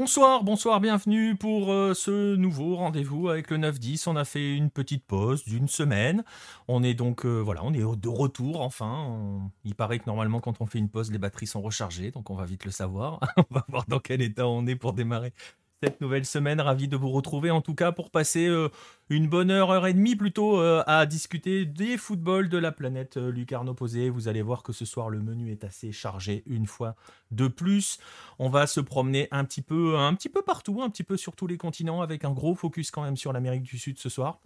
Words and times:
Bonsoir, 0.00 0.44
bonsoir, 0.44 0.80
bienvenue 0.80 1.36
pour 1.36 1.70
euh, 1.70 1.92
ce 1.92 2.34
nouveau 2.34 2.74
rendez-vous 2.74 3.28
avec 3.28 3.50
le 3.50 3.58
9-10. 3.58 4.08
On 4.08 4.16
a 4.16 4.24
fait 4.24 4.56
une 4.56 4.70
petite 4.70 5.04
pause 5.04 5.44
d'une 5.44 5.68
semaine. 5.68 6.24
On 6.68 6.82
est 6.82 6.94
donc, 6.94 7.26
euh, 7.26 7.40
voilà, 7.40 7.62
on 7.62 7.74
est 7.74 7.80
de 7.80 8.08
retour 8.08 8.62
enfin. 8.62 9.42
Il 9.62 9.74
paraît 9.74 9.98
que 9.98 10.06
normalement, 10.06 10.40
quand 10.40 10.62
on 10.62 10.64
fait 10.64 10.78
une 10.78 10.88
pause, 10.88 11.12
les 11.12 11.18
batteries 11.18 11.48
sont 11.48 11.60
rechargées, 11.60 12.12
donc 12.12 12.30
on 12.30 12.34
va 12.34 12.46
vite 12.46 12.64
le 12.64 12.70
savoir. 12.70 13.20
on 13.36 13.54
va 13.54 13.66
voir 13.68 13.84
dans 13.88 13.98
quel 13.98 14.22
état 14.22 14.48
on 14.48 14.66
est 14.66 14.74
pour 14.74 14.94
démarrer 14.94 15.34
cette 15.82 16.00
nouvelle 16.00 16.26
semaine. 16.26 16.60
Ravi 16.60 16.88
de 16.88 16.96
vous 16.96 17.10
retrouver 17.10 17.50
en 17.50 17.62
tout 17.62 17.74
cas 17.74 17.90
pour 17.90 18.10
passer 18.10 18.46
euh, 18.46 18.68
une 19.08 19.28
bonne 19.28 19.50
heure, 19.50 19.70
heure 19.70 19.86
et 19.86 19.94
demie 19.94 20.14
plutôt 20.14 20.60
euh, 20.60 20.82
à 20.86 21.06
discuter 21.06 21.64
des 21.64 21.96
footballs 21.96 22.50
de 22.50 22.58
la 22.58 22.70
planète 22.70 23.16
euh, 23.16 23.30
lucarne 23.30 23.68
opposée. 23.68 24.10
Vous 24.10 24.28
allez 24.28 24.42
voir 24.42 24.62
que 24.62 24.72
ce 24.72 24.84
soir 24.84 25.08
le 25.08 25.20
menu 25.20 25.50
est 25.50 25.64
assez 25.64 25.90
chargé 25.90 26.42
une 26.46 26.66
fois 26.66 26.96
de 27.30 27.48
plus. 27.48 27.98
On 28.38 28.50
va 28.50 28.66
se 28.66 28.80
promener 28.80 29.28
un 29.30 29.44
petit 29.44 29.62
peu, 29.62 29.96
un 29.96 30.14
petit 30.14 30.28
peu 30.28 30.42
partout, 30.42 30.82
un 30.82 30.90
petit 30.90 31.04
peu 31.04 31.16
sur 31.16 31.34
tous 31.34 31.46
les 31.46 31.56
continents 31.56 32.02
avec 32.02 32.24
un 32.24 32.32
gros 32.32 32.54
focus 32.54 32.90
quand 32.90 33.02
même 33.02 33.16
sur 33.16 33.32
l'Amérique 33.32 33.62
du 33.62 33.78
Sud 33.78 33.98
ce 33.98 34.10
soir. 34.10 34.40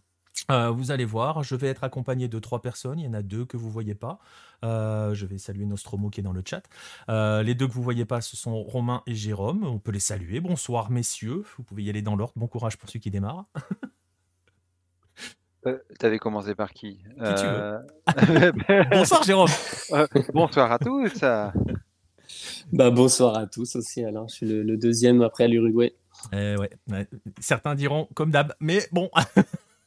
Euh, 0.51 0.70
vous 0.70 0.91
allez 0.91 1.05
voir, 1.05 1.43
je 1.43 1.55
vais 1.55 1.69
être 1.69 1.84
accompagné 1.84 2.29
de 2.29 2.38
trois 2.38 2.61
personnes. 2.61 2.98
Il 2.98 3.05
y 3.05 3.09
en 3.09 3.15
a 3.15 3.23
deux 3.23 3.45
que 3.45 3.56
vous 3.56 3.70
voyez 3.70 3.95
pas. 3.95 4.19
Euh, 4.65 5.15
je 5.15 5.27
vais 5.27 5.38
saluer 5.38 5.65
Nostromo 5.65 6.11
qui 6.11 6.20
est 6.20 6.23
dans 6.23 6.33
le 6.33 6.42
chat. 6.45 6.62
Euh, 7.09 7.42
les 7.42 7.55
deux 7.55 7.66
que 7.66 7.73
vous 7.73 7.83
voyez 7.83 8.05
pas, 8.05 8.20
ce 8.20 8.37
sont 8.37 8.62
Romain 8.62 9.02
et 9.06 9.15
Jérôme. 9.15 9.65
On 9.65 9.78
peut 9.78 9.92
les 9.92 10.01
saluer. 10.01 10.41
Bonsoir 10.41 10.91
messieurs. 10.91 11.45
Vous 11.56 11.62
pouvez 11.62 11.84
y 11.84 11.91
aller 11.91 12.02
dans 12.02 12.16
l'ordre. 12.16 12.34
Bon 12.37 12.47
courage 12.47 12.77
pour 12.77 12.89
ceux 12.89 12.98
qui 12.98 13.11
démarrent. 13.11 13.47
T'avais 15.98 16.19
commencé 16.19 16.55
par 16.55 16.75
qui, 16.75 17.03
Bonsoir 18.91 19.22
Jérôme. 19.22 19.48
bonsoir 20.34 20.72
à 20.72 20.78
tous. 20.78 21.25
Bah, 22.70 22.91
bonsoir 22.91 23.37
à 23.39 23.47
tous 23.47 23.77
aussi. 23.77 24.05
Alors, 24.05 24.28
je 24.28 24.34
suis 24.34 24.47
le, 24.47 24.77
deuxième 24.77 25.22
après 25.22 25.48
l'Uruguay. 25.48 25.94
Eh 26.34 26.56
ouais. 26.56 26.69
Certains 27.41 27.75
diront 27.75 28.09
comme 28.14 28.31
d'hab, 28.31 28.53
mais 28.61 28.81
bon. 28.92 29.11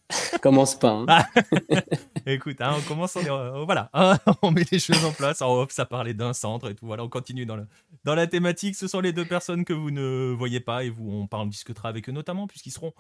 commence 0.41 0.75
pas. 0.75 1.03
Hein. 1.07 1.25
Écoute, 2.25 2.61
hein, 2.61 2.75
on 2.77 2.81
commence, 2.81 3.15
on, 3.15 3.25
euh, 3.25 3.65
voilà, 3.65 3.89
on 4.41 4.51
met 4.51 4.65
les 4.71 4.79
choses 4.79 5.03
en 5.03 5.11
place. 5.11 5.41
En 5.41 5.53
off, 5.53 5.71
ça 5.71 5.85
parlait 5.85 6.13
d'un 6.13 6.33
centre 6.33 6.69
et 6.69 6.75
tout. 6.75 6.85
Voilà, 6.85 7.03
on 7.03 7.09
continue 7.09 7.45
dans, 7.45 7.57
dans 8.05 8.15
la 8.15 8.27
thématique. 8.27 8.75
Ce 8.75 8.87
sont 8.87 9.01
les 9.01 9.11
deux 9.11 9.25
personnes 9.25 9.65
que 9.65 9.73
vous 9.73 9.91
ne 9.91 10.33
voyez 10.37 10.59
pas 10.59 10.83
et 10.83 10.89
vous, 10.89 11.09
on 11.11 11.27
parle, 11.27 11.49
discutera 11.49 11.89
avec 11.89 12.07
eux 12.07 12.11
notamment 12.13 12.47
puisqu'ils 12.47 12.71
seront 12.71 12.93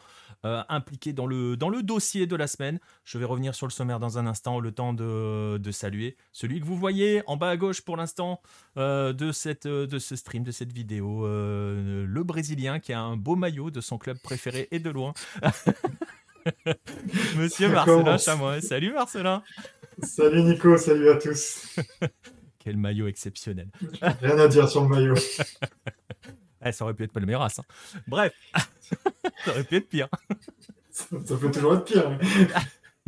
euh, 0.45 0.63
impliqués 0.67 1.13
dans 1.13 1.27
le, 1.27 1.55
dans 1.55 1.69
le 1.69 1.81
dossier 1.81 2.27
de 2.27 2.35
la 2.35 2.47
semaine. 2.47 2.79
Je 3.05 3.17
vais 3.17 3.25
revenir 3.25 3.55
sur 3.55 3.67
le 3.67 3.71
sommaire 3.71 3.99
dans 3.99 4.17
un 4.17 4.27
instant, 4.27 4.59
le 4.59 4.71
temps 4.71 4.93
de, 4.93 5.57
de 5.57 5.71
saluer 5.71 6.17
celui 6.33 6.59
que 6.59 6.65
vous 6.65 6.77
voyez 6.77 7.23
en 7.27 7.37
bas 7.37 7.49
à 7.49 7.57
gauche 7.57 7.81
pour 7.81 7.95
l'instant 7.95 8.41
euh, 8.77 9.13
de, 9.13 9.31
cette, 9.31 9.67
de 9.67 9.99
ce 9.99 10.15
stream, 10.15 10.43
de 10.43 10.51
cette 10.51 10.73
vidéo. 10.73 11.25
le 11.25 12.23
Brésilien 12.23 12.79
qui 12.79 12.91
a 12.91 13.01
un 13.01 13.15
beau 13.15 13.35
maillot 13.35 13.71
de 13.71 13.79
son 13.79 13.97
club 13.97 14.17
préféré 14.19 14.67
et 14.71 14.79
de 14.79 14.89
loin. 14.89 15.13
Monsieur 17.37 17.69
Marcelin 17.69 18.17
Chamois. 18.17 18.61
Salut 18.61 18.93
Marcelin. 18.93 19.43
Salut 20.03 20.43
Nico, 20.43 20.77
salut 20.77 21.09
à 21.09 21.15
tous. 21.15 21.75
Quel 22.59 22.77
maillot 22.77 23.07
exceptionnel. 23.07 23.69
Rien 24.21 24.37
à 24.37 24.47
dire 24.47 24.69
sur 24.69 24.83
le 24.83 24.89
maillot. 24.89 25.15
Eh, 26.65 26.71
ça 26.71 26.83
aurait 26.83 26.93
pu 26.93 27.03
être 27.03 27.13
pas 27.13 27.19
le 27.19 27.25
meilleur 27.25 27.41
as. 27.41 27.59
Hein. 27.59 27.63
Bref, 28.07 28.33
ça 29.45 29.51
aurait 29.51 29.63
pu 29.63 29.75
être 29.77 29.89
pire. 29.89 30.09
Ça, 30.91 31.05
peut 31.09 31.51
toujours 31.51 31.75
être 31.75 31.85
pire. 31.85 32.19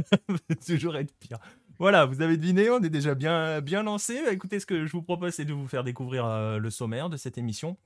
ça 0.06 0.18
peut 0.28 0.56
toujours 0.66 0.96
être 0.96 1.14
pire. 1.20 1.40
Voilà, 1.80 2.06
vous 2.06 2.22
avez 2.22 2.38
deviné, 2.38 2.70
on 2.70 2.82
est 2.82 2.90
déjà 2.90 3.16
bien, 3.16 3.62
bien 3.62 3.84
lancé. 3.84 4.20
Écoutez, 4.32 4.60
ce 4.60 4.66
que 4.66 4.86
je 4.86 4.92
vous 4.92 5.02
propose, 5.02 5.34
c'est 5.34 5.46
de 5.46 5.54
vous 5.54 5.68
faire 5.68 5.84
découvrir 5.84 6.26
euh, 6.26 6.58
le 6.58 6.70
sommaire 6.70 7.10
de 7.10 7.18
cette 7.18 7.38
émission 7.38 7.78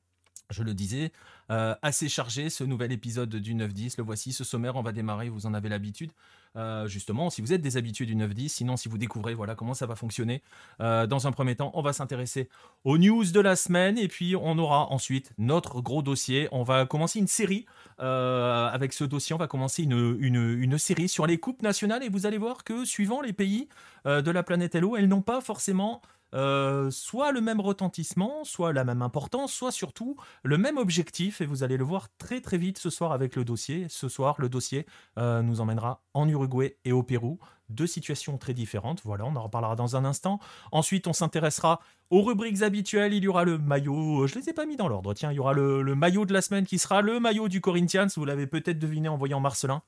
je 0.50 0.64
le 0.64 0.74
disais, 0.74 1.12
euh, 1.52 1.76
assez 1.82 2.10
chargé 2.10 2.50
ce 2.50 2.64
nouvel 2.64 2.92
épisode 2.92 3.36
du 3.36 3.54
9-10. 3.54 3.96
Le 3.98 4.04
voici, 4.04 4.32
ce 4.34 4.44
sommaire, 4.44 4.76
on 4.76 4.82
va 4.82 4.92
démarrer, 4.92 5.30
vous 5.30 5.46
en 5.46 5.54
avez 5.54 5.70
l'habitude. 5.70 6.12
Euh, 6.56 6.88
justement, 6.88 7.32
si 7.32 7.42
vous 7.42 7.52
êtes 7.52 7.62
des 7.62 7.78
habitués 7.78 8.06
du 8.06 8.16
9-10, 8.16 8.50
sinon 8.50 8.78
si 8.78 8.88
vous 8.88 9.00
découvrez 9.00 9.34
voilà 9.34 9.56
comment 9.56 9.74
ça 9.74 9.88
va 9.88 9.96
fonctionner. 9.96 10.44
Euh, 10.82 11.08
dans 11.08 11.26
un 11.26 11.32
premier 11.32 11.56
temps, 11.56 11.72
on 11.74 11.82
va 11.82 11.94
s'intéresser 11.94 12.48
aux 12.84 13.00
news 13.00 13.26
de 13.26 13.40
la 13.40 13.56
semaine 13.56 13.98
et 13.98 14.08
puis 14.08 14.36
on 14.36 14.58
aura 14.60 14.92
ensuite 14.92 15.32
notre 15.40 15.82
gros 15.82 16.04
dossier. 16.04 16.48
On 16.52 16.64
va 16.64 16.86
commencer 16.86 17.20
une 17.20 17.28
série. 17.28 17.66
avec 17.98 18.94
ce 18.94 19.04
dossier, 19.04 19.34
on 19.34 19.40
va 19.40 19.48
commencer 19.48 19.84
une, 19.84 20.18
une, 20.20 20.78
série 20.78 21.08
sur 21.08 21.26
les 21.26 21.38
coupes 21.38 21.62
nationales 21.62 22.04
et 22.04 22.10
vous 22.10 22.26
allez 22.26 22.38
voir 22.38 22.64
que 22.64 22.86
suivant 22.86 23.22
les 23.22 23.34
pays 23.34 23.68
de 24.06 24.32
la 24.32 24.44
planète 24.44 24.76
Hello, 24.76 24.96
elles 24.98 25.08
n'ont 25.08 25.22
pas 25.22 25.42
forcément 25.42 26.02
euh, 26.34 26.90
soit 26.92 27.32
le 27.32 27.42
même 27.42 27.60
retentissement, 27.60 28.44
soit 28.44 28.74
la 28.74 28.84
même 28.84 29.02
importance, 29.02 29.54
soit 29.54 29.72
surtout 29.72 30.16
le 30.44 30.58
même 30.58 30.78
objectif. 30.78 31.42
Et 31.42 31.46
vous 31.46 31.64
allez 31.64 31.78
le 31.78 31.84
voir 31.84 32.10
très 32.18 32.42
très 32.42 32.58
vite 32.58 32.78
ce 32.78 32.90
soir 32.90 33.12
avec 33.12 33.36
le 33.36 33.46
dossier. 33.46 33.86
Ce 33.90 34.10
soir, 34.10 34.36
le 34.40 34.50
dossier 34.50 34.86
euh, 35.18 35.42
nous 35.42 35.62
emmènera 35.62 36.02
en 36.14 36.28
Uruguay 36.28 36.78
et 36.86 36.92
au 36.92 37.04
Pérou. 37.04 37.40
Deux 37.70 37.88
situations 37.88 38.38
très 38.38 38.54
différentes. 38.54 39.02
Voilà, 39.04 39.26
on 39.26 39.36
en 39.36 39.42
reparlera 39.42 39.76
dans 39.76 39.96
un 39.96 40.06
instant. 40.06 40.40
Ensuite, 40.72 41.08
on 41.08 41.14
s'intéressera 41.14 41.80
aux 42.10 42.22
rubriques 42.22 42.62
habituelles. 42.62 43.14
Il 43.14 43.24
y 43.24 43.28
aura 43.28 43.46
le 43.46 43.58
maillot. 43.58 44.28
Je 44.28 44.36
ne 44.36 44.42
les 44.42 44.50
ai 44.50 44.54
pas 44.54 44.66
mis 44.66 44.76
dans 44.76 44.88
l'ordre. 44.88 45.14
Tiens, 45.14 45.32
il 45.32 45.36
y 45.36 45.40
aura 45.40 45.54
le, 45.54 45.96
maillot 45.96 46.26
de 46.26 46.34
la 46.34 46.42
semaine 46.42 46.66
qui 46.66 46.78
sera 46.78 47.02
le 47.02 47.20
maillot 47.20 47.48
du 47.48 47.62
Corinthians. 47.62 48.08
Vous 48.16 48.26
l'avez 48.26 48.48
peut-être 48.48 48.80
deviné 48.80 49.08
en 49.08 49.18
voyant 49.18 49.40
Marcelin. 49.40 49.82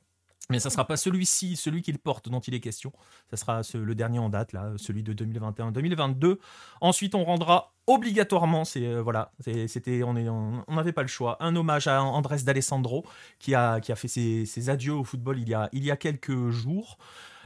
Mais 0.49 0.59
ça 0.59 0.69
ne 0.69 0.73
sera 0.73 0.85
pas 0.85 0.97
celui-ci, 0.97 1.55
celui 1.55 1.81
qu'il 1.81 1.97
porte 1.97 2.29
dont 2.29 2.39
il 2.39 2.53
est 2.53 2.59
question. 2.59 2.91
Ça 3.31 3.37
sera 3.37 3.61
le 3.73 3.95
dernier 3.95 4.19
en 4.19 4.29
date, 4.29 4.53
là, 4.53 4.73
celui 4.77 5.01
de 5.01 5.13
2021-2022. 5.13 6.37
Ensuite, 6.81 7.15
on 7.15 7.23
rendra 7.23 7.73
obligatoirement, 7.87 8.65
c'est 8.65 8.85
euh, 8.85 9.01
voilà, 9.01 9.31
c'était, 9.39 10.03
on 10.03 10.13
n'avait 10.13 10.91
pas 10.91 11.01
le 11.01 11.07
choix, 11.07 11.37
un 11.39 11.55
hommage 11.55 11.87
à 11.87 12.03
Andrés 12.03 12.43
d'Alessandro 12.43 13.05
qui 13.39 13.53
a, 13.53 13.79
fait 13.81 14.07
ses, 14.07 14.69
adieux 14.69 14.93
au 14.93 15.03
football 15.03 15.39
il 15.39 15.49
y, 15.49 15.53
a, 15.53 15.69
il 15.71 15.85
y 15.85 15.97
quelques 15.97 16.49
jours. 16.49 16.97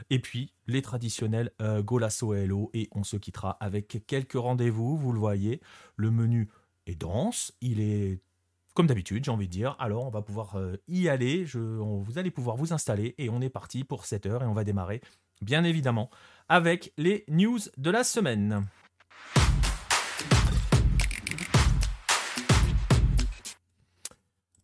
Et 0.08 0.18
puis 0.18 0.52
les 0.66 0.82
traditionnels 0.82 1.50
euh, 1.60 1.82
Golasso 1.82 2.32
Hello 2.34 2.70
et 2.72 2.88
on 2.92 3.04
se 3.04 3.16
quittera 3.16 3.56
avec 3.60 4.02
quelques 4.06 4.32
rendez-vous. 4.32 4.96
Vous 4.96 5.12
le 5.12 5.20
voyez, 5.20 5.60
le 5.96 6.10
menu 6.10 6.48
est 6.86 6.96
dense, 6.96 7.52
il 7.60 7.80
est 7.80 8.20
comme 8.80 8.86
d'habitude, 8.86 9.26
j'ai 9.26 9.30
envie 9.30 9.46
de 9.46 9.52
dire. 9.52 9.76
Alors, 9.78 10.06
on 10.06 10.10
va 10.10 10.22
pouvoir 10.22 10.56
euh, 10.56 10.78
y 10.88 11.10
aller. 11.10 11.44
Je, 11.44 11.58
vous 11.58 12.16
allez 12.16 12.30
pouvoir 12.30 12.56
vous 12.56 12.72
installer 12.72 13.14
et 13.18 13.28
on 13.28 13.42
est 13.42 13.50
parti 13.50 13.84
pour 13.84 14.06
7 14.06 14.24
heures 14.24 14.42
et 14.42 14.46
on 14.46 14.54
va 14.54 14.64
démarrer, 14.64 15.02
bien 15.42 15.64
évidemment, 15.64 16.08
avec 16.48 16.94
les 16.96 17.26
news 17.28 17.58
de 17.76 17.90
la 17.90 18.04
semaine. 18.04 18.66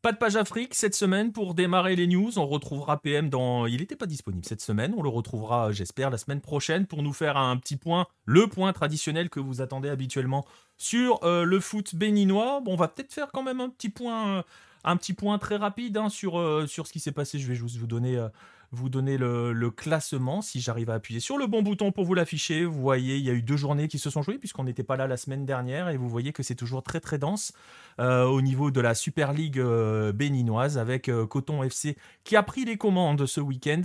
Pas 0.06 0.12
de 0.12 0.18
page 0.18 0.36
Afrique 0.36 0.76
cette 0.76 0.94
semaine 0.94 1.32
pour 1.32 1.54
démarrer 1.54 1.96
les 1.96 2.06
news. 2.06 2.38
On 2.38 2.46
retrouvera 2.46 3.00
PM 3.02 3.28
dans. 3.28 3.66
Il 3.66 3.80
n'était 3.80 3.96
pas 3.96 4.06
disponible 4.06 4.44
cette 4.44 4.60
semaine. 4.60 4.94
On 4.96 5.02
le 5.02 5.08
retrouvera, 5.08 5.72
j'espère, 5.72 6.10
la 6.10 6.16
semaine 6.16 6.40
prochaine 6.40 6.86
pour 6.86 7.02
nous 7.02 7.12
faire 7.12 7.36
un 7.36 7.56
petit 7.56 7.74
point, 7.74 8.06
le 8.24 8.46
point 8.46 8.72
traditionnel 8.72 9.28
que 9.30 9.40
vous 9.40 9.62
attendez 9.62 9.88
habituellement 9.88 10.46
sur 10.76 11.18
euh, 11.24 11.42
le 11.42 11.58
foot 11.58 11.96
béninois. 11.96 12.60
Bon, 12.60 12.74
on 12.74 12.76
va 12.76 12.86
peut-être 12.86 13.12
faire 13.12 13.32
quand 13.32 13.42
même 13.42 13.60
un 13.60 13.68
petit 13.68 13.88
point, 13.88 14.44
un 14.84 14.96
petit 14.96 15.12
point 15.12 15.38
très 15.38 15.56
rapide 15.56 15.96
hein, 15.96 16.08
sur, 16.08 16.38
euh, 16.38 16.68
sur 16.68 16.86
ce 16.86 16.92
qui 16.92 17.00
s'est 17.00 17.10
passé. 17.10 17.40
Je 17.40 17.48
vais 17.48 17.56
juste 17.56 17.76
vous 17.76 17.88
donner. 17.88 18.16
Euh, 18.16 18.28
vous 18.76 18.88
donner 18.88 19.16
le, 19.16 19.70
classement 19.70 20.42
si 20.42 20.60
j'arrive 20.60 20.90
à 20.90 20.94
appuyer 20.94 21.20
sur 21.20 21.38
le 21.38 21.46
bon 21.46 21.62
bouton 21.62 21.92
pour 21.92 22.04
vous 22.04 22.14
l'afficher. 22.14 22.64
Vous 22.64 22.80
voyez, 22.80 23.16
il 23.16 23.24
y 23.24 23.30
a 23.30 23.32
eu 23.32 23.42
deux 23.42 23.56
journées 23.56 23.88
qui 23.88 23.98
se 23.98 24.10
sont 24.10 24.22
jouées 24.22 24.38
puisqu'on 24.38 24.64
n'était 24.64 24.84
pas 24.84 24.96
là 24.96 25.06
la 25.06 25.16
semaine 25.16 25.44
dernière 25.44 25.88
et 25.88 25.96
vous 25.96 26.08
voyez 26.08 26.32
que 26.32 26.42
c'est 26.42 26.54
toujours 26.54 26.82
très 26.82 27.00
très 27.00 27.18
dense 27.18 27.52
euh, 27.98 28.24
au 28.24 28.40
niveau 28.42 28.70
de 28.70 28.80
la 28.80 28.94
Super 28.94 29.32
League 29.32 29.58
euh, 29.58 30.12
béninoise 30.12 30.78
avec 30.78 31.08
euh, 31.08 31.26
Coton 31.26 31.62
FC 31.62 31.96
qui 32.24 32.36
a 32.36 32.42
pris 32.42 32.64
les 32.64 32.76
commandes 32.76 33.26
ce 33.26 33.40
week-end. 33.40 33.82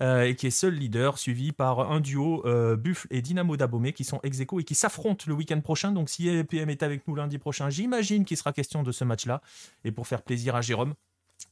et 0.00 0.34
qui 0.34 0.46
est 0.46 0.50
seul 0.50 0.74
leader, 0.74 1.18
suivi 1.18 1.52
par 1.52 1.92
un 1.92 2.00
duo 2.00 2.42
Buffle 2.78 3.06
et 3.10 3.20
Dynamo 3.20 3.58
Dabomé 3.58 3.92
qui 3.92 4.04
sont 4.04 4.18
ex 4.22 4.40
et 4.40 4.64
qui 4.64 4.74
s'affrontent 4.74 5.24
le 5.28 5.34
week-end 5.34 5.60
prochain. 5.60 5.92
Donc 5.92 6.08
si 6.08 6.42
PM 6.44 6.70
est 6.70 6.82
avec 6.82 7.06
nous 7.06 7.14
lundi 7.14 7.36
prochain, 7.36 7.68
j'imagine 7.68 8.24
qu'il 8.24 8.38
sera 8.38 8.54
question 8.54 8.82
de 8.82 8.92
ce 8.92 9.04
match-là. 9.04 9.42
Et 9.84 9.92
pour 9.92 10.06
faire 10.06 10.22
plaisir 10.22 10.56
à 10.56 10.62
Jérôme, 10.62 10.94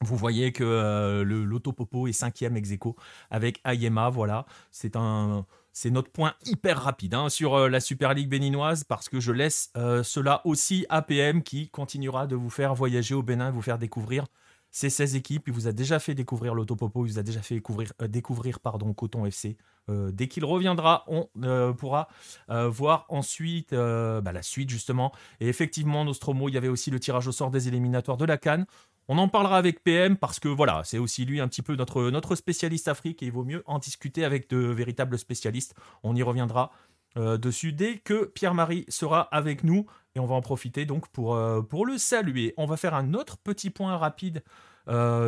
vous 0.01 0.17
voyez 0.17 0.53
que 0.53 0.65
euh, 0.65 1.25
l'autopopo 1.25 2.07
est 2.07 2.13
cinquième 2.13 2.57
ex 2.57 2.71
aequo 2.71 2.97
avec 3.31 3.61
Ayema. 3.65 4.11
Voilà, 4.11 4.47
c'est 4.71 4.95
un, 4.95 5.45
c'est 5.73 5.91
notre 5.91 6.11
point 6.11 6.35
hyper 6.45 6.83
rapide 6.83 7.15
hein, 7.15 7.29
sur 7.29 7.55
euh, 7.55 7.69
la 7.69 7.81
Super 7.81 8.15
League 8.15 8.29
béninoise 8.29 8.85
parce 8.85 9.09
que 9.09 9.19
je 9.19 9.33
laisse 9.33 9.71
euh, 9.77 10.03
cela 10.05 10.41
aussi 10.45 10.87
à 10.89 11.03
PM 11.03 11.43
qui 11.43 11.69
continuera 11.71 12.27
de 12.27 12.37
vous 12.37 12.51
faire 12.51 12.75
voyager 12.75 13.15
au 13.15 13.23
Bénin, 13.23 13.51
vous 13.51 13.63
faire 13.63 13.79
découvrir 13.79 14.27
ces 14.71 14.89
16 14.89 15.17
équipes. 15.17 15.49
Il 15.49 15.53
vous 15.53 15.67
a 15.67 15.73
déjà 15.73 15.99
fait 15.99 16.15
découvrir 16.15 16.55
l'autopopo, 16.55 17.05
il 17.05 17.13
vous 17.13 17.19
a 17.19 17.25
déjà 17.25 17.43
fait 17.43 17.57
découvrir, 17.57 17.93
découvrir 18.07 18.61
pardon, 18.61 18.93
Coton 18.93 19.25
FC. 19.25 19.57
dès 19.89 20.29
qu'il 20.29 20.45
reviendra, 20.45 21.07
on 21.09 21.27
pourra 21.73 22.09
voir 22.49 23.07
ensuite 23.09 23.71
bah, 23.73 24.31
la 24.31 24.43
suite 24.43 24.69
justement. 24.69 25.11
Et 25.41 25.49
effectivement, 25.49 26.05
Nostromo, 26.05 26.51
il 26.51 26.55
y 26.55 26.59
avait 26.59 26.69
aussi 26.69 26.91
le 26.91 27.01
tirage 27.01 27.27
au 27.27 27.33
sort 27.33 27.51
des 27.51 27.67
éliminatoires 27.67 28.19
de 28.19 28.27
la 28.27 28.37
Cannes. 28.37 28.67
On 29.09 29.19
en 29.19 29.29
parlera 29.29 29.57
avec 29.57 29.83
PM 29.83 30.17
parce 30.17 30.39
que 30.39 30.49
voilà, 30.49 30.83
c'est 30.85 30.99
aussi 30.99 31.25
lui 31.25 31.41
un 31.41 31.49
petit 31.49 31.63
peu 31.63 31.75
notre, 31.77 32.35
spécialiste 32.35 32.89
Afrique 32.89 33.23
et 33.23 33.27
il 33.27 33.33
vaut 33.33 33.45
mieux 33.45 33.63
en 33.67 33.79
discuter 33.79 34.25
avec 34.25 34.51
de 34.51 34.59
véritables 34.59 35.19
spécialistes. 35.19 35.75
On 36.03 36.15
y 36.15 36.23
reviendra 36.23 36.71
dessus 37.17 37.73
dès 37.73 37.99
que 37.99 38.27
Pierre-Marie 38.27 38.85
sera 38.89 39.23
avec 39.23 39.65
nous. 39.65 39.87
Et 40.15 40.21
on 40.21 40.27
va 40.27 40.35
en 40.35 40.43
profiter 40.43 40.85
donc 40.85 41.09
pour, 41.09 41.39
pour 41.69 41.87
le 41.87 41.97
saluer. 41.97 42.53
On 42.59 42.67
va 42.67 42.77
faire 42.77 42.95
un 42.95 43.15
autre 43.15 43.39
petit 43.39 43.71
point 43.71 43.97
rapide 43.97 44.45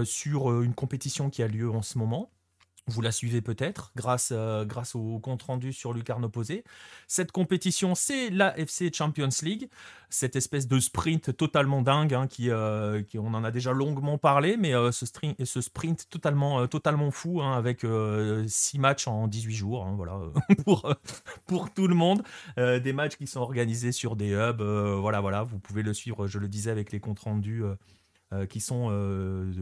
sur 0.05 0.62
une 0.62 0.75
compétition 0.75 1.31
qui 1.31 1.43
a 1.43 1.49
lieu 1.49 1.71
en 1.71 1.83
ce 1.83 1.97
moment. 1.97 2.31
Vous 2.87 3.03
la 3.03 3.12
suivez 3.12 3.41
peut-être 3.41 3.93
grâce, 3.94 4.32
euh, 4.32 4.65
grâce 4.65 4.94
au 4.94 5.19
compte 5.19 5.43
rendu 5.43 5.73
sur 5.73 5.93
Lucarne 5.93 6.25
Opposé. 6.25 6.65
Cette 7.06 7.31
compétition, 7.31 7.94
c'est 7.94 8.31
la 8.31 8.59
FC 8.59 8.91
Champions 8.93 9.29
League, 9.43 9.69
cette 10.09 10.35
espèce 10.35 10.67
de 10.67 10.81
sprint 10.81 11.37
totalement 11.37 11.82
dingue, 11.82 12.15
hein, 12.15 12.27
euh, 12.41 13.03
qui, 13.03 13.19
on 13.19 13.29
en 13.35 13.44
a 13.44 13.50
déjà 13.50 13.73
longuement 13.73 14.19
parlé, 14.19 14.56
mais 14.56 14.75
euh, 14.75 14.91
ce, 14.93 15.06
ce, 15.06 15.61
sprint 15.61 16.09
totalement, 16.09 16.67
totalement 16.67 17.11
fou, 17.11 17.43
hein, 17.43 17.56
avec 17.56 17.85
6 18.47 18.79
matchs 18.79 19.06
en 19.06 19.29
18 19.29 19.55
jours, 19.55 19.85
hein, 19.85 19.94
voilà, 19.97 20.19
pour, 20.65 20.93
pour 21.47 21.73
tout 21.73 21.87
le 21.87 21.94
monde. 21.94 22.23
des 22.56 22.93
matchs 22.93 23.17
qui 23.17 23.26
sont 23.26 23.41
organisés 23.41 23.93
sur 23.93 24.17
des 24.17 24.31
hubs, 24.33 24.62
voilà, 24.62 25.21
voilà, 25.21 25.43
vous 25.43 25.59
pouvez 25.59 25.83
le 25.83 25.94
suivre, 25.94 26.26
je 26.26 26.38
le 26.38 26.49
disais, 26.49 26.71
avec 26.71 26.93
les 26.93 27.00
comptes 27.00 27.21
rendus 27.21 27.62
qui 28.49 28.61
sont 28.61 28.91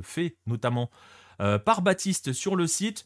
faits, 0.03 0.37
notamment 0.47 0.91
par 1.65 1.83
Baptiste 1.83 2.33
sur 2.33 2.57
le 2.57 2.67
site. 2.67 3.05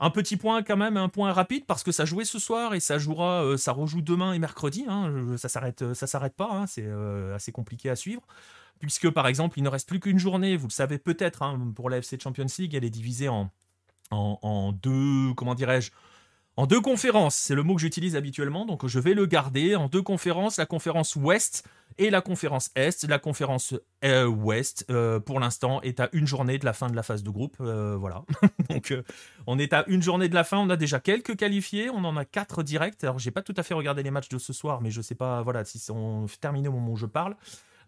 Un 0.00 0.10
petit 0.10 0.36
point 0.36 0.62
quand 0.62 0.76
même, 0.76 0.96
un 0.96 1.08
point 1.08 1.32
rapide 1.32 1.64
parce 1.66 1.84
que 1.84 1.92
ça 1.92 2.04
jouait 2.04 2.24
ce 2.24 2.38
soir 2.38 2.74
et 2.74 2.80
ça 2.80 2.98
jouera, 2.98 3.44
euh, 3.44 3.56
ça 3.56 3.72
rejoue 3.72 4.02
demain 4.02 4.32
et 4.32 4.38
mercredi. 4.38 4.84
Hein, 4.88 5.36
ça 5.36 5.48
s'arrête, 5.48 5.82
euh, 5.82 5.94
ça 5.94 6.06
s'arrête 6.06 6.34
pas. 6.34 6.48
Hein, 6.50 6.66
c'est 6.66 6.84
euh, 6.84 7.34
assez 7.34 7.52
compliqué 7.52 7.90
à 7.90 7.96
suivre 7.96 8.22
puisque 8.80 9.08
par 9.08 9.28
exemple 9.28 9.58
il 9.58 9.62
ne 9.62 9.68
reste 9.68 9.88
plus 9.88 10.00
qu'une 10.00 10.18
journée. 10.18 10.56
Vous 10.56 10.66
le 10.66 10.72
savez 10.72 10.98
peut-être 10.98 11.42
hein, 11.42 11.72
pour 11.76 11.90
la 11.90 11.98
FC 11.98 12.18
Champions 12.20 12.46
League, 12.58 12.74
elle 12.74 12.84
est 12.84 12.90
divisée 12.90 13.28
en, 13.28 13.50
en 14.10 14.72
deux, 14.72 15.32
comment 15.34 15.54
dirais-je, 15.54 15.92
en 16.56 16.66
deux 16.66 16.80
conférences. 16.80 17.36
C'est 17.36 17.54
le 17.54 17.62
mot 17.62 17.76
que 17.76 17.80
j'utilise 17.80 18.16
habituellement, 18.16 18.66
donc 18.66 18.86
je 18.86 18.98
vais 18.98 19.14
le 19.14 19.26
garder 19.26 19.76
en 19.76 19.88
deux 19.88 20.02
conférences. 20.02 20.56
La 20.56 20.66
conférence 20.66 21.14
Ouest 21.14 21.64
et 21.98 22.10
la 22.10 22.20
conférence 22.20 22.70
Est. 22.74 23.08
La 23.08 23.18
conférence 23.18 23.74
euh, 24.04 24.26
Ouest, 24.26 24.84
euh, 24.90 25.20
pour 25.20 25.40
l'instant, 25.40 25.80
est 25.82 26.00
à 26.00 26.08
une 26.12 26.26
journée 26.26 26.58
de 26.58 26.64
la 26.64 26.72
fin 26.72 26.88
de 26.88 26.96
la 26.96 27.02
phase 27.02 27.22
de 27.22 27.30
groupe. 27.30 27.56
Euh, 27.60 27.96
voilà. 27.96 28.24
Donc, 28.70 28.94
on 29.46 29.58
est 29.58 29.72
à 29.72 29.84
une 29.88 30.02
journée 30.02 30.28
de 30.28 30.34
la 30.34 30.44
fin. 30.44 30.58
On 30.58 30.70
a 30.70 30.76
déjà 30.76 31.00
quelques 31.00 31.36
qualifiés. 31.36 31.90
On 31.90 32.04
en 32.04 32.16
a 32.16 32.24
quatre 32.24 32.62
directs. 32.62 33.02
Alors, 33.02 33.18
j'ai 33.18 33.30
pas 33.30 33.42
tout 33.42 33.54
à 33.56 33.62
fait 33.62 33.74
regardé 33.74 34.02
les 34.02 34.10
matchs 34.10 34.28
de 34.28 34.38
ce 34.38 34.52
soir, 34.52 34.80
mais 34.80 34.90
je 34.90 35.00
sais 35.00 35.14
pas, 35.14 35.42
voilà, 35.42 35.64
si 35.64 35.78
sont 35.78 36.26
terminés 36.40 36.68
au 36.68 36.72
moment 36.72 36.92
où 36.92 36.96
je 36.96 37.06
parle. 37.06 37.36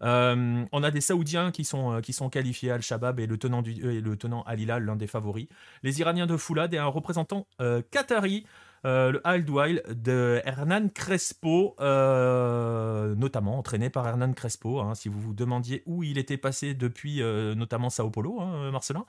on 0.01 0.83
a 0.83 0.91
des 0.91 1.01
Saoudiens 1.01 1.51
qui 1.51 1.63
sont, 1.63 2.01
qui 2.01 2.13
sont 2.13 2.29
qualifiés 2.29 2.71
Al-Shabaab 2.71 3.19
et 3.19 3.27
le 3.27 3.37
tenant, 3.37 3.61
du, 3.61 3.71
et 3.71 4.01
le 4.01 4.15
tenant 4.15 4.43
Al-Hilal, 4.43 4.83
l'un 4.83 4.95
des 4.95 5.07
favoris. 5.07 5.47
Les 5.83 5.99
Iraniens 5.99 6.27
de 6.27 6.37
Foulad 6.37 6.73
et 6.73 6.77
un 6.77 6.87
représentant 6.87 7.47
qatari 7.91 8.45
euh, 8.85 9.11
le 9.11 9.51
Wild 9.51 9.83
de 10.03 10.41
Hernan 10.45 10.89
Crespo, 10.89 11.75
euh, 11.79 13.15
notamment 13.15 13.57
entraîné 13.57 13.89
par 13.89 14.07
Hernan 14.07 14.33
Crespo. 14.33 14.79
Hein, 14.79 14.95
si 14.95 15.09
vous 15.09 15.19
vous 15.19 15.33
demandiez 15.33 15.83
où 15.85 16.03
il 16.03 16.17
était 16.17 16.37
passé 16.37 16.73
depuis 16.73 17.21
euh, 17.21 17.55
notamment 17.55 17.89
Sao 17.89 18.09
Paulo, 18.09 18.39
hein, 18.39 18.71
Marcelin, 18.71 19.05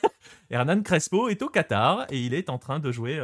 Hernan 0.50 0.82
Crespo 0.82 1.28
est 1.28 1.42
au 1.42 1.48
Qatar 1.48 2.06
et 2.10 2.20
il 2.20 2.34
est 2.34 2.50
en 2.50 2.58
train 2.58 2.78
de 2.78 2.90
jouer, 2.90 3.20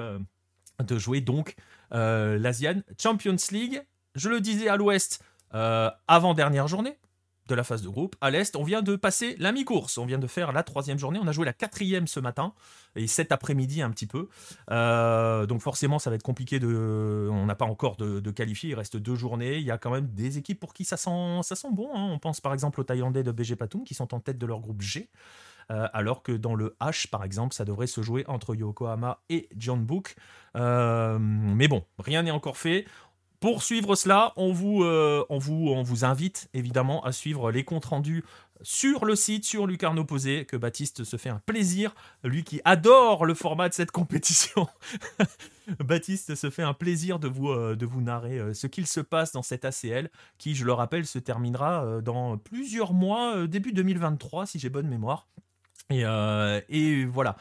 de 0.82 0.98
jouer 0.98 1.20
donc 1.20 1.54
l'Asian 1.90 2.82
Champions 3.00 3.36
League. 3.50 3.82
Je 4.14 4.28
le 4.28 4.40
disais 4.40 4.68
à 4.68 4.76
l'Ouest, 4.76 5.22
avant 5.50 6.34
dernière 6.34 6.68
journée, 6.68 6.98
de 7.48 7.54
la 7.54 7.64
phase 7.64 7.82
de 7.82 7.88
groupe. 7.88 8.14
À 8.20 8.30
l'Est, 8.30 8.54
on 8.56 8.62
vient 8.62 8.82
de 8.82 8.96
passer 8.96 9.34
la 9.38 9.52
mi-course. 9.52 9.98
On 9.98 10.06
vient 10.06 10.18
de 10.18 10.26
faire 10.26 10.52
la 10.52 10.62
troisième 10.62 10.98
journée. 10.98 11.18
On 11.22 11.26
a 11.26 11.32
joué 11.32 11.44
la 11.44 11.52
quatrième 11.52 12.06
ce 12.06 12.20
matin 12.20 12.52
et 12.94 13.06
cet 13.06 13.32
après-midi 13.32 13.82
un 13.82 13.90
petit 13.90 14.06
peu. 14.06 14.28
Euh, 14.70 15.46
donc 15.46 15.60
forcément, 15.60 15.98
ça 15.98 16.10
va 16.10 16.16
être 16.16 16.22
compliqué 16.22 16.60
de... 16.60 17.28
On 17.30 17.46
n'a 17.46 17.54
pas 17.54 17.64
encore 17.64 17.96
de, 17.96 18.20
de 18.20 18.30
qualifier. 18.30 18.70
Il 18.70 18.74
reste 18.74 18.96
deux 18.96 19.16
journées. 19.16 19.56
Il 19.56 19.64
y 19.64 19.70
a 19.70 19.78
quand 19.78 19.90
même 19.90 20.08
des 20.08 20.38
équipes 20.38 20.60
pour 20.60 20.74
qui 20.74 20.84
ça 20.84 20.96
sent, 20.96 21.40
ça 21.42 21.56
sent 21.56 21.68
bon. 21.72 21.88
Hein. 21.94 22.08
On 22.12 22.18
pense 22.18 22.40
par 22.40 22.52
exemple 22.52 22.80
aux 22.80 22.84
Thaïlandais 22.84 23.22
de 23.22 23.32
BG 23.32 23.56
Patum 23.56 23.84
qui 23.84 23.94
sont 23.94 24.14
en 24.14 24.20
tête 24.20 24.38
de 24.38 24.46
leur 24.46 24.60
groupe 24.60 24.82
G. 24.82 25.08
Euh, 25.70 25.86
alors 25.92 26.22
que 26.22 26.32
dans 26.32 26.54
le 26.54 26.76
H, 26.80 27.10
par 27.10 27.24
exemple, 27.24 27.54
ça 27.54 27.64
devrait 27.64 27.86
se 27.86 28.00
jouer 28.00 28.24
entre 28.26 28.54
Yokohama 28.54 29.20
et 29.28 29.48
John 29.56 29.84
Book. 29.84 30.16
Euh, 30.56 31.18
mais 31.20 31.68
bon, 31.68 31.84
rien 31.98 32.22
n'est 32.22 32.30
encore 32.30 32.56
fait. 32.56 32.86
Pour 33.40 33.62
suivre 33.62 33.94
cela, 33.94 34.32
on 34.36 34.52
vous, 34.52 34.82
euh, 34.82 35.24
on, 35.28 35.38
vous, 35.38 36.04
invite 36.04 36.48
évidemment 36.54 37.04
à 37.04 37.12
suivre 37.12 37.52
les 37.52 37.62
comptes 37.62 37.84
rendus 37.84 38.24
sur 38.62 39.04
le 39.04 39.14
site, 39.14 39.44
sur 39.44 39.68
Lucarne 39.68 39.96
Opposé, 40.00 40.44
que 40.44 40.56
Baptiste 40.56 41.04
se 41.04 41.16
fait 41.16 41.28
un 41.28 41.40
plaisir, 41.46 41.94
lui 42.24 42.42
qui 42.42 42.60
adore 42.64 43.24
le 43.24 43.34
format 43.34 43.68
de 43.68 43.74
cette 43.74 43.90
compétition. 43.92 44.66
Baptiste 45.78 46.34
se 46.34 46.50
fait 46.50 46.64
un 46.64 46.74
plaisir 46.74 47.20
de 47.20 47.28
vous, 47.28 47.50
euh, 47.50 47.76
narrer 48.00 48.40
euh, 48.40 48.54
ce 48.54 48.66
qu'il 48.66 48.88
se 48.88 49.00
passe 49.00 49.30
dans 49.30 49.42
cette 49.42 49.64
ACL, 49.64 50.10
qui, 50.38 50.56
je 50.56 50.64
le 50.64 50.72
rappelle, 50.72 51.06
se 51.06 51.20
terminera 51.20 52.00
dans 52.02 52.38
plusieurs 52.38 52.92
mois, 52.92 53.46
début 53.46 53.72
2023, 53.72 54.46
si 54.46 54.58
j'ai 54.58 54.68
bonne 54.68 54.88
mémoire. 54.88 55.28
Et 55.90 57.04
voilà. 57.04 57.36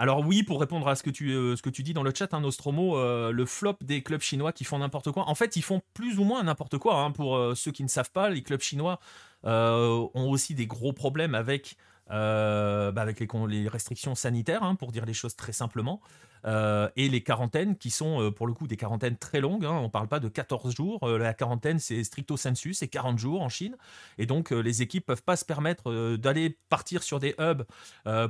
Alors 0.00 0.26
oui, 0.26 0.42
pour 0.42 0.58
répondre 0.60 0.88
à 0.88 0.96
ce 0.96 1.02
que 1.02 1.10
tu, 1.10 1.30
euh, 1.32 1.56
ce 1.56 1.60
que 1.60 1.68
tu 1.68 1.82
dis 1.82 1.92
dans 1.92 2.02
le 2.02 2.10
chat, 2.14 2.32
hein, 2.32 2.40
Nostromo, 2.40 2.96
euh, 2.96 3.32
le 3.32 3.44
flop 3.44 3.76
des 3.82 4.02
clubs 4.02 4.22
chinois 4.22 4.50
qui 4.50 4.64
font 4.64 4.78
n'importe 4.78 5.12
quoi. 5.12 5.28
En 5.28 5.34
fait, 5.34 5.56
ils 5.56 5.62
font 5.62 5.82
plus 5.92 6.18
ou 6.18 6.24
moins 6.24 6.42
n'importe 6.42 6.78
quoi. 6.78 7.02
Hein. 7.02 7.10
pour 7.10 7.36
euh, 7.36 7.54
ceux 7.54 7.70
qui 7.70 7.82
ne 7.82 7.88
savent 7.88 8.10
pas, 8.10 8.30
les 8.30 8.42
clubs 8.42 8.62
chinois 8.62 8.98
ont 9.44 10.30
aussi 10.30 10.54
des 10.54 10.66
gros 10.66 10.94
problèmes 10.94 11.34
avec, 11.34 11.76
bah, 12.08 13.04
les, 13.46 13.68
restrictions 13.68 14.14
sanitaires, 14.14 14.62
hein, 14.62 14.74
pour 14.74 14.90
dire 14.90 15.04
les 15.04 15.12
choses 15.12 15.36
très 15.36 15.52
simplement. 15.52 16.00
Euh, 16.46 16.88
et 16.96 17.08
les 17.08 17.22
quarantaines 17.22 17.76
qui 17.76 17.90
sont 17.90 18.20
euh, 18.20 18.30
pour 18.30 18.46
le 18.46 18.54
coup 18.54 18.66
des 18.66 18.76
quarantaines 18.76 19.16
très 19.16 19.40
longues. 19.40 19.64
Hein. 19.64 19.72
on 19.72 19.84
ne 19.84 19.88
parle 19.88 20.08
pas 20.08 20.20
de 20.20 20.28
14 20.28 20.74
jours. 20.74 21.00
Euh, 21.02 21.18
la 21.18 21.34
quarantaine, 21.34 21.78
c'est 21.78 22.02
stricto 22.04 22.36
sensu, 22.36 22.74
c'est 22.74 22.88
40 22.88 23.18
jours 23.18 23.42
en 23.42 23.48
Chine. 23.48 23.76
Et 24.18 24.26
donc, 24.26 24.50
les 24.50 24.82
équipes 24.82 25.06
peuvent 25.06 25.22
pas 25.22 25.36
se 25.36 25.44
permettre 25.44 26.16
d'aller 26.16 26.58
partir 26.68 27.02
sur 27.02 27.20
des 27.20 27.34
hubs 27.38 27.64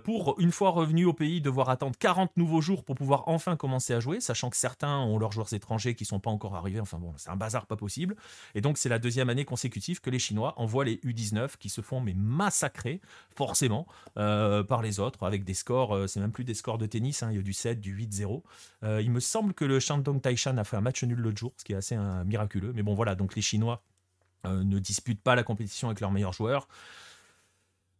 pour, 0.04 0.38
une 0.38 0.52
fois 0.52 0.70
revenus 0.70 1.06
au 1.06 1.12
pays, 1.12 1.40
devoir 1.40 1.68
attendre 1.68 1.96
40 1.98 2.36
nouveaux 2.36 2.60
jours 2.60 2.84
pour 2.84 2.94
pouvoir 2.94 3.24
enfin 3.26 3.56
commencer 3.56 3.94
à 3.94 4.00
jouer, 4.00 4.20
sachant 4.20 4.50
que 4.50 4.56
certains 4.56 4.98
ont 4.98 5.18
leurs 5.18 5.32
joueurs 5.32 5.52
étrangers 5.52 5.94
qui 5.94 6.04
sont 6.04 6.20
pas 6.20 6.30
encore 6.30 6.54
arrivés. 6.54 6.80
Enfin 6.80 6.98
bon, 6.98 7.12
c'est 7.16 7.30
un 7.30 7.36
bazar 7.36 7.66
pas 7.66 7.76
possible. 7.76 8.16
Et 8.54 8.60
donc, 8.60 8.78
c'est 8.78 8.88
la 8.88 8.98
deuxième 8.98 9.30
année 9.30 9.44
consécutive 9.44 10.00
que 10.00 10.10
les 10.10 10.18
Chinois 10.18 10.54
envoient 10.56 10.84
les 10.84 10.96
U19 10.96 11.56
qui 11.58 11.68
se 11.68 11.80
font 11.80 12.00
mais 12.00 12.14
massacrer, 12.14 13.00
forcément, 13.34 13.86
par 14.14 14.82
les 14.82 15.00
autres, 15.00 15.24
avec 15.24 15.44
des 15.44 15.54
scores, 15.54 16.08
c'est 16.08 16.20
même 16.20 16.32
plus 16.32 16.44
des 16.44 16.54
scores 16.54 16.78
de 16.78 16.86
tennis, 16.86 17.22
hein. 17.22 17.28
il 17.30 17.36
y 17.36 17.40
a 17.40 17.42
du 17.42 17.52
7, 17.52 17.80
du 17.80 17.94
8-0. 18.00 18.42
Euh, 18.83 19.02
il 19.02 19.11
me 19.11 19.21
semble 19.21 19.54
que 19.54 19.64
le 19.64 19.80
Shandong 19.80 20.21
Taishan 20.21 20.57
a 20.57 20.64
fait 20.64 20.76
un 20.76 20.80
match 20.80 21.02
nul 21.04 21.19
l'autre 21.19 21.38
jour, 21.38 21.52
ce 21.57 21.64
qui 21.64 21.73
est 21.73 21.76
assez 21.76 21.97
euh, 21.97 22.25
miraculeux. 22.25 22.73
Mais 22.75 22.83
bon, 22.83 22.95
voilà, 22.95 23.14
donc 23.14 23.35
les 23.35 23.42
Chinois 23.42 23.83
euh, 24.47 24.64
ne 24.64 24.78
disputent 24.78 25.23
pas 25.23 25.35
la 25.35 25.42
compétition 25.42 25.88
avec 25.88 26.00
leurs 26.00 26.11
meilleurs 26.11 26.33
joueurs. 26.33 26.69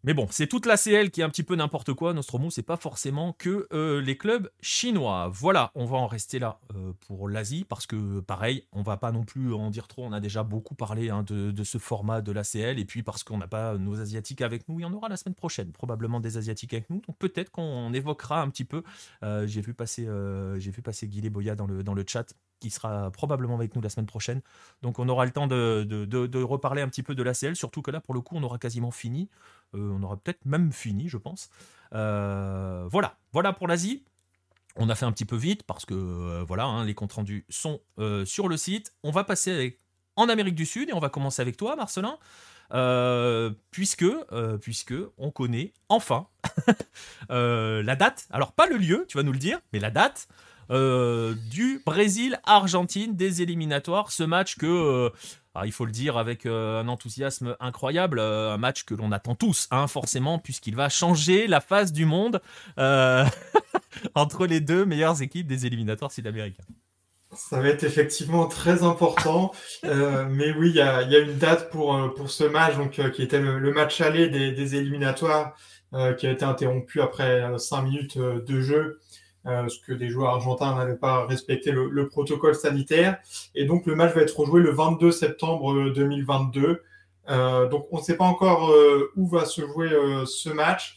Mais 0.03 0.15
bon, 0.15 0.27
c'est 0.31 0.47
toute 0.47 0.65
la 0.65 0.79
CL 0.79 1.11
qui 1.11 1.21
est 1.21 1.25
un 1.25 1.29
petit 1.29 1.43
peu 1.43 1.55
n'importe 1.57 1.93
quoi. 1.93 2.15
Nostromo, 2.15 2.49
c'est 2.49 2.63
pas 2.63 2.79
forcément 2.79 3.35
que 3.35 3.69
euh, 3.75 4.01
les 4.01 4.17
clubs 4.17 4.51
chinois. 4.63 5.31
Voilà, 5.31 5.71
on 5.75 5.85
va 5.85 5.99
en 5.99 6.07
rester 6.07 6.39
là 6.39 6.59
euh, 6.75 6.93
pour 7.07 7.29
l'Asie 7.29 7.67
parce 7.69 7.87
que 7.87 8.21
pareil, 8.21 8.65
on 8.73 8.81
va 8.81 8.97
pas 8.97 9.13
non 9.13 9.25
plus 9.25 9.53
en 9.53 9.69
dire 9.69 9.89
trop. 9.89 10.07
On 10.07 10.13
a 10.13 10.21
déjà 10.21 10.43
beaucoup 10.43 10.75
parlé 10.75 11.11
hein, 11.11 11.23
de, 11.23 11.65
ce 11.65 11.77
format 11.77 12.23
de 12.23 12.33
la 12.33 12.45
CL 12.45 12.79
et 12.79 12.87
puis 12.87 13.03
parce 13.03 13.25
qu'on 13.25 13.37
n'a 13.37 13.47
pas 13.47 13.77
nos 13.77 14.01
asiatiques 14.01 14.41
avec 14.41 14.69
nous, 14.71 14.81
il 14.81 14.83
y 14.85 14.87
en 14.87 14.93
aura 14.95 15.11
la 15.11 15.19
semaine 15.19 15.35
prochaine, 15.35 15.71
probablement 15.71 16.21
des 16.21 16.39
asiatiques 16.39 16.73
avec 16.73 16.89
nous. 16.89 17.03
Donc 17.07 17.19
peut-être 17.19 17.51
qu'on 17.51 17.93
évoquera 17.93 18.41
un 18.41 18.49
petit 18.49 18.65
peu. 18.65 18.83
Euh, 19.23 19.47
j'ai 19.47 19.61
vu 19.61 19.75
passer, 19.75 20.09
j'ai 20.59 20.71
vu 20.71 20.81
passer 20.81 21.09
Guy 21.09 21.29
Boya 21.29 21.57
dans 21.57 21.67
le 21.67 21.83
dans 21.83 21.95
le 21.95 22.05
chat 22.07 22.33
qui 22.61 22.71
sera 22.71 23.11
probablement 23.11 23.55
avec 23.55 23.75
nous 23.75 23.83
la 23.83 23.89
semaine 23.89 24.07
prochaine. 24.07 24.43
Donc 24.83 24.99
on 24.99 25.09
aura 25.09 25.25
le 25.25 25.33
temps 25.33 25.47
de, 25.47 25.83
de, 25.85 26.43
reparler 26.43 26.83
un 26.83 26.89
petit 26.89 27.03
peu 27.03 27.15
de 27.15 27.23
l'ACL, 27.23 27.57
surtout 27.57 27.83
que 27.83 27.91
là, 27.91 28.01
pour 28.01 28.15
le 28.15 28.21
coup, 28.21 28.37
on 28.37 28.43
aura 28.43 28.59
quasiment 28.59 28.91
fini. 28.91 29.29
Euh, 29.75 29.97
on 29.99 30.03
aura 30.03 30.17
peut-être 30.17 30.45
même 30.45 30.73
fini, 30.73 31.09
je 31.09 31.17
pense. 31.17 31.51
Euh, 31.95 32.87
voilà, 32.91 33.17
voilà 33.33 33.53
pour 33.53 33.69
l'Asie. 33.69 34.05
On 34.77 34.89
a 34.89 34.95
fait 34.95 35.05
un 35.05 35.13
petit 35.13 35.25
peu 35.25 35.37
vite 35.37 35.65
parce 35.65 35.85
que 35.85 35.95
euh, 35.95 36.45
voilà, 36.47 36.65
hein, 36.65 36.85
les 36.85 36.95
comptes 36.95 37.13
rendus 37.13 37.45
sont 37.49 37.81
sur 38.25 38.49
le 38.49 38.57
site. 38.57 38.93
On 39.03 39.11
va 39.11 39.25
passer 39.25 39.79
en 40.17 40.29
Amérique 40.29 40.55
du 40.55 40.67
Sud 40.67 40.91
et 40.91 40.93
on 40.93 41.01
va 41.01 41.09
commencer 41.09 41.43
avec 41.43 41.57
toi, 41.57 41.77
Marcelin. 41.77 42.19
puisque, 43.71 44.07
puisque 44.61 44.95
on 45.19 45.31
connaît 45.31 45.73
enfin 45.89 46.29
la 47.29 47.97
date, 47.97 48.27
alors 48.31 48.53
pas 48.53 48.67
le 48.67 48.77
lieu, 48.77 49.07
tu 49.09 49.17
vas 49.17 49.23
nous 49.23 49.33
le 49.33 49.39
dire, 49.39 49.59
mais 49.73 49.81
la 49.81 49.91
date 49.91 50.29
du 50.71 51.83
Brésil-Argentine 51.85 53.17
des 53.17 53.43
éliminatoires. 53.43 54.13
Ce 54.13 54.23
match 54.23 54.57
que, 54.57 55.11
euh, 55.57 55.63
il 55.65 55.73
faut 55.73 55.85
le 55.85 55.93
dire 55.93 56.17
avec 56.17 56.47
euh, 56.47 56.81
un 56.81 56.89
enthousiasme 56.89 57.57
incroyable, 57.61 58.21
un 58.21 58.57
match 58.57 58.85
que 58.85 58.95
l'on 58.95 59.13
attend 59.13 59.35
tous, 59.35 59.67
hein, 59.71 59.87
forcément, 59.87 60.39
puisqu'il 60.39 60.77
va 60.77 60.89
changer 60.89 61.47
la 61.47 61.61
face 61.61 61.93
du 61.93 62.05
monde 62.05 62.41
entre 64.15 64.47
les 64.47 64.61
deux 64.61 64.85
meilleures 64.85 65.23
équipes 65.23 65.47
des 65.47 65.67
éliminatoires 65.67 66.13
sud-américains. 66.13 66.65
Ça 67.33 67.61
va 67.61 67.69
être 67.69 67.85
effectivement 67.85 68.47
très 68.47 68.83
important. 68.83 69.53
mais 69.85 70.53
oui, 70.53 70.71
il 70.71 70.77
y 70.77 70.81
a, 70.81 71.19
une 71.19 71.39
date 71.39 71.71
pour, 71.71 72.13
pour 72.15 72.31
ce 72.31 72.45
match, 72.45 72.77
donc, 72.77 73.01
qui 73.13 73.23
était 73.23 73.41
le, 73.41 73.73
match 73.73 74.01
aller 74.01 74.29
des, 74.29 74.51
des 74.51 74.75
éliminatoires, 74.75 75.55
qui 76.19 76.27
a 76.27 76.31
été 76.31 76.45
interrompu 76.45 77.01
après 77.01 77.57
5 77.57 77.83
minutes 77.83 78.19
de 78.19 78.61
jeu 78.61 79.01
parce 79.45 79.79
que 79.79 79.93
des 79.93 80.09
joueurs 80.09 80.35
argentins 80.35 80.75
n'avaient 80.77 80.97
pas 80.97 81.27
respecté 81.27 81.73
le, 81.73 82.09
protocole 82.09 82.55
sanitaire. 82.55 83.19
Et 83.55 83.65
donc 83.65 83.87
le 83.87 83.95
match 83.95 84.15
va 84.15 84.23
être 84.23 84.39
rejoué 84.39 84.61
le 84.61 84.71
22 84.71 85.11
septembre 85.11 85.91
2022. 85.91 86.83
donc 87.71 87.87
on 87.91 87.99
ne 87.99 88.03
sait 88.03 88.17
pas 88.17 88.25
encore 88.25 88.75
où 89.17 89.27
va 89.29 89.45
se 89.45 89.63
jouer 89.63 89.91
ce 90.27 90.51
match, 90.51 90.97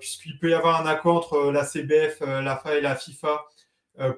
puisqu'il 0.00 0.38
peut 0.38 0.50
y 0.50 0.54
avoir 0.54 0.80
un 0.82 0.86
accord 0.86 1.16
entre 1.16 1.52
la 1.52 1.64
CBF, 1.64 2.20
la 2.20 2.56
FA 2.56 2.76
et 2.76 2.80
la 2.80 2.96
FIFA 2.96 3.44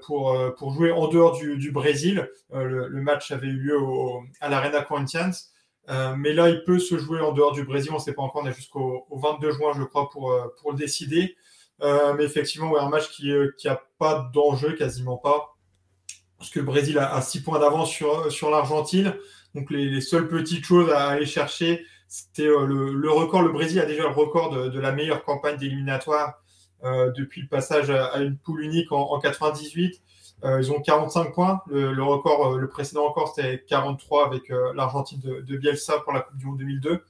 pour, 0.00 0.36
pour 0.56 0.72
jouer 0.72 0.90
en 0.92 1.08
dehors 1.08 1.36
du, 1.36 1.70
Brésil. 1.72 2.30
Le, 2.54 3.02
match 3.02 3.32
avait 3.32 3.48
eu 3.48 3.58
lieu 3.58 3.78
à 4.40 4.48
l'Arena 4.48 4.82
Corinthians. 4.82 5.32
Euh, 5.88 6.14
mais 6.16 6.32
là, 6.32 6.48
il 6.48 6.62
peut 6.64 6.78
se 6.78 6.96
jouer 6.96 7.20
en 7.20 7.32
dehors 7.32 7.52
du 7.52 7.64
Brésil. 7.64 7.90
On 7.92 7.96
ne 7.96 8.00
sait 8.00 8.12
pas 8.12 8.22
encore. 8.22 8.42
On 8.44 8.48
est 8.48 8.54
jusqu'au 8.54 9.06
22 9.10 9.52
juin, 9.52 9.72
je 9.76 9.82
crois, 9.82 10.08
pour, 10.10 10.32
euh, 10.32 10.46
pour 10.60 10.72
le 10.72 10.78
décider. 10.78 11.36
Euh, 11.82 12.14
mais 12.14 12.24
effectivement, 12.24 12.70
ouais, 12.70 12.80
un 12.80 12.88
match 12.88 13.10
qui 13.10 13.32
n'a 13.64 13.82
pas 13.98 14.30
d'enjeu, 14.32 14.72
quasiment 14.72 15.16
pas. 15.16 15.56
Parce 16.38 16.50
que 16.50 16.60
le 16.60 16.64
Brésil 16.64 16.98
a, 16.98 17.20
6 17.20 17.42
points 17.42 17.58
d'avance 17.58 17.90
sur, 17.90 18.30
sur 18.30 18.50
l'Argentine. 18.50 19.14
Donc, 19.54 19.70
les, 19.70 20.00
seules 20.00 20.28
petites 20.28 20.64
choses 20.64 20.90
à 20.90 21.08
aller 21.08 21.26
chercher, 21.26 21.84
c'était 22.08 22.46
le, 22.46 23.10
record. 23.10 23.42
Le 23.42 23.52
Brésil 23.52 23.80
a 23.80 23.86
déjà 23.86 24.02
le 24.02 24.08
record 24.08 24.50
de, 24.50 24.80
la 24.80 24.92
meilleure 24.92 25.24
campagne 25.24 25.56
d'éliminatoire 25.56 26.42
depuis 26.82 27.42
le 27.42 27.48
passage 27.48 27.90
à, 27.90 28.18
une 28.18 28.36
poule 28.36 28.62
unique 28.62 28.90
en, 28.90 29.12
en 29.12 29.20
98. 29.20 30.00
Euh, 30.44 30.60
ils 30.60 30.72
ont 30.72 30.80
45 30.80 31.32
points. 31.32 31.60
Le, 31.68 32.02
record, 32.02 32.54
euh, 32.54 32.58
le 32.58 32.68
précédent 32.68 33.06
record, 33.08 33.32
c'était 33.34 33.62
43 33.68 34.26
avec 34.26 34.50
euh, 34.50 34.72
l'Argentine 34.74 35.20
de, 35.20 35.56
Bielsa 35.56 36.00
pour 36.00 36.12
la 36.12 36.20
Coupe 36.20 36.36
du 36.36 36.46
Monde 36.46 36.58
2002. 36.58 37.04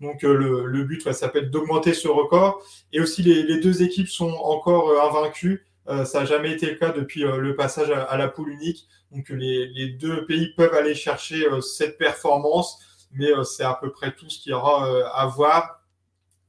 Donc 0.00 0.22
le, 0.22 0.84
but, 0.84 1.12
ça 1.12 1.28
peut 1.28 1.40
être 1.40 1.50
d'augmenter 1.50 1.92
ce 1.92 2.08
record. 2.08 2.62
Et 2.92 3.00
aussi, 3.00 3.22
les, 3.22 3.60
deux 3.60 3.82
équipes 3.82 4.08
sont 4.08 4.30
encore 4.30 4.98
invaincues. 5.02 5.66
ça 5.86 6.20
n'a 6.20 6.24
jamais 6.24 6.52
été 6.52 6.66
le 6.66 6.76
cas 6.76 6.90
depuis 6.90 7.20
le 7.20 7.54
passage 7.54 7.90
à, 7.90 8.16
la 8.16 8.28
poule 8.28 8.50
unique. 8.50 8.88
Donc 9.12 9.28
les, 9.28 9.88
deux 10.00 10.24
pays 10.24 10.54
peuvent 10.56 10.74
aller 10.74 10.94
chercher 10.94 11.44
cette 11.60 11.98
performance, 11.98 12.78
mais 13.12 13.28
c'est 13.44 13.64
à 13.64 13.74
peu 13.74 13.92
près 13.92 14.12
tout 14.12 14.30
ce 14.30 14.40
qu'il 14.40 14.50
y 14.50 14.54
aura 14.54 14.88
à 15.14 15.26
voir. 15.26 15.82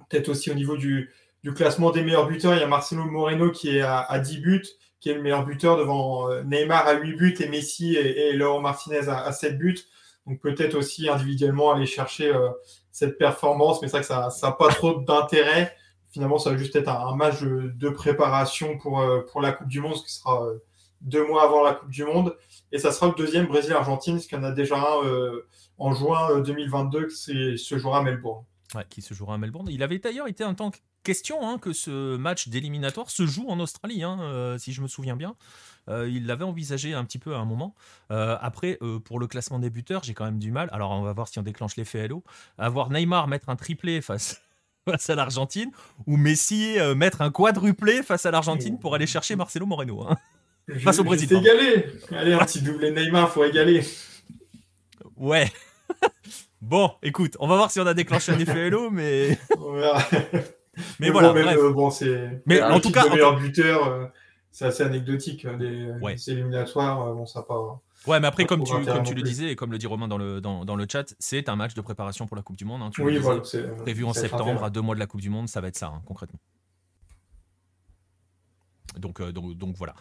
Peut-être 0.10 0.29
aussi 0.29 0.50
au 0.50 0.53
niveau 0.53 0.77
du, 0.77 1.12
classement 1.53 1.91
des 1.91 2.03
meilleurs 2.03 2.27
buteurs, 2.27 2.53
il 2.53 2.62
y 2.62 2.63
a 2.63 2.67
Marcelo 2.67 3.03
Moreno 3.03 3.51
qui 3.51 3.75
est 3.75 3.81
à, 3.81 4.00
à 4.00 4.20
10 4.20 4.38
buts 4.38 4.63
qui 5.01 5.10
est 5.10 5.15
le 5.15 5.22
meilleur 5.22 5.46
buteur 5.46 5.77
devant 5.77 6.29
euh, 6.29 6.43
Neymar 6.43 6.88
à 6.88 6.93
8 6.93 7.13
buts 7.13 7.36
et 7.39 7.50
Messi 7.50 7.96
et, 7.96 8.29
et 8.29 8.34
Laurent 8.34 8.62
Martinez 8.62 9.10
à, 9.10 9.31
7 9.31 9.58
buts. 9.58 9.79
Donc 10.27 10.39
peut-être 10.39 10.75
aussi 10.75 11.10
individuellement 11.10 11.74
aller 11.74 11.88
chercher 11.88 12.34
euh, 12.34 12.50
cette 12.91 13.17
performance, 13.17 13.81
mais 13.81 13.88
c'est 13.88 13.98
vrai 13.98 14.01
que 14.01 14.07
ça 14.07 14.29
n'a 14.41 14.51
pas 14.51 14.69
trop 14.69 15.01
d'intérêt. 15.01 15.75
Finalement, 16.10 16.38
ça 16.38 16.51
va 16.51 16.57
juste 16.57 16.75
être 16.75 16.89
un, 16.89 17.15
match 17.15 17.41
de, 17.41 17.89
préparation 17.89 18.77
pour, 18.77 19.00
euh, 19.00 19.21
pour 19.31 19.41
la 19.41 19.53
Coupe 19.53 19.67
du 19.67 19.79
Monde, 19.79 19.95
ce 19.95 20.03
qui 20.03 20.13
sera 20.13 20.45
deux 21.00 21.25
mois 21.25 21.43
avant 21.43 21.63
la 21.63 21.74
Coupe 21.74 21.89
du 21.89 22.03
Monde. 22.03 22.38
Et 22.71 22.79
ça 22.79 22.91
sera 22.91 23.07
le 23.07 23.13
deuxième 23.13 23.48
Brésil-Argentine, 23.48 24.19
ce 24.19 24.27
qu'il 24.27 24.38
y 24.38 24.41
en 24.41 24.43
a 24.43 24.51
déjà 24.51 24.77
un 24.77 25.41
en 25.77 25.93
juin 25.93 26.39
2022 26.41 27.07
qui 27.07 27.57
se 27.57 27.77
jouera 27.77 28.00
à 28.00 28.03
Melbourne. 28.03 28.45
Qui 28.89 29.01
se 29.01 29.13
jouera 29.13 29.36
à 29.36 29.38
Melbourne. 29.38 29.67
Il 29.69 29.83
avait 29.83 30.00
d'ailleurs 30.00 30.27
été 30.27 30.43
un 30.43 30.53
temps 30.53 30.71
question 31.03 31.48
hein, 31.48 31.57
que 31.57 31.74
ce 31.74 32.15
match 32.15 32.48
d'éliminatoire 32.48 33.10
se 33.10 33.25
joue 33.25 33.48
en 33.50 33.60
Australie, 33.60 34.03
hein, 34.03 34.19
euh, 34.21 34.57
si 34.57 34.71
je 34.74 34.81
me 34.81 34.88
souviens 34.88 35.15
bien. 35.15 35.36
Euh, 35.91 36.10
il 36.10 36.25
l'avait 36.25 36.43
envisagé 36.43 36.93
un 36.93 37.03
petit 37.05 37.19
peu 37.19 37.36
à 37.36 37.38
un 37.38 37.45
moment. 37.45 37.75
Euh, 38.12 38.38
après, 38.41 38.79
pour 39.05 39.19
le 39.19 39.27
classement 39.27 39.60
des 39.60 39.69
buteurs, 39.69 40.03
j'ai 40.03 40.13
quand 40.13 40.25
même 40.25 40.39
du 40.39 40.51
mal. 40.51 40.69
Alors, 40.71 40.91
on 40.91 41.03
va 41.03 41.13
voir 41.13 41.27
si 41.27 41.39
on 41.39 41.43
déclenche 41.43 41.75
l'effet 41.75 42.00
Hello. 42.00 42.24
À 42.57 42.69
voir 42.69 42.89
Neymar 42.89 43.27
mettre 43.27 43.50
un 43.50 43.55
triplé 43.55 44.01
face, 44.01 44.41
face 44.89 45.10
à 45.10 45.15
l'Argentine 45.15 45.71
ou 46.07 46.17
Messi 46.17 46.77
mettre 46.95 47.21
un 47.21 47.29
quadruplé 47.31 48.03
face 48.03 48.25
à 48.25 48.31
l'Argentine 48.31 48.79
pour 48.79 48.95
aller 48.95 49.07
chercher 49.07 49.36
Marcelo 49.36 49.65
Moreno. 49.65 50.03
Hein. 50.03 50.17
face 50.79 51.00
au 51.00 51.03
Brésil. 51.03 51.31
égalé. 51.31 51.86
Allez, 52.12 52.33
un 52.33 52.39
petit 52.39 52.62
doublé 52.62 52.91
Neymar, 52.91 53.29
faut 53.29 53.43
égaler. 53.43 53.83
Ouais. 55.21 55.51
bon, 56.62 56.91
écoute, 57.03 57.38
on 57.39 57.48
va 57.48 57.55
voir 57.55 57.71
si 57.71 57.79
on 57.79 57.86
a 57.86 57.93
déclenché 57.93 58.31
un 58.31 58.39
effet 58.39 58.67
Hello, 58.67 58.89
mais. 58.89 59.38
Verra. 59.60 60.01
Mais, 61.00 61.10
voilà, 61.10 61.29
euh, 61.29 61.71
bon, 61.71 61.89
c'est. 61.89 62.41
Mais 62.45 62.62
en 62.62 62.79
tout 62.79 62.91
cas, 62.91 63.03
le 63.05 63.12
meilleur 63.12 63.38
buteur, 63.38 63.88
euh, 63.88 64.05
c'est 64.51 64.65
assez 64.65 64.84
anecdotique. 64.84 65.46
Hein, 65.46 65.58
des, 65.58 65.93
éliminatoires, 66.27 67.08
euh, 67.08 67.13
bon, 67.13 67.25
ça 67.25 67.41
pas. 67.43 67.81
Ouais, 68.08 68.20
mais 68.20 68.27
après, 68.27 68.46
comme 68.46 68.63
tu, 68.63 68.74
comme 68.74 69.03
tu 69.03 69.13
le 69.13 69.22
disais 69.22 69.51
et 69.51 69.55
comme 69.55 69.72
le 69.72 69.77
dit 69.77 69.88
Romain 69.88 70.08
dans 70.08 70.17
le, 70.17 70.41
dans, 70.41 70.65
dans 70.65 70.75
le 70.75 70.86
chat, 70.89 71.13
c'est 71.20 71.50
un 71.50 71.55
match 71.55 71.74
de 71.74 71.81
préparation 71.81 72.27
pour 72.27 72.36
la 72.36 72.43
Coupe 72.43 72.58
du 72.58 72.65
Monde. 72.65 72.81
Hein, 72.81 72.91
oui, 73.00 73.17
voilà, 73.17 73.41
prévu 73.77 74.03
en 74.03 74.13
septembre, 74.13 74.63
à 74.63 74.70
deux 74.70 74.81
mois 74.81 74.96
de 74.96 75.00
la 75.00 75.08
Coupe 75.08 75.22
du 75.22 75.29
Monde, 75.29 75.48
ça 75.48 75.62
va 75.62 75.67
être 75.67 75.77
ça, 75.77 75.88
hein, 75.88 76.01
concrètement. 76.05 76.39
Donc, 78.98 79.22
donc, 79.22 79.58
donc, 79.58 79.75
voilà. 79.77 79.96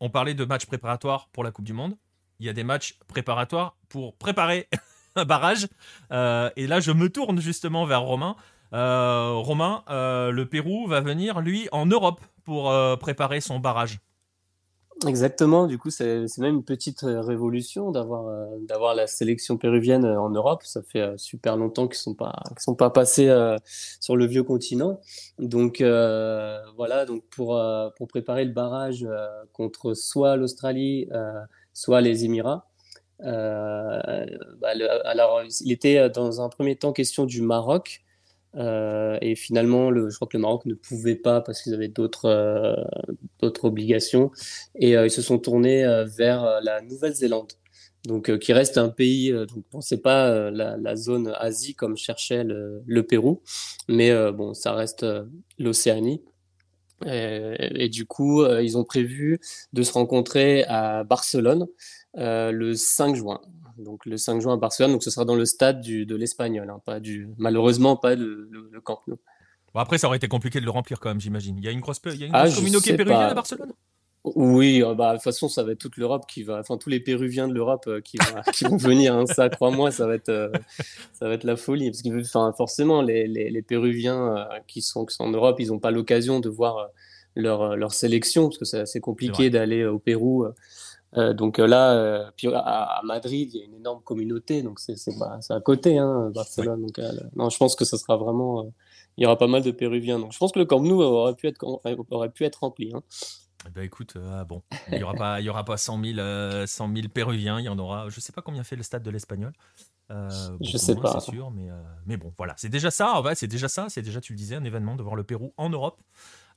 on 0.00 0.10
parlait 0.10 0.34
de 0.34 0.44
matchs 0.44 0.66
préparatoires 0.66 1.28
pour 1.32 1.44
la 1.44 1.50
Coupe 1.50 1.64
du 1.64 1.72
Monde. 1.72 1.96
Il 2.40 2.46
y 2.46 2.48
a 2.48 2.52
des 2.52 2.64
matchs 2.64 2.98
préparatoires 3.06 3.76
pour 3.88 4.16
préparer 4.16 4.68
un 5.16 5.24
barrage. 5.24 5.68
et 6.10 6.66
là, 6.66 6.80
je 6.80 6.92
me 6.92 7.08
tourne 7.08 7.40
justement 7.40 7.86
vers 7.86 8.02
Romain. 8.02 8.36
Euh, 8.72 9.32
Romain, 9.34 9.82
euh, 9.90 10.30
le 10.30 10.46
Pérou 10.46 10.86
va 10.86 11.00
venir, 11.00 11.40
lui, 11.40 11.68
en 11.72 11.86
Europe 11.86 12.20
pour 12.44 12.70
euh, 12.70 12.96
préparer 12.96 13.40
son 13.40 13.58
barrage. 13.58 14.00
Exactement, 15.06 15.66
du 15.66 15.78
coup, 15.78 15.88
c'est 15.88 16.26
même 16.38 16.56
une 16.56 16.64
petite 16.64 17.00
révolution 17.02 17.90
d'avoir 17.90 18.48
d'avoir 18.68 18.94
la 18.94 19.06
sélection 19.06 19.56
péruvienne 19.56 20.04
en 20.04 20.28
Europe. 20.28 20.62
Ça 20.62 20.82
fait 20.82 21.16
super 21.16 21.56
longtemps 21.56 21.88
qu'ils 21.88 21.96
sont, 21.96 22.14
pas, 22.14 22.34
sont 22.58 22.74
pas 22.74 22.90
passés 22.90 23.34
sur 23.98 24.14
le 24.14 24.26
vieux 24.26 24.42
continent. 24.42 25.00
Donc, 25.38 25.80
voilà, 25.80 27.06
donc 27.06 27.24
pour, 27.30 27.58
pour 27.96 28.08
préparer 28.08 28.44
le 28.44 28.52
barrage 28.52 29.08
contre 29.54 29.94
soit 29.94 30.36
l'Australie, 30.36 31.08
soit 31.72 32.02
les 32.02 32.26
Émirats. 32.26 32.66
Bah, 33.20 34.02
alors, 35.04 35.40
il 35.62 35.72
était 35.72 36.10
dans 36.10 36.42
un 36.42 36.50
premier 36.50 36.76
temps 36.76 36.92
question 36.92 37.24
du 37.24 37.40
Maroc, 37.40 38.02
euh, 38.56 39.18
et 39.20 39.34
finalement, 39.36 39.90
le, 39.90 40.10
je 40.10 40.16
crois 40.16 40.28
que 40.28 40.36
le 40.36 40.42
Maroc 40.42 40.66
ne 40.66 40.74
pouvait 40.74 41.16
pas 41.16 41.40
parce 41.40 41.62
qu'ils 41.62 41.74
avaient 41.74 41.88
d'autres 41.88 42.26
euh, 42.26 43.50
obligations. 43.62 44.30
Et 44.74 44.96
euh, 44.96 45.06
ils 45.06 45.10
se 45.10 45.22
sont 45.22 45.38
tournés 45.38 45.84
vers 46.16 46.60
la 46.62 46.80
Nouvelle-Zélande. 46.82 47.52
Donc, 48.06 48.38
qui 48.38 48.54
reste 48.54 48.78
un 48.78 48.88
pays, 48.88 49.30
donc 49.30 49.64
bon, 49.70 49.82
c'est 49.82 50.00
pas 50.00 50.50
la, 50.50 50.96
zone 50.96 51.34
Asie 51.38 51.74
comme 51.74 51.98
cherchait 51.98 52.44
le, 52.44 53.02
Pérou, 53.02 53.42
mais 53.88 54.10
bon, 54.32 54.54
ça 54.54 54.72
reste 54.72 55.04
l'Océanie. 55.58 56.22
Et, 57.04 57.90
du 57.90 58.06
coup, 58.06 58.42
ils 58.46 58.78
ont 58.78 58.84
prévu 58.84 59.38
de 59.74 59.82
se 59.82 59.92
rencontrer 59.92 60.64
à 60.64 61.04
Barcelone 61.04 61.66
le 62.14 62.72
5 62.72 63.16
juin 63.16 63.42
donc 63.80 64.06
le 64.06 64.16
5 64.16 64.40
juin 64.40 64.54
à 64.54 64.56
Barcelone. 64.56 64.92
Donc 64.92 65.02
ce 65.02 65.10
sera 65.10 65.24
dans 65.24 65.34
le 65.34 65.44
stade 65.44 65.80
du, 65.80 66.06
de 66.06 66.16
l'Espagnol, 66.16 66.68
hein, 66.70 66.80
pas 66.84 67.00
du, 67.00 67.28
malheureusement 67.38 67.96
pas 67.96 68.14
le, 68.14 68.48
le, 68.50 68.80
Camp 68.80 69.00
Nou. 69.06 69.18
Bon, 69.74 69.80
après, 69.80 69.98
ça 69.98 70.06
aurait 70.06 70.16
été 70.16 70.28
compliqué 70.28 70.60
de 70.60 70.64
le 70.64 70.70
remplir 70.70 70.98
quand 71.00 71.10
même, 71.10 71.20
j'imagine. 71.20 71.56
Il 71.58 71.64
y 71.64 71.68
a 71.68 71.70
une 71.70 71.80
grosse, 71.80 72.00
il 72.06 72.16
y 72.16 72.24
a 72.24 72.26
une 72.26 72.34
ah, 72.34 72.50
communauté 72.50 72.96
péruvienne 72.96 73.20
à 73.20 73.34
Barcelone? 73.34 73.72
Oui, 74.22 74.82
euh, 74.82 74.94
bah, 74.94 75.12
de 75.12 75.16
toute 75.16 75.24
façon, 75.24 75.48
ça 75.48 75.62
va 75.62 75.72
être 75.72 75.78
toute 75.78 75.96
l'Europe 75.96 76.26
qui 76.28 76.42
va, 76.42 76.58
enfin 76.58 76.76
tous 76.76 76.90
les 76.90 77.00
Péruviens 77.00 77.48
de 77.48 77.54
l'Europe 77.54 77.84
euh, 77.86 78.00
qui, 78.02 78.18
qui, 78.52 78.64
vont 78.64 78.76
venir. 78.76 79.14
Hein, 79.14 79.24
ça, 79.26 79.48
crois-moi, 79.48 79.90
ça 79.90 80.06
va 80.06 80.14
être, 80.14 80.28
euh, 80.28 80.50
ça 81.14 81.26
va 81.26 81.34
être 81.34 81.44
la 81.44 81.56
folie. 81.56 81.90
Parce 81.90 82.02
que, 82.02 82.20
enfin, 82.20 82.52
forcément, 82.54 83.00
les, 83.00 83.26
les, 83.26 83.50
les 83.50 83.62
Péruviens 83.62 84.46
qui 84.66 84.82
sont, 84.82 85.06
qui 85.06 85.14
sont 85.14 85.24
en 85.24 85.30
Europe, 85.30 85.58
ils 85.58 85.68
n'ont 85.68 85.78
pas 85.78 85.90
l'occasion 85.90 86.40
de 86.40 86.50
voir 86.50 86.90
leur, 87.34 87.76
leur 87.76 87.94
sélection 87.94 88.48
parce 88.48 88.58
que 88.58 88.64
c'est 88.66 88.80
assez 88.80 89.00
compliqué 89.00 89.48
d'aller 89.48 89.86
au 89.86 89.98
Pérou. 89.98 90.46
Euh, 91.16 91.32
donc 91.32 91.58
euh, 91.58 91.66
là, 91.66 91.92
euh, 91.92 92.30
puis 92.36 92.48
à, 92.54 93.00
Madrid, 93.04 93.50
il 93.52 93.58
y 93.58 93.62
a 93.62 93.66
une 93.66 93.74
énorme 93.74 94.00
communauté, 94.02 94.62
donc 94.62 94.78
c'est 94.78 94.94
à 95.50 95.60
côté, 95.60 95.98
hein, 95.98 96.30
Barcelone. 96.34 96.82
Donc, 96.82 97.00
non, 97.36 97.50
je 97.50 97.58
pense 97.58 97.74
que 97.74 97.84
ce 97.84 97.96
sera 97.96 98.16
vraiment, 98.16 98.72
il 99.16 99.24
y 99.24 99.26
aura 99.26 99.36
pas 99.36 99.48
mal 99.48 99.62
de 99.62 99.70
Péruviens. 99.70 100.18
Donc 100.18 100.32
je 100.32 100.38
pense 100.38 100.52
que 100.52 100.58
le 100.58 100.66
Camp 100.66 100.80
Nou 100.80 101.02
aurait 101.02 101.34
pu 101.34 101.48
être, 101.48 101.64
aurait 102.10 102.30
pu 102.30 102.44
être 102.44 102.56
rempli. 102.56 102.92
Hein. 102.94 103.02
Eh 103.66 103.70
ben 103.70 103.82
écoute, 103.82 104.14
ah 104.32 104.44
bon, 104.44 104.62
il 104.90 104.96
n'y 104.96 105.02
aura 105.02 105.12
pas, 105.12 105.40
il 105.40 105.44
y 105.44 105.50
aura 105.50 105.64
pas 105.64 105.76
100 105.76 106.02
000, 106.02 106.66
100 106.66 106.94
000 106.94 107.08
Péruviens, 107.12 107.58
il 107.58 107.64
y 107.64 107.68
en 107.68 107.78
aura, 107.78 108.08
je 108.08 108.18
sais 108.20 108.32
pas 108.32 108.40
combien 108.40 108.64
fait 108.64 108.76
le 108.76 108.82
stade 108.82 109.02
de 109.02 109.10
l'Espagnol. 109.10 109.52
je 110.08 110.76
sais 110.78 110.94
pas. 110.94 111.20
C'est 111.20 111.32
sûr, 111.32 111.50
mais, 111.50 111.68
mais 112.06 112.16
bon, 112.16 112.32
voilà, 112.38 112.54
c'est 112.56 112.70
déjà 112.70 112.90
ça, 112.90 113.20
c'est 113.34 113.48
déjà 113.48 113.68
ça, 113.68 113.86
c'est 113.88 114.02
déjà, 114.02 114.20
tu 114.20 114.32
le 114.32 114.38
disais, 114.38 114.54
un 114.54 114.64
événement 114.64 114.96
de 114.96 115.02
voir 115.02 115.16
le 115.16 115.24
Pérou 115.24 115.52
en 115.56 115.68
Europe. 115.68 116.00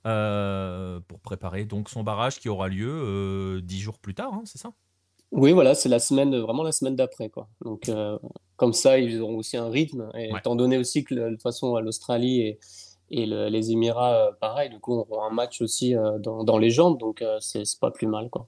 Euh, 0.05 0.99
pour 1.07 1.21
préparer 1.21 1.63
donc 1.63 1.87
son 1.89 2.03
barrage 2.03 2.39
qui 2.39 2.49
aura 2.49 2.67
lieu 2.67 2.91
euh, 2.91 3.61
dix 3.61 3.79
jours 3.79 3.97
plus 3.97 4.13
tard, 4.13 4.33
hein, 4.33 4.41
c'est 4.43 4.57
ça? 4.57 4.73
Oui, 5.31 5.53
voilà, 5.53 5.75
c'est 5.75 5.87
la 5.87 5.99
semaine, 5.99 6.37
vraiment 6.37 6.61
la 6.61 6.73
semaine 6.73 6.95
d'après. 6.95 7.29
Quoi. 7.29 7.47
Donc, 7.63 7.87
euh, 7.87 8.19
comme 8.57 8.73
ça, 8.73 8.99
ils 8.99 9.21
auront 9.21 9.37
aussi 9.37 9.55
un 9.55 9.69
rythme. 9.69 10.11
Et 10.15 10.29
étant 10.37 10.55
donné 10.55 10.77
aussi 10.77 11.05
que, 11.05 11.15
de 11.15 11.29
toute 11.29 11.41
façon, 11.41 11.79
l'Australie 11.79 12.41
et, 12.41 12.59
et 13.09 13.25
les 13.25 13.71
Émirats, 13.71 14.31
pareil, 14.41 14.69
du 14.69 14.79
coup, 14.79 14.93
auront 14.93 15.23
un 15.23 15.31
match 15.31 15.61
aussi 15.61 15.95
dans, 16.19 16.43
dans, 16.43 16.57
les 16.57 16.69
jambes, 16.69 16.99
donc 16.99 17.23
c'est 17.39 17.63
pas 17.79 17.89
plus 17.89 18.05
mal. 18.05 18.29
Quoi. 18.29 18.47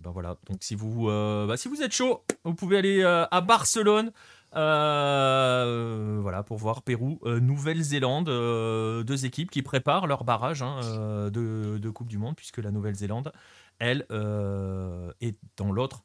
Ben 0.00 0.10
voilà, 0.10 0.36
donc 0.48 0.58
si 0.62 0.74
vous, 0.74 1.06
bah, 1.06 1.56
si 1.56 1.68
vous 1.68 1.82
êtes 1.82 1.92
chaud, 1.92 2.22
vous 2.44 2.54
pouvez 2.54 2.78
aller 2.78 3.04
à 3.04 3.40
Barcelone 3.40 4.10
Euh, 4.56 6.18
voilà, 6.20 6.42
pour 6.42 6.58
voir 6.58 6.82
Pérou, 6.82 7.18
euh, 7.24 7.40
Nouvelle-Zélande, 7.40 8.28
euh, 8.28 9.02
deux 9.02 9.26
équipes 9.26 9.50
qui 9.50 9.62
préparent 9.62 10.06
leur 10.06 10.24
barrage 10.24 10.62
hein, 10.62 10.80
de, 11.30 11.90
Coupe 11.90 12.08
du 12.08 12.18
Monde, 12.18 12.36
puisque 12.36 12.58
la 12.58 12.70
Nouvelle-Zélande, 12.70 13.32
elle, 13.78 14.06
est 15.20 15.36
dans 15.56 15.72
l'autre. 15.72 16.04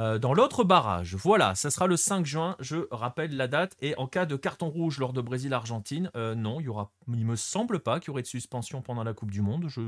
Euh, 0.00 0.18
Dans 0.18 0.34
l'autre 0.34 0.64
barrage, 0.64 1.14
voilà, 1.14 1.54
ça 1.54 1.70
sera 1.70 1.86
le 1.86 1.96
5 1.96 2.26
juin, 2.26 2.56
je 2.58 2.76
rappelle 2.90 3.36
la 3.36 3.46
date. 3.46 3.76
Et 3.80 3.94
en 3.98 4.06
cas 4.08 4.26
de 4.26 4.34
carton 4.34 4.68
rouge 4.68 4.98
lors 4.98 5.12
de 5.12 5.20
Brésil-Argentine, 5.20 6.10
euh, 6.16 6.34
non, 6.34 6.58
il 6.60 6.64
y 6.64 6.68
aura, 6.68 6.90
il 7.12 7.24
me 7.26 7.36
semble 7.36 7.80
pas 7.80 8.00
qu'il 8.00 8.08
y 8.08 8.10
aurait 8.10 8.22
de 8.22 8.26
suspension 8.26 8.82
pendant 8.82 9.04
la 9.04 9.12
Coupe 9.14 9.30
du 9.30 9.42
Monde. 9.42 9.66
Je, 9.68 9.80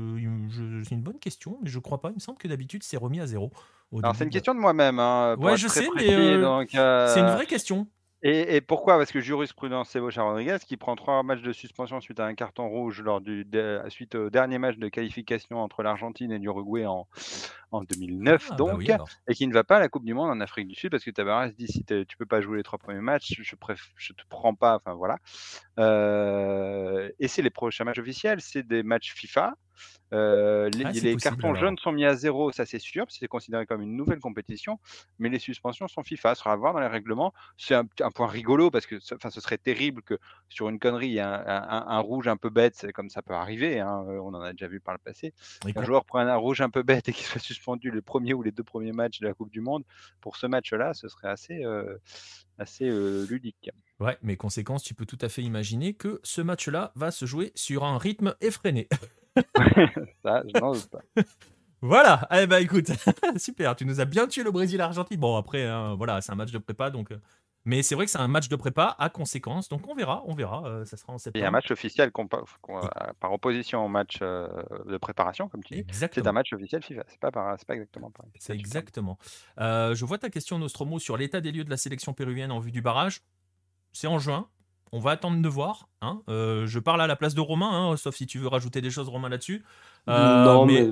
je- 0.49 0.83
c'est 0.87 0.95
une 0.95 1.01
bonne 1.03 1.19
question, 1.19 1.57
mais 1.61 1.69
je 1.69 1.79
crois 1.79 1.99
pas. 1.99 2.09
Il 2.11 2.15
me 2.15 2.19
semble 2.19 2.37
que 2.37 2.47
d'habitude 2.47 2.83
c'est 2.83 2.97
remis 2.97 3.19
à 3.19 3.27
zéro. 3.27 3.51
Alors, 4.01 4.15
c'est 4.15 4.23
une 4.23 4.29
question 4.31 4.55
de 4.55 4.59
moi-même. 4.59 4.99
hein, 4.99 5.35
Ouais, 5.37 5.57
je 5.57 5.67
sais, 5.67 5.81
mais, 5.95 6.05
précis, 6.05 6.15
euh, 6.77 7.13
C'est 7.13 7.19
une 7.19 7.27
vraie 7.31 7.45
question. 7.45 7.87
Et, 8.25 8.55
et 8.55 8.61
pourquoi? 8.61 8.97
Parce 8.97 9.11
que 9.11 9.19
jurisprudence 9.19 9.89
Sebocha 9.89 10.23
Rodriguez, 10.23 10.57
qui 10.65 10.77
prend 10.77 10.95
trois 10.95 11.21
matchs 11.23 11.41
de 11.41 11.51
suspension 11.51 11.99
suite 11.99 12.21
à 12.21 12.25
un 12.25 12.35
carton 12.35 12.69
rouge 12.69 13.01
lors 13.01 13.19
du 13.19 13.43
de- 13.43 13.81
suite 13.89 14.15
au 14.15 14.29
dernier 14.29 14.59
match 14.59 14.77
de 14.77 14.87
qualification 14.87 15.57
entre 15.61 15.83
l'Argentine 15.83 16.31
et 16.31 16.39
l'Uruguay 16.39 16.85
en, 16.85 17.05
en 17.71 17.83
2009, 17.83 18.45
Ah, 18.45 18.49
bah 18.51 18.55
donc, 18.55 18.77
oui, 18.77 18.87
et 19.27 19.33
qui 19.33 19.45
ne 19.45 19.53
va 19.53 19.65
pas 19.65 19.75
à 19.75 19.79
la 19.81 19.89
Coupe 19.89 20.05
du 20.05 20.13
Monde 20.13 20.29
en 20.29 20.39
Afrique 20.39 20.69
du 20.69 20.75
Sud 20.75 20.91
parce 20.91 21.03
que 21.03 21.11
Tabarras 21.11 21.49
dit 21.49 21.67
si 21.67 21.83
tu 21.83 22.17
peux 22.17 22.25
pas 22.25 22.39
jouer 22.39 22.57
les 22.57 22.63
trois 22.63 22.79
premiers 22.79 23.01
matchs, 23.01 23.33
je 23.41 23.55
préf- 23.57 23.91
je 23.97 24.13
te 24.13 24.21
prends 24.29 24.55
pas. 24.55 24.77
Enfin 24.77 24.93
voilà. 24.93 25.17
Euh, 25.79 27.09
et 27.19 27.27
c'est 27.27 27.41
les 27.41 27.49
prochains 27.49 27.83
matchs 27.83 27.99
officiels, 27.99 28.39
c'est 28.41 28.63
des 28.63 28.83
matchs 28.83 29.13
FIFA. 29.13 29.55
Euh, 30.13 30.69
les 30.69 30.85
Ah, 30.85 30.93
c'est 30.93 31.01
les 31.01 31.13
possible, 31.13 31.21
cartons 31.21 31.49
alors. 31.49 31.55
jaunes 31.61 31.77
sont 31.79 31.91
mis 31.91 32.05
à 32.05 32.15
zéro, 32.15 32.51
ça 32.51 32.65
c'est 32.65 32.77
sûr, 32.79 33.05
c'est 33.09 33.27
considéré 33.27 33.65
comme 33.65 33.81
une 33.81 33.95
nouvelle 33.95 34.19
compétition, 34.19 34.79
mais 35.17 35.29
les 35.29 35.39
suspensions 35.39 35.87
sont 35.87 36.03
FIFA, 36.03 36.35
ça 36.35 36.35
sera 36.35 36.51
à 36.53 36.55
voir 36.55 36.73
dans 36.73 36.79
les 36.81 36.87
règlements. 36.87 37.33
C'est 37.57 37.73
un, 37.73 37.85
un 38.01 38.11
point 38.11 38.27
rigolo 38.27 38.69
parce 38.69 38.85
que 38.85 38.99
ce- 38.99 39.15
serait 39.39 39.57
terrible 39.57 40.03
que 40.03 40.19
sur 40.49 40.69
une 40.69 40.77
connerie, 40.77 41.07
il 41.07 41.13
y 41.13 41.19
un, 41.19 41.33
un- 41.33 41.87
un 41.87 41.99
rouge 41.99 42.27
un 42.27 42.37
peu 42.37 42.49
bête, 42.51 42.91
comme 42.93 43.09
ça 43.09 43.21
peut 43.23 43.33
arriver, 43.33 43.79
hein, 43.79 44.05
euh, 44.07 44.19
on 44.19 44.33
en 44.35 44.41
a 44.41 44.51
déjà 44.51 44.67
vu 44.67 44.79
par 44.79 44.93
le 44.93 44.99
passé. 44.99 45.33
Qu'on- 45.73 45.83
joueur 45.83 46.05
prenne 46.05 46.27
un 46.27 46.35
rouge 46.35 46.61
un 46.61 46.69
peu 46.69 46.83
bête 46.83 47.09
et 47.09 47.13
qu'il 47.13 47.25
soit 47.25 47.41
suspendu 47.41 47.89
les 47.89 48.01
premiers 48.01 48.33
ou 48.35 48.43
les 48.43 48.51
deux 48.51 48.63
premiers 48.63 48.91
matchs 48.91 49.19
de 49.19 49.25
la 49.27 49.33
Coupe 49.33 49.49
du 49.49 49.61
Monde, 49.61 49.83
pour 50.21 50.37
ce 50.37 50.45
match-là, 50.45 50.93
ce 50.93 51.07
serait 51.07 51.29
assez, 51.29 51.63
euh, 51.65 51.97
assez 52.59 52.87
euh, 52.87 53.25
ludique. 53.27 53.71
Ouais, 54.03 54.17
mais 54.21 54.35
conséquence, 54.37 54.83
tu 54.83 54.93
peux 54.93 55.05
tout 55.05 55.17
à 55.21 55.29
fait 55.29 55.41
imaginer 55.43 55.93
que 55.93 56.19
ce 56.23 56.41
match-là 56.41 56.91
va 56.95 57.09
se 57.11 57.25
jouer 57.25 57.51
sur 57.55 57.83
un 57.85 57.97
rythme 57.97 58.35
effréné. 58.41 58.87
Ça, 60.23 60.43
je 60.53 60.59
n'en 60.59 60.73
doute 60.73 60.89
pas. 60.89 60.99
Voilà, 61.85 62.29
eh 62.31 62.47
ben 62.47 62.59
écoute, 62.63 62.87
super, 63.37 63.75
tu 63.75 63.85
nous 63.85 63.99
as 63.99 64.05
bien 64.05 64.25
tué 64.27 64.43
le 64.43 64.51
Brésil-Argentine. 64.51 65.19
Bon, 65.19 65.35
après, 65.35 65.65
hein, 65.67 65.95
voilà, 65.95 66.21
c'est 66.21 66.31
un 66.31 66.35
match 66.35 66.51
de 66.53 66.57
prépa, 66.57 66.89
donc. 66.89 67.11
euh, 67.11 67.17
Mais 67.65 67.83
c'est 67.83 67.93
vrai 67.95 68.05
que 68.05 68.11
c'est 68.11 68.19
un 68.21 68.27
match 68.29 68.47
de 68.47 68.55
prépa 68.55 68.95
à 68.99 69.09
conséquence, 69.09 69.67
donc 69.67 69.81
on 69.89 69.93
verra, 69.93 70.23
on 70.25 70.33
verra, 70.33 70.65
euh, 70.65 70.85
ça 70.85 70.95
sera 70.95 71.11
en 71.11 71.17
Il 71.17 71.19
y 71.19 71.23
septembre. 71.23 71.43
a 71.43 71.47
un 71.49 71.51
match 71.51 71.71
officiel 71.71 72.09
qu'on- 72.13 72.27
par 72.29 73.33
opposition 73.33 73.83
au 73.85 73.89
match 73.89 74.19
euh, 74.21 74.47
de 74.85 74.97
préparation, 74.97 75.49
comme 75.49 75.61
tu 75.61 75.73
dis. 75.73 75.85
C'est 75.91 76.25
un 76.25 76.31
match 76.31 76.53
officiel 76.53 76.81
FIFA, 76.83 77.03
c'est 77.09 77.19
pas, 77.19 77.31
par- 77.31 77.53
c'est 77.59 77.67
pas 77.67 77.73
exactement 77.75 78.11
pareil. 78.11 78.31
C'est 78.39 78.53
exactement. 78.53 79.17
Euh, 79.59 79.93
je 79.93 80.05
vois 80.05 80.17
ta 80.17 80.29
question, 80.29 80.59
Nostromo, 80.59 80.99
sur 80.99 81.17
l'état 81.17 81.41
des 81.41 81.51
lieux 81.51 81.65
de 81.65 81.69
la 81.69 81.75
sélection 81.77 82.13
péruvienne 82.13 82.51
en 82.53 82.59
vue 82.59 82.71
du 82.71 82.81
barrage. 82.81 83.19
C'est 83.93 84.07
en 84.07 84.19
juin. 84.19 84.47
On 84.91 84.99
va 84.99 85.11
attendre 85.11 85.41
de 85.41 85.47
voir. 85.47 85.87
hein. 86.01 86.21
Euh, 86.29 86.67
je 86.67 86.77
parle 86.79 87.01
à 87.01 87.07
la 87.07 87.15
place 87.15 87.33
de 87.33 87.41
Romain, 87.41 87.69
hein, 87.71 87.97
sauf 87.97 88.15
si 88.15 88.27
tu 88.27 88.37
veux 88.37 88.47
rajouter 88.47 88.81
des 88.81 88.91
choses, 88.91 89.07
Romain, 89.09 89.29
là-dessus. 89.29 89.63
Euh, 90.09 90.43
non, 90.45 90.65
mais, 90.65 90.83
mais, 90.83 90.91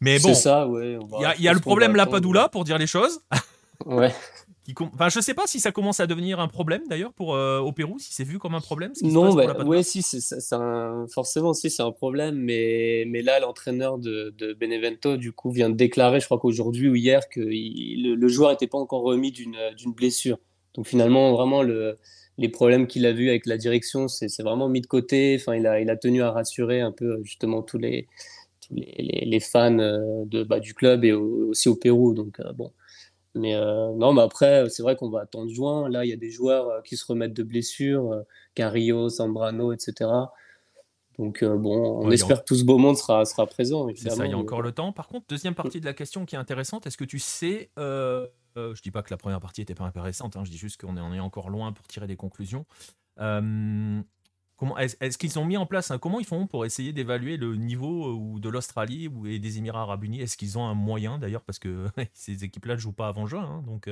mais 0.00 0.18
c'est 0.18 0.28
bon, 0.28 0.34
ça, 0.34 0.68
ouais. 0.68 0.98
il 1.18 1.22
y 1.22 1.24
a, 1.24 1.50
y 1.50 1.54
le 1.54 1.60
problème. 1.60 1.96
Lapadula, 1.96 2.48
pour 2.48 2.64
dire 2.64 2.78
les 2.78 2.86
choses. 2.86 3.20
Ouais. 3.84 4.14
Qui 4.64 4.74
com- 4.74 4.90
Enfin, 4.94 5.08
je 5.08 5.18
sais 5.18 5.34
pas 5.34 5.42
si 5.48 5.58
ça 5.58 5.72
commence 5.72 5.98
à 5.98 6.06
devenir 6.06 6.38
un 6.38 6.46
problème 6.46 6.82
d'ailleurs 6.88 7.12
pour 7.12 7.34
euh, 7.34 7.58
au 7.58 7.72
Pérou, 7.72 7.98
si 7.98 8.14
c'est 8.14 8.22
vu 8.22 8.38
comme 8.38 8.54
un 8.54 8.60
problème. 8.60 8.94
ce 8.94 9.04
Non, 9.04 9.34
bah, 9.34 9.64
ouais, 9.64 9.82
si, 9.82 10.02
c'est 10.02 10.52
un- 10.54 11.06
forcément, 11.12 11.52
si, 11.52 11.68
c'est 11.68 11.82
un 11.82 11.90
problème, 11.90 12.36
mais, 12.36 13.02
mais 13.08 13.22
là, 13.22 13.40
l'entraîneur 13.40 13.98
de, 13.98 14.32
de 14.38 14.52
Benevento, 14.52 15.16
du 15.16 15.32
coup, 15.32 15.50
vient 15.50 15.68
de 15.68 15.74
déclarer, 15.74 16.20
je 16.20 16.26
crois 16.26 16.38
qu'aujourd'hui 16.38 16.88
ou 16.88 16.94
hier, 16.94 17.28
que 17.28 17.40
il- 17.40 18.04
le, 18.04 18.14
le 18.14 18.28
joueur 18.28 18.52
n'était 18.52 18.68
pas 18.68 18.78
encore 18.78 19.02
remis 19.02 19.32
d'une 19.32 19.56
blessure. 19.86 20.38
Donc 20.74 20.86
finalement, 20.86 21.32
vraiment, 21.34 21.62
le, 21.62 21.98
les 22.38 22.48
problèmes 22.48 22.86
qu'il 22.86 23.04
a 23.06 23.12
vus 23.12 23.28
avec 23.28 23.46
la 23.46 23.56
direction, 23.56 24.08
c'est 24.08 24.42
vraiment 24.42 24.68
mis 24.68 24.80
de 24.80 24.86
côté. 24.86 25.36
Enfin, 25.38 25.54
il 25.54 25.66
a, 25.66 25.80
il 25.80 25.90
a 25.90 25.96
tenu 25.96 26.22
à 26.22 26.30
rassurer 26.30 26.80
un 26.80 26.92
peu, 26.92 27.20
justement, 27.22 27.62
tous 27.62 27.78
les, 27.78 28.06
tous 28.66 28.74
les, 28.74 28.94
les, 28.98 29.26
les 29.26 29.40
fans 29.40 29.78
euh, 29.78 30.24
de, 30.26 30.42
bah, 30.42 30.58
du 30.60 30.74
club 30.74 31.04
et 31.04 31.12
au- 31.12 31.48
aussi 31.50 31.68
au 31.68 31.76
Pérou. 31.76 32.14
Donc, 32.14 32.40
euh, 32.40 32.52
bon. 32.52 32.72
Mais 33.34 33.54
euh, 33.54 33.92
non, 33.94 34.12
mais 34.12 34.22
après, 34.22 34.68
c'est 34.68 34.82
vrai 34.82 34.94
qu'on 34.96 35.08
va 35.10 35.20
attendre 35.22 35.50
juin. 35.50 35.88
Là, 35.88 36.04
il 36.04 36.10
y 36.10 36.12
a 36.12 36.16
des 36.16 36.30
joueurs 36.30 36.82
qui 36.82 36.96
se 36.96 37.04
remettent 37.06 37.32
de 37.34 37.42
blessures, 37.42 38.22
Carillo, 38.54 39.08
Zambrano, 39.08 39.72
etc. 39.72 40.10
Donc, 41.18 41.42
euh, 41.42 41.56
bon, 41.56 42.00
on 42.02 42.10
espère 42.10 42.40
que 42.40 42.46
tout 42.46 42.54
ce 42.54 42.64
beau 42.64 42.78
monde 42.78 42.96
sera, 42.96 43.24
sera 43.26 43.46
présent, 43.46 43.86
ça, 43.96 44.24
il 44.24 44.30
y 44.30 44.34
a 44.34 44.38
encore 44.38 44.62
le 44.62 44.72
temps. 44.72 44.92
Par 44.92 45.08
contre, 45.08 45.26
deuxième 45.28 45.54
partie 45.54 45.80
de 45.80 45.84
la 45.86 45.92
question 45.92 46.24
qui 46.24 46.34
est 46.34 46.38
intéressante, 46.38 46.86
est-ce 46.86 46.96
que 46.96 47.04
tu 47.04 47.18
sais, 47.18 47.70
euh, 47.78 48.26
je 48.56 48.82
dis 48.82 48.90
pas 48.90 49.02
que 49.02 49.10
la 49.10 49.16
première 49.16 49.40
partie 49.40 49.62
était 49.62 49.74
pas 49.74 49.84
intéressante, 49.84 50.36
hein, 50.36 50.44
je 50.44 50.50
dis 50.50 50.58
juste 50.58 50.80
qu'on 50.80 50.96
est, 50.96 51.16
est 51.16 51.20
encore 51.20 51.50
loin 51.50 51.72
pour 51.72 51.86
tirer 51.86 52.06
des 52.06 52.16
conclusions. 52.16 52.66
Euh, 53.18 54.02
comment, 54.56 54.78
est-ce, 54.78 55.18
qu'ils 55.18 55.38
ont 55.38 55.44
mis 55.44 55.56
en 55.56 55.66
place, 55.66 55.92
comment 56.00 56.20
ils 56.20 56.26
font 56.26 56.46
pour 56.46 56.64
essayer 56.64 56.92
d'évaluer 56.92 57.36
le 57.36 57.56
niveau 57.56 58.08
euh, 58.08 58.12
ou 58.12 58.40
de 58.40 58.48
l'Australie 58.48 59.08
ou 59.08 59.26
et 59.26 59.38
des 59.38 59.58
Émirats 59.58 59.82
Arabes 59.82 60.04
Unis? 60.04 60.20
Est-ce 60.20 60.36
qu'ils 60.36 60.58
ont 60.58 60.66
un 60.66 60.74
moyen 60.74 61.18
d'ailleurs 61.18 61.42
parce 61.42 61.58
que 61.58 61.88
ces 62.14 62.44
équipes-là 62.44 62.74
ne 62.74 62.80
jouent 62.80 62.92
pas 62.92 63.08
avant 63.08 63.26
juin, 63.26 63.44
hein, 63.44 63.62
donc. 63.66 63.88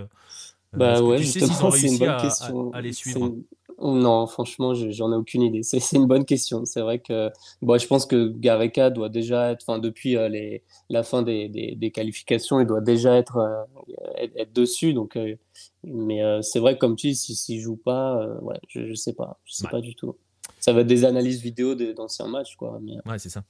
Euh, 0.74 0.78
Bah 0.78 1.02
ouais, 1.02 1.18
justement, 1.18 1.70
c'est 1.70 1.88
une 1.88 1.98
bonne 1.98 2.09
à, 2.09 2.16
à- 2.18 2.20
question. 2.22 2.72
à 2.72 2.80
les 2.80 2.92
suivre? 2.92 3.35
Oh 3.83 3.94
Non, 3.94 4.26
franchement, 4.26 4.74
je- 4.74 4.90
j'en 4.90 5.11
ai 5.11 5.16
aucune 5.16 5.40
idée. 5.42 5.62
C'est 5.62 5.96
une 5.96 6.06
bonne 6.06 6.24
question. 6.26 6.64
C'est 6.66 6.83
vrai 6.83 6.98
que 6.98 7.30
bon, 7.62 7.78
je 7.78 7.87
pense 7.87 8.04
que 8.04 8.28
Gareca 8.28 8.90
doit 8.90 9.09
déjà 9.09 9.52
être, 9.52 9.64
enfin, 9.66 9.78
depuis 9.78 10.16
euh, 10.18 10.28
les, 10.28 10.62
la 10.90 11.02
fin 11.02 11.22
des, 11.22 11.48
des, 11.48 11.74
des 11.76 11.90
qualifications, 11.90 12.61
il 12.61 12.66
doit 12.66 12.83
déjà 12.83 13.16
être, 13.16 13.38
euh, 13.38 13.64
être, 14.18 14.37
être 14.37 14.52
dessus. 14.52 14.92
Donc, 14.92 15.16
euh, 15.16 15.35
mais 15.83 16.20
c'est 16.42 16.59
vrai 16.61 16.76
comme 16.76 16.94
tu 16.94 17.09
dis, 17.09 17.16
s'il 17.16 17.37
s'il 17.37 17.59
joue 17.61 17.76
pas, 17.76 18.26
ouais, 18.42 18.61
je, 18.68 18.87
je 18.87 18.94
sais 18.94 19.14
pas, 19.14 19.40
je 19.44 19.54
sais 19.54 19.64
Ouais. 19.64 19.70
pas 19.70 19.80
du 19.80 19.94
tout. 19.94 20.14
Ça 20.59 20.74
va 20.74 20.83
être 20.83 20.87
des 20.87 21.06
analyses 21.06 21.40
vidéo 21.40 21.74
de- 21.74 21.92
d'anciens 21.92 22.28
matchs, 22.28 22.56
quoi. 22.56 22.78
Mais 22.83 22.96
Ouais, 23.06 23.18
c'est 23.18 23.30
ça. 23.30 23.42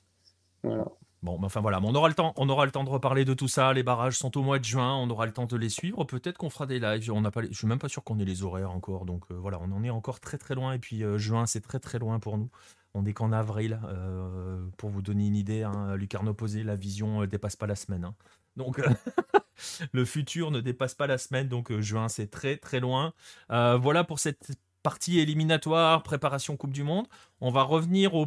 voilà. 0.63 0.87
Bon, 1.23 1.39
enfin 1.45 1.61
voilà, 1.61 1.81
on 1.83 1.95
aura 1.95 2.09
le 2.09 2.15
temps, 2.15 2.33
on 2.39 2.49
aura 2.49 2.65
le 2.65 2.71
temps 2.73 2.83
de 2.83 2.89
reparler 2.89 3.27
de 3.27 3.35
tout 3.35 3.47
ça. 3.49 3.75
Les 3.75 3.83
barrages 3.83 4.17
sont 4.17 4.39
au 4.39 4.43
mois 4.43 4.59
de 4.59 4.65
juin, 4.65 4.95
on 4.97 5.11
aura 5.11 5.27
le 5.27 5.33
temps 5.33 5.45
de 5.45 5.57
les 5.57 5.69
suivre. 5.69 6.05
Peut-être 6.05 6.39
qu'on 6.39 6.49
fera 6.49 6.65
des 6.65 6.79
lives. 6.79 7.13
On 7.13 7.21
n'a 7.21 7.31
pas, 7.31 7.43
je 7.43 7.53
suis 7.53 7.67
même 7.67 7.79
pas 7.79 7.91
sûr 7.91 8.03
qu'on 8.05 8.19
ait 8.19 8.25
les 8.25 8.43
horaires 8.43 8.71
encore. 8.71 9.05
Donc 9.05 9.25
euh, 9.31 9.35
voilà, 9.35 9.59
on 9.61 9.71
en 9.73 9.85
est 9.85 9.91
encore 9.91 10.21
très 10.21 10.39
très 10.39 10.55
loin. 10.55 10.73
Et 10.73 10.79
puis 10.79 11.05
euh, 11.05 11.19
juin, 11.19 11.45
c'est 11.45 11.61
très 11.61 11.79
très 11.79 11.99
loin 11.99 12.21
pour 12.21 12.39
nous. 12.39 12.49
On 12.95 13.03
n'est 13.03 13.13
qu'en 13.13 13.33
avril. 13.33 13.79
euh, 13.85 14.67
pour 14.79 14.89
vous 14.89 15.03
donner 15.03 15.27
une 15.27 15.37
idée, 15.37 15.63
hein, 15.63 15.95
Lucarno 15.97 16.33
Posé, 16.33 16.63
la 16.65 16.75
vision 16.75 17.27
dépasse 17.27 17.55
pas 17.57 17.67
la 17.67 17.77
semaine. 17.77 18.05
hein. 18.05 18.15
Donc 18.57 18.81
le 19.93 20.05
futur 20.07 20.51
ne 20.51 20.61
dépasse 20.61 20.95
pas 20.95 21.07
la 21.07 21.19
semaine. 21.19 21.49
Donc 21.49 21.71
juin, 21.81 22.09
c'est 22.09 22.29
très 22.31 22.57
très 22.57 22.81
loin. 22.81 23.13
Voilà 23.51 24.05
pour 24.05 24.19
cette 24.21 24.53
partie 24.83 25.21
éliminatoire, 25.21 26.03
préparation 26.03 26.57
Coupe 26.57 26.73
du 26.73 26.83
Monde. 26.83 27.07
On 27.43 27.51
va 27.51 27.63
revenir 27.63 28.15
au 28.15 28.27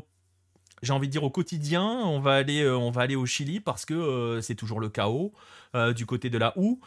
j'ai 0.84 0.94
envie 0.94 1.08
de 1.08 1.12
dire 1.12 1.24
au 1.24 1.30
quotidien, 1.30 1.84
on 1.84 2.20
va 2.20 2.34
aller, 2.36 2.62
euh, 2.62 2.76
au 2.78 3.26
Chili 3.26 3.60
parce 3.60 3.86
que 3.86 3.94
euh, 3.94 4.42
c'est 4.42 4.54
toujours 4.54 4.80
le 4.80 4.90
chaos 4.90 5.34
euh, 5.76 5.94
du 5.94 6.06
côté 6.06 6.30
de 6.30 6.38
la 6.38 6.54
OU. 6.58 6.80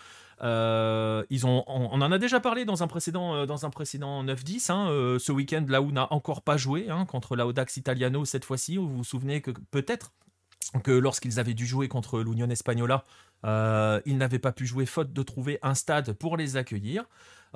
Ils 0.43 1.47
ont, 1.47 1.65
on, 1.67 2.03
en 2.03 2.13
a 2.13 2.19
déjà 2.19 2.39
parlé 2.39 2.67
dans 2.67 2.83
un 2.83 2.87
précédent, 2.87 3.35
euh, 3.35 3.47
dans 3.47 3.65
un 3.65 3.71
précédent 3.71 4.23
9-10. 4.23 4.71
hein, 4.71 5.19
ce 5.19 5.33
week-end, 5.33 5.65
la 5.69 5.81
OU 5.81 5.93
n'a 5.93 6.13
encore 6.13 6.43
pas 6.43 6.59
joué 6.59 6.89
hein, 6.91 7.07
contre 7.07 7.37
l'Audax 7.37 7.79
Italiano 7.79 8.25
cette 8.27 8.45
fois-ci. 8.45 8.77
Vous 8.77 8.89
vous 8.89 9.05
souvenez 9.05 9.41
que 9.41 9.51
peut-être 9.71 10.13
que 10.85 10.93
lorsqu'ils 10.93 11.41
avaient 11.41 11.55
dû 11.55 11.65
jouer 11.67 11.89
contre 11.89 12.21
l'Union 12.21 12.51
Espagnola, 12.51 13.05
ils 13.45 14.19
n'avaient 14.19 14.39
pas 14.39 14.53
pu 14.53 14.67
jouer 14.67 14.85
faute 14.85 15.15
de 15.15 15.23
trouver 15.23 15.59
un 15.63 15.75
stade 15.75 16.13
pour 16.13 16.37
les 16.37 16.59
accueillir. 16.59 17.05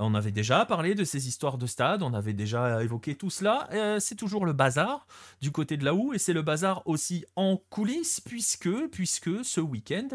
On 0.03 0.15
avait 0.15 0.33
déjà 0.33 0.65
parlé 0.65 0.95
de 0.95 1.05
ces 1.05 1.29
histoires 1.29 1.59
de 1.59 1.67
stade, 1.67 2.03
on 2.03 2.15
avait 2.15 2.33
déjà 2.33 2.83
évoqué 2.83 3.15
tout 3.15 3.29
cela. 3.29 3.69
Euh, 3.73 4.01
c'est 4.01 4.15
toujours 4.15 4.47
le 4.47 4.55
bazar 4.55 5.07
du 5.43 5.53
côté 5.53 5.77
de 5.77 5.85
la 5.85 5.95
OU 5.95 6.15
et 6.15 6.19
c'est 6.19 6.33
le 6.33 6.41
bazar 6.41 6.83
aussi 6.87 7.27
en 7.37 7.59
coulisses 7.69 8.21
puisque, 8.21 8.71
ce 9.45 9.61
week-end, 9.61 10.09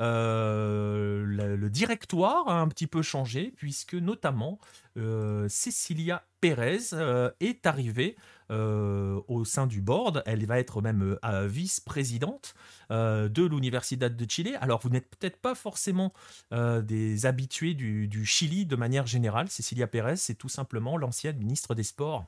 euh, 0.00 1.24
le, 1.24 1.70
directoire 1.70 2.48
a 2.48 2.60
un 2.60 2.66
petit 2.66 2.88
peu 2.88 3.00
changé 3.02 3.52
puisque 3.56 3.94
notamment 3.94 4.58
euh, 4.96 5.46
Cecilia 5.48 6.24
Pérez 6.40 6.92
euh, 6.92 7.30
est 7.40 7.66
arrivée 7.66 8.16
euh, 8.50 9.20
au 9.28 9.44
sein 9.44 9.66
du 9.66 9.80
board. 9.80 10.22
Elle 10.26 10.46
va 10.46 10.58
être 10.58 10.80
même 10.80 11.18
euh, 11.24 11.46
vice-présidente 11.48 12.54
de 12.90 13.44
l'Universidad 13.44 14.16
de 14.16 14.30
Chile. 14.30 14.56
Alors 14.60 14.80
vous 14.80 14.88
n'êtes 14.88 15.08
peut-être 15.08 15.36
pas 15.36 15.54
forcément 15.54 16.12
des 16.50 17.26
habitués 17.26 17.74
du, 17.74 18.08
du 18.08 18.24
Chili 18.24 18.64
de 18.64 18.76
manière 18.76 19.06
générale. 19.06 19.50
Cecilia 19.50 19.86
Pérez, 19.86 20.16
c'est 20.16 20.34
tout 20.34 20.48
simplement 20.48 20.96
l'ancienne 20.96 21.36
ministre 21.36 21.74
des 21.74 21.82
Sports 21.82 22.24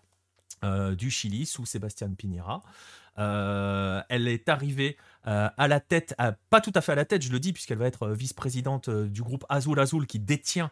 du 0.63 1.11
Chili 1.11 1.47
sous 1.47 1.65
Sébastien 1.65 2.11
Piñera. 2.11 2.63
elle 3.17 4.29
est 4.29 4.51
arrivée 4.51 4.99
à 5.25 5.69
la 5.69 5.81
tête, 5.81 6.15
pas 6.49 6.61
tout 6.61 6.73
à 6.75 6.81
fait 6.81 6.93
à 6.93 6.95
la 6.95 7.05
tête, 7.05 7.23
je 7.23 7.31
le 7.31 7.39
dis, 7.41 7.53
puisqu'elle 7.53 7.79
va 7.79 7.87
être 7.87 8.09
vice-présidente 8.09 8.89
du 8.89 9.23
groupe 9.23 9.45
Azul 9.49 9.79
Azul 9.79 10.07
qui 10.07 10.19
détient, 10.19 10.71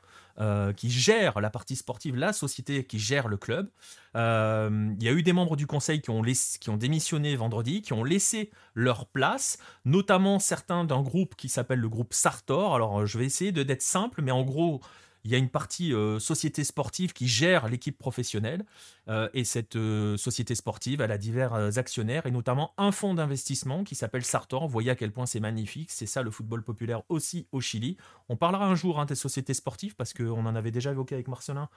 qui 0.76 0.90
gère 0.90 1.40
la 1.40 1.50
partie 1.50 1.76
sportive, 1.76 2.16
la 2.16 2.32
société 2.32 2.84
qui 2.84 2.98
gère 2.98 3.28
le 3.28 3.36
club. 3.36 3.68
Il 4.14 5.02
y 5.02 5.08
a 5.08 5.12
eu 5.12 5.22
des 5.22 5.32
membres 5.32 5.56
du 5.56 5.66
conseil 5.66 6.00
qui 6.00 6.10
ont, 6.10 6.22
qui 6.22 6.70
ont 6.70 6.76
démissionné 6.76 7.36
vendredi, 7.36 7.82
qui 7.82 7.92
ont 7.92 8.04
laissé 8.04 8.50
leur 8.74 9.06
place, 9.06 9.58
notamment 9.84 10.38
certains 10.38 10.84
d'un 10.84 11.02
groupe 11.02 11.34
qui 11.36 11.48
s'appelle 11.48 11.80
le 11.80 11.88
groupe 11.88 12.14
Sartor. 12.14 12.74
Alors 12.74 13.06
je 13.06 13.18
vais 13.18 13.26
essayer 13.26 13.52
d'être 13.52 13.82
simple, 13.82 14.22
mais 14.22 14.30
en 14.30 14.42
gros, 14.42 14.80
il 15.24 15.30
y 15.30 15.34
a 15.34 15.38
une 15.38 15.48
partie 15.48 15.92
euh, 15.92 16.18
société 16.18 16.64
sportive 16.64 17.12
qui 17.12 17.28
gère 17.28 17.68
l'équipe 17.68 17.98
professionnelle. 17.98 18.64
Euh, 19.08 19.28
et 19.34 19.44
cette 19.44 19.76
euh, 19.76 20.16
société 20.16 20.54
sportive, 20.54 21.00
elle 21.00 21.12
a 21.12 21.18
divers 21.18 21.54
actionnaires 21.78 22.26
et 22.26 22.30
notamment 22.30 22.72
un 22.78 22.92
fonds 22.92 23.14
d'investissement 23.14 23.84
qui 23.84 23.94
s'appelle 23.94 24.24
Sartor. 24.24 24.62
Vous 24.66 24.72
voyez 24.72 24.90
à 24.90 24.96
quel 24.96 25.12
point 25.12 25.26
c'est 25.26 25.40
magnifique. 25.40 25.90
C'est 25.90 26.06
ça 26.06 26.22
le 26.22 26.30
football 26.30 26.62
populaire 26.62 27.02
aussi 27.08 27.46
au 27.52 27.60
Chili. 27.60 27.96
On 28.28 28.36
parlera 28.36 28.66
un 28.66 28.74
jour 28.74 29.00
hein, 29.00 29.06
des 29.06 29.14
sociétés 29.14 29.54
sportives 29.54 29.96
parce 29.96 30.12
qu'on 30.12 30.46
en 30.46 30.54
avait 30.54 30.70
déjà 30.70 30.90
évoqué 30.90 31.14
avec 31.14 31.28
Marcelin 31.28 31.68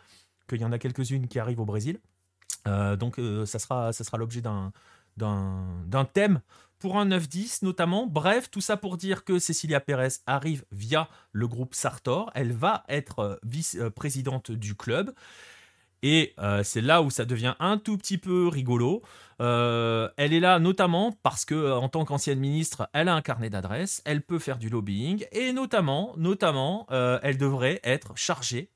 qu'il 0.47 0.61
y 0.61 0.65
en 0.65 0.71
a 0.71 0.79
quelques-unes 0.79 1.27
qui 1.27 1.39
arrivent 1.39 1.61
au 1.61 1.65
Brésil. 1.65 1.99
donc 2.65 3.19
ça 3.45 3.59
sera, 3.59 3.93
ça 3.93 4.03
sera 4.03 4.17
l'objet 4.17 4.41
d'un 4.41 4.71
d'un 5.17 6.05
thème 6.05 6.41
pour 6.81 6.97
un 6.97 7.07
9-10 7.07 7.63
notamment. 7.63 8.07
Bref, 8.07 8.49
tout 8.51 8.59
ça 8.59 8.75
pour 8.75 8.97
dire 8.97 9.23
que 9.23 9.39
Cecilia 9.39 9.79
Pérez 9.79 10.15
arrive 10.25 10.65
via 10.71 11.07
le 11.31 11.47
groupe 11.47 11.75
Sartor. 11.75 12.31
Elle 12.33 12.51
va 12.51 12.83
être 12.89 13.19
euh, 13.19 13.35
vice-présidente 13.43 14.51
du 14.51 14.75
club. 14.75 15.13
Et 16.03 16.33
euh, 16.39 16.63
c'est 16.63 16.81
là 16.81 17.03
où 17.03 17.11
ça 17.11 17.25
devient 17.25 17.53
un 17.59 17.77
tout 17.77 17.95
petit 17.97 18.17
peu 18.17 18.47
rigolo. 18.47 19.03
Euh, 19.39 20.09
elle 20.17 20.33
est 20.33 20.39
là 20.39 20.57
notamment 20.57 21.15
parce 21.21 21.45
que 21.45 21.71
en 21.71 21.87
tant 21.89 22.03
qu'ancienne 22.03 22.39
ministre, 22.39 22.89
elle 22.93 23.07
a 23.07 23.13
un 23.13 23.21
carnet 23.21 23.51
d'adresses, 23.51 24.01
elle 24.03 24.23
peut 24.23 24.39
faire 24.39 24.57
du 24.57 24.69
lobbying 24.69 25.25
et 25.31 25.53
notamment, 25.53 26.15
notamment, 26.17 26.87
elle 26.89 27.37
devrait 27.37 27.79
être 27.83 28.17
chargée 28.17 28.71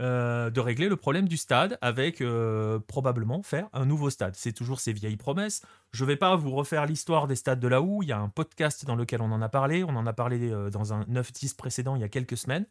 euh, 0.00 0.48
de 0.48 0.60
régler 0.60 0.88
le 0.88 0.96
problème 0.96 1.28
du 1.28 1.36
stade 1.36 1.76
avec 1.82 2.22
euh, 2.22 2.78
probablement 2.78 3.42
faire 3.42 3.68
un 3.74 3.84
nouveau 3.84 4.08
stade. 4.08 4.34
C'est 4.34 4.54
toujours 4.54 4.80
ces 4.80 4.94
vieilles 4.94 5.18
promesses. 5.18 5.60
Je 5.92 6.04
ne 6.04 6.08
vais 6.08 6.16
pas 6.16 6.36
vous 6.36 6.52
refaire 6.52 6.86
l'histoire 6.86 7.26
des 7.26 7.36
stades 7.36 7.60
de 7.60 7.68
la 7.68 7.82
Houe. 7.82 8.02
Il 8.02 8.08
y 8.08 8.12
a 8.12 8.18
un 8.18 8.30
podcast 8.30 8.86
dans 8.86 8.96
lequel 8.96 9.20
on 9.20 9.30
en 9.30 9.42
a 9.42 9.50
parlé. 9.50 9.84
On 9.84 9.90
en 9.90 10.06
a 10.06 10.14
parlé 10.14 10.50
euh, 10.50 10.70
dans 10.70 10.94
un 10.94 11.02
9-10 11.02 11.54
précédent 11.54 11.96
il 11.96 12.00
y 12.00 12.04
a 12.04 12.08
quelques 12.08 12.38
semaines. 12.38 12.64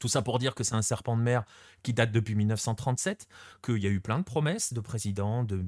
Tout 0.00 0.08
ça 0.08 0.22
pour 0.22 0.38
dire 0.38 0.54
que 0.54 0.64
c'est 0.64 0.74
un 0.74 0.80
serpent 0.80 1.18
de 1.18 1.22
mer 1.22 1.44
qui 1.82 1.92
date 1.92 2.10
depuis 2.10 2.34
1937, 2.34 3.28
qu'il 3.62 3.82
y 3.82 3.86
a 3.86 3.90
eu 3.90 4.00
plein 4.00 4.18
de 4.18 4.24
promesses 4.24 4.72
de 4.72 4.80
présidents, 4.80 5.44
de, 5.44 5.62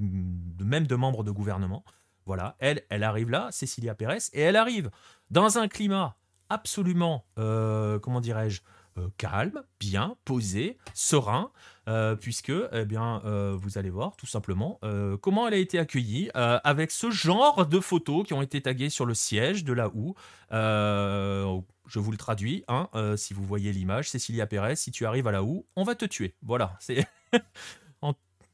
même 0.65 0.87
de 0.87 0.97
membres 0.97 1.23
de 1.23 1.31
gouvernement. 1.31 1.85
Voilà, 2.25 2.57
elle, 2.61 2.83
elle 2.89 3.03
arrive 3.03 3.29
là, 3.29 3.49
Cécilia 3.51 3.95
Pérez, 3.95 4.19
et 4.33 4.41
elle 4.41 4.57
arrive 4.57 4.91
dans 5.31 5.59
un 5.59 5.69
climat 5.69 6.17
absolument, 6.51 7.27
comment 7.37 8.21
dirais-je, 8.21 8.61
euh, 8.99 9.09
calme, 9.17 9.63
bien, 9.81 10.17
posé, 10.25 10.77
serein, 10.95 11.51
euh, 11.89 12.17
puisque 12.17 12.53
eh 12.73 12.85
bien, 12.85 13.23
euh, 13.25 13.57
vous 13.59 13.79
allez 13.79 13.91
voir 13.91 14.17
tout 14.17 14.27
simplement 14.27 14.81
comment 15.23 15.49
elle 15.49 15.55
a 15.55 15.59
été 15.59 15.79
accueillie 15.79 16.31
avec 16.35 16.91
ce 16.91 17.11
genre 17.11 17.67
de 17.67 17.81
photos 17.81 18.27
qui 18.27 18.35
ont 18.35 18.43
été 18.43 18.61
taguées 18.61 18.91
sur 18.91 19.07
le 19.07 19.15
siège 19.15 19.65
de 19.65 19.73
la 19.73 19.89
houe. 19.89 20.15
je 20.51 21.99
vous 21.99 22.11
le 22.11 22.19
traduis, 22.19 22.65
hein, 22.69 22.89
si 23.17 23.35
vous 23.35 23.45
voyez 23.45 23.73
l'image, 23.73 24.11
Cécilia 24.11 24.47
Pérez, 24.47 24.77
si 24.77 24.91
tu 24.91 25.07
arrives 25.07 25.27
à 25.27 25.33
la 25.33 25.43
houe, 25.43 25.67
on 25.77 25.85
va 25.85 25.95
te 25.95 26.05
tuer. 26.05 26.35
Voilà, 26.43 26.77
c'est... 26.81 27.07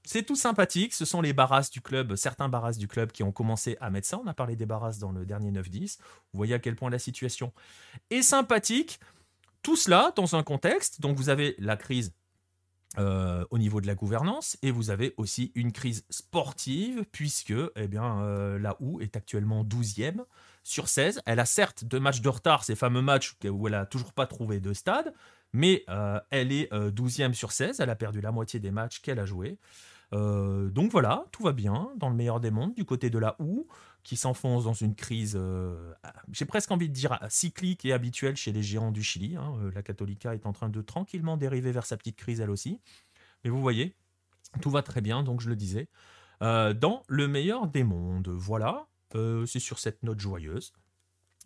C'est 0.07 0.23
tout 0.23 0.37
sympathique, 0.37 0.93
ce 0.93 1.07
sont 1.07 1.23
les 1.23 1.33
barrasses 1.33 1.71
du 1.71 1.81
club, 1.81 2.15
certains 2.15 2.51
barrasses 2.51 2.77
du 2.77 2.87
club 2.87 3.11
qui 3.11 3.23
ont 3.23 3.33
commencé 3.33 3.79
à 3.81 3.89
mettre 3.89 4.07
ça. 4.07 4.21
On 4.23 4.27
a 4.27 4.35
parlé 4.35 4.55
des 4.55 4.67
barrasses 4.67 4.99
dans 4.99 5.13
le 5.13 5.25
dernier 5.25 5.51
9-10. 5.51 5.97
Vous 5.99 6.37
voyez 6.37 6.53
à 6.53 6.59
quel 6.59 6.77
point 6.77 6.91
la 6.91 6.99
situation 6.99 7.55
est 8.11 8.21
sympathique. 8.21 9.01
Tout 9.65 9.77
cela 9.77 10.13
dans 10.15 10.37
un 10.37 10.43
contexte, 10.43 11.01
donc 11.01 11.17
vous 11.17 11.31
avez 11.31 11.55
la 11.59 11.79
crise 11.79 12.13
euh, 12.99 13.47
au 13.51 13.57
niveau 13.57 13.81
de 13.81 13.87
la 13.87 13.95
gouvernance 13.95 14.59
et 14.61 14.71
vous 14.71 14.91
avez 14.91 15.15
aussi 15.17 15.53
une 15.55 15.73
crise 15.73 16.05
sportive 16.11 17.07
puisque 17.11 17.51
eh 17.51 17.89
euh, 17.95 18.59
la 18.59 18.77
OU 18.81 19.01
est 19.01 19.17
actuellement 19.17 19.65
12e 19.65 20.23
sur 20.65 20.87
16. 20.87 21.23
Elle 21.25 21.41
a 21.41 21.47
certes 21.47 21.83
deux 21.83 21.99
matchs 21.99 22.21
de 22.21 22.29
retard, 22.29 22.63
ces 22.63 22.77
fameux 22.77 23.01
matchs 23.01 23.37
où 23.43 23.67
elle 23.67 23.73
n'a 23.73 23.87
toujours 23.87 24.13
pas 24.13 24.27
trouvé 24.27 24.61
de 24.61 24.75
stade, 24.75 25.15
mais 25.55 25.83
euh, 25.89 26.21
elle 26.29 26.53
est 26.53 26.71
12e 26.71 27.33
sur 27.33 27.51
16. 27.51 27.81
Elle 27.81 27.89
a 27.89 27.97
perdu 27.97 28.21
la 28.21 28.33
moitié 28.33 28.61
des 28.61 28.71
matchs 28.71 29.01
qu'elle 29.01 29.19
a 29.19 29.25
joués. 29.25 29.59
donc 30.13 30.93
voilà, 30.93 31.25
tout 31.33 31.43
va 31.43 31.53
bien 31.53 31.89
dans 31.97 32.11
le 32.11 32.17
meilleur 32.17 32.39
des 32.39 32.51
mondes 32.51 32.75
du 32.75 32.85
côté 32.85 33.09
de 33.09 33.19
la 33.19 33.35
OU 33.39 33.67
qui 34.05 34.17
s'enfonce 34.17 34.65
dans 34.65 34.75
une 34.75 34.95
crise, 34.95 35.35
euh, 35.35 35.93
j'ai 36.31 36.45
presque 36.45 36.71
envie 36.71 36.89
de 36.89 36.95
dire 36.95 37.19
cyclique 37.31 37.87
et 37.87 37.93
habituelle 37.93 38.37
chez 38.37 38.53
les 38.53 38.63
géants 38.63 38.93
du 38.93 39.03
Chili. 39.03 39.35
Hein. 39.35 39.55
Euh, 39.63 39.73
la 39.75 39.83
Catholica 39.83 40.35
est 40.35 40.45
en 40.45 40.53
train 40.53 40.69
de 40.69 40.83
tranquillement 40.83 41.39
dériver 41.39 41.73
vers 41.73 41.87
sa 41.87 41.97
petite 41.97 42.17
crise 42.17 42.41
elle 42.41 42.51
aussi. 42.51 42.79
Mais 43.43 43.51
vous 43.51 43.63
voyez, 43.63 43.97
tout 44.61 44.71
va 44.71 44.83
très 44.83 45.01
bien, 45.01 45.23
donc 45.23 45.41
je 45.41 45.49
le 45.49 45.57
disais, 45.57 45.89
euh, 46.43 46.75
dans 46.75 47.03
le 47.09 47.27
meilleur 47.27 47.67
des 47.67 47.83
mondes. 47.83 48.29
Voilà, 48.29 48.87
c'est 49.47 49.61
sur 49.61 49.79
cette 49.79 50.03
note 50.03 50.21
joyeuse 50.21 50.73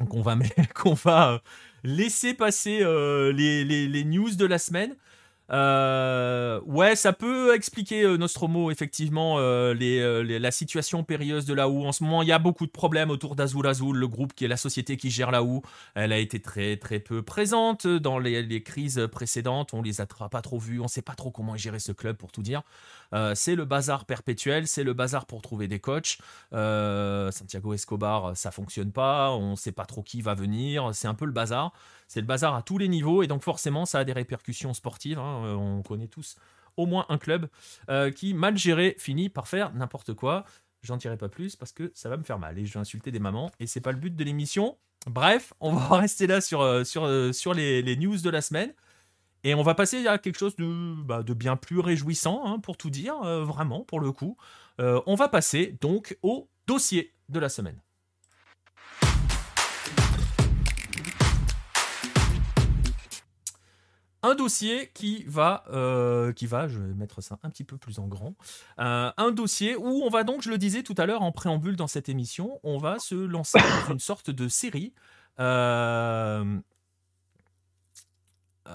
qu'on 0.08 0.22
va, 0.22 0.36
va 1.04 1.42
laisser 1.84 2.34
passer 2.34 2.78
les, 2.80 3.64
les, 3.64 4.04
news 4.04 4.34
de 4.34 4.46
la 4.46 4.58
semaine. 4.58 4.96
Ouais, 5.50 6.96
ça 6.96 7.12
peut 7.12 7.37
expliquer 7.56 8.02
euh, 8.02 8.16
Nostromo, 8.16 8.70
effectivement, 8.70 9.36
euh, 9.38 9.74
les, 9.74 10.38
la 10.38 10.50
situation 10.50 11.04
périlleuse 11.04 11.44
de 11.44 11.54
la 11.54 11.68
OU. 11.68 11.86
En 11.86 11.92
ce 11.92 12.04
moment, 12.04 12.22
il 12.22 12.28
y 12.28 12.32
a 12.32 12.38
beaucoup 12.38 12.66
de 12.66 12.70
problèmes 12.70 13.10
autour 13.10 13.36
d'Azul 13.36 13.66
Azul, 13.66 13.96
le 13.96 14.08
groupe 14.08 14.34
qui 14.34 14.44
est 14.44 14.48
la 14.48 14.56
société 14.56 14.96
qui 14.96 15.10
gère 15.10 15.30
la 15.30 15.42
OU. 15.42 15.62
Elle 15.94 16.12
a 16.12 16.18
été 16.18 16.40
très 16.40 16.76
très 16.76 17.00
peu 17.00 17.22
présente 17.22 17.86
dans 17.86 18.18
les, 18.18 18.62
crises 18.62 19.08
précédentes. 19.10 19.74
On 19.74 19.82
les 19.82 20.00
a 20.00 20.06
pas 20.06 20.42
trop 20.42 20.58
vues. 20.58 20.80
On 20.80 20.88
sait 20.88 21.02
pas 21.02 21.14
trop 21.14 21.30
comment 21.30 21.56
gérer 21.56 21.78
ce 21.78 21.92
club, 21.92 22.16
pour 22.16 22.32
tout 22.32 22.42
dire. 22.42 22.62
Euh, 23.14 23.34
c'est 23.34 23.54
le 23.54 23.64
bazar 23.64 24.04
perpétuel, 24.04 24.66
c'est 24.66 24.84
le 24.84 24.92
bazar 24.92 25.26
pour 25.26 25.42
trouver 25.42 25.68
des 25.68 25.80
coachs. 25.80 26.18
Euh, 26.52 27.30
Santiago 27.30 27.72
Escobar, 27.72 28.36
ça 28.36 28.50
fonctionne 28.50 28.92
pas, 28.92 29.30
on 29.32 29.52
ne 29.52 29.56
sait 29.56 29.72
pas 29.72 29.86
trop 29.86 30.02
qui 30.02 30.20
va 30.22 30.34
venir, 30.34 30.90
c'est 30.92 31.08
un 31.08 31.14
peu 31.14 31.24
le 31.24 31.32
bazar. 31.32 31.72
C'est 32.06 32.20
le 32.20 32.26
bazar 32.26 32.54
à 32.54 32.62
tous 32.62 32.78
les 32.78 32.88
niveaux 32.88 33.22
et 33.22 33.26
donc 33.26 33.42
forcément 33.42 33.84
ça 33.84 34.00
a 34.00 34.04
des 34.04 34.12
répercussions 34.12 34.74
sportives. 34.74 35.18
Hein. 35.18 35.44
Euh, 35.44 35.54
on 35.54 35.82
connaît 35.82 36.08
tous 36.08 36.36
au 36.78 36.86
moins 36.86 37.04
un 37.10 37.18
club 37.18 37.48
qui, 38.14 38.32
mal 38.32 38.56
géré, 38.56 38.96
finit 38.98 39.28
par 39.28 39.48
faire 39.48 39.74
n'importe 39.74 40.14
quoi. 40.14 40.44
J'en 40.82 40.96
dirai 40.96 41.16
pas 41.16 41.28
plus 41.28 41.56
parce 41.56 41.72
que 41.72 41.90
ça 41.94 42.08
va 42.08 42.16
me 42.16 42.22
faire 42.22 42.38
mal 42.38 42.58
et 42.58 42.64
je 42.64 42.72
vais 42.72 42.80
insulter 42.80 43.10
des 43.10 43.18
mamans 43.18 43.50
et 43.60 43.66
c'est 43.66 43.80
pas 43.80 43.92
le 43.92 43.98
but 43.98 44.14
de 44.14 44.24
l'émission. 44.24 44.78
Bref, 45.06 45.52
on 45.60 45.74
va 45.74 45.96
rester 45.98 46.26
là 46.26 46.40
sur, 46.40 46.86
sur, 46.86 47.34
sur 47.34 47.54
les 47.54 47.96
news 47.96 48.18
de 48.18 48.30
la 48.30 48.40
semaine. 48.40 48.72
Et 49.44 49.54
on 49.54 49.62
va 49.62 49.74
passer 49.74 50.06
à 50.06 50.18
quelque 50.18 50.38
chose 50.38 50.56
de, 50.56 50.94
bah, 51.04 51.22
bien 51.22 51.56
plus 51.56 51.78
réjouissant, 51.80 52.42
hein, 52.44 52.58
pour 52.58 52.76
tout 52.76 52.90
dire, 52.90 53.20
euh, 53.22 53.44
vraiment, 53.44 53.80
pour 53.80 54.00
le 54.00 54.12
coup. 54.12 54.36
Euh, 54.80 55.00
on 55.06 55.14
va 55.14 55.28
passer 55.28 55.76
donc 55.80 56.18
au 56.22 56.48
dossier 56.66 57.12
de 57.28 57.38
la 57.38 57.48
semaine. 57.48 57.80
Un 64.28 64.34
dossier 64.34 64.90
qui 64.92 65.24
va, 65.26 65.64
euh, 65.70 66.34
qui 66.34 66.44
va, 66.44 66.68
je 66.68 66.78
vais 66.78 66.92
mettre 66.92 67.22
ça 67.22 67.38
un 67.42 67.48
petit 67.48 67.64
peu 67.64 67.78
plus 67.78 67.98
en 67.98 68.06
grand, 68.08 68.34
un 68.76 69.30
dossier 69.32 69.74
où 69.74 70.02
on 70.04 70.10
va 70.10 70.22
donc, 70.22 70.42
je 70.42 70.50
le 70.50 70.58
disais 70.58 70.82
tout 70.82 70.94
à 70.98 71.06
l'heure 71.06 71.22
en 71.22 71.32
préambule 71.32 71.76
dans 71.76 71.86
cette 71.86 72.10
émission, 72.10 72.60
on 72.62 72.76
va 72.76 72.98
se 72.98 73.14
lancer 73.14 73.58
dans 73.58 73.92
une 73.94 74.00
sorte 74.00 74.28
de 74.30 74.48
série 74.48 74.92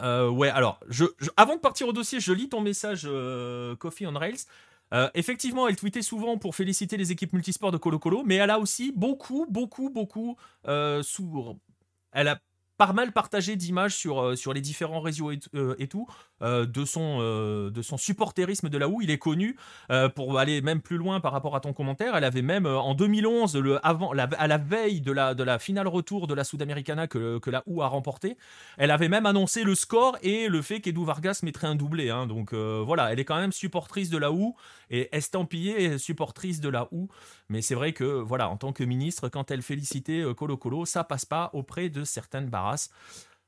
euh, 0.02 0.30
ouais, 0.30 0.50
alors, 0.50 0.80
avant 1.38 1.56
de 1.56 1.60
partir 1.62 1.88
au 1.88 1.94
dossier, 1.94 2.20
je 2.20 2.34
lis 2.34 2.50
ton 2.50 2.62
message 2.62 3.04
euh, 3.06 3.76
Coffee 3.76 4.08
on 4.08 4.14
Rails. 4.14 4.46
Euh, 4.94 5.10
effectivement, 5.14 5.68
elle 5.68 5.76
tweetait 5.76 6.02
souvent 6.02 6.38
pour 6.38 6.56
féliciter 6.56 6.98
les 6.98 7.12
équipes 7.12 7.34
multisports 7.34 7.72
de 7.72 7.78
Colo 7.78 8.00
Colo, 8.00 8.24
mais 8.26 8.36
elle 8.36 8.50
a 8.50 8.60
aussi 8.60 8.92
beaucoup, 8.96 9.46
beaucoup, 9.50 9.90
beaucoup 9.90 10.38
sous. 11.04 11.60
Elle 12.12 12.28
a 12.28 12.40
pas 12.78 12.94
mal 12.94 13.12
partagé 13.12 13.56
d'images 13.56 13.96
sur, 13.96 14.38
sur 14.38 14.54
les 14.54 14.62
différents 14.62 15.02
réseaux 15.02 15.32
et, 15.32 15.40
et 15.78 15.88
tout. 15.88 16.08
Euh, 16.44 16.66
de, 16.66 16.84
son, 16.84 17.20
euh, 17.22 17.70
de 17.70 17.82
son 17.82 17.96
supporterisme 17.96 18.68
de 18.68 18.78
la 18.78 18.90
OU. 18.90 19.02
Il 19.04 19.12
est 19.12 19.18
connu 19.18 19.56
euh, 19.92 20.10
pour 20.10 20.38
aller 20.40 20.62
même 20.62 20.82
plus 20.82 20.98
loin 20.98 21.22
par 21.22 21.32
rapport 21.32 21.56
à 21.56 21.62
ton 21.62 21.72
commentaire. 21.72 22.18
Elle 22.18 22.26
avait 22.26 22.42
même 22.42 22.66
en 22.66 22.96
2011, 22.96 23.56
le, 23.56 23.86
avant, 23.86 24.12
à 24.12 24.48
la 24.48 24.58
veille 24.58 25.00
de 25.00 25.12
la, 25.14 25.60
finale 25.60 25.88
retour 25.88 26.28
de 26.28 26.34
la 26.34 26.44
Sudamericana 26.44 27.08
que, 27.08 27.40
que 27.40 27.50
la 27.50 27.64
OU 27.66 27.82
a 27.82 27.88
remporté, 27.88 28.38
elle 28.78 28.92
avait 28.92 29.08
même 29.08 29.26
annoncé 29.26 29.64
le 29.64 29.76
score 29.76 30.18
et 30.22 30.50
le 30.50 30.62
fait 30.62 30.82
qu'Edu 30.82 31.06
Vargas 31.06 31.40
mettrait 31.44 31.68
un 31.68 31.76
doublé. 31.76 32.10
Hein. 32.10 32.28
Donc 32.28 32.54
voilà, 32.54 33.14
elle 33.14 33.20
est 33.20 33.26
quand 33.26 33.40
même 33.40 33.52
supportrice 33.52 34.10
de 34.10 34.18
la 34.18 34.32
OU 34.32 34.56
et 34.90 35.16
estampillée 35.16 35.98
supportrice 35.98 36.60
de 36.60 36.70
la 36.70 36.88
OU. 36.92 37.08
Mais 37.50 37.62
c'est 37.62 37.76
vrai 37.76 37.94
que 37.94 38.04
voilà, 38.04 38.50
en 38.50 38.58
tant 38.58 38.74
que 38.74 38.84
ministre, 38.84 39.30
quand 39.30 39.52
elle 39.52 39.62
félicitait 39.62 40.24
Colo 40.36 40.58
Colo, 40.58 40.86
ça 40.86 41.04
passe 41.04 41.26
pas 41.26 41.52
auprès 41.54 41.90
de 41.90 42.04
certaines 42.04 42.50
barrasses. 42.50 42.90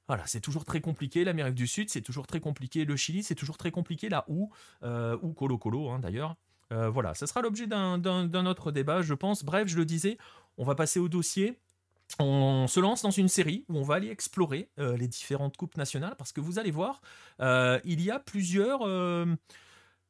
Voilà, 0.08 0.26
c'est 0.28 0.40
toujours 0.40 0.66
très 0.66 0.82
compliqué. 0.82 1.24
L'Amérique 1.24 1.56
du 1.56 1.68
Sud, 1.68 1.90
c'est 1.90 2.02
toujours 2.02 2.28
très 2.28 2.40
compliqué. 2.40 2.86
Le 2.86 2.96
Chili, 2.96 3.24
c'est 3.24 3.36
toujours 3.36 3.58
très 3.58 3.72
compliqué. 3.72 4.10
Là 4.10 4.26
où, 4.28 4.52
euh, 4.84 5.18
ou 5.22 5.34
Colo 5.34 5.58
Colo, 5.58 5.90
hein, 5.90 6.00
d'ailleurs. 6.00 6.36
voilà, 6.70 7.14
ce 7.14 7.26
sera 7.26 7.42
l'objet 7.42 7.68
d'un 7.68 8.46
autre 8.46 8.72
débat, 8.72 9.02
je 9.02 9.14
pense. 9.14 9.44
Bref, 9.44 9.68
je 9.68 9.78
le 9.78 9.86
disais, 9.86 10.18
on 10.58 10.64
va 10.64 10.76
passer 10.76 11.00
au 11.00 11.10
dossier. 11.10 11.60
On 12.20 12.68
se 12.68 12.80
lance 12.80 13.02
dans 13.02 13.12
une 13.12 13.30
série 13.30 13.66
où 13.68 13.80
on 13.80 13.84
va 13.84 13.96
aller 13.96 14.10
explorer 14.10 14.70
les 14.78 15.08
différentes 15.08 15.58
coupes 15.58 15.78
nationales 15.78 16.16
parce 16.18 16.32
que 16.32 16.42
vous 16.42 16.60
allez 16.60 16.72
voir, 16.72 17.02
il 17.40 18.02
y 18.02 18.12
a 18.12 18.20
plusieurs 18.20 18.86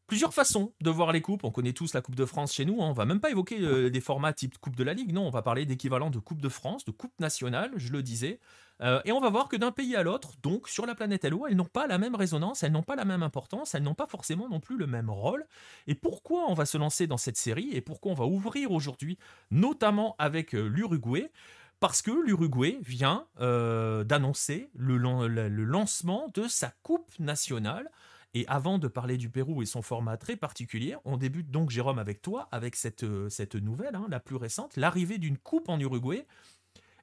plusieurs 0.08 0.34
façons 0.34 0.74
de 0.82 0.90
voir 0.90 1.12
les 1.12 1.22
coupes. 1.22 1.44
On 1.44 1.52
connaît 1.52 1.74
tous 1.74 1.94
la 1.94 2.02
Coupe 2.02 2.16
de 2.16 2.26
France 2.26 2.54
chez 2.54 2.66
nous. 2.66 2.76
On 2.80 2.86
hein. 2.86 2.90
On 2.90 2.94
va 2.94 3.06
même 3.06 3.20
pas 3.20 3.30
évoquer 3.30 3.60
euh, 3.62 3.90
des 3.90 4.02
formats 4.02 4.34
type 4.34 4.58
Coupe 4.58 4.76
de 4.76 4.84
la 4.84 4.94
Ligue. 4.94 5.12
Non, 5.12 5.28
on 5.28 5.30
va 5.30 5.42
parler 5.42 5.66
d'équivalent 5.66 6.10
de 6.10 6.20
Coupe 6.20 6.42
de 6.42 6.50
France, 6.50 6.86
de 6.86 6.92
Coupe 6.92 7.20
nationale, 7.20 7.72
je 7.76 7.92
le 7.92 8.02
disais. 8.04 8.40
Euh, 8.82 9.02
et 9.06 9.12
on 9.12 9.20
va 9.20 9.30
voir 9.30 9.48
que 9.48 9.56
d'un 9.56 9.72
pays 9.72 9.96
à 9.96 10.04
l'autre, 10.04 10.34
donc 10.44 10.68
sur 10.68 10.86
la 10.86 10.96
planète 10.96 11.24
Hello, 11.24 11.46
elles 11.48 11.56
n'ont 11.56 11.66
pas 11.66 11.88
la 11.88 11.98
même 11.98 12.16
résonance, 12.16 12.64
elles 12.64 12.72
n'ont 12.72 12.84
pas 12.84 12.96
la 12.96 13.06
même 13.06 13.24
importance, 13.24 13.74
elles 13.74 13.84
n'ont 13.84 13.96
pas 13.96 14.08
forcément 14.08 14.50
non 14.50 14.60
plus 14.60 14.78
le 14.78 14.88
même 14.88 15.10
rôle. 15.10 15.46
Et 15.88 15.96
pourquoi 15.96 16.46
on 16.50 16.54
va 16.54 16.66
se 16.66 16.78
lancer 16.78 17.08
dans 17.08 17.18
cette 17.18 17.38
série 17.38 17.70
et 17.74 17.82
pourquoi 17.82 18.12
on 18.12 18.16
va 18.16 18.26
ouvrir 18.26 18.72
aujourd'hui, 18.72 19.18
notamment 19.52 20.16
avec 20.20 20.56
euh, 20.56 20.68
l'Uruguay? 20.68 21.32
Parce 21.82 22.02
que 22.02 22.12
l'Uruguay 22.12 22.80
vient 22.82 23.28
d'annoncer 23.38 24.70
le, 24.76 24.98
lancement 24.98 26.32
de 26.34 26.48
sa 26.48 26.72
coupe 26.84 27.12
nationale 27.20 27.92
et 28.36 28.46
avant 28.48 28.78
de 28.78 28.90
parler 28.90 29.18
du 29.18 29.30
Pérou 29.30 29.62
et 29.62 29.66
son 29.66 29.82
format 29.82 30.18
très 30.18 30.36
particulier, 30.36 30.98
on 31.06 31.16
débute 31.16 31.50
donc, 31.50 31.70
Jérôme, 31.70 31.98
avec 31.98 32.22
toi, 32.22 32.50
avec 32.52 32.76
cette, 32.76 33.06
euh, 33.06 33.30
nouvelle, 33.62 33.96
hein, 33.96 34.08
la 34.10 34.20
plus 34.20 34.36
récente, 34.36 34.76
l'arrivée 34.76 35.18
d'une 35.18 35.38
coupe 35.38 35.70
en 35.70 35.80
Uruguay. 35.80 36.28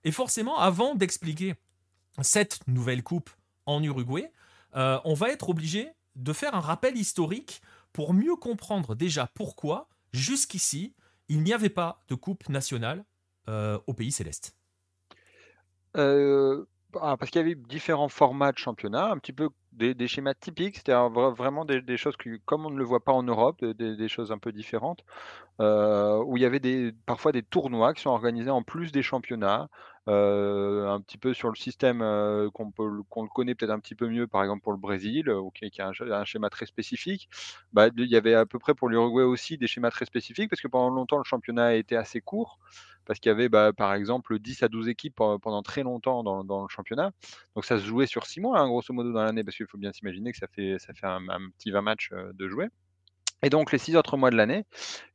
Et 0.05 0.13
forcément, 0.13 0.59
avant 0.59 0.95
d'expliquer 0.95 1.55
cette 2.21 2.61
nouvelle 2.69 3.03
coupe 3.03 3.31
en 3.65 3.83
Uruguay, 3.83 4.31
euh, 4.77 5.01
on 5.05 5.15
va 5.15 5.31
être 5.31 5.49
obligé 5.49 5.89
de 6.17 6.35
faire 6.35 6.55
un 6.55 6.61
rappel 6.61 6.99
historique 6.99 7.63
pour 7.95 8.13
mieux 8.13 8.37
comprendre 8.37 8.95
déjà 8.95 9.27
pourquoi, 9.35 9.89
jusqu'ici, 10.13 10.95
il 11.29 11.43
n'y 11.43 11.55
avait 11.55 11.71
pas 11.71 12.03
de 12.09 12.15
coupe 12.15 12.51
nationale 12.51 13.07
euh, 13.49 13.79
au 13.87 13.95
pays 13.95 14.13
céleste. 14.13 14.55
Ah, 17.01 17.17
parce 17.17 17.31
qu'il 17.31 17.41
y 17.41 17.45
avait 17.45 17.55
différents 17.55 18.09
formats 18.09 18.53
de 18.53 18.59
championnat, 18.59 19.11
un 19.11 19.19
petit 19.19 19.33
peu 19.33 19.49
des, 19.73 20.07
schémas 20.09 20.35
typiques, 20.35 20.77
c'est-à-dire 20.77 21.09
vraiment 21.11 21.65
des, 21.65 21.97
choses 21.97 22.17
que, 22.17 22.37
comme 22.45 22.67
on 22.67 22.71
ne 22.71 22.77
le 22.77 22.85
voit 22.85 23.03
pas 23.03 23.13
en 23.13 23.23
Europe, 23.23 23.65
des, 23.65 24.09
choses 24.09 24.31
un 24.33 24.39
peu 24.39 24.53
différentes, 24.53 25.03
euh, 25.61 26.23
où 26.27 26.37
il 26.37 26.43
y 26.43 26.47
avait 26.47 26.93
parfois 27.07 27.33
des 27.33 27.43
tournois 27.43 27.95
qui 27.95 28.03
sont 28.03 28.11
organisés 28.11 28.51
en 28.51 28.63
plus 28.63 28.93
des 28.93 29.03
championnats, 29.03 29.69
euh, 30.09 30.89
un 30.89 31.01
petit 31.01 31.17
peu 31.17 31.33
sur 31.33 31.49
le 31.49 31.55
système 31.55 32.03
euh, 32.03 32.51
qu'on 32.51 33.29
connaît 33.29 33.55
peut-être 33.55 33.71
un 33.71 33.81
petit 33.81 33.95
peu 33.95 34.09
mieux, 34.09 34.27
par 34.27 34.43
exemple 34.43 34.63
pour 34.63 34.73
le 34.73 34.79
Brésil, 34.79 35.33
qui 35.55 35.81
a 35.81 35.93
un, 36.01 36.25
schéma 36.25 36.51
très 36.51 36.67
spécifique. 36.67 37.29
Bah, 37.73 37.89
il 37.97 38.11
y 38.11 38.17
avait 38.17 38.35
à 38.35 38.45
peu 38.45 38.59
près 38.59 38.75
pour 38.75 38.89
l'Uruguay 38.91 39.23
aussi 39.23 39.57
des 39.57 39.67
schémas 39.67 39.91
très 39.91 40.05
spécifiques, 40.05 40.51
parce 40.51 40.61
que 40.61 40.69
pendant 40.69 40.91
longtemps 40.91 41.19
le 41.19 41.25
championnat 41.25 41.67
a 41.67 41.75
été 41.75 41.97
assez 41.97 42.21
court 42.21 42.59
parce 43.05 43.19
qu'il 43.21 43.31
y 43.31 43.33
avait 43.33 43.49
bah, 43.49 43.73
par 43.73 43.95
exemple 43.95 44.39
10 44.39 44.63
à 44.63 44.69
12 44.69 44.89
équipes 44.89 45.17
pendant 45.17 45.63
très 45.63 45.83
longtemps 45.83 46.23
dans, 46.23 46.63
le 46.63 46.69
championnat. 46.69 47.13
Donc 47.55 47.65
ça 47.65 47.79
se 47.79 47.85
jouait 47.85 48.07
sur 48.07 48.27
6 48.27 48.41
mois, 48.41 48.59
hein, 48.59 48.69
grosso 48.69 48.93
modo, 48.93 49.13
dans 49.13 49.23
l'année, 49.25 49.45
parce 49.45 49.57
qu'il 49.57 49.67
faut 49.67 49.79
bien 49.79 49.93
s'imaginer 49.93 50.33
que 50.33 50.39
ça 50.39 50.47
fait, 50.49 50.79
un, 51.03 51.29
un 51.29 51.51
petit 51.51 51.71
20 51.71 51.83
matchs 51.83 52.11
euh, 52.13 52.33
de 52.35 52.49
jouer. 52.49 52.69
Et 53.45 53.51
donc 53.51 53.73
les 53.73 53.79
six 53.79 53.97
autres 53.97 54.17
mois 54.17 54.31
de 54.31 54.37
l'année 54.37 54.65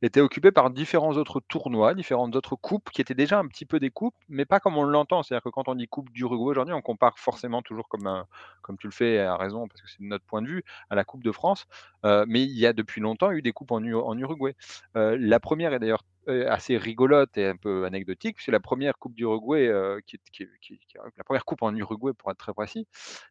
étaient 0.02 0.20
occupés 0.20 0.52
par 0.52 0.70
différents 0.70 1.16
autres 1.16 1.40
tournois, 1.40 1.94
différentes 1.94 2.36
autres 2.36 2.56
coupes 2.56 2.90
qui 2.90 3.00
étaient 3.00 3.14
déjà 3.14 3.38
un 3.38 3.46
petit 3.46 3.64
peu 3.64 3.80
des 3.80 3.90
coupes, 3.90 4.14
mais 4.28 4.44
pas 4.44 4.60
comme 4.60 4.76
on 4.76 4.82
l'entend. 4.84 5.22
C'est-à-dire 5.22 5.44
que 5.44 5.48
quand 5.48 5.68
on 5.68 5.74
dit 5.74 5.88
coupe 5.88 6.10
d'Uruguay 6.10 6.50
aujourd'hui, 6.50 6.74
on 6.74 6.82
compare 6.82 7.18
forcément 7.18 7.62
toujours 7.62 7.88
comme, 7.88 8.24
comme 8.62 8.76
tu 8.76 8.86
le 8.86 8.92
fais 8.92 9.18
à 9.20 9.36
raison, 9.36 9.66
parce 9.66 9.80
que 9.80 9.88
c'est 9.88 10.00
notre 10.00 10.24
point 10.26 10.42
de 10.42 10.48
vue, 10.48 10.64
à 10.90 10.94
la 10.94 11.04
Coupe 11.04 11.24
de 11.24 11.32
France. 11.32 11.66
Euh, 12.04 12.24
mais 12.28 12.42
il 12.42 12.58
y 12.58 12.66
a 12.66 12.72
depuis 12.72 13.00
longtemps 13.00 13.30
eu 13.32 13.42
des 13.42 13.52
coupes 13.52 13.72
en, 13.72 13.82
Uruguay. 13.82 14.54
Euh, 14.96 15.16
la 15.18 15.40
première 15.40 15.72
est 15.72 15.78
d'ailleurs 15.78 16.04
euh, 16.28 16.50
assez 16.50 16.76
rigolote 16.76 17.36
et 17.38 17.46
un 17.46 17.56
peu 17.56 17.84
anecdotique, 17.86 18.40
c'est 18.40 18.52
la 18.52 18.60
première 18.60 18.98
coupe 18.98 19.14
d'Uruguay, 19.14 19.72
qui, 20.06 20.18
qui, 20.32 20.78
la 21.16 21.24
première 21.24 21.44
coupe 21.44 21.62
en 21.62 21.74
Uruguay 21.74 22.12
pour 22.12 22.30
être 22.30 22.38
très 22.38 22.52
précis, 22.52 22.86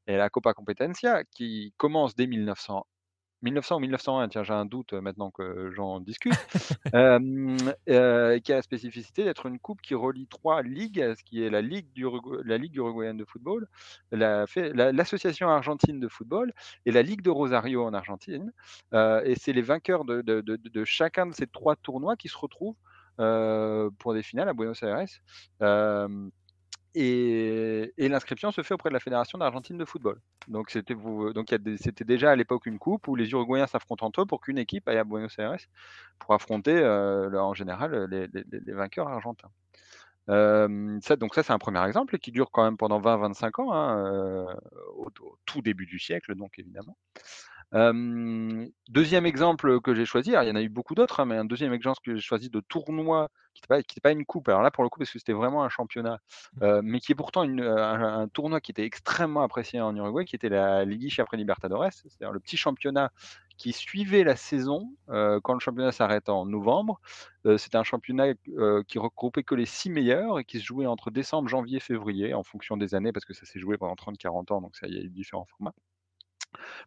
et 0.08 0.18
la 0.18 0.30
Copa 0.30 0.54
Competencia, 0.54 1.24
qui 1.26 1.74
commence 1.78 2.16
dès 2.16 2.28
1900 2.28 2.86
1900 3.44 3.76
ou 3.76 3.80
1901, 3.80 4.30
tiens, 4.30 4.44
j'ai 4.44 4.54
un 4.54 4.66
doute 4.66 4.94
maintenant 4.94 5.32
que 5.32 5.72
j'en 5.72 6.00
discute, 6.00 6.34
euh, 6.96 8.40
qui 8.40 8.52
a 8.52 8.56
la 8.56 8.62
spécificité 8.62 9.24
d'être 9.24 9.46
une 9.46 9.60
coupe 9.60 9.82
qui 9.82 9.96
relie 9.96 10.28
trois 10.28 10.64
ligues, 10.64 11.14
ce 11.18 11.24
qui 11.24 11.44
est 11.44 11.50
la 11.50 11.62
Ligue, 11.62 11.92
du, 11.94 12.06
la 12.44 12.58
Ligue 12.58 12.76
uruguayenne 12.76 13.18
de 13.18 13.26
football, 13.26 13.68
l'Association 14.12 15.50
argentine 15.50 16.00
de 16.00 16.08
football 16.08 16.54
et 16.86 16.92
la 16.92 17.02
Ligue 17.02 17.22
de 17.22 17.30
Rosario 17.30 17.84
en 17.84 17.94
Argentine. 17.94 18.52
et 18.94 19.36
c'est 19.40 19.54
les 19.54 19.62
vainqueurs 19.62 20.06
de, 20.06 20.22
de, 20.22 20.42
de, 20.42 20.86
chacun 20.86 21.28
de 21.28 21.34
ces 21.34 21.48
trois 21.48 21.76
tournois 21.76 22.16
qui 22.16 22.30
se 22.30 22.38
retrouvent 22.38 22.76
pour 23.18 24.14
des 24.14 24.24
finales 24.24 24.50
à 24.50 24.54
Buenos 24.54 24.82
Aires. 24.84 25.06
Et, 27.00 28.10
l'inscription 28.10 28.52
se 28.52 28.64
fait 28.64 28.74
auprès 28.74 28.90
de 28.90 28.94
la 28.96 29.00
Fédération 29.00 29.38
d'Argentine 29.38 29.78
de 29.78 29.86
football. 29.86 30.20
Donc 30.48 30.72
c'était 30.72 30.96
c'était 31.78 32.06
déjà 32.06 32.32
à 32.32 32.36
l'époque 32.36 32.66
une 32.66 32.80
coupe 32.80 33.08
où 33.08 33.16
les 33.16 33.30
Uruguayens 33.30 33.68
s'affrontent 33.68 34.04
entre 34.08 34.22
eux 34.22 34.26
pour 34.26 34.42
qu'une 34.42 34.58
équipe 34.58 34.88
aille 34.90 34.98
à 34.98 35.04
Buenos 35.04 35.38
Aires 35.38 35.58
pour 36.18 36.34
affronter 36.34 36.76
euh, 36.76 37.30
en 37.40 37.54
général 37.54 38.08
les, 38.10 38.74
vainqueurs 38.74 39.10
argentins. 39.10 39.52
Euh, 40.30 41.00
donc 41.20 41.36
ça 41.36 41.44
c'est 41.44 41.54
un 41.54 41.60
premier 41.60 41.86
exemple 41.86 42.18
qui 42.18 42.32
dure 42.32 42.50
quand 42.52 42.64
même 42.64 42.78
pendant 42.78 43.00
20-25 43.00 43.62
ans, 43.62 43.74
hein, 43.74 44.06
euh, 44.06 44.56
au, 44.96 45.10
tout 45.46 45.62
début 45.62 45.86
du 45.86 46.00
siècle 46.00 46.36
donc 46.36 46.58
évidemment 46.58 46.98
deuxième 47.74 49.26
exemple 49.26 49.82
que 49.82 49.94
j'ai 49.94 50.06
choisi, 50.06 50.32
il 50.32 50.48
y 50.48 50.52
en 50.52 50.56
a 50.56 50.62
eu 50.62 50.70
beaucoup 50.70 50.96
d'autres, 50.96 51.20
hein, 51.20 51.26
mais 51.26 51.36
un 51.36 51.46
deuxième 51.46 51.74
exemple 51.74 52.00
que 52.04 52.16
j'ai 52.16 52.22
choisi 52.22 52.50
de 52.50 52.62
tournoi 52.62 53.30
qui 53.54 53.62
n'était 53.62 54.02
pas, 54.02 54.10
pas, 54.10 54.12
une 54.12 54.26
coupe. 54.26 54.48
Alors 54.50 54.62
là, 54.62 54.72
pour 54.72 54.84
le 54.84 54.90
coup, 54.90 55.00
parce 55.00 55.12
que 55.12 55.20
c'était 55.20 55.34
vraiment 55.34 55.64
un 55.64 55.70
championnat, 55.70 56.20
mmh. 56.62 56.82
mais 56.84 57.00
qui 57.00 57.12
est 57.12 57.16
pourtant 57.16 57.44
une, 57.44 57.62
un, 57.62 58.28
tournoi 58.30 58.62
qui 58.62 58.72
était 58.72 58.86
extrêmement 58.86 59.42
apprécié 59.42 59.82
en 59.82 59.96
Uruguay, 59.96 60.26
qui 60.26 60.36
était 60.36 60.50
la 60.50 60.86
Ligue 60.86 61.14
après 61.20 61.38
Libertadores, 61.38 61.92
c'est-à-dire 61.92 62.32
le 62.32 62.40
petit 62.40 62.58
championnat 62.58 63.12
qui 63.58 63.74
suivait 63.74 64.24
la 64.24 64.36
saison 64.36 64.94
quand 65.08 65.54
le 65.54 65.60
championnat 65.60 65.92
s'arrête 65.92 66.30
en 66.30 66.46
novembre. 66.46 67.02
c'était 67.58 67.78
un 67.78 67.84
championnat 67.84 68.36
qui 68.88 69.00
regroupait 69.00 69.44
que 69.44 69.56
les 69.56 69.66
six 69.66 69.90
meilleurs 69.90 70.40
et 70.40 70.46
qui 70.46 70.60
se 70.60 70.66
jouait 70.66 70.86
entre 70.86 71.10
décembre, 71.10 71.50
janvier, 71.50 71.80
février, 71.80 72.34
en 72.34 72.44
fonction 72.44 72.78
des 72.78 72.94
années, 72.94 73.12
parce 73.12 73.26
que 73.26 73.34
ça 73.34 73.46
s'est 73.46 73.60
joué 73.60 73.78
pendant 73.78 73.96
30-40 73.96 74.54
ans, 74.54 74.62
donc 74.62 74.76
ça, 74.76 74.88
il 74.88 74.94
y 74.94 75.00
a 75.00 75.02
eu 75.02 75.10
différents 75.10 75.46
formats 75.46 75.74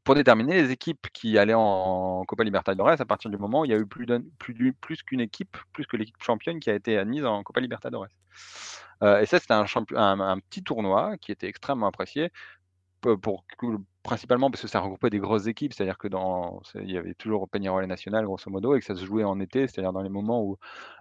pour 0.04 0.14
déterminer 0.14 0.54
les 0.62 0.70
équipes 0.70 1.08
qui 1.12 1.38
allaient 1.38 1.54
en, 1.54 2.24
Copa 2.26 2.44
Libertadores 2.44 3.00
à 3.00 3.04
partir 3.04 3.30
du 3.30 3.38
moment 3.38 3.60
où 3.60 3.64
il 3.64 3.70
y 3.70 3.74
a 3.74 3.78
eu 3.78 3.86
plus, 3.86 5.02
qu'une 5.02 5.20
équipe, 5.20 5.56
plus 5.72 5.86
que 5.86 5.96
l'équipe 5.96 6.22
championne 6.22 6.60
qui 6.60 6.70
a 6.70 6.74
été 6.74 6.98
admise 6.98 7.24
en 7.24 7.42
Copa 7.42 7.60
Libertadores. 7.60 8.08
Euh, 9.02 9.20
et 9.20 9.26
ça, 9.26 9.38
c'était 9.38 9.54
un, 9.54 10.38
petit 10.38 10.62
tournoi 10.62 11.16
qui 11.18 11.32
était 11.32 11.48
extrêmement 11.48 11.86
apprécié 11.86 12.30
principalement 14.02 14.50
parce 14.50 14.62
que 14.62 14.68
ça 14.68 14.80
regroupait 14.80 15.10
des 15.10 15.18
grosses 15.18 15.46
équipes, 15.46 15.74
c'est-à-dire 15.74 15.98
que 15.98 16.08
dans, 16.08 16.62
il 16.74 16.90
y 16.90 16.96
avait 16.96 17.14
toujours 17.14 17.48
Peñarol 17.48 17.84
National 17.86 18.24
grosso 18.24 18.50
modo 18.50 18.74
et 18.74 18.80
que 18.80 18.86
ça 18.86 18.94
se 18.94 19.04
jouait 19.04 19.24
en 19.24 19.38
été, 19.40 19.66
c'est-à-dire 19.66 19.92
dans 19.92 20.02
les 20.02 20.08
moments 20.08 20.42
où 20.42 20.56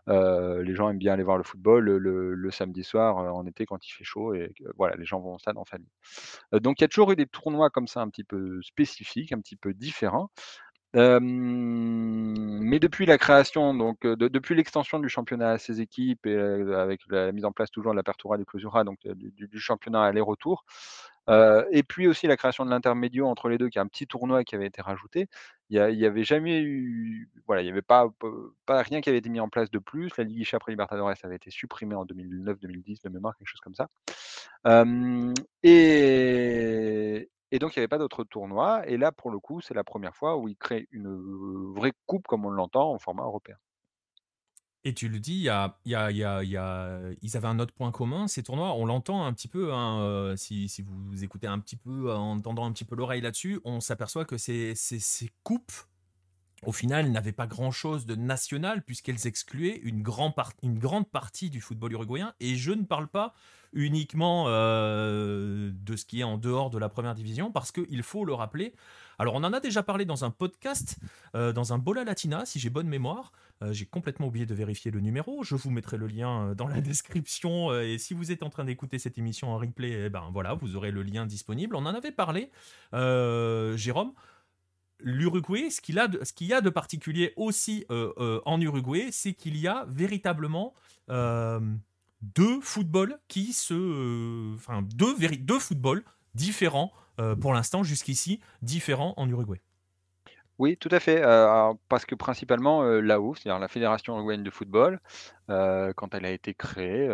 euh, 0.09 0.62
les 0.63 0.75
gens 0.75 0.89
aiment 0.89 0.97
bien 0.97 1.13
aller 1.13 1.23
voir 1.23 1.38
le 1.38 1.43
football 1.43 1.85
le, 1.85 2.51
samedi 2.51 2.83
soir 2.83 3.19
euh, 3.19 3.29
en 3.29 3.45
été 3.45 3.65
quand 3.65 3.85
il 3.88 3.91
fait 3.91 4.03
chaud 4.03 4.33
et 4.33 4.53
voilà, 4.75 4.95
les 4.97 5.05
gens 5.05 5.19
vont 5.19 5.35
au 5.35 5.39
stade 5.39 5.57
en 5.57 5.65
famille. 5.65 5.91
Euh, 6.53 6.59
donc 6.59 6.79
il 6.79 6.83
y 6.83 6.85
a 6.85 6.88
toujours 6.88 7.12
eu 7.12 7.15
des 7.15 7.27
tournois 7.27 7.69
comme 7.69 7.88
ça 7.88 8.01
un 8.01 8.09
petit 8.09 8.23
peu 8.23 8.62
spécifiques, 8.63 9.31
un 9.31 9.39
petit 9.39 9.55
peu 9.55 9.73
différents. 9.73 10.29
mais 10.93 12.79
depuis 12.79 13.05
la 13.05 13.17
création, 13.17 13.73
donc 13.73 14.05
depuis 14.05 14.55
l'extension 14.55 14.99
du 14.99 15.07
championnat 15.07 15.51
à 15.51 15.57
ces 15.57 15.79
équipes 15.79 16.25
et 16.25 16.35
avec 16.35 17.01
la 17.09 17.31
mise 17.31 17.45
en 17.45 17.51
place 17.53 17.71
toujours 17.71 17.93
de 17.93 17.97
l'apertura 17.97 18.38
du 18.38 18.45
clausura, 18.45 18.83
donc 18.83 18.99
du, 19.07 19.47
du 19.47 19.59
championnat 19.59 20.03
aller-retour, 20.03 20.65
euh, 21.30 21.65
et 21.72 21.84
puis 21.84 22.08
aussi 22.08 22.28
la 22.28 22.38
création 22.38 22.65
de 22.65 22.70
l'intermédio 22.70 23.28
entre 23.28 23.50
les 23.50 23.58
deux, 23.58 23.70
qui 23.70 23.78
est 23.78 23.82
un 23.82 23.88
petit 23.88 24.08
tournoi 24.08 24.44
qui 24.44 24.56
avait 24.56 24.68
été 24.68 24.82
rajouté. 24.82 25.28
Il 25.70 25.80
n'y 25.80 26.06
avait 26.06 26.24
jamais 26.24 26.62
eu, 26.62 27.30
voilà, 27.46 27.62
il 27.62 27.65
n'y 27.65 27.72
avait 27.72 27.82
pas, 27.84 28.10
rien 28.68 29.02
qui 29.02 29.10
avait 29.10 29.20
été 29.20 29.30
mis 29.30 29.39
en 29.39 29.50
place 29.50 29.70
de 29.70 29.80
plus. 29.80 30.18
La 30.18 30.24
Ligue 30.24 30.48
après 30.54 30.72
Libertadores 30.72 31.13
avait 31.24 31.36
été 31.36 31.52
supprimée 31.52 31.96
en 31.96 32.06
2009-2010 32.06 33.04
de 33.04 33.10
mémoire, 33.10 33.38
quelque 33.38 33.48
chose 33.48 33.62
comme 33.62 33.76
ça. 33.76 33.88
et, 35.63 37.30
et 37.52 37.60
donc, 37.60 37.76
il 37.76 37.80
n'y 37.80 37.82
avait 37.82 37.88
pas 37.88 37.98
d'autres 37.98 38.24
tournois. 38.24 38.88
Et 38.88 38.98
là, 38.98 39.12
pour 39.12 39.32
le 39.32 39.39
coup, 39.39 39.62
c'est 39.62 39.74
la 39.74 39.84
première 39.84 40.15
fois 40.15 40.38
où 40.38 40.48
ils 40.48 40.58
créent 40.58 40.88
une 40.92 41.74
vraie 41.74 41.94
coupe, 42.06 42.28
comme 42.28 42.46
on 42.46 42.52
l'entend, 42.52 42.92
en 42.94 43.00
format 43.00 43.24
européen. 43.24 43.58
Et 44.86 44.94
tu 44.94 45.10
le 45.10 45.20
dis, 45.20 45.34
il 45.34 45.42
y 45.42 45.50
a, 45.50 45.78
y 45.84 47.18
ils 47.22 47.38
avaient 47.38 47.48
un 47.48 47.60
autre 47.60 47.74
point 47.74 47.92
commun, 47.92 48.28
ces 48.28 48.44
tournois, 48.44 48.74
on 48.76 48.86
l'entend 48.86 49.26
un 49.26 49.34
petit 49.34 49.50
peu, 49.50 49.74
hein, 49.74 50.00
euh, 50.02 50.38
si, 50.38 50.70
si, 50.70 50.84
vous 50.84 51.24
écoutez 51.24 51.48
un 51.48 51.60
petit 51.60 51.76
peu, 51.76 52.13
en 52.13 52.39
tendant 52.39 52.65
un 52.65 52.72
petit 52.72 52.86
peu 52.86 52.96
l'oreille 52.96 53.22
là-dessus, 53.22 53.60
on 53.65 53.82
s'aperçoit 53.82 54.24
que 54.24 54.38
ces, 54.38 54.76
ces, 54.76 55.00
ces, 55.00 55.30
coupes 55.44 55.74
au 56.65 56.72
final, 56.72 57.12
n'avaient 57.12 57.32
pas 57.32 57.48
grand-chose 57.48 58.06
de 58.06 58.15
national 58.15 58.84
puisqu'elles 58.84 59.28
excluaient 59.28 59.80
une, 59.84 60.02
grande 60.02 60.36
partie 60.36 61.50
du 61.50 61.62
football 61.62 61.93
uruguayen. 61.93 62.34
Et 62.39 62.56
je 62.56 62.72
ne 62.72 62.84
parle 62.84 63.08
pas 63.08 63.34
uniquement 63.72 64.45
euh, 64.48 65.72
de 65.74 65.95
ce 65.95 66.06
qui 66.06 66.22
est 66.22 66.24
en 66.24 66.38
dehors 66.38 66.69
de 66.69 66.78
la 66.78 66.89
première 66.89 67.13
division 67.13 67.52
parce 67.52 67.72
qu'il 67.72 68.04
faut 68.04 68.26
le 68.26 68.34
rappeler. 68.34 68.74
Alors, 69.19 69.36
on 69.36 69.43
en 69.43 69.54
a 69.54 69.60
déjà 69.60 69.84
parlé 69.84 70.06
dans 70.06 70.24
un 70.24 70.32
podcast, 70.32 70.98
euh, 71.36 71.52
dans 71.52 71.74
un 71.74 71.78
Bola 71.78 72.04
Latina, 72.04 72.45
si 72.45 72.60
j'ai 72.60 72.69
bonne 72.69 72.88
mémoire. 72.88 73.32
Euh, 73.62 73.74
j'ai 73.74 73.86
complètement 73.86 74.28
oublié 74.28 74.45
de 74.45 74.56
vérifier 74.56 74.91
le 74.91 75.02
numéro. 75.02 75.43
Je 75.43 75.56
vous 75.56 75.69
mettrai 75.72 75.98
le 75.98 76.08
lien 76.08 76.54
dans 76.56 76.67
la 76.67 76.82
description. 76.82 77.74
et 77.80 77.98
si 77.98 78.13
vous 78.13 78.32
êtes 78.32 78.43
en 78.43 78.50
train 78.50 78.65
d'écouter 78.65 78.98
cette 79.00 79.17
émission 79.17 79.50
en 79.50 79.58
replay, 79.58 80.06
eh 80.06 80.10
ben 80.10 80.30
voilà, 80.34 80.54
vous 80.54 80.76
aurez 80.76 80.91
le 80.91 81.04
lien 81.04 81.26
disponible. 81.26 81.76
On 81.76 81.86
en 81.86 81.93
avait 81.93 82.12
parlé, 82.12 82.50
Jérôme 82.93 84.13
l'Uruguay, 85.01 85.69
ce 85.69 85.81
qu'il 85.81 85.95
y 86.47 86.53
a 86.53 86.62
de 86.62 86.69
particulier 86.69 87.33
aussi 87.35 87.85
euh, 87.91 88.13
euh, 88.17 88.41
en 88.45 88.59
Uruguay, 88.59 89.09
c'est 89.12 89.33
qu'il 89.33 89.57
y 89.57 89.67
a 89.67 89.85
véritablement 89.89 90.73
euh, 91.09 91.59
deux 92.21 92.59
footballs 92.62 93.17
qui 93.27 93.53
se, 93.53 94.55
enfin 94.55 94.81
deux, 94.81 95.15
deux 95.38 95.59
footballs 95.59 96.03
différents 96.35 96.91
pour 97.41 97.53
l'instant 97.53 97.83
jusqu'ici 97.83 98.39
différents 98.62 99.13
en 99.17 99.27
Uruguay. 99.27 99.59
Oui, 100.57 100.77
tout 100.77 100.88
à 100.89 101.01
fait. 101.01 101.21
parce 101.89 102.05
que 102.05 102.15
principalement, 102.15 102.81
la 102.83 103.19
OUF, 103.19 103.39
c'est-à-dire 103.39 103.59
la 103.59 103.67
Fédération 103.67 104.15
uruguayenne 104.15 104.43
de 104.43 104.49
football, 104.49 105.01
quand 105.47 106.13
elle 106.13 106.23
a 106.23 106.31
été 106.31 106.53
créée, 106.53 107.07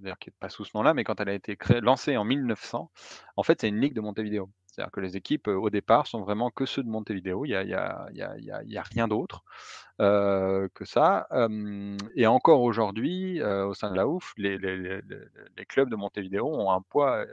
d'ailleurs 0.00 0.18
qui 0.18 0.28
n'est 0.28 0.36
pas 0.38 0.50
sous 0.50 0.66
ce 0.66 0.72
nom-là, 0.74 0.92
mais 0.92 1.02
quand 1.02 1.18
elle 1.18 1.30
a 1.30 1.34
été 1.34 1.56
créée, 1.56 1.80
lancée 1.80 2.18
en 2.18 2.24
1900, 2.24 2.90
en 3.36 3.42
fait, 3.42 3.58
c'est 3.62 3.68
une 3.68 3.80
ligue 3.80 3.94
de 3.94 4.02
Montevideo. 4.02 4.50
C'est-à-dire 4.76 4.92
que 4.92 5.00
les 5.00 5.16
équipes, 5.16 5.48
au 5.48 5.70
départ, 5.70 6.06
sont 6.06 6.20
vraiment 6.20 6.50
que 6.50 6.66
ceux 6.66 6.82
de 6.82 6.88
Montevideo. 6.88 7.46
Il 7.46 7.48
n'y 7.48 7.74
a, 7.74 8.08
a, 8.10 8.82
rien 8.82 9.08
d'autre 9.08 9.42
que 9.98 10.84
ça. 10.84 11.28
et 12.14 12.26
encore 12.26 12.60
aujourd'hui, 12.60 13.42
au 13.42 13.72
sein 13.72 13.90
de 13.90 13.96
la 13.96 14.06
OUF, 14.06 14.34
les, 14.36 14.58
les, 14.58 15.64
clubs 15.66 15.88
de 15.88 15.96
Montevideo 15.96 16.46
ont 16.46 16.70
un 16.70 16.82
poids 16.82 17.24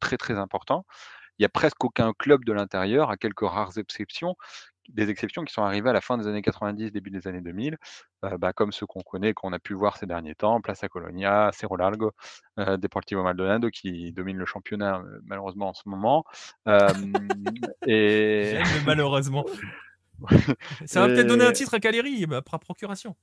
très 0.00 0.16
très 0.16 0.34
important. 0.38 0.84
Il 1.38 1.42
n'y 1.42 1.46
a 1.46 1.50
presque 1.50 1.84
aucun 1.84 2.12
club 2.12 2.44
de 2.44 2.52
l'intérieur, 2.52 3.10
à 3.10 3.16
quelques 3.16 3.48
rares 3.48 3.78
exceptions, 3.78 4.36
des 4.88 5.10
exceptions 5.10 5.44
qui 5.44 5.52
sont 5.52 5.62
arrivées 5.62 5.90
à 5.90 5.92
la 5.92 6.00
fin 6.00 6.18
des 6.18 6.26
années 6.26 6.42
90, 6.42 6.92
début 6.92 7.10
des 7.10 7.26
années 7.28 7.40
2000, 7.40 7.76
euh, 8.24 8.38
bah, 8.38 8.52
comme 8.52 8.72
ceux 8.72 8.86
qu'on 8.86 9.02
connaît, 9.02 9.34
qu'on 9.34 9.52
a 9.52 9.58
pu 9.58 9.74
voir 9.74 9.96
ces 9.96 10.06
derniers 10.06 10.34
temps, 10.34 10.60
Plaza 10.60 10.88
Colonia, 10.88 11.50
Cerro 11.52 11.76
Largo, 11.76 12.12
euh, 12.58 12.76
Deportivo 12.76 13.22
Maldonado, 13.22 13.70
qui 13.70 14.12
domine 14.12 14.38
le 14.38 14.46
championnat 14.46 14.98
euh, 14.98 15.20
malheureusement 15.24 15.68
en 15.68 15.74
ce 15.74 15.88
moment. 15.88 16.24
et... 17.86 18.58
malheureusement. 18.86 19.44
Ça 20.86 21.00
va 21.00 21.06
peut-être 21.08 21.28
donner 21.28 21.44
un 21.44 21.52
titre 21.52 21.74
à 21.74 21.80
Caleri, 21.80 22.26
par 22.26 22.58
procuration. 22.58 23.14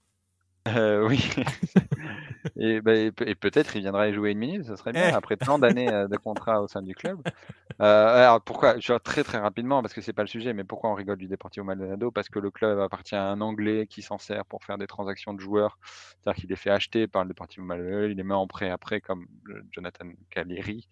Oui. 0.68 1.30
Bah, 2.56 2.94
et, 2.94 3.12
peut-être 3.12 3.76
il 3.76 3.82
viendra 3.82 4.08
y 4.08 4.14
jouer 4.14 4.32
une 4.32 4.38
minute, 4.38 4.66
ce 4.66 4.76
serait 4.76 4.94
bien, 4.94 5.10
eh. 5.10 5.14
après 5.14 5.36
tant 5.36 5.60
d'années 5.60 5.88
de 5.88 6.16
contrat 6.16 6.62
au 6.62 6.68
sein 6.68 6.82
du 6.82 6.94
club. 6.94 7.20
alors 7.80 8.42
pourquoi 8.42 8.80
Je 8.80 8.94
très 8.94 9.24
très 9.24 9.40
rapidement, 9.40 9.82
parce 9.82 9.94
que 9.94 10.02
c'est 10.02 10.14
pas 10.14 10.22
le 10.22 10.28
sujet, 10.28 10.54
mais 10.54 10.64
pourquoi 10.64 10.92
on 10.92 10.94
rigole 10.94 11.18
du 11.18 11.28
Deportivo 11.28 11.66
Maldonado? 11.66 12.12
Parce 12.12 12.30
que 12.30 12.40
le 12.40 12.52
club 12.52 12.80
appartient 12.80 13.16
à 13.16 13.26
un 13.26 13.42
Anglais 13.42 13.88
qui 13.88 14.02
s'en 14.02 14.18
sert 14.18 14.46
pour 14.46 14.64
faire 14.64 14.78
des 14.78 14.88
transactions 14.88 15.34
de 15.34 15.40
joueurs. 15.40 15.78
C'est-à-dire 16.20 16.42
qu'il 16.42 16.52
est 16.52 16.56
fait 16.56 16.70
acheter 16.70 17.08
par 17.08 17.24
le 17.24 17.30
Deportivo 17.30 17.66
Maldonado, 17.66 18.06
il 18.06 18.16
les 18.16 18.24
met 18.24 18.36
en 18.36 18.48
prêt 18.48 18.70
après, 18.70 19.02
comme 19.02 19.26
Jonathan 19.72 20.06
Caleri, 20.30 20.88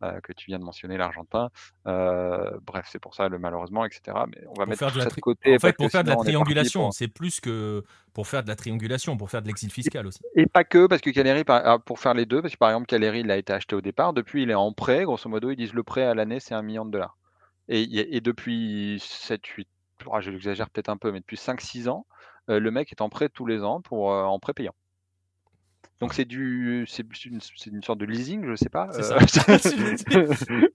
que 0.00 0.32
tu 0.32 0.46
viens 0.46 0.58
de 0.58 0.64
mentionner, 0.64 0.96
l'Argentin. 0.96 1.50
bref, 1.84 2.88
c'est 2.90 2.98
pour 2.98 3.14
ça, 3.14 3.28
le 3.28 3.38
malheureusement, 3.38 3.84
etc. 3.84 4.16
Mais 4.28 4.42
on 4.48 4.54
va 4.54 4.66
mettre 4.66 4.90
ça 4.90 4.90
de 4.90 5.20
côté. 5.20 5.54
En 5.54 5.58
fait, 5.58 5.76
pour 5.76 5.90
faire 5.90 6.02
de 6.02 6.08
la 6.08 6.16
triangulation, 6.16 6.90
c'est 6.90 7.08
plus 7.08 7.40
que 7.40 7.84
pour 8.14 8.28
faire 8.28 8.44
de 8.44 8.48
la 8.48 8.56
triangulation, 8.56 9.13
pour 9.16 9.30
faire 9.30 9.42
de 9.42 9.46
l'exil 9.46 9.70
fiscal 9.70 10.06
aussi. 10.06 10.20
Et 10.34 10.46
pas 10.46 10.64
que, 10.64 10.86
parce 10.86 11.00
que 11.00 11.10
Caleri, 11.10 11.42
ah, 11.48 11.78
pour 11.84 11.98
faire 11.98 12.14
les 12.14 12.26
deux, 12.26 12.42
parce 12.42 12.54
que 12.54 12.58
par 12.58 12.70
exemple, 12.70 12.86
Caleri, 12.86 13.20
il 13.20 13.30
a 13.30 13.36
été 13.36 13.52
acheté 13.52 13.74
au 13.74 13.80
départ, 13.80 14.12
depuis 14.12 14.42
il 14.42 14.50
est 14.50 14.54
en 14.54 14.72
prêt, 14.72 15.04
grosso 15.04 15.28
modo, 15.28 15.50
ils 15.50 15.56
disent 15.56 15.74
le 15.74 15.82
prêt 15.82 16.02
à 16.02 16.14
l'année, 16.14 16.40
c'est 16.40 16.54
un 16.54 16.62
million 16.62 16.84
de 16.84 16.90
dollars. 16.90 17.16
Et, 17.68 18.20
depuis 18.20 18.98
7, 19.00 19.46
8, 19.46 19.68
je 20.20 20.30
l'exagère 20.30 20.68
peut-être 20.68 20.90
un 20.90 20.98
peu, 20.98 21.12
mais 21.12 21.20
depuis 21.20 21.36
5-6 21.36 21.88
ans, 21.88 22.06
euh, 22.50 22.60
le 22.60 22.70
mec 22.70 22.92
est 22.92 23.00
en 23.00 23.08
prêt 23.08 23.30
tous 23.30 23.46
les 23.46 23.62
ans 23.62 23.80
pour 23.80 24.12
euh, 24.12 24.24
en 24.24 24.38
prêt 24.38 24.52
payant. 24.52 24.74
Donc 26.00 26.12
c'est 26.12 26.26
du, 26.26 26.84
c'est 26.88 27.06
une, 27.24 27.40
une, 27.66 27.82
sorte 27.82 27.98
de 27.98 28.04
leasing, 28.04 28.44
je 28.46 28.56
sais 28.56 28.68
pas. 28.68 28.90
Euh, 28.92 29.18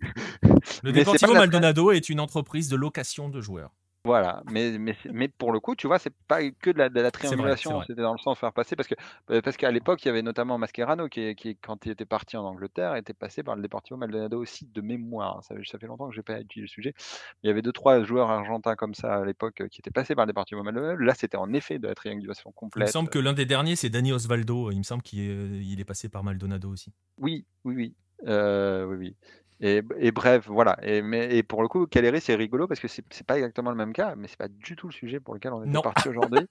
le 0.84 0.91
Deportivo 0.91 1.34
Maldonado 1.34 1.91
est 1.91 2.10
une 2.10 2.19
entreprise 2.19 2.69
de 2.69 2.75
location 2.75 3.30
de 3.30 3.39
joueurs. 3.41 3.71
Voilà, 4.10 4.41
mais, 4.52 4.80
mais, 4.80 4.98
mais 5.13 5.28
pour 5.28 5.52
le 5.52 5.60
coup, 5.60 5.76
tu 5.76 5.86
vois, 5.86 6.00
c'est 6.00 6.12
pas 6.28 6.41
que 6.50 6.72
de 6.72 6.80
la, 6.80 6.89
de 6.89 7.00
la 7.00 7.12
triangulation, 7.12 7.84
c'était 7.84 8.02
dans 8.02 8.13
le 8.13 8.17
sens 8.17 8.38
de 8.38 8.39
faire 8.39 8.54
passer, 8.54 8.76
parce 8.76 8.88
que 8.88 8.95
euh, 9.30 9.39
parce 9.43 9.56
qu'à 9.56 9.69
l'époque, 9.69 10.04
il 10.04 10.08
y 10.08 10.10
avait 10.10 10.24
notamment 10.24 10.58
Mascherano 10.58 11.10
qui, 11.10 11.36
qui, 11.36 11.56
quand 11.58 11.86
il 11.86 11.91
était 11.91 12.06
parti 12.06 12.36
en 12.36 12.43
Angleterre, 12.43 12.95
était 12.95 13.13
passé 13.13 13.43
par 13.43 13.56
le 13.56 13.62
Deportivo 13.62 13.98
Maldonado 13.98 14.41
aussi 14.41 14.65
de 14.65 14.82
mémoire. 14.82 15.43
Ça, 15.43 15.54
ça 15.63 15.78
fait 15.78 15.86
longtemps 15.86 16.08
que 16.08 16.15
je 16.15 16.22
n'ai 16.22 16.24
pas 16.24 16.39
étudié 16.39 16.63
le 16.63 16.67
sujet. 16.67 16.95
Il 17.43 17.48
y 17.48 17.52
avait 17.52 17.62
deux 17.62 17.72
trois 17.72 18.04
joueurs 18.04 18.32
argentins 18.32 18.76
comme 18.76 18.95
ça 18.95 19.13
à 19.13 19.26
l'époque 19.26 19.62
euh, 19.62 19.67
qui 19.67 19.80
étaient 19.80 19.91
passés 19.91 20.15
par 20.15 20.26
le 20.26 20.32
Deportivo 20.32 20.63
Maldonado. 20.63 20.95
Là, 20.95 21.13
c'était 21.13 21.38
en 21.38 21.54
effet 21.54 21.78
de 21.78 21.88
la 21.88 21.93
triangulation 21.93 22.52
complète. 22.52 22.88
Il 22.88 22.89
me 22.89 22.91
semble 22.91 23.10
que 23.10 23.19
l'un 23.19 23.34
des 23.34 23.45
derniers, 23.45 23.76
c'est 23.76 23.91
Dani 23.91 24.12
Osvaldo. 24.12 24.72
Il 24.72 24.80
me 24.80 24.84
semble 24.84 25.04
qu'il 25.04 25.19
est, 25.19 25.63
il 25.63 25.80
est 25.80 25.86
passé 25.86 26.10
par 26.10 26.24
Maldonado 26.24 26.72
aussi. 26.72 26.91
Oui, 27.19 27.45
oui, 27.63 27.76
oui. 27.76 27.95
Euh, 28.28 28.86
oui, 28.86 28.98
oui. 28.98 29.15
Et, 29.62 30.12
bref, 30.12 30.48
voilà. 30.48 30.78
Et, 30.82 31.02
mais, 31.02 31.36
et 31.36 31.43
pour 31.43 31.62
le 31.62 31.67
coup, 31.67 31.86
Caleri, 31.86 32.22
c'est 32.22 32.36
rigolo 32.36 32.67
parce 32.67 32.80
que 32.80 32.88
c'est 32.88 33.26
pas 33.26 33.38
exactement 33.38 33.69
le 33.72 33.76
même 33.76 33.91
cas, 33.91 34.15
mais 34.15 34.28
c'est 34.28 34.38
pas 34.38 34.48
du 34.48 34.76
tout 34.76 34.88
le 34.88 34.93
sujet 34.93 35.19
pour 35.19 35.34
lequel 35.34 35.52
on 35.52 35.63
est 35.63 35.82
parti 35.82 36.08
aujourd'hui. 36.10 36.48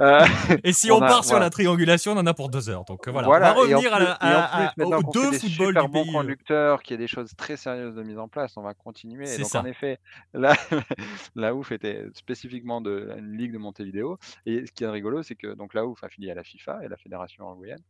Euh, 0.00 0.24
et 0.64 0.72
si 0.72 0.90
on, 0.90 1.00
part 1.00 1.24
sur 1.24 1.38
la 1.38 1.50
triangulation, 1.50 2.12
on 2.12 2.18
en 2.18 2.26
a 2.26 2.34
pour 2.34 2.48
deux 2.48 2.70
heures. 2.70 2.84
Donc 2.84 3.08
voilà, 3.08 3.28
on 3.28 3.30
va 3.30 3.52
revenir 3.52 3.92
à, 3.92 4.68
à, 4.68 4.74
aux 4.78 5.02
deux 5.12 5.32
footballs 5.32 5.74
du 5.74 5.90
pays. 5.90 6.04
Bon 6.06 6.12
conducteur, 6.12 6.82
qui 6.82 6.94
a 6.94 6.96
des 6.96 7.06
choses 7.06 7.34
très 7.36 7.56
sérieuses 7.56 7.94
de 7.94 8.02
mise 8.02 8.18
en 8.18 8.28
place, 8.28 8.56
on 8.56 8.62
va 8.62 8.74
continuer. 8.74 9.30
Et 9.30 9.38
donc 9.38 9.54
en 9.54 9.64
effet, 9.64 9.98
là, 10.32 10.54
la 11.34 11.54
OUF 11.54 11.72
était 11.72 12.06
spécifiquement 12.14 12.80
de 12.80 13.12
une 13.18 13.36
ligue 13.36 13.52
de 13.52 13.58
Montevideo. 13.58 14.18
Et 14.46 14.64
ce 14.66 14.72
qui 14.72 14.84
est 14.84 14.88
rigolo, 14.88 15.22
c'est 15.22 15.36
que 15.36 15.48
donc 15.54 15.74
la 15.74 15.86
OUF 15.86 16.02
affiliée 16.02 16.30
à 16.30 16.34
la 16.34 16.44
FIFA 16.44 16.80
et 16.84 16.88
la 16.88 16.96
fédération 16.96 17.44
uruguayenne. 17.44 17.82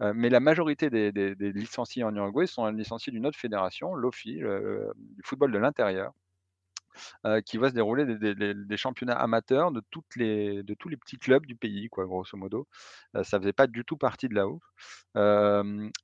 Euh, 0.00 0.12
mais 0.14 0.30
la 0.30 0.40
majorité 0.40 0.90
des, 0.90 1.34
licenciés 1.52 2.04
en 2.04 2.14
Uruguay 2.14 2.46
sont 2.46 2.66
licenciés 2.68 3.12
d'une 3.12 3.26
autre 3.26 3.38
fédération, 3.38 3.94
l'OFI, 3.94 4.36
du 4.36 5.22
football 5.24 5.52
de 5.52 5.58
l'intérieur, 5.58 6.12
euh, 7.26 7.40
qui 7.40 7.58
va 7.58 7.68
se 7.68 7.74
dérouler 7.74 8.04
des, 8.06 8.76
championnats 8.76 9.18
amateurs 9.18 9.72
de, 9.72 9.82
tous 9.90 10.04
les 10.18 10.96
petits 10.96 11.18
clubs 11.18 11.46
du 11.46 11.56
pays, 11.56 11.88
quoi, 11.88 12.06
grosso 12.06 12.36
modo. 12.36 12.66
Euh, 13.16 13.24
ça 13.24 13.38
faisait 13.38 13.52
pas 13.52 13.66
du 13.66 13.84
tout 13.84 13.96
partie 13.96 14.28
de 14.28 14.34
la 14.34 14.48
OUF. 14.48 14.62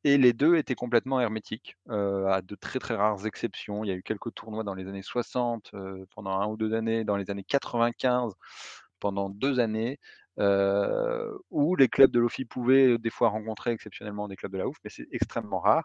et 0.05 0.19
les 0.19 0.33
deux 0.33 0.57
étaient 0.57 0.75
complètement 0.75 1.21
hermétiques, 1.21 1.77
à 1.89 2.43
de 2.43 2.55
très 2.57 2.79
très 2.79 2.95
rares 2.95 3.27
exceptions. 3.27 3.85
Il 3.85 3.89
y 3.89 3.91
a 3.93 3.95
eu 3.95 4.03
quelques 4.03 4.35
tournois 4.35 4.65
dans 4.65 4.75
les 4.75 4.89
années 4.89 5.03
60, 5.03 5.73
pendant 6.15 6.41
un 6.41 6.47
ou 6.47 6.57
deux 6.57 6.75
années, 6.75 7.05
dans 7.05 7.17
les 7.17 7.31
années 7.31 7.45
95, 7.45 8.33
pendant 9.01 9.31
deux 9.31 9.61
années. 9.61 9.99
Où 10.39 11.77
les 11.77 11.89
clubs 11.89 12.11
de 12.11 12.21
l'OFI 12.21 12.45
pouvaient 12.45 12.99
des 12.99 13.11
fois 13.11 13.29
rencontrer 13.29 13.71
exceptionnellement 13.73 14.29
des 14.29 14.37
clubs 14.37 14.53
de 14.53 14.59
la 14.59 14.67
OUF, 14.67 14.77
mais 14.85 14.91
c'est 14.91 15.07
extrêmement 15.13 15.61
rare. 15.61 15.85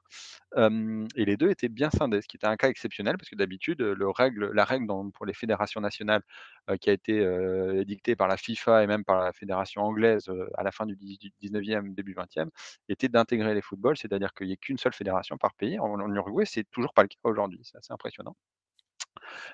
et 0.57 1.25
les 1.25 1.37
deux 1.37 1.49
étaient 1.49 1.69
bien 1.69 1.89
scindés, 1.89 2.21
ce 2.21 2.27
qui 2.27 2.37
était 2.37 2.47
un 2.47 2.57
cas 2.57 2.69
exceptionnel, 2.69 3.17
parce 3.17 3.29
que 3.29 3.35
d'habitude, 3.35 3.81
la 3.81 4.65
règle 4.65 4.89
pour 5.13 5.25
les 5.25 5.33
fédérations 5.33 5.81
nationales 5.81 6.21
qui 6.81 6.89
a 6.89 6.93
été 6.93 7.85
dictée 7.85 8.15
par 8.15 8.27
la 8.27 8.37
FIFA 8.37 8.83
et 8.83 8.87
même 8.87 9.03
par 9.03 9.19
la 9.19 9.33
fédération 9.33 9.81
anglaise 9.83 10.29
à 10.55 10.63
la 10.63 10.71
fin 10.71 10.85
du 10.85 10.95
19e, 10.95 11.93
début 11.93 12.13
20e, 12.13 12.49
était 12.89 13.09
d'intégrer 13.09 13.53
les 13.53 13.61
footballs, 13.61 13.97
c'est-à-dire 13.97 14.33
qu'il 14.33 14.47
n'y 14.47 14.53
ait 14.53 14.57
qu'une 14.57 14.77
seule 14.77 14.93
fédération 14.93 15.37
par 15.37 15.53
pays. 15.55 15.79
En, 15.79 15.99
en 15.99 16.13
Uruguay, 16.13 16.45
c'est 16.45 16.69
toujours 16.71 16.93
pas 16.93 17.03
le 17.03 17.07
cas 17.09 17.17
aujourd'hui, 17.23 17.61
c'est 17.63 17.77
assez 17.77 17.93
impressionnant. 17.93 18.35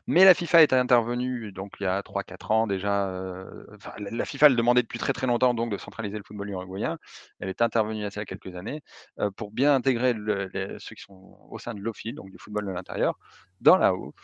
Mais 0.08 0.26
la 0.26 0.34
FIFA 0.34 0.64
est 0.64 0.74
intervenue 0.74 1.52
donc 1.52 1.74
il 1.80 1.84
y 1.84 1.88
a 1.88 2.02
3-4 2.02 2.52
ans 2.52 2.68
déjà. 2.68 3.08
Euh, 3.08 3.66
la, 3.98 4.26
FIFA 4.26 4.50
le 4.50 4.56
demandait 4.56 4.82
depuis 4.82 5.00
très 5.00 5.14
très 5.14 5.28
longtemps 5.28 5.54
donc 5.54 5.72
de 5.72 5.78
centraliser 5.78 6.18
le 6.18 6.24
football 6.24 6.50
uruguayen. 6.50 6.98
Elle 7.40 7.50
est 7.50 7.62
intervenue 7.62 8.00
il 8.00 8.04
y 8.04 8.20
a 8.20 8.26
quelques 8.26 8.56
années 8.56 8.82
euh, 9.20 9.32
pour 9.32 9.52
bien 9.52 9.74
intégrer 9.74 10.14
ceux 10.80 10.96
qui 10.96 11.02
sont 11.02 11.38
au 11.50 11.60
sein 11.60 11.74
de 11.74 11.80
l'OFI, 11.80 12.14
donc 12.14 12.30
du 12.32 12.38
football 12.38 12.66
de 12.66 12.72
l'intérieur, 12.72 13.18
dans 13.62 13.78
la 13.78 13.96
OUF. 13.96 14.16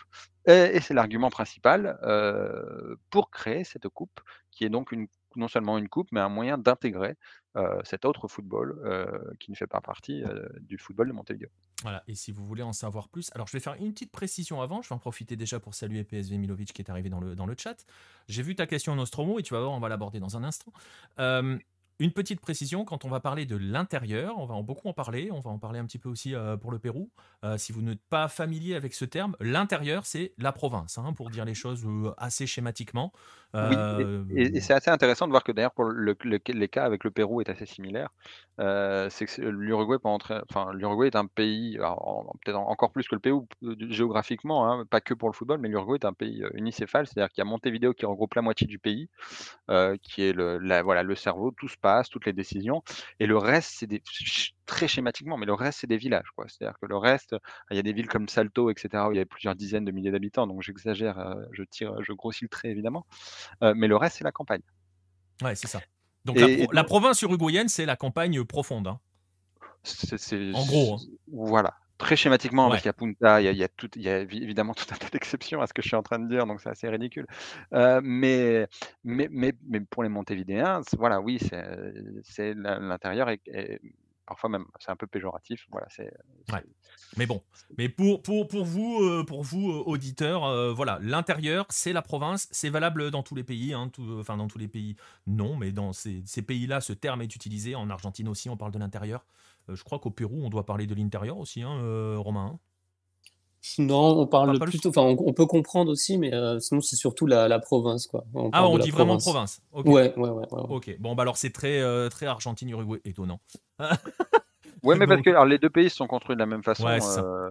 Et, 0.45 0.79
c'est 0.81 0.93
l'argument 0.93 1.29
principal 1.29 1.99
euh, 2.03 2.95
pour 3.09 3.29
créer 3.29 3.63
cette 3.63 3.87
coupe, 3.89 4.19
qui 4.51 4.65
est 4.65 4.69
donc 4.69 4.91
une, 4.91 5.07
non 5.35 5.47
seulement 5.47 5.77
une 5.77 5.89
coupe, 5.89 6.09
mais 6.11 6.19
un 6.19 6.29
moyen 6.29 6.57
d'intégrer 6.57 7.15
cet 7.83 8.05
autre 8.05 8.27
football 8.29 9.35
qui 9.39 9.51
ne 9.51 9.55
fait 9.57 9.67
pas 9.67 9.81
partie 9.81 10.23
du 10.61 10.77
football 10.77 11.09
de 11.09 11.13
Montevideo. 11.13 11.49
Voilà, 11.81 12.03
et 12.07 12.15
si 12.15 12.31
vous 12.31 12.45
voulez 12.45 12.63
en 12.63 12.73
savoir 12.73 13.09
plus, 13.09 13.29
alors 13.33 13.47
je 13.47 13.53
vais 13.53 13.59
faire 13.59 13.75
une 13.75 13.91
petite 13.91 14.11
précision 14.11 14.61
avant, 14.61 14.81
je 14.81 14.89
vais 14.89 14.95
en 14.95 14.99
profiter 14.99 15.35
déjà 15.35 15.59
pour 15.59 15.73
saluer 15.73 16.03
PSV 16.03 16.37
Milovic 16.37 16.71
qui 16.71 16.81
est 16.81 16.89
arrivé 16.89 17.09
dans 17.09 17.19
le, 17.19 17.35
dans 17.35 17.45
le 17.45 17.55
chat. 17.57 17.85
J'ai 18.29 18.43
vu 18.43 18.55
ta 18.55 18.67
question 18.67 18.95
Nostromo 18.95 19.39
et 19.39 19.43
tu 19.43 19.53
vas 19.53 19.59
voir, 19.59 19.71
on 19.71 19.79
va 19.79 19.89
l'aborder 19.89 20.19
dans 20.19 20.37
un 20.37 20.43
instant. 20.43 20.71
Une 22.01 22.11
petite 22.11 22.41
précision, 22.41 22.83
quand 22.83 23.05
on 23.05 23.09
va 23.09 23.19
parler 23.19 23.45
de 23.45 23.55
l'intérieur, 23.55 24.39
on 24.39 24.47
va 24.47 24.55
en 24.55 24.63
beaucoup 24.63 24.87
en 24.87 24.93
parler, 24.93 25.29
on 25.31 25.39
va 25.39 25.51
en 25.51 25.59
parler 25.59 25.77
un 25.77 25.85
petit 25.85 25.99
peu 25.99 26.09
aussi 26.09 26.33
euh, 26.33 26.57
pour 26.57 26.71
le 26.71 26.79
Pérou. 26.79 27.11
Euh, 27.43 27.59
si 27.59 27.71
vous 27.71 27.83
n'êtes 27.83 28.01
pas 28.09 28.27
familier 28.27 28.73
avec 28.73 28.95
ce 28.95 29.05
terme, 29.05 29.35
l'intérieur, 29.39 30.07
c'est 30.07 30.33
la 30.39 30.51
province, 30.51 30.97
hein, 30.97 31.13
pour 31.15 31.29
dire 31.29 31.45
les 31.45 31.53
choses 31.53 31.85
euh, 31.85 32.11
assez 32.17 32.47
schématiquement. 32.47 33.13
Oui, 33.53 33.75
et, 34.33 34.61
c'est 34.61 34.73
assez 34.73 34.89
intéressant 34.89 35.27
de 35.27 35.31
voir 35.31 35.43
que 35.43 35.51
d'ailleurs, 35.51 35.73
pour 35.73 35.83
le, 35.83 36.15
les 36.23 36.67
cas 36.69 36.85
avec 36.85 37.03
le 37.03 37.11
Pérou 37.11 37.41
est 37.41 37.49
assez 37.49 37.65
similaire. 37.65 38.09
c'est 38.57 39.25
que 39.25 39.41
l'Uruguay, 39.41 39.97
enfin, 40.03 40.71
l'Uruguay 40.73 41.07
est 41.07 41.17
un 41.17 41.25
pays, 41.25 41.77
peut-être 41.77 42.57
encore 42.57 42.93
plus 42.93 43.09
que 43.09 43.15
le 43.15 43.19
Pérou 43.19 43.47
géographiquement, 43.89 44.71
hein, 44.71 44.85
pas 44.89 45.01
que 45.01 45.13
pour 45.13 45.27
le 45.27 45.33
football, 45.33 45.59
mais 45.59 45.67
l'Uruguay 45.67 45.97
est 46.01 46.05
un 46.05 46.13
pays 46.13 46.45
unicéphale, 46.53 47.07
c'est-à-dire 47.07 47.29
qu'il 47.29 47.43
y 47.43 47.45
a 47.45 47.49
Montevideo 47.49 47.93
qui 47.93 48.05
regroupe 48.05 48.35
la 48.35 48.41
moitié 48.41 48.67
du 48.67 48.79
pays, 48.79 49.09
qui 50.01 50.23
est 50.23 50.31
le, 50.31 50.81
voilà, 50.81 51.03
le 51.03 51.15
cerveau, 51.15 51.51
tout 51.51 51.67
se 51.67 51.77
passe, 51.77 51.90
toutes 52.09 52.25
les 52.25 52.33
décisions. 52.33 52.83
Et 53.19 53.25
le 53.27 53.37
reste, 53.37 53.73
c'est 53.77 53.87
des 53.87 54.01
très 54.65 54.87
schématiquement, 54.87 55.37
mais 55.37 55.45
le 55.45 55.53
reste, 55.53 55.79
c'est 55.81 55.87
des 55.87 55.97
villages. 55.97 56.29
Quoi. 56.35 56.45
C'est-à-dire 56.47 56.77
que 56.79 56.85
le 56.85 56.97
reste, 56.97 57.35
il 57.69 57.75
y 57.75 57.79
a 57.79 57.83
des 57.83 57.93
villes 57.93 58.07
comme 58.07 58.27
Salto, 58.27 58.69
etc., 58.69 59.03
où 59.07 59.11
il 59.11 59.17
y 59.17 59.21
a 59.21 59.25
plusieurs 59.25 59.55
dizaines 59.55 59.85
de 59.85 59.91
milliers 59.91 60.11
d'habitants. 60.11 60.47
Donc 60.47 60.61
j'exagère, 60.61 61.19
euh, 61.19 61.35
je 61.51 61.63
tire, 61.63 62.01
je 62.01 62.13
grossis 62.13 62.45
le 62.45 62.49
trait 62.49 62.69
évidemment. 62.69 63.05
Euh, 63.63 63.73
mais 63.75 63.87
le 63.87 63.97
reste, 63.97 64.17
c'est 64.17 64.23
la 64.23 64.31
campagne. 64.31 64.61
Ouais, 65.41 65.55
c'est 65.55 65.67
ça. 65.67 65.81
Donc 66.25 66.37
la, 66.71 66.83
province 66.83 67.21
uruguayenne, 67.23 67.67
c'est 67.67 67.85
la 67.85 67.95
campagne 67.95 68.43
profonde. 68.45 68.87
Hein. 68.87 68.99
en 70.53 70.65
gros. 70.65 70.95
Hein. 70.95 71.15
Voilà 71.27 71.80
très 72.01 72.15
schématiquement, 72.15 72.67
parce 72.67 72.81
qu'il 72.81 72.89
y 72.89 72.89
a 72.89 72.93
Punta, 72.93 73.41
il 73.41 73.55
y 73.55 73.63
a, 73.63 73.67
tout, 73.67 73.89
il 73.95 74.01
y 74.01 74.09
a 74.09 74.19
évidemment 74.19 74.73
tout 74.81 74.85
un 74.91 74.95
tas 74.97 75.09
d'exceptions 75.09 75.61
à 75.61 75.67
ce 75.67 75.73
que 75.73 75.81
je 75.81 75.87
suis 75.87 75.95
en 75.95 76.03
train 76.03 76.19
de 76.19 76.27
dire, 76.27 76.45
donc 76.45 76.59
c'est 76.61 76.69
assez 76.69 76.89
ridicule. 76.89 77.27
Euh, 77.73 78.01
mais, 78.03 78.67
mais, 79.03 79.29
mais, 79.31 79.53
mais, 79.67 79.79
pour 79.81 80.03
les 80.03 80.09
Montévidéens, 80.09 80.81
voilà, 80.97 81.21
oui, 81.21 81.39
c'est 82.23 82.53
l'intérieur 82.55 83.29
est, 83.29 83.79
parfois 84.25 84.49
même 84.49 84.65
c'est 84.79 84.91
un 84.91 84.95
peu 84.95 85.07
péjoratif. 85.07 85.67
Voilà, 85.71 85.87
c'est. 85.89 86.11
Mais 87.17 87.25
bon, 87.25 87.41
mais 87.77 87.89
pour 87.89 88.21
pour 88.23 88.47
pour 88.47 88.65
vous 88.65 89.03
euh, 89.03 89.23
pour 89.25 89.43
vous 89.43 89.71
euh, 89.71 89.83
auditeurs, 89.85 90.73
voilà, 90.73 90.97
l'intérieur 91.01 91.65
c'est 91.69 91.93
la 91.93 92.01
province, 92.01 92.47
c'est 92.51 92.69
valable 92.69 93.11
dans 93.11 93.23
tous 93.23 93.35
les 93.35 93.43
pays, 93.43 93.73
hein, 93.73 93.91
enfin 94.19 94.37
dans 94.37 94.47
tous 94.47 94.57
les 94.57 94.67
pays 94.67 94.95
non, 95.27 95.55
mais 95.55 95.71
dans 95.71 95.93
ces, 95.93 96.23
ces 96.25 96.41
pays-là, 96.41 96.81
ce 96.81 96.93
terme 96.93 97.21
est 97.21 97.35
utilisé. 97.35 97.75
En 97.75 97.89
Argentine 97.89 98.27
aussi, 98.27 98.49
on 98.49 98.57
parle 98.57 98.71
de 98.71 98.79
l'intérieur. 98.79 99.25
Euh, 99.71 99.75
je 99.75 99.83
crois 99.83 99.99
qu'au 99.99 100.11
Pérou, 100.11 100.41
on 100.43 100.49
doit 100.49 100.65
parler 100.65 100.87
de 100.87 100.95
l'intérieur 100.95 101.37
aussi, 101.37 101.61
hein, 101.61 101.77
euh, 101.83 102.15
Romain. 102.17 102.53
Hein. 102.53 102.59
Non, 103.77 104.19
on 104.19 104.25
parle 104.25 104.57
plutôt. 104.59 104.89
Enfin, 104.89 105.03
on, 105.03 105.33
peut 105.33 105.45
comprendre 105.45 105.91
aussi, 105.91 106.17
mais 106.17 106.33
euh, 106.33 106.59
sinon 106.59 106.81
c'est 106.81 106.95
surtout 106.95 107.27
la, 107.27 107.59
province, 107.59 108.07
quoi. 108.07 108.25
ah, 108.53 108.67
on 108.67 108.79
dit 108.79 108.89
vraiment 108.89 109.17
province. 109.17 109.61
Ouais, 109.71 110.13
ouais, 110.17 110.29
ouais, 110.29 110.45
Ok. 110.51 110.97
Bon, 110.99 111.13
bah 111.13 111.21
alors 111.21 111.37
c'est 111.37 111.51
très, 111.51 112.09
très 112.09 112.25
Argentine, 112.25 112.69
Uruguay, 112.69 112.99
étonnant. 113.05 113.39
Ouais, 114.83 114.97
mais 114.97 115.07
parce 115.07 115.21
que 115.21 115.29
alors, 115.29 115.45
les 115.45 115.59
deux 115.59 115.69
pays 115.69 115.89
sont 115.89 116.07
construits 116.07 116.35
de 116.35 116.39
la 116.39 116.45
même 116.45 116.63
façon. 116.63 116.87
Euh, 116.87 117.49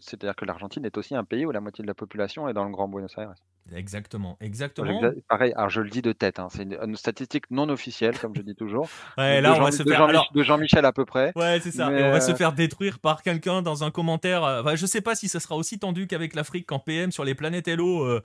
c'est-à-dire 0.00 0.36
que 0.36 0.44
l'Argentine 0.44 0.84
est 0.84 0.96
aussi 0.96 1.14
un 1.14 1.24
pays 1.24 1.44
où 1.44 1.50
la 1.50 1.60
moitié 1.60 1.82
de 1.82 1.88
la 1.88 1.94
population 1.94 2.48
est 2.48 2.52
dans 2.52 2.64
le 2.64 2.70
Grand 2.70 2.88
Buenos 2.88 3.16
Aires. 3.18 3.34
Exactement, 3.74 4.36
exactement. 4.40 5.00
Pareil, 5.28 5.52
alors 5.54 5.70
je 5.70 5.80
le 5.80 5.90
dis 5.90 6.02
de 6.02 6.12
tête, 6.12 6.40
hein, 6.40 6.48
c'est 6.50 6.62
une, 6.62 6.96
statistique 6.96 7.50
non 7.50 7.68
officielle, 7.68 8.18
comme 8.18 8.34
je 8.34 8.42
dis 8.42 8.54
toujours. 8.54 8.88
Ouais, 9.18 9.40
là, 9.40 9.54
on 9.54 9.60
va 9.60 9.70
se 9.70 9.82
faire. 9.82 10.06
De 10.34 10.42
Jean-Michel 10.42 10.84
à 10.84 10.92
peu 10.92 11.04
près. 11.04 11.32
Ouais, 11.36 11.60
c'est 11.60 11.70
ça. 11.70 11.92
Et 11.92 12.04
on 12.04 12.10
va 12.10 12.20
se 12.20 12.32
euh, 12.32 12.34
faire 12.34 12.52
détruire 12.52 12.98
par 12.98 13.22
quelqu'un 13.22 13.60
dans 13.60 13.84
un 13.84 13.90
commentaire. 13.90 14.44
Euh, 14.44 14.76
je 14.76 14.86
sais 14.86 15.00
pas 15.00 15.14
si 15.14 15.28
ça 15.28 15.40
sera 15.40 15.56
aussi 15.56 15.78
tendu 15.78 16.06
qu'avec 16.06 16.34
l'Afrique 16.34 16.66
quand 16.66 16.78
PM 16.78 17.12
sur 17.12 17.24
les 17.24 17.34
planètes 17.34 17.68
Hello 17.68 18.04
euh, 18.04 18.22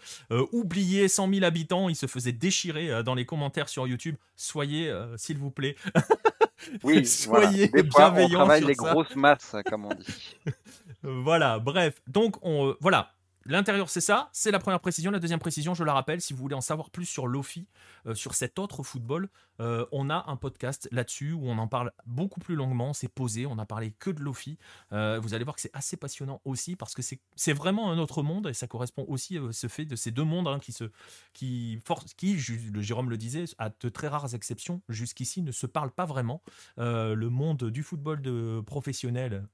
oublié 0.52 1.08
100 1.08 1.34
000 1.34 1.46
habitants, 1.46 1.90
il 1.90 1.96
se 1.96 2.06
faisait 2.06 2.32
déchirer 2.32 3.04
dans 3.04 3.16
les 3.16 3.26
commentaires 3.26 3.68
sur 3.68 3.88
YouTube. 3.88 4.16
Soyez, 4.36 4.94
s'il 5.18 5.38
vous 5.38 5.52
plaît. 5.52 5.76
Oui, 6.84 7.06
soyez 7.06 7.72
voilà. 7.92 8.14
on 8.26 8.30
travaille 8.30 8.64
les 8.64 8.76
grosses 8.76 9.16
masses, 9.16 9.56
comme 9.66 9.86
on 9.86 9.94
dit. 9.94 10.38
voilà, 11.04 11.60
bref. 11.60 12.02
Donc, 12.08 12.36
on, 12.42 12.76
voilà. 12.80 13.12
L'intérieur, 13.48 13.92
c'est 13.92 14.02
ça, 14.02 14.30
c'est 14.34 14.50
la 14.50 14.58
première 14.58 14.80
précision. 14.80 15.12
La 15.12 15.20
deuxième 15.20 15.40
précision, 15.40 15.76
je 15.76 15.84
la 15.84 15.94
rappelle, 15.94 16.20
si 16.20 16.34
vous 16.34 16.40
voulez 16.40 16.56
en 16.56 16.62
savoir 16.62 16.90
plus 16.90 17.06
sur 17.06 17.28
Lofi, 17.28 17.68
euh, 18.08 18.16
sur 18.16 18.34
cet 18.34 18.58
autre 18.58 18.82
football, 18.82 19.30
euh, 19.60 19.86
on 19.92 20.10
a 20.10 20.26
un 20.28 20.36
podcast 20.36 20.90
là-dessus 20.92 21.32
où 21.32 21.48
on 21.48 21.60
en 21.60 21.68
parle 21.68 21.92
beaucoup 22.08 22.40
plus 22.40 22.56
longuement, 22.56 22.94
c'est 22.94 23.08
posé, 23.08 23.46
on 23.46 23.60
a 23.60 23.66
parlé 23.68 23.92
que 23.92 24.10
de 24.10 24.20
Lofi. 24.20 24.58
Euh, 24.94 25.20
vous 25.22 25.36
allez 25.36 25.44
voir 25.44 25.56
que 25.56 25.62
c'est 25.62 25.76
assez 25.76 25.96
passionnant 25.96 26.42
aussi 26.44 26.76
parce 26.76 26.96
que 26.96 27.04
c'est 27.04 27.54
vraiment 27.54 27.92
un 27.92 28.00
autre 28.00 28.24
monde 28.24 28.48
et 28.48 28.54
ça 28.56 28.66
correspond 28.66 29.06
aussi 29.08 29.38
à 29.38 29.52
ce 29.52 29.68
fait 29.68 29.86
de 29.86 29.96
ces 29.96 30.10
deux 30.10 30.24
mondes 30.24 30.48
hein, 30.48 30.58
qui, 30.60 30.74
qui, 32.18 32.34
le 32.74 32.82
Jérôme 32.82 33.12
le 33.12 33.18
disait, 33.18 33.46
à 33.60 33.70
de 33.70 33.90
très 33.90 34.08
rares 34.08 34.34
exceptions, 34.34 34.82
jusqu'ici 34.90 35.44
ne 35.44 35.52
se 35.52 35.68
parlent 35.68 35.92
pas 35.92 36.06
vraiment. 36.06 36.42
le 36.78 37.28
monde 37.30 37.66
du 37.66 37.84
football 37.84 38.64
professionnel 38.66 39.46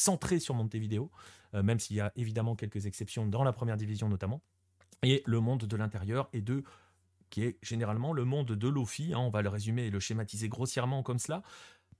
centré 0.00 0.40
sur 0.40 0.54
Montevideo, 0.54 1.10
euh, 1.54 1.62
même 1.62 1.78
s'il 1.78 1.96
y 1.96 2.00
a 2.00 2.12
évidemment 2.16 2.56
quelques 2.56 2.86
exceptions 2.86 3.26
dans 3.26 3.44
la 3.44 3.52
première 3.52 3.76
division 3.76 4.08
notamment, 4.08 4.42
et 5.02 5.22
le 5.26 5.40
monde 5.40 5.64
de 5.64 5.76
l'intérieur 5.76 6.28
et 6.32 6.40
de 6.40 6.64
qui 7.30 7.44
est 7.44 7.58
généralement 7.62 8.12
le 8.12 8.24
monde 8.24 8.48
de 8.48 8.68
l'OFI, 8.68 9.12
hein, 9.14 9.18
on 9.18 9.30
va 9.30 9.40
le 9.40 9.48
résumer 9.48 9.86
et 9.86 9.90
le 9.90 10.00
schématiser 10.00 10.48
grossièrement 10.48 11.04
comme 11.04 11.20
cela. 11.20 11.42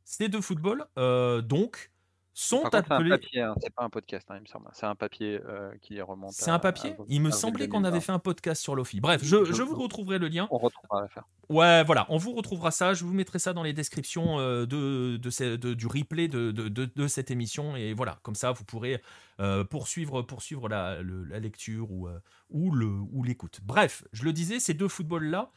C'est 0.04 0.28
de 0.28 0.40
football, 0.40 0.86
euh, 0.98 1.40
donc 1.40 1.89
sont 2.32 2.74
appelés. 2.74 3.18
Hein, 3.36 3.54
c'est 3.60 3.74
pas 3.74 3.84
un 3.84 3.90
podcast, 3.90 4.26
hein, 4.30 4.36
il 4.36 4.42
me 4.42 4.46
semble. 4.46 4.68
C'est 4.72 4.86
un 4.86 4.94
papier 4.94 5.40
euh, 5.44 5.72
qui 5.82 6.00
remonte. 6.00 6.32
C'est 6.32 6.50
un 6.50 6.58
papier 6.58 6.96
Il 7.08 7.20
me 7.20 7.30
semblait 7.30 7.68
qu'on 7.68 7.84
avait 7.84 8.00
fait 8.00 8.12
un 8.12 8.18
podcast 8.18 8.62
sur 8.62 8.74
Lofi. 8.74 9.00
Bref, 9.00 9.22
je, 9.24 9.62
vous 9.62 9.74
retrouverai 9.74 10.18
le 10.18 10.28
lien. 10.28 10.48
On 10.50 10.58
retrouvera 10.58 11.02
l'affaire. 11.02 11.24
Ouais, 11.48 11.82
voilà, 11.84 12.06
on 12.08 12.16
vous 12.16 12.32
retrouvera 12.32 12.70
ça. 12.70 12.94
Je 12.94 13.04
vous 13.04 13.12
mettrai 13.12 13.38
ça 13.38 13.52
dans 13.52 13.62
les 13.62 13.72
descriptions 13.72 14.38
euh, 14.38 14.66
de, 14.66 15.16
de, 15.16 15.74
du 15.74 15.86
replay 15.86 16.28
de, 16.28 16.50
de, 16.50 17.08
cette 17.08 17.30
émission. 17.30 17.76
Et 17.76 17.92
voilà, 17.92 18.18
comme 18.22 18.36
ça, 18.36 18.52
vous 18.52 18.64
pourrez 18.64 19.02
euh, 19.40 19.64
poursuivre, 19.64 20.22
poursuivre 20.22 20.68
la, 20.68 21.02
la 21.02 21.38
lecture 21.40 21.90
ou, 21.90 22.08
ou, 22.50 22.70
le, 22.70 22.86
ou 22.86 23.24
l'écoute. 23.24 23.60
Bref, 23.62 24.04
je 24.12 24.24
le 24.24 24.32
disais, 24.32 24.60
ces 24.60 24.74
deux 24.74 24.88
footballs-là, 24.88 25.50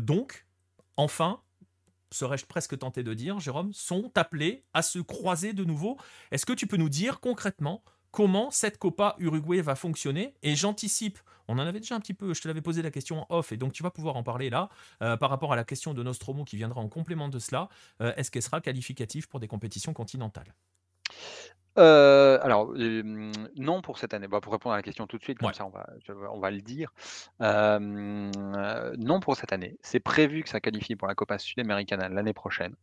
donc, 0.00 0.46
enfin, 0.96 1.40
serais-je 2.12 2.46
presque 2.46 2.78
tenté 2.78 3.02
de 3.02 3.14
dire, 3.14 3.40
Jérôme, 3.40 3.72
sont 3.72 4.10
appelés 4.14 4.64
à 4.74 4.82
se 4.82 4.98
croiser 4.98 5.52
de 5.52 5.64
nouveau? 5.64 5.96
Est-ce 6.30 6.46
que 6.46 6.52
tu 6.52 6.66
peux 6.66 6.76
nous 6.76 6.88
dire 6.88 7.20
concrètement 7.20 7.82
comment 8.10 8.50
cette 8.50 8.78
Copa 8.78 9.16
Uruguay 9.18 9.60
va 9.60 9.74
fonctionner? 9.74 10.34
Et 10.42 10.54
j'anticipe, 10.54 11.18
on 11.48 11.58
en 11.58 11.66
avait 11.66 11.80
déjà 11.80 11.96
un 11.96 12.00
petit 12.00 12.14
peu, 12.14 12.34
je 12.34 12.40
te 12.40 12.48
l'avais 12.48 12.60
posé 12.60 12.82
la 12.82 12.90
question 12.90 13.22
en 13.22 13.36
off, 13.36 13.52
et 13.52 13.56
donc 13.56 13.72
tu 13.72 13.82
vas 13.82 13.90
pouvoir 13.90 14.16
en 14.16 14.22
parler 14.22 14.50
là, 14.50 14.68
euh, 15.02 15.16
par 15.16 15.30
rapport 15.30 15.52
à 15.52 15.56
la 15.56 15.64
question 15.64 15.94
de 15.94 16.02
Nostromo 16.02 16.44
qui 16.44 16.56
viendra 16.56 16.80
en 16.80 16.88
complément 16.88 17.28
de 17.28 17.38
cela. 17.38 17.68
Euh, 18.00 18.12
est-ce 18.16 18.30
qu'elle 18.30 18.42
sera 18.42 18.60
qualificative 18.60 19.28
pour 19.28 19.40
des 19.40 19.48
compétitions 19.48 19.92
continentales? 19.92 20.54
Euh, 21.78 22.38
alors, 22.42 22.72
non 23.56 23.82
pour 23.82 23.98
cette 23.98 24.14
année. 24.14 24.28
Bah, 24.28 24.40
pour 24.40 24.52
répondre 24.52 24.74
à 24.74 24.76
la 24.76 24.82
question 24.82 25.06
tout 25.06 25.18
de 25.18 25.22
suite, 25.22 25.38
comme 25.38 25.54
ça 25.54 25.66
on 25.66 25.70
va, 25.70 25.86
on 26.32 26.40
va 26.40 26.50
le 26.50 26.60
dire. 26.60 26.92
non 27.40 29.20
pour 29.20 29.36
cette 29.36 29.52
année. 29.52 29.78
C'est 29.82 30.00
prévu 30.00 30.42
que 30.42 30.48
ça 30.48 30.60
qualifie 30.60 30.96
pour 30.96 31.08
la 31.08 31.14
Copa 31.14 31.38
Sud-Américaine 31.38 32.00
l'année 32.00 32.34
prochaine. 32.34 32.74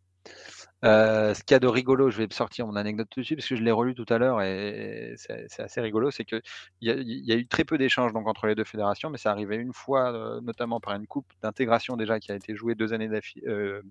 Euh, 0.86 1.34
ce 1.34 1.44
qu'il 1.44 1.54
y 1.54 1.56
a 1.56 1.60
de 1.60 1.68
rigolo, 1.68 2.10
je 2.10 2.18
vais 2.18 2.28
sortir 2.32 2.66
mon 2.66 2.76
anecdote 2.76 3.08
tout 3.10 3.20
de 3.20 3.26
suite 3.26 3.40
parce 3.40 3.50
que 3.50 3.56
je 3.56 3.64
l'ai 3.64 3.72
relu 3.72 3.96
tout 3.96 4.06
à 4.08 4.18
l'heure 4.18 4.42
et 4.42 5.14
c'est 5.18 5.60
assez 5.62 5.82
rigolo, 5.82 6.10
c'est 6.10 6.24
qu'il 6.24 6.42
y, 6.82 6.90
y 6.90 7.32
a 7.34 7.36
eu 7.36 7.46
très 7.48 7.66
peu 7.66 7.78
d'échanges 7.78 8.14
donc 8.14 8.28
entre 8.28 8.48
les 8.48 8.56
deux 8.56 8.64
fédérations, 8.64 9.10
mais 9.10 9.18
ça 9.18 9.32
arrivait 9.32 9.58
une 9.58 9.74
fois, 9.74 10.14
euh, 10.14 10.40
notamment 10.42 10.80
par 10.80 10.96
une 10.96 11.06
coupe 11.06 11.28
d'intégration 11.42 11.98
déjà 11.98 12.20
qui 12.20 12.32
a 12.32 12.36
été 12.36 12.56
jouée 12.56 12.76
deux 12.76 12.94
années 12.94 13.10
d'affilée, 13.10 13.46
euh, 13.48 13.82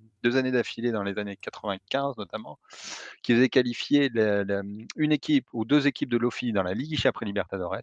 dans 0.93 1.03
les 1.03 1.19
années 1.19 1.37
95 1.37 2.17
notamment, 2.17 2.59
qui 3.23 3.35
faisait 3.35 3.49
qualifier 3.51 4.11
une 4.97 5.13
équipe 5.13 5.47
ou 5.53 5.65
deux 5.65 5.87
équipes 5.87 6.09
de 6.11 6.17
l'OFI 6.17 6.53
dans 6.53 6.63
la 6.63 6.73
Ligue 6.75 7.07
après 7.07 7.27
Libertadores. 7.27 7.77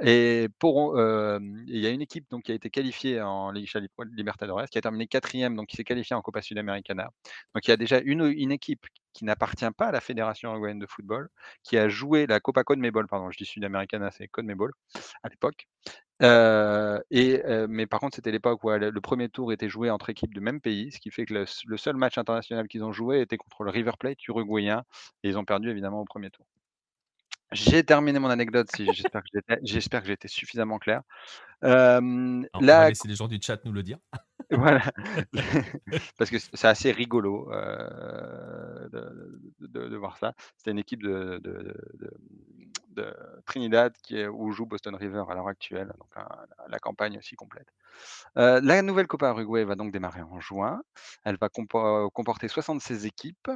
Et 0.00 0.48
pour, 0.58 0.98
il 0.98 1.78
y 1.78 1.86
a 1.86 1.90
une 1.90 2.02
équipe 2.02 2.26
donc 2.30 2.44
qui 2.44 2.52
a 2.52 2.54
été 2.54 2.70
qualifiée 2.70 3.20
en 3.20 3.52
Libertadores, 3.52 4.66
qui 4.70 4.78
a 4.78 4.80
terminé 4.80 5.06
quatrième, 5.06 5.56
donc 5.56 5.68
qui 5.68 5.76
s'est 5.76 5.84
qualifiée 5.84 6.16
en 6.16 6.22
Copa 6.22 6.42
Sudamericana. 6.42 7.10
Donc 7.54 7.66
il 7.66 7.70
y 7.70 7.72
a 7.72 7.76
déjà 7.76 8.00
une, 8.00 8.52
équipe 8.52 8.86
qui 9.12 9.24
n'appartient 9.24 9.70
pas 9.76 9.86
à 9.86 9.92
la 9.92 10.00
Fédération 10.00 10.50
uruguayenne 10.50 10.78
de 10.78 10.86
football, 10.86 11.28
qui 11.62 11.78
a 11.78 11.88
joué 11.88 12.26
la 12.26 12.40
Copa 12.40 12.64
Conmebol, 12.64 13.06
pardon, 13.06 13.30
je 13.30 13.38
dis 13.38 13.44
Sudamericana, 13.44 14.10
c'est 14.10 14.28
Conmebol 14.28 14.72
à 15.22 15.28
l'époque. 15.28 15.68
et, 17.10 17.42
mais 17.68 17.86
par 17.86 18.00
contre, 18.00 18.16
c'était 18.16 18.32
l'époque 18.32 18.64
où 18.64 18.70
le 18.70 19.00
premier 19.00 19.28
tour 19.28 19.52
était 19.52 19.68
joué 19.68 19.90
entre 19.90 20.10
équipes 20.10 20.34
de 20.34 20.40
même 20.40 20.60
pays, 20.60 20.90
ce 20.92 20.98
qui 20.98 21.10
fait 21.10 21.26
que 21.26 21.34
le, 21.34 21.76
seul 21.76 21.96
match 21.96 22.18
international 22.18 22.68
qu'ils 22.68 22.84
ont 22.84 22.92
joué 22.92 23.20
était 23.20 23.36
contre 23.36 23.64
le 23.64 23.70
River 23.70 23.92
Plate 23.98 24.26
uruguayen, 24.28 24.84
et 25.22 25.28
ils 25.28 25.38
ont 25.38 25.44
perdu 25.44 25.70
évidemment 25.70 26.00
au 26.00 26.04
premier 26.04 26.30
tour. 26.30 26.46
J'ai 27.52 27.84
terminé 27.84 28.18
mon 28.18 28.30
anecdote, 28.30 28.68
si 28.74 28.86
j'espère 28.92 29.22
que 30.02 30.06
j'ai 30.06 30.12
été 30.12 30.28
suffisamment 30.28 30.78
clair. 30.78 31.02
Euh, 31.64 32.00
on 32.54 32.60
va 32.60 32.88
laisser 32.88 33.08
les 33.08 33.14
gens 33.14 33.28
du 33.28 33.38
chat 33.40 33.64
nous 33.64 33.72
le 33.72 33.82
dire. 33.82 33.98
voilà, 34.50 34.82
parce 36.18 36.30
que 36.30 36.38
c'est 36.38 36.66
assez 36.66 36.92
rigolo 36.92 37.48
de, 38.90 39.96
voir 39.96 40.18
ça. 40.18 40.34
C'était 40.56 40.72
une 40.72 40.78
équipe 40.78 41.02
de, 41.02 41.40
de 41.42 41.74
Trinidad, 43.46 43.92
qui 44.02 44.18
est, 44.18 44.28
où 44.28 44.52
joue 44.52 44.66
Boston 44.66 44.94
River 44.94 45.24
à 45.28 45.34
l'heure 45.34 45.48
actuelle, 45.48 45.92
donc 45.98 46.24
la 46.68 46.78
campagne 46.78 47.18
aussi 47.18 47.36
complète. 47.36 47.68
Euh, 48.38 48.60
la 48.62 48.80
nouvelle 48.82 49.06
Copa 49.06 49.30
Uruguay 49.30 49.64
va 49.64 49.74
donc 49.74 49.92
démarrer 49.92 50.22
en 50.22 50.40
juin. 50.40 50.82
Elle 51.24 51.36
va 51.36 51.48
comporter 51.48 52.48
76 52.48 53.06
équipes. 53.06 53.50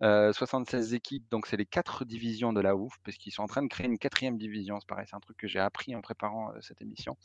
76 0.00 0.94
équipes, 0.94 1.24
donc 1.30 1.46
c'est 1.46 1.56
les 1.56 1.66
quatre 1.66 2.04
divisions 2.04 2.52
de 2.52 2.60
la 2.60 2.76
OUF, 2.76 2.94
parce 3.04 3.16
qu'ils 3.16 3.32
sont 3.32 3.42
en 3.42 3.46
train 3.46 3.62
de 3.62 3.68
créer 3.68 3.86
une 3.86 3.98
quatrième 3.98 4.38
division. 4.38 4.78
C'est 4.80 4.88
pareil, 4.88 5.06
c'est 5.08 5.16
un 5.16 5.20
truc 5.20 5.36
que 5.36 5.48
j'ai 5.48 5.58
appris 5.58 5.94
en 5.94 6.00
préparant 6.00 6.52
cette 6.60 6.82
émission. 6.82 7.16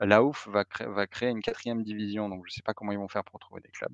La 0.00 0.22
OUF 0.22 0.48
va, 0.48 0.64
va 0.86 1.06
créer 1.06 1.30
une 1.30 1.42
quatrième 1.42 1.82
division, 1.82 2.28
donc 2.28 2.44
je 2.46 2.52
ne 2.52 2.54
sais 2.54 2.62
pas 2.62 2.74
comment 2.74 2.92
ils 2.92 2.98
vont 2.98 3.08
faire 3.08 3.24
pour 3.24 3.38
trouver 3.40 3.60
des 3.60 3.70
clubs. 3.70 3.92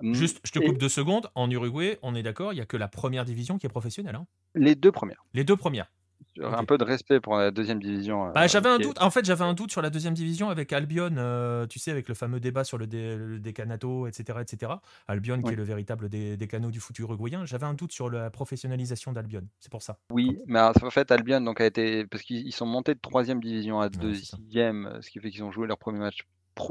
Mmh, 0.00 0.14
Juste, 0.14 0.40
je 0.44 0.52
te 0.52 0.58
coupe 0.58 0.78
deux 0.78 0.88
secondes. 0.88 1.30
En 1.34 1.50
Uruguay, 1.50 1.98
on 2.02 2.14
est 2.14 2.22
d'accord, 2.22 2.52
il 2.52 2.56
n'y 2.56 2.62
a 2.62 2.66
que 2.66 2.76
la 2.76 2.88
première 2.88 3.24
division 3.24 3.58
qui 3.58 3.66
est 3.66 3.70
professionnelle. 3.70 4.16
Hein? 4.16 4.26
Les 4.54 4.74
deux 4.74 4.92
premières. 4.92 5.24
Les 5.34 5.44
deux 5.44 5.56
premières. 5.56 5.90
Un 6.38 6.64
peu 6.64 6.78
de 6.78 6.84
respect 6.84 7.20
pour 7.20 7.36
la 7.36 7.50
deuxième 7.50 7.80
division. 7.80 8.28
Euh, 8.28 8.32
bah, 8.32 8.46
j'avais 8.46 8.68
un 8.68 8.78
doute. 8.78 9.00
En 9.00 9.10
fait, 9.10 9.24
j'avais 9.24 9.44
un 9.44 9.54
doute 9.54 9.72
sur 9.72 9.82
la 9.82 9.90
deuxième 9.90 10.14
division 10.14 10.48
avec 10.48 10.72
Albion. 10.72 11.10
Euh, 11.16 11.66
tu 11.66 11.78
sais, 11.78 11.90
avec 11.90 12.08
le 12.08 12.14
fameux 12.14 12.40
débat 12.40 12.64
sur 12.64 12.78
le, 12.78 12.86
décanato, 12.86 14.06
etc., 14.06 14.38
etc. 14.40 14.72
Albion, 15.08 15.42
qui 15.42 15.52
est 15.52 15.56
le 15.56 15.64
véritable 15.64 16.08
décano 16.08 16.70
du 16.70 16.80
futur 16.80 17.08
uruguayen. 17.08 17.44
J'avais 17.46 17.66
un 17.66 17.74
doute 17.74 17.92
sur 17.92 18.10
la 18.10 18.30
professionnalisation 18.30 19.12
d'Albion. 19.12 19.42
C'est 19.58 19.70
pour 19.70 19.82
ça. 19.82 19.98
Oui, 20.10 20.38
mais 20.46 20.60
en 20.60 20.90
fait, 20.90 21.10
Albion 21.10 21.40
donc 21.40 21.60
a 21.60 21.66
été 21.66 22.06
parce 22.06 22.22
qu'ils 22.22 22.52
sont 22.54 22.66
montés 22.66 22.94
de 22.94 23.00
troisième 23.00 23.40
division 23.40 23.80
à 23.80 23.88
deuxième, 23.88 24.98
ce 25.00 25.10
qui 25.10 25.18
fait 25.18 25.30
qu'ils 25.30 25.42
ont 25.42 25.50
joué 25.50 25.66
leur 25.66 25.78
premier 25.78 25.98
match 25.98 26.26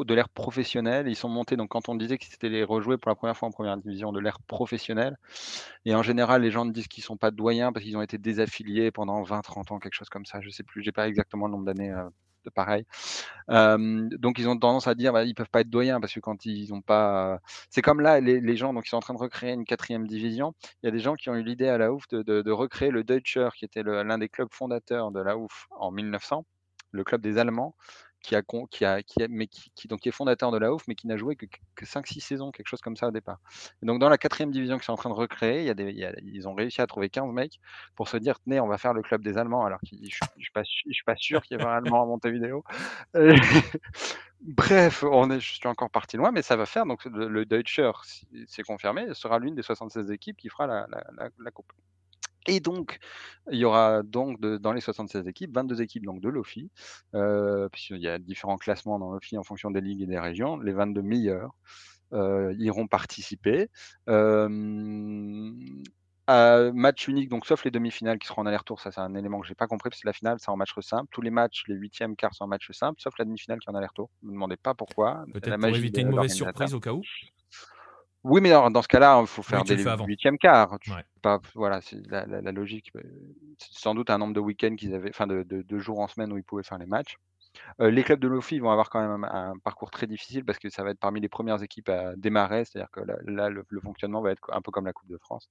de 0.05 0.13
l'ère 0.13 0.29
professionnelle. 0.29 1.07
Ils 1.07 1.15
sont 1.15 1.29
montés, 1.29 1.55
donc 1.57 1.69
quand 1.69 1.89
on 1.89 1.95
disait 1.95 2.17
que 2.17 2.25
c'était 2.25 2.49
les 2.49 2.63
rejouer 2.63 2.97
pour 2.97 3.09
la 3.09 3.15
première 3.15 3.35
fois 3.35 3.47
en 3.47 3.51
première 3.51 3.77
division 3.77 4.11
de 4.11 4.19
l'ère 4.19 4.39
professionnelle. 4.39 5.17
Et 5.85 5.95
en 5.95 6.03
général, 6.03 6.41
les 6.41 6.51
gens 6.51 6.65
disent 6.65 6.87
qu'ils 6.87 7.03
sont 7.03 7.17
pas 7.17 7.31
doyens 7.31 7.71
parce 7.71 7.85
qu'ils 7.85 7.97
ont 7.97 8.01
été 8.01 8.17
désaffiliés 8.17 8.91
pendant 8.91 9.21
20-30 9.23 9.73
ans, 9.73 9.79
quelque 9.79 9.93
chose 9.93 10.09
comme 10.09 10.25
ça. 10.25 10.41
Je 10.41 10.49
sais 10.49 10.63
plus, 10.63 10.83
j'ai 10.83 10.91
pas 10.91 11.07
exactement 11.07 11.47
le 11.47 11.51
nombre 11.51 11.65
d'années 11.65 11.91
euh, 11.91 12.09
de 12.45 12.49
pareil. 12.49 12.85
donc 13.49 14.39
ils 14.39 14.47
ont 14.47 14.57
tendance 14.57 14.87
à 14.87 14.95
dire 14.95 15.11
bah, 15.11 15.23
ils 15.25 15.35
peuvent 15.35 15.49
pas 15.49 15.61
être 15.61 15.69
doyens 15.69 15.99
parce 15.99 16.13
que 16.13 16.19
quand 16.19 16.45
ils 16.45 16.73
ont 16.73 16.81
pas. 16.81 17.39
C'est 17.69 17.81
comme 17.81 17.99
là, 18.01 18.19
les, 18.19 18.55
gens 18.55 18.73
donc 18.73 18.85
ils 18.85 18.89
sont 18.89 18.97
en 18.97 19.01
train 19.01 19.13
de 19.13 19.19
recréer 19.19 19.53
une 19.53 19.65
quatrième 19.65 20.07
division. 20.07 20.53
Il 20.81 20.85
y 20.85 20.89
a 20.89 20.91
des 20.91 20.99
gens 20.99 21.15
qui 21.15 21.29
ont 21.29 21.35
eu 21.35 21.43
l'idée 21.43 21.67
à 21.67 21.77
la 21.77 21.91
ouf 21.91 22.07
de, 22.09 22.21
de 22.23 22.51
recréer 22.51 22.91
le 22.91 23.03
Deutscher, 23.03 23.49
qui 23.55 23.65
était 23.65 23.83
l'un 23.83 24.17
des 24.17 24.29
clubs 24.29 24.49
fondateurs 24.51 25.11
de 25.11 25.19
la 25.19 25.37
ouf 25.37 25.67
en 25.71 25.91
1900, 25.91 26.45
le 26.91 27.03
club 27.03 27.21
des 27.21 27.37
Allemands 27.37 27.75
qui 28.21 28.35
a, 28.35 28.41
donc 29.85 30.07
est 30.07 30.11
fondateur 30.11 30.51
de 30.51 30.57
la 30.57 30.73
OUF, 30.73 30.87
mais 30.87 30.95
qui 30.95 31.07
n'a 31.07 31.17
joué 31.17 31.35
que, 31.35 31.45
que 31.75 31.85
5-6 31.85 32.19
saisons, 32.19 32.51
quelque 32.51 32.67
chose 32.67 32.81
comme 32.81 32.95
ça 32.95 33.07
au 33.07 33.11
départ. 33.11 33.39
Donc 33.81 33.99
dans 33.99 34.09
la 34.09 34.17
quatrième 34.17 34.51
division 34.51 34.77
qu'ils 34.77 34.85
sont 34.85 34.93
en 34.93 34.97
train 34.97 35.09
de 35.09 35.15
recréer, 35.15 35.73
ils 36.23 36.47
ont 36.47 36.53
réussi 36.53 36.81
à 36.81 36.87
trouver 36.87 37.09
15 37.09 37.31
mecs 37.33 37.59
pour 37.95 38.07
se 38.07 38.17
dire, 38.17 38.39
tenez, 38.41 38.59
on 38.59 38.67
va 38.67 38.77
faire 38.77 38.93
le 38.93 39.01
club 39.01 39.23
des 39.23 39.37
Allemands, 39.37 39.65
alors 39.65 39.79
que 39.79 39.87
je 39.91 39.95
ne 39.95 40.07
suis, 40.07 41.03
pas, 41.05 41.15
sûr 41.15 41.41
qu'il 41.41 41.57
y 41.57 41.61
ait 41.61 41.65
un 41.65 41.69
Allemand 41.69 42.03
à 42.03 42.05
Montevideo. 42.05 42.63
Bref, 44.41 45.03
on 45.03 45.29
est, 45.31 45.39
je 45.39 45.53
suis 45.55 45.67
encore 45.67 45.89
parti 45.89 46.15
loin, 46.15 46.31
mais 46.31 46.41
ça 46.41 46.55
va 46.55 46.65
faire, 46.65 46.85
donc 46.85 47.03
le, 47.05 47.45
Deutscher, 47.45 47.91
c'est 48.47 48.63
confirmé, 48.63 49.13
sera 49.13 49.37
l'une 49.39 49.55
des 49.55 49.63
76 49.63 50.11
équipes 50.11 50.37
qui 50.37 50.49
fera 50.49 50.67
la 50.67 51.51
coupe. 51.51 51.73
Et 52.47 52.59
donc, 52.59 52.99
il 53.51 53.59
y 53.59 53.65
aura 53.65 54.03
donc 54.03 54.39
dans 54.39 54.73
les 54.73 54.81
76 54.81 55.27
équipes, 55.27 55.53
22 55.53 55.81
équipes 55.81 56.05
donc 56.05 56.21
de 56.21 56.29
l'OFI, 56.29 56.71
euh, 57.15 57.69
puisqu'il 57.69 58.01
y 58.01 58.07
a 58.07 58.17
différents 58.17 58.57
classements 58.57 58.97
dans 58.99 59.11
l'OFI 59.11 59.37
en 59.37 59.43
fonction 59.43 59.71
des 59.71 59.81
ligues 59.81 60.01
et 60.01 60.07
des 60.07 60.19
régions. 60.19 60.57
Les 60.57 60.71
22 60.71 61.01
meilleurs 61.01 61.51
euh, 62.13 62.53
iront 62.57 62.87
participer. 62.87 63.69
Euh, 66.29 66.71
match 66.73 67.07
unique, 67.07 67.29
donc 67.29 67.45
sauf 67.45 67.65
les 67.65 67.71
demi-finales 67.71 68.19
qui 68.19 68.27
seront 68.27 68.43
en 68.43 68.45
aller-retour, 68.45 68.79
ça 68.79 68.91
c'est 68.91 69.01
un 69.01 69.15
élément 69.15 69.39
que 69.39 69.47
j'ai 69.47 69.55
pas 69.55 69.65
compris, 69.65 69.89
parce 69.89 70.01
que 70.01 70.07
la 70.07 70.13
finale 70.13 70.37
c'est 70.39 70.49
en 70.49 70.57
match 70.57 70.73
simple. 70.79 71.07
Tous 71.11 71.21
les 71.21 71.31
matchs, 71.31 71.63
les 71.67 71.73
huitièmes, 71.75 72.15
quarts 72.15 72.35
sont 72.35 72.43
en 72.43 72.47
match 72.47 72.69
simple, 72.71 73.01
sauf 73.01 73.17
la 73.17 73.25
demi-finale 73.25 73.59
qui 73.59 73.67
est 73.67 73.71
en 73.71 73.75
aller-retour. 73.75 74.11
Ne 74.21 74.29
me 74.29 74.33
demandez 74.33 74.57
pas 74.57 74.75
pourquoi. 74.75 75.25
Peut-être 75.33 75.57
pour 75.57 75.75
éviter 75.75 76.01
une 76.01 76.09
mauvaise 76.09 76.33
surprise 76.33 76.73
au 76.73 76.79
cas 76.79 76.93
où. 76.93 77.01
Oui, 78.23 78.41
mais 78.41 78.49
dans, 78.49 78.81
ce 78.81 78.87
cas-là, 78.87 79.19
il 79.21 79.27
faut 79.27 79.43
faire 79.43 79.63
des 79.63 79.83
huitièmes 80.05 80.37
quarts. 80.37 80.77
Pas, 81.21 81.39
voilà, 81.55 81.81
c'est 81.81 82.05
la, 82.07 82.51
logique. 82.51 82.91
Euh, 82.95 83.01
c'est 83.57 83.79
sans 83.79 83.95
doute 83.95 84.09
un 84.09 84.17
nombre 84.17 84.33
de 84.33 84.39
week-ends 84.39 84.75
qu'ils 84.75 84.93
avaient, 84.93 85.09
enfin 85.09 85.27
de, 85.27 85.43
de, 85.43 85.79
jours 85.79 85.99
en 85.99 86.07
semaine 86.07 86.31
où 86.31 86.37
ils 86.37 86.43
pouvaient 86.43 86.63
faire 86.63 86.77
les 86.77 86.85
matchs. 86.85 87.17
Euh, 87.81 87.89
les 87.89 88.03
clubs 88.03 88.19
de 88.19 88.27
l'OFI 88.27 88.59
vont 88.59 88.71
avoir 88.71 88.89
quand 88.89 89.01
même 89.01 89.23
un, 89.23 89.57
parcours 89.63 89.89
très 89.89 90.05
difficile 90.05 90.45
parce 90.45 90.59
que 90.59 90.69
ça 90.69 90.83
va 90.83 90.91
être 90.91 90.99
parmi 90.99 91.19
les 91.19 91.29
premières 91.29 91.63
équipes 91.63 91.89
à 91.89 92.15
démarrer, 92.15 92.65
c'est-à-dire 92.65 92.91
que 92.91 93.01
là, 93.25 93.49
le, 93.49 93.65
fonctionnement 93.81 94.21
va 94.21 94.31
être 94.31 94.51
un 94.51 94.61
peu 94.61 94.71
comme 94.71 94.85
la 94.85 94.93
Coupe 94.93 95.09
de 95.09 95.17
France, 95.17 95.49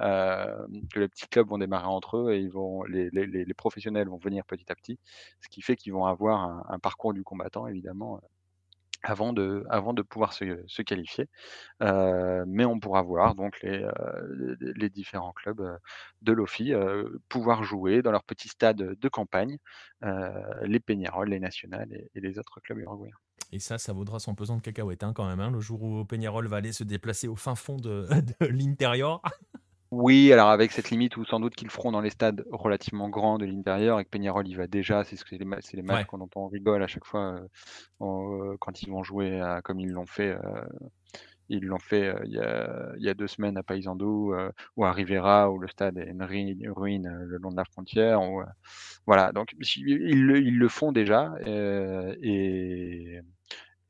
euh, 0.00 0.66
que 0.92 1.00
les 1.00 1.08
petits 1.08 1.26
clubs 1.28 1.48
vont 1.48 1.58
démarrer 1.58 1.86
entre 1.86 2.18
eux 2.18 2.32
et 2.32 2.38
ils 2.38 2.50
vont, 2.50 2.84
les, 2.84 3.10
les, 3.10 3.26
les 3.26 3.54
professionnels 3.54 4.08
vont 4.08 4.18
venir 4.18 4.44
petit 4.44 4.70
à 4.70 4.74
petit, 4.74 4.98
ce 5.40 5.48
qui 5.48 5.62
fait 5.62 5.76
qu'ils 5.76 5.92
vont 5.92 6.06
avoir 6.06 6.42
un, 6.42 6.64
un, 6.68 6.78
parcours 6.78 7.12
du 7.12 7.24
combattant 7.24 7.66
évidemment 7.66 8.20
avant 9.02 9.32
de, 9.32 10.02
pouvoir 10.02 10.32
se, 10.32 10.82
qualifier. 10.82 11.28
Euh, 11.82 12.44
mais 12.46 12.64
on 12.64 12.80
pourra 12.80 13.02
voir 13.02 13.34
donc 13.34 13.60
les, 13.62 13.82
euh, 13.82 14.88
différents 14.88 15.32
clubs 15.32 15.60
euh, 15.60 15.76
de 16.22 16.32
l'OFI 16.32 16.72
pouvoir 17.28 17.62
jouer 17.64 18.02
dans 18.02 18.12
leur 18.12 18.24
petit 18.24 18.48
stade 18.48 18.76
de 18.76 19.08
campagne, 19.08 19.58
les 20.62 20.80
Peñarol, 20.80 21.30
les 21.30 21.40
Nationales 21.40 21.92
et, 21.92 22.20
les 22.20 22.38
autres 22.38 22.60
clubs 22.60 22.78
uruguayens. 22.78 23.16
Et 23.50 23.58
ça, 23.58 23.76
ça 23.76 23.92
vaudra 23.92 24.18
son 24.18 24.34
pesant 24.34 24.56
de 24.56 24.62
cacahuètes 24.62 25.02
hein, 25.02 25.12
quand 25.14 25.28
même, 25.28 25.40
hein, 25.40 25.50
le 25.50 25.60
jour 25.60 25.82
où 25.82 26.04
Peñarol 26.04 26.46
va 26.46 26.56
aller 26.56 26.72
se 26.72 26.84
déplacer 26.84 27.28
au 27.28 27.36
fin 27.36 27.54
fond 27.54 27.76
de 27.76 28.06
l'intérieur. 28.40 29.20
Oui, 29.92 30.32
alors 30.32 30.48
avec 30.48 30.72
cette 30.72 30.88
limite 30.88 31.18
où 31.18 31.24
sans 31.26 31.38
doute 31.38 31.54
qu'ils 31.54 31.68
feront 31.68 31.92
dans 31.92 32.00
les 32.00 32.08
stades 32.08 32.46
relativement 32.50 33.10
grands 33.10 33.36
de 33.36 33.44
l'intérieur 33.44 34.00
et 34.00 34.06
que 34.06 34.08
Peñarol 34.08 34.48
y 34.48 34.54
va 34.54 34.66
déjà, 34.66 35.04
c'est 35.04 35.18
les, 35.32 35.38
les 35.38 35.82
matchs 35.82 36.06
qu'on 36.06 36.22
entend 36.22 36.46
on 36.46 36.48
rigole 36.48 36.82
à 36.82 36.86
chaque 36.86 37.04
fois 37.04 37.34
euh, 37.34 37.46
euh, 38.00 38.56
quand 38.58 38.80
ils 38.80 38.88
vont 38.88 39.02
jouer 39.02 39.38
comme 39.64 39.80
ils 39.80 39.90
l'ont 39.90 40.06
fait. 40.06 40.30
Euh, 40.30 40.64
ils 41.50 41.62
l'ont 41.62 41.78
fait 41.78 42.14
il, 42.24 42.32
y 42.32 43.08
a, 43.08 43.14
deux 43.14 43.26
semaines 43.26 43.58
à 43.58 43.62
Paysandú 43.62 44.32
ou 44.76 44.84
à 44.86 44.92
Rivera 44.92 45.50
où 45.50 45.58
le 45.58 45.68
stade 45.68 45.98
est 45.98 46.06
une 46.06 46.22
ruine, 46.22 47.10
le 47.26 47.36
long 47.36 47.50
de 47.50 47.56
la 47.56 47.66
frontière. 47.66 48.18
voilà, 49.04 49.32
donc 49.32 49.52
ils, 49.60 49.90
ils, 49.90 50.58
le 50.58 50.68
font 50.68 50.92
déjà 50.92 51.34
et 51.44 53.20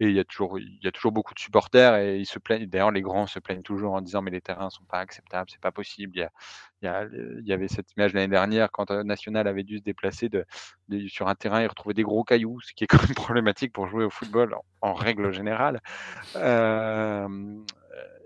et 0.00 0.06
il 0.06 0.14
y 0.14 0.18
a 0.18 0.24
toujours, 0.24 0.58
il 0.58 0.78
y 0.82 0.88
a 0.88 0.92
toujours 0.92 1.12
beaucoup 1.12 1.34
de 1.34 1.38
supporters 1.38 1.96
et 1.96 2.18
ils 2.18 2.26
se 2.26 2.38
plaignent. 2.38 2.66
D'ailleurs, 2.66 2.90
les 2.90 3.02
grands 3.02 3.26
se 3.26 3.38
plaignent 3.38 3.62
toujours 3.62 3.94
en 3.94 4.00
disant 4.00 4.22
mais 4.22 4.30
les 4.30 4.40
terrains 4.40 4.70
sont 4.70 4.84
pas 4.84 4.98
acceptables, 4.98 5.48
c'est 5.50 5.60
pas 5.60 5.70
possible. 5.70 6.16
Il 6.16 6.20
y, 6.20 6.22
a, 6.22 6.30
il, 6.80 6.86
y 6.86 6.88
a, 6.88 7.04
il 7.40 7.46
y 7.46 7.52
avait 7.52 7.68
cette 7.68 7.92
image 7.96 8.12
l'année 8.12 8.28
dernière 8.28 8.70
quand 8.72 8.90
euh, 8.90 9.04
National 9.04 9.46
avait 9.46 9.62
dû 9.62 9.78
se 9.78 9.82
déplacer 9.82 10.28
de, 10.28 10.44
sur 11.08 11.28
un 11.28 11.34
terrain 11.34 11.60
et 11.60 11.66
retrouver 11.66 11.94
des 11.94 12.02
gros 12.02 12.24
cailloux, 12.24 12.60
ce 12.60 12.72
qui 12.72 12.84
est 12.84 12.86
quand 12.88 13.02
même 13.02 13.14
problématique 13.14 13.72
pour 13.72 13.86
jouer 13.86 14.04
au 14.04 14.10
football 14.10 14.56
en, 14.80 14.94
règle 14.94 15.32
générale. 15.32 15.80
Euh, 16.36 17.28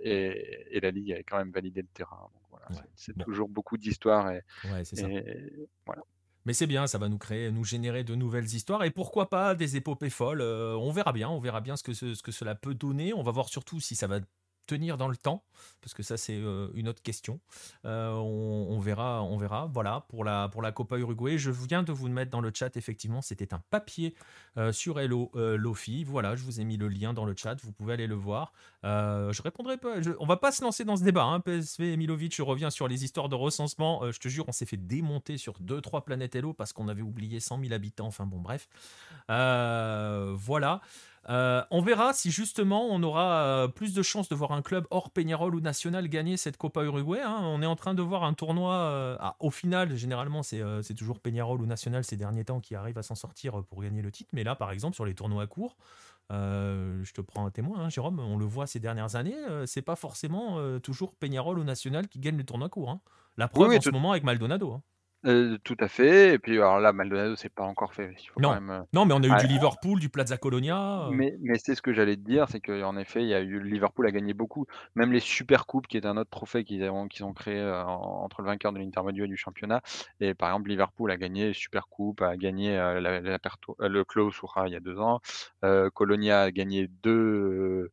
et, 0.03 0.81
la 0.81 0.91
ligue 0.91 1.12
avait 1.12 1.25
quand 1.25 1.39
même 1.39 1.51
validé 1.51 1.83
le 1.83 1.89
terrain. 1.89 2.29
voilà, 2.51 2.67
c'est 2.95 3.17
toujours 3.19 3.49
beaucoup 3.49 3.77
d'histoires 3.77 4.31
et, 4.31 4.43
et 4.64 5.69
voilà. 5.85 6.03
Mais 6.47 6.53
c'est 6.53 6.68
bien, 6.68 6.86
ça 6.86 6.99
va 6.99 7.09
nous 7.09 7.18
créer, 7.18 7.51
nous 7.51 7.64
générer 7.64 8.05
de 8.05 8.14
nouvelles 8.14 8.55
histoires 8.55 8.84
et 8.84 8.92
pourquoi 8.92 9.28
pas 9.28 9.57
des 9.57 9.76
épopées 9.76 10.11
folles. 10.11 10.40
Euh, 10.40 10.76
on 10.76 10.92
verra 10.92 11.12
bien, 11.12 11.28
on 11.28 11.40
verra 11.40 11.61
bien 11.61 11.76
ce 11.76 11.82
que, 11.82 11.92
ce 11.92 12.22
que 12.22 12.30
cela 12.30 12.55
peut 12.55 12.74
donner. 12.74 13.12
On 13.12 13.24
va 13.24 13.32
voir 13.32 13.49
surtout 13.49 13.80
si 13.80 13.97
ça 13.97 14.07
va 14.07 14.20
tenir 14.67 14.97
dans 14.97 15.09
le 15.09 15.17
temps 15.17 15.45
parce 15.81 15.95
que 15.95 16.03
ça 16.03 16.17
c'est 16.17 16.37
euh, 16.37 16.69
une 16.75 16.89
autre 16.89 17.03
question. 17.03 17.41
Euh, 17.85 18.11
on, 18.11 18.79
verra, 18.81 19.23
on 19.23 19.37
verra. 19.37 19.71
Voilà 19.73 20.05
pour 20.09 20.25
la 20.25 20.49
pour 20.49 20.62
la 20.62 20.73
Copa 20.73 20.99
Uruguay. 20.99 21.39
Je 21.39 21.51
viens 21.51 21.83
de 21.83 21.93
vous 21.93 22.09
mettre 22.09 22.31
dans 22.31 22.41
le 22.41 22.51
chat 22.53 22.77
effectivement, 22.77 23.23
c'était 23.23 23.55
un 23.55 23.62
papier 23.71 24.14
euh, 24.57 24.73
sur 24.73 24.99
Hello 24.99 25.31
Lofi. 25.35 26.05
Voilà, 26.05 26.37
je 26.37 26.43
vous 26.43 26.61
ai 26.61 26.64
mis 26.64 26.77
le 26.77 26.89
lien 26.89 27.14
dans 27.14 27.25
le 27.25 27.35
chat. 27.37 27.55
Vous 27.62 27.73
pouvez 27.73 27.95
aller 27.95 28.07
le 28.07 28.14
voir. 28.14 28.53
je 28.83 29.43
répondrai 29.43 29.77
pas. 29.77 29.97
on 30.19 30.27
va 30.27 30.37
pas 30.37 30.53
se 30.53 30.62
lancer 30.62 30.85
dans 30.85 30.97
ce 30.97 31.05
débat. 31.05 31.25
Hein. 31.25 31.41
PSV 31.41 31.97
Milovic, 31.97 32.35
je 32.35 32.43
reviens 32.43 32.71
sur 32.71 32.89
les 32.89 33.05
histoires 33.05 33.29
de 33.29 33.35
recensement. 33.35 34.11
je 34.11 34.19
te 34.19 34.29
jure, 34.29 34.45
on 34.49 34.53
s'est 34.53 34.67
fait 34.67 34.77
démonter 34.77 35.39
sur 35.39 35.61
2-3 35.61 36.05
planètes 36.05 36.35
Hello 36.35 36.53
parce 36.53 36.73
qu'on 36.73 36.89
avait 36.89 37.03
oublié 37.03 37.41
100 37.41 37.61
000 37.61 37.73
habitants. 37.73 38.07
Enfin 38.07 38.27
bon, 38.27 38.41
bref. 38.41 38.69
voilà. 39.29 40.81
Euh, 41.29 41.62
on 41.70 41.81
verra 41.81 42.12
si 42.12 42.31
justement 42.31 42.87
on 42.89 43.03
aura 43.03 43.43
euh, 43.43 43.68
plus 43.68 43.95
de 43.95 44.03
chances 44.03 44.29
de 44.29 44.35
voir 44.35 44.53
un 44.53 44.62
club 44.62 44.87
hors 44.91 45.11
Peñarol 45.11 45.57
ou 45.57 45.61
national 45.61 46.09
gagner 46.09 46.37
cette 46.37 46.57
Copa 46.57 46.85
Uruguay. 46.85 47.20
Hein. 47.20 47.41
On 47.43 47.62
est 47.62 47.66
en 47.66 47.77
train 47.77 47.95
de 47.95 48.03
voir 48.03 48.24
un 48.24 48.35
tournoi. 48.35 48.74
Euh, 48.74 49.16
au 49.41 49.51
final, 49.51 49.97
généralement, 49.97 50.43
c'est 50.43 50.95
toujours 50.97 51.20
Peñarol 51.20 51.61
ou 51.61 51.66
national 51.66 52.05
ces 52.05 52.16
derniers 52.16 52.45
temps 52.45 52.61
qui 52.61 52.74
arrivent 52.74 52.99
à 52.99 53.03
s'en 53.03 53.14
sortir 53.14 53.62
pour 53.64 53.83
gagner 53.83 54.03
le 54.03 54.12
titre. 54.12 54.31
Mais 54.33 54.45
là, 54.45 54.55
par 54.55 54.70
exemple, 54.70 54.95
sur 54.95 55.05
les 55.05 55.14
tournois 55.14 55.47
courts, 55.47 55.77
je 56.31 57.12
te 57.12 57.20
prends 57.20 57.47
un 57.47 57.51
témoin, 57.51 57.81
hein, 57.81 57.89
Jérôme, 57.89 58.18
on 58.20 58.37
le 58.37 58.45
voit 58.45 58.66
ces 58.66 58.81
dernières 58.81 59.14
années, 59.16 59.37
c'est 59.66 59.83
pas 59.83 59.97
forcément 59.97 60.59
toujours 60.81 61.14
Peñarol 61.14 61.59
ou 61.59 61.64
national 61.64 62.09
qui 62.09 62.18
gagne 62.18 62.37
le 62.37 62.45
tournoi 62.45 62.68
court. 62.68 62.91
Hein. 62.91 63.01
La 63.37 63.49
preuve 63.49 63.77
en 63.77 63.81
ce 63.81 63.91
moment 63.91 64.12
avec 64.12 64.24
Maldonado. 64.24 64.81
Euh, 65.27 65.59
tout 65.64 65.77
à 65.81 65.89
fait. 65.89 66.35
Et 66.35 66.39
puis, 66.39 66.57
alors 66.57 66.79
là, 66.79 66.93
Maldonado, 66.93 67.35
c'est 67.37 67.53
pas 67.53 67.64
encore 67.64 67.93
fait. 67.95 68.14
non. 68.39 68.53
Euh, 68.53 68.83
non, 68.93 69.07
mais 69.07 69.14
on 69.14 69.22
a 69.22 69.27
eu 69.27 69.47
du 69.47 69.47
Liverpool, 69.49 69.99
du 69.99 70.09
Plaza 70.09 70.37
Colonia. 70.37 71.07
Euh. 71.07 71.11
Mais, 71.11 71.37
mais 71.41 71.59
c'est 71.59 71.74
ce 71.74 71.83
que 71.83 71.93
j'allais 71.93 72.16
te 72.16 72.20
dire, 72.20 72.47
c'est 72.49 72.61
qu'en 72.61 72.97
effet, 72.97 73.22
il 73.22 73.29
y 73.29 73.35
a 73.35 73.41
eu 73.41 73.61
Liverpool 73.61 74.07
a 74.07 74.12
gagné 74.12 74.35
beaucoup. 74.35 74.66
Même 74.95 75.12
les 75.12 75.20
Super 75.20 75.66
Coupes, 75.66 75.89
qui 75.89 75.97
est 75.97 76.07
un 76.07 76.16
autre 76.16 76.31
trophée 76.31 76.64
qu'ils 76.64 76.85
ont, 76.89 77.09
qu'ils 77.09 77.24
ont 77.24 77.33
créé 77.33 77.61
entre 77.62 78.43
le 78.43 78.47
vainqueur 78.47 78.72
de 78.72 78.79
l'intermediate 78.79 79.27
et 79.27 79.29
du 79.29 79.37
championnat. 79.37 79.83
Et 80.20 80.35
par 80.35 80.51
exemple, 80.51 80.68
Liverpool 80.68 81.11
a 81.11 81.16
gagné 81.16 81.53
Super 81.53 81.89
Coupe, 81.89 82.22
a 82.22 82.37
gagné 82.37 82.77
la, 82.77 83.20
le 83.20 84.05
Clausura 84.05 84.68
il 84.68 84.72
y 84.72 84.77
a 84.77 84.81
deux 84.81 84.99
ans. 85.01 85.20
Colonia 85.95 86.43
a 86.43 86.51
gagné 86.51 86.89
deux 87.03 87.91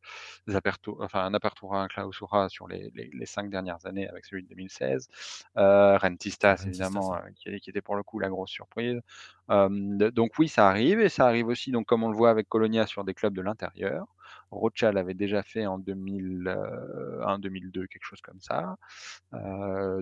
enfin 0.48 1.24
un 1.24 1.34
Apertura, 1.34 1.82
un 1.82 1.88
Clausura 1.88 2.48
sur 2.48 2.68
les, 2.68 2.92
les, 2.94 3.26
cinq 3.26 3.50
dernières 3.50 3.86
années 3.86 4.08
avec 4.08 4.24
celui 4.24 4.44
de 4.44 4.48
2016. 4.48 5.08
Rentistas, 5.56 6.64
évidemment 6.66 7.16
qui, 7.32 7.48
était 7.48 7.80
pour 7.80 7.96
le 7.96 8.02
coup 8.02 8.18
la 8.18 8.28
grosse 8.28 8.50
surprise. 8.50 9.00
donc 9.48 10.32
oui, 10.38 10.48
ça 10.48 10.68
arrive 10.68 11.00
et 11.00 11.08
ça 11.08 11.26
arrive 11.26 11.48
aussi, 11.48 11.70
donc 11.70 11.86
comme 11.86 12.02
on 12.02 12.10
le 12.10 12.16
voit 12.16 12.30
avec 12.30 12.48
Colonia 12.48 12.86
sur 12.86 13.04
des 13.04 13.14
clubs 13.14 13.34
de 13.34 13.42
l'intérieur. 13.42 14.06
Rothschild 14.50 14.96
avait 14.96 15.14
déjà 15.14 15.42
fait 15.42 15.66
en 15.66 15.78
2001, 15.78 17.38
2002, 17.38 17.86
quelque 17.86 18.04
chose 18.04 18.20
comme 18.20 18.40
ça. 18.40 18.76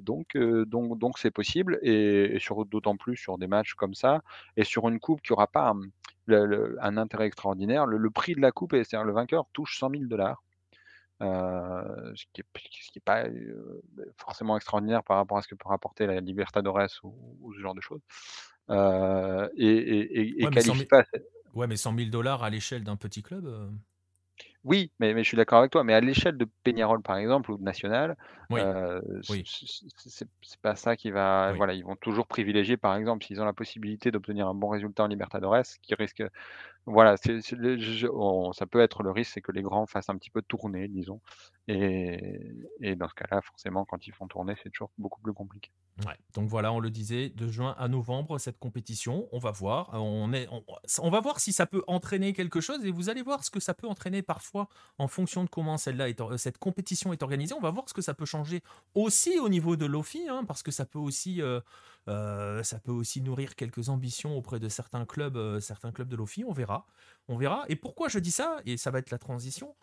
donc, 0.02 0.36
donc, 0.36 0.98
donc 0.98 1.18
c'est 1.18 1.30
possible 1.30 1.78
et, 1.82 2.38
d'autant 2.70 2.96
plus 2.96 3.16
sur 3.16 3.38
des 3.38 3.46
matchs 3.46 3.74
comme 3.74 3.94
ça 3.94 4.22
et 4.56 4.64
sur 4.64 4.88
une 4.88 5.00
coupe 5.00 5.22
qui 5.22 5.32
n'aura 5.32 5.46
pas 5.46 5.72
un, 5.72 6.96
intérêt 6.96 7.26
extraordinaire. 7.26 7.86
Le, 7.86 8.10
prix 8.10 8.34
de 8.34 8.40
la 8.40 8.52
coupe, 8.52 8.72
c'est-à-dire 8.72 9.04
le 9.04 9.12
vainqueur 9.12 9.46
touche 9.52 9.78
100 9.78 9.90
000 9.90 10.04
dollars. 10.04 10.42
Ce 11.22 12.24
qui 12.32 12.42
n'est 12.42 13.00
pas 13.04 13.24
forcément 14.16 14.56
extraordinaire 14.56 15.02
par 15.02 15.16
rapport 15.16 15.38
à 15.38 15.42
ce 15.42 15.48
que 15.48 15.54
peut 15.54 15.68
rapporter 15.68 16.06
la 16.06 16.20
Libertadores 16.20 17.00
ou, 17.04 17.14
ou 17.40 17.54
ce 17.54 17.60
genre 17.60 17.74
de 17.74 17.80
choses. 17.80 18.00
et, 19.56 19.66
et, 19.66 20.42
et, 20.42 20.50
qualifie 20.50 20.86
pas. 20.86 21.04
Ouais, 21.54 21.66
mais 21.66 21.76
100 21.76 21.96
000 21.96 22.10
dollars 22.10 22.42
à 22.42 22.50
l'échelle 22.50 22.82
d'un 22.82 22.96
petit 22.96 23.22
club. 23.22 23.72
Oui, 24.64 24.92
mais, 25.00 25.16
je 25.18 25.28
suis 25.28 25.36
d'accord 25.36 25.58
avec 25.58 25.72
toi. 25.72 25.82
Mais 25.84 25.94
à 25.94 26.00
l'échelle 26.00 26.36
de 26.36 26.46
Peñarol, 26.62 27.02
par 27.02 27.16
exemple, 27.16 27.50
ou 27.50 27.58
de 27.58 27.62
National, 27.62 28.16
euh, 28.60 29.00
c'est 29.22 30.60
pas 30.60 30.76
ça 30.76 30.96
qui 30.96 31.10
va. 31.10 31.52
Voilà, 31.52 31.74
ils 31.74 31.84
vont 31.84 31.96
toujours 31.96 32.26
privilégier, 32.26 32.76
par 32.76 32.96
exemple, 32.96 33.24
s'ils 33.24 33.40
ont 33.40 33.44
la 33.44 33.52
possibilité 33.52 34.10
d'obtenir 34.10 34.48
un 34.48 34.54
bon 34.54 34.68
résultat 34.68 35.04
en 35.04 35.08
Libertadores, 35.08 35.62
qui 35.82 35.94
risque 35.94 36.22
voilà, 36.86 37.16
ça 37.16 38.66
peut 38.66 38.80
être 38.80 39.02
le 39.04 39.10
risque, 39.12 39.32
c'est 39.34 39.40
que 39.40 39.52
les 39.52 39.62
grands 39.62 39.86
fassent 39.86 40.08
un 40.08 40.16
petit 40.16 40.30
peu 40.30 40.42
tourner, 40.42 40.88
disons. 40.88 41.20
Et, 41.68 42.56
dans 42.96 43.08
ce 43.08 43.14
cas-là, 43.14 43.40
forcément, 43.40 43.84
quand 43.84 44.04
ils 44.08 44.12
font 44.12 44.26
tourner, 44.26 44.54
c'est 44.62 44.70
toujours 44.70 44.90
beaucoup 44.98 45.20
plus 45.20 45.32
compliqué. 45.32 45.70
Ouais, 46.06 46.16
donc 46.34 46.48
voilà, 46.48 46.72
on 46.72 46.80
le 46.80 46.90
disait, 46.90 47.28
de 47.28 47.46
juin 47.46 47.76
à 47.78 47.86
novembre, 47.86 48.38
cette 48.38 48.58
compétition, 48.58 49.28
on 49.30 49.38
va 49.38 49.52
voir. 49.52 49.90
On, 49.92 50.32
est, 50.32 50.48
on, 51.00 51.10
va 51.10 51.20
voir 51.20 51.38
si 51.38 51.52
ça 51.52 51.66
peut 51.66 51.84
entraîner 51.86 52.32
quelque 52.32 52.60
chose 52.60 52.84
et 52.84 52.90
vous 52.90 53.10
allez 53.10 53.22
voir 53.22 53.44
ce 53.44 53.50
que 53.50 53.60
ça 53.60 53.74
peut 53.74 53.86
entraîner 53.86 54.22
parfois 54.22 54.68
en 54.98 55.06
fonction 55.06 55.44
de 55.44 55.50
comment 55.50 55.76
celle-là 55.76 56.06
cette 56.36 56.58
compétition 56.58 57.12
est 57.12 57.22
organisée. 57.22 57.54
On 57.54 57.60
va 57.60 57.70
voir 57.70 57.88
ce 57.88 57.94
que 57.94 58.02
ça 58.02 58.14
peut 58.14 58.24
changer 58.24 58.41
aussi 58.94 59.38
au 59.38 59.48
niveau 59.48 59.76
de 59.76 59.86
l'OFI, 59.86 60.28
hein, 60.28 60.44
parce 60.46 60.62
que 60.62 60.70
ça 60.70 60.84
peut 60.84 60.98
aussi 60.98 61.42
euh, 61.42 61.60
euh, 62.08 62.62
ça 62.62 62.78
peut 62.78 62.92
aussi 62.92 63.20
nourrir 63.20 63.54
quelques 63.54 63.88
ambitions 63.88 64.36
auprès 64.36 64.58
de 64.58 64.68
certains 64.68 65.04
clubs, 65.04 65.36
euh, 65.36 65.60
certains 65.60 65.92
clubs 65.92 66.08
de 66.08 66.16
l'OFI. 66.16 66.44
On 66.44 66.52
verra. 66.52 66.86
On 67.28 67.36
verra. 67.36 67.64
Et 67.68 67.76
pourquoi 67.76 68.08
je 68.08 68.18
dis 68.18 68.32
ça? 68.32 68.58
Et 68.66 68.76
ça 68.76 68.90
va 68.90 68.98
être 68.98 69.10
la 69.10 69.18
transition. 69.18 69.74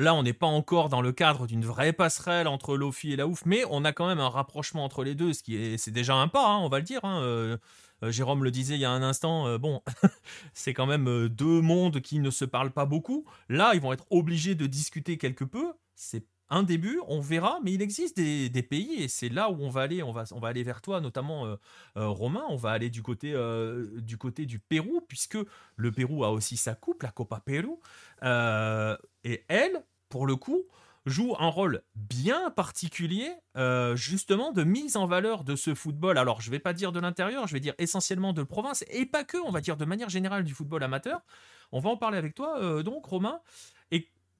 Là, 0.00 0.14
on 0.14 0.22
n'est 0.22 0.32
pas 0.32 0.46
encore 0.46 0.88
dans 0.90 1.02
le 1.02 1.10
cadre 1.10 1.48
d'une 1.48 1.64
vraie 1.64 1.92
passerelle 1.92 2.46
entre 2.46 2.76
l'OFI 2.76 3.14
et 3.14 3.16
la 3.16 3.26
OUF, 3.26 3.44
mais 3.46 3.64
on 3.68 3.84
a 3.84 3.92
quand 3.92 4.06
même 4.06 4.20
un 4.20 4.28
rapprochement 4.28 4.84
entre 4.84 5.02
les 5.02 5.16
deux, 5.16 5.32
ce 5.32 5.42
qui 5.42 5.56
est, 5.56 5.76
c'est 5.76 5.90
déjà 5.90 6.14
un 6.14 6.28
pas, 6.28 6.46
hein, 6.46 6.58
on 6.58 6.68
va 6.68 6.78
le 6.78 6.84
dire. 6.84 7.04
Hein. 7.04 7.58
Jérôme 8.02 8.44
le 8.44 8.52
disait 8.52 8.74
il 8.74 8.80
y 8.80 8.84
a 8.84 8.92
un 8.92 9.02
instant, 9.02 9.58
bon, 9.58 9.82
c'est 10.54 10.72
quand 10.72 10.86
même 10.86 11.28
deux 11.28 11.60
mondes 11.60 12.00
qui 12.00 12.20
ne 12.20 12.30
se 12.30 12.44
parlent 12.44 12.70
pas 12.70 12.86
beaucoup. 12.86 13.24
Là, 13.48 13.72
ils 13.74 13.80
vont 13.80 13.92
être 13.92 14.06
obligés 14.10 14.54
de 14.54 14.68
discuter 14.68 15.18
quelque 15.18 15.42
peu. 15.42 15.72
C'est 15.96 16.24
un 16.50 16.62
début, 16.62 17.00
on 17.06 17.20
verra, 17.20 17.58
mais 17.62 17.72
il 17.72 17.82
existe 17.82 18.16
des, 18.16 18.62
pays 18.62 19.02
et 19.02 19.08
c'est 19.08 19.28
là 19.28 19.50
où 19.50 19.56
on 19.60 19.68
va 19.68 19.82
aller. 19.82 20.02
On 20.02 20.12
va, 20.12 20.24
on 20.32 20.40
va 20.40 20.48
aller 20.48 20.62
vers 20.62 20.80
toi, 20.80 21.00
notamment 21.00 21.46
euh, 21.46 21.56
euh, 21.96 22.08
Romain. 22.08 22.44
On 22.48 22.56
va 22.56 22.70
aller 22.70 22.90
du 22.90 23.02
côté, 23.02 23.32
euh, 23.34 24.00
du 24.00 24.16
côté 24.16 24.46
du 24.46 24.58
Pérou, 24.58 25.02
puisque 25.06 25.38
le 25.76 25.92
Pérou 25.92 26.24
a 26.24 26.30
aussi 26.30 26.56
sa 26.56 26.74
coupe, 26.74 27.02
la 27.02 27.10
Copa 27.10 27.40
Pérou. 27.40 27.80
et 28.22 29.44
elle, 29.48 29.84
pour 30.08 30.26
le 30.26 30.36
coup, 30.36 30.64
joue 31.04 31.34
un 31.38 31.48
rôle 31.48 31.82
bien 31.94 32.50
particulier, 32.50 33.30
justement, 33.94 34.52
de 34.52 34.64
mise 34.64 34.96
en 34.96 35.06
valeur 35.06 35.44
de 35.44 35.54
ce 35.54 35.74
football. 35.74 36.16
Alors, 36.16 36.40
je 36.40 36.48
ne 36.48 36.52
vais 36.52 36.58
pas 36.60 36.72
dire 36.72 36.92
de 36.92 37.00
l'intérieur, 37.00 37.46
je 37.46 37.52
vais 37.52 37.60
dire 37.60 37.74
essentiellement 37.78 38.32
de 38.32 38.42
province, 38.42 38.84
et 38.90 39.04
pas 39.04 39.24
que, 39.24 39.36
on 39.38 39.50
va 39.50 39.60
dire 39.60 39.76
de 39.76 39.84
manière 39.84 40.08
générale 40.08 40.44
du 40.44 40.54
football 40.54 40.82
amateur. 40.82 41.20
On 41.72 41.80
va 41.80 41.90
en 41.90 41.98
parler 41.98 42.16
avec 42.16 42.34
toi, 42.34 42.82
donc, 42.82 43.04
Romain. 43.04 43.40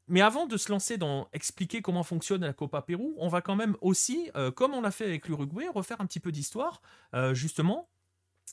Mais 0.09 0.23
avant 0.23 0.47
de 0.47 0.57
se 0.57 0.71
lancer 0.71 0.97
dans 0.97 1.29
expliquer 1.33 1.83
comment 1.83 2.03
fonctionne 2.03 2.43
la 2.43 2.55
Copa 2.55 2.81
Pérou, 2.83 3.15
on 3.19 3.29
va 3.29 3.43
quand 3.43 3.57
même 3.57 3.77
aussi, 3.83 4.31
euh, 4.37 4.51
comme 4.51 4.73
on 4.73 4.81
l'a 4.81 4.91
fait 4.91 5.05
avec 5.05 5.29
l'Uruguay, 5.29 5.69
refaire 5.69 6.01
un 6.01 6.07
petit 6.07 6.21
peu 6.21 6.33
d'histoire. 6.33 6.81
Euh, 7.15 7.35
justement, 7.35 7.91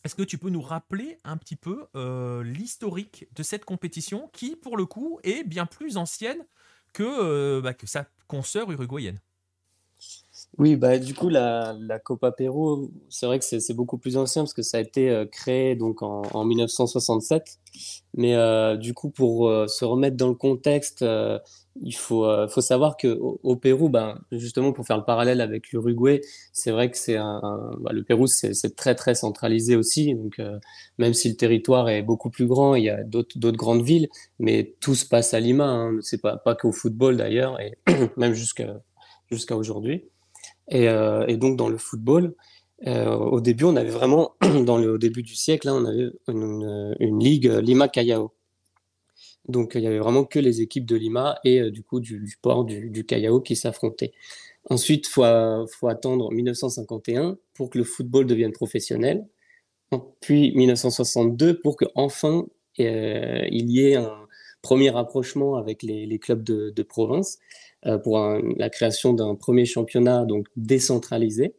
est-ce 0.04 0.16
que 0.16 0.24
tu 0.24 0.38
peux 0.38 0.50
nous 0.50 0.62
rappeler 0.62 1.18
un 1.24 1.38
petit 1.38 1.56
peu 1.56 1.88
euh, 1.96 2.44
l'historique 2.44 3.28
de 3.34 3.42
cette 3.42 3.64
compétition 3.64 4.30
qui, 4.34 4.58
pour 4.58 4.76
le 4.76 4.86
coup, 4.86 5.20
est 5.24 5.44
bien 5.44 5.66
plus 5.66 5.96
ancienne 5.98 6.46
que, 6.94 7.62
bah, 7.62 7.74
sa 7.86 8.06
consoeur 8.28 8.70
uruguayenne? 8.72 9.20
Oui, 10.58 10.78
bah, 10.78 10.98
du 11.00 11.14
coup, 11.14 11.28
la, 11.28 11.76
Copa 12.04 12.32
Pérou, 12.32 12.90
c'est 13.10 13.26
vrai 13.26 13.40
que 13.40 13.46
c'est 13.46 13.74
beaucoup 13.74 13.98
plus 13.98 14.16
ancien 14.16 14.44
parce 14.44 14.54
que 14.54 14.62
ça 14.62 14.78
a 14.78 14.80
été 14.80 15.10
euh, 15.10 15.26
créé 15.26 15.76
donc 15.76 16.02
en, 16.02 16.22
en 16.34 16.46
1967. 16.46 17.60
Mais 18.14 18.36
euh, 18.36 18.78
du 18.78 18.94
coup, 18.94 19.10
pour 19.10 19.50
euh, 19.50 19.68
se 19.68 19.84
remettre 19.84 20.16
dans 20.16 20.30
le 20.30 20.36
contexte, 20.36 21.04
il 21.82 21.92
faut, 21.92 22.26
faut 22.48 22.62
savoir 22.62 22.96
qu'au 22.96 23.40
au 23.44 23.56
Pérou, 23.58 23.90
ben, 23.90 24.18
justement, 24.32 24.72
pour 24.72 24.86
faire 24.88 24.98
le 24.98 25.04
parallèle 25.04 25.42
avec 25.42 25.72
l'Uruguay, 25.72 26.22
c'est 26.54 26.72
vrai 26.72 26.90
que 26.90 26.98
c'est 26.98 27.18
un, 27.18 27.42
bah, 27.82 27.92
le 27.92 28.04
Pérou, 28.04 28.28
c'est 28.28 28.76
très 28.78 28.96
très 28.96 29.14
centralisé 29.14 29.76
aussi. 29.76 30.16
Donc, 30.16 30.42
même 30.98 31.14
si 31.14 31.28
le 31.28 31.36
territoire 31.36 31.90
est 31.90 32.02
beaucoup 32.02 32.30
plus 32.30 32.46
grand, 32.48 32.76
il 32.76 32.86
y 32.86 32.90
a 32.90 33.04
d'autres 33.04 33.52
grandes 33.52 33.84
villes, 33.84 34.08
mais 34.40 34.74
tout 34.80 34.96
se 34.96 35.06
passe 35.06 35.34
à 35.34 35.42
Lima. 35.42 35.66
Hein. 35.66 35.98
C'est 36.02 36.22
pas 36.22 36.38
pas 36.38 36.56
qu'au 36.56 36.72
football 36.72 37.18
d'ailleurs, 37.18 37.60
et 37.60 37.78
même 38.18 38.34
jusqu'à 38.34 38.82
jusqu'à 39.30 39.58
aujourd'hui. 39.58 40.06
Euh, 40.74 41.26
et, 41.28 41.38
donc 41.38 41.58
dans 41.58 41.70
le 41.70 41.78
football, 41.78 42.34
euh, 42.88 43.16
au 43.16 43.42
début, 43.42 43.64
on 43.66 43.76
avait 43.76 43.90
vraiment, 43.90 44.36
au 44.44 44.98
début 44.98 45.24
du 45.24 45.36
siècle, 45.36 45.68
là, 45.68 45.76
on 45.76 45.86
avait 45.86 46.10
une, 46.28 47.20
ligue 47.20 47.46
Lima 47.46 47.88
Callao. 47.88 48.32
Donc 49.48 49.74
il 49.76 49.82
y 49.82 49.88
avait 49.88 50.00
vraiment 50.00 50.26
que 50.26 50.40
les 50.40 50.62
équipes 50.62 50.86
de 50.86 50.96
Lima 50.96 51.38
et 51.44 51.62
euh, 51.62 51.70
du 51.70 51.84
coup 51.84 52.00
du, 52.00 52.36
port 52.42 52.66
du, 52.66 52.90
du 52.90 53.06
Callao 53.06 53.42
qui 53.42 53.56
s'affrontaient. 53.56 54.12
Ensuite, 54.70 55.08
il 55.08 55.12
faut, 55.12 55.88
attendre 55.88 56.32
1951 56.32 57.38
pour 57.54 57.70
que 57.70 57.78
le 57.78 57.84
football 57.84 58.26
devienne 58.26 58.52
professionnel. 58.52 59.28
Puis 60.20 60.52
1962 60.56 61.60
pour 61.60 61.78
qu'enfin 61.78 62.48
euh, 62.80 63.46
il 63.52 63.70
y 63.70 63.88
ait 63.88 63.96
un 63.96 64.28
premier 64.64 64.90
rapprochement 64.90 65.56
avec 65.56 65.84
les, 65.84 66.20
clubs 66.20 66.44
de 66.44 66.84
province. 66.84 67.38
Euh, 67.88 68.00
pour 68.00 68.20
la 68.58 68.70
création 68.72 69.14
d'un 69.14 69.36
premier 69.36 69.66
championnat 69.66 70.26
donc 70.26 70.48
décentralisé. 70.56 71.54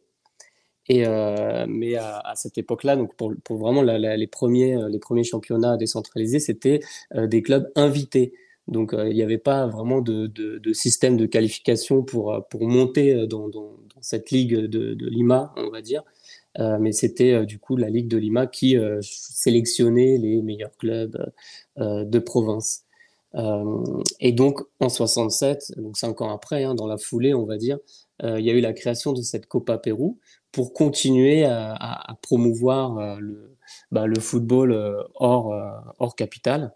Et, 0.89 1.05
euh, 1.05 1.65
mais 1.67 1.95
à, 1.95 2.33
cette 2.35 2.57
époque-là, 2.57 2.95
donc 2.95 3.15
pour, 3.15 3.33
pour 3.43 3.57
vraiment 3.57 3.81
les, 3.81 4.27
premiers, 4.27 4.75
euh, 4.75 4.89
les 4.89 4.99
premiers 4.99 5.23
championnats 5.23 5.77
décentralisés, 5.77 6.39
c'était 6.39 6.79
des 7.15 7.41
clubs 7.41 7.69
invités. 7.75 8.33
Donc 8.67 8.93
il 8.93 9.13
n'y 9.13 9.23
avait 9.23 9.37
pas 9.37 9.67
vraiment 9.67 10.01
de, 10.01 10.27
de, 10.27 10.73
système 10.73 11.15
de 11.15 11.25
qualification 11.25 12.03
pour, 12.03 12.45
pour 12.49 12.67
monter 12.67 13.25
dans, 13.27 13.47
dans, 13.47 13.77
cette 14.01 14.29
ligue 14.31 14.55
de, 14.55 14.93
de, 14.93 15.07
Lima, 15.07 15.53
on 15.55 15.69
va 15.69 15.81
dire. 15.81 16.03
mais 16.57 16.91
c'était 16.91 17.45
du 17.45 17.59
coup 17.59 17.77
la 17.77 17.89
ligue 17.89 18.09
de 18.09 18.17
Lima 18.17 18.45
qui 18.45 18.75
sélectionnait 19.01 20.17
les 20.17 20.41
meilleurs 20.41 20.75
clubs 20.77 21.31
de 21.77 22.19
province. 22.19 22.86
Euh, 23.35 23.83
et 24.19 24.31
donc 24.31 24.61
en 24.79 24.89
67, 24.89 25.73
donc 25.77 25.97
cinq 25.97 26.21
ans 26.21 26.33
après, 26.33 26.63
hein, 26.63 26.75
dans 26.75 26.87
la 26.87 26.97
foulée, 26.97 27.33
on 27.33 27.45
va 27.45 27.57
dire, 27.57 27.77
euh, 28.23 28.39
il 28.39 28.45
y 28.45 28.49
a 28.49 28.53
eu 28.53 28.61
la 28.61 28.73
création 28.73 29.13
de 29.13 29.21
cette 29.21 29.47
Copa 29.47 29.77
Pérou 29.77 30.19
pour 30.51 30.73
continuer 30.73 31.45
à, 31.45 32.17
promouvoir 32.21 32.97
euh, 32.97 33.17
le, 33.19 33.57
bah, 33.91 34.07
le, 34.07 34.19
football 34.19 35.05
hors, 35.15 35.53
hors 35.99 36.15
capitale. 36.15 36.73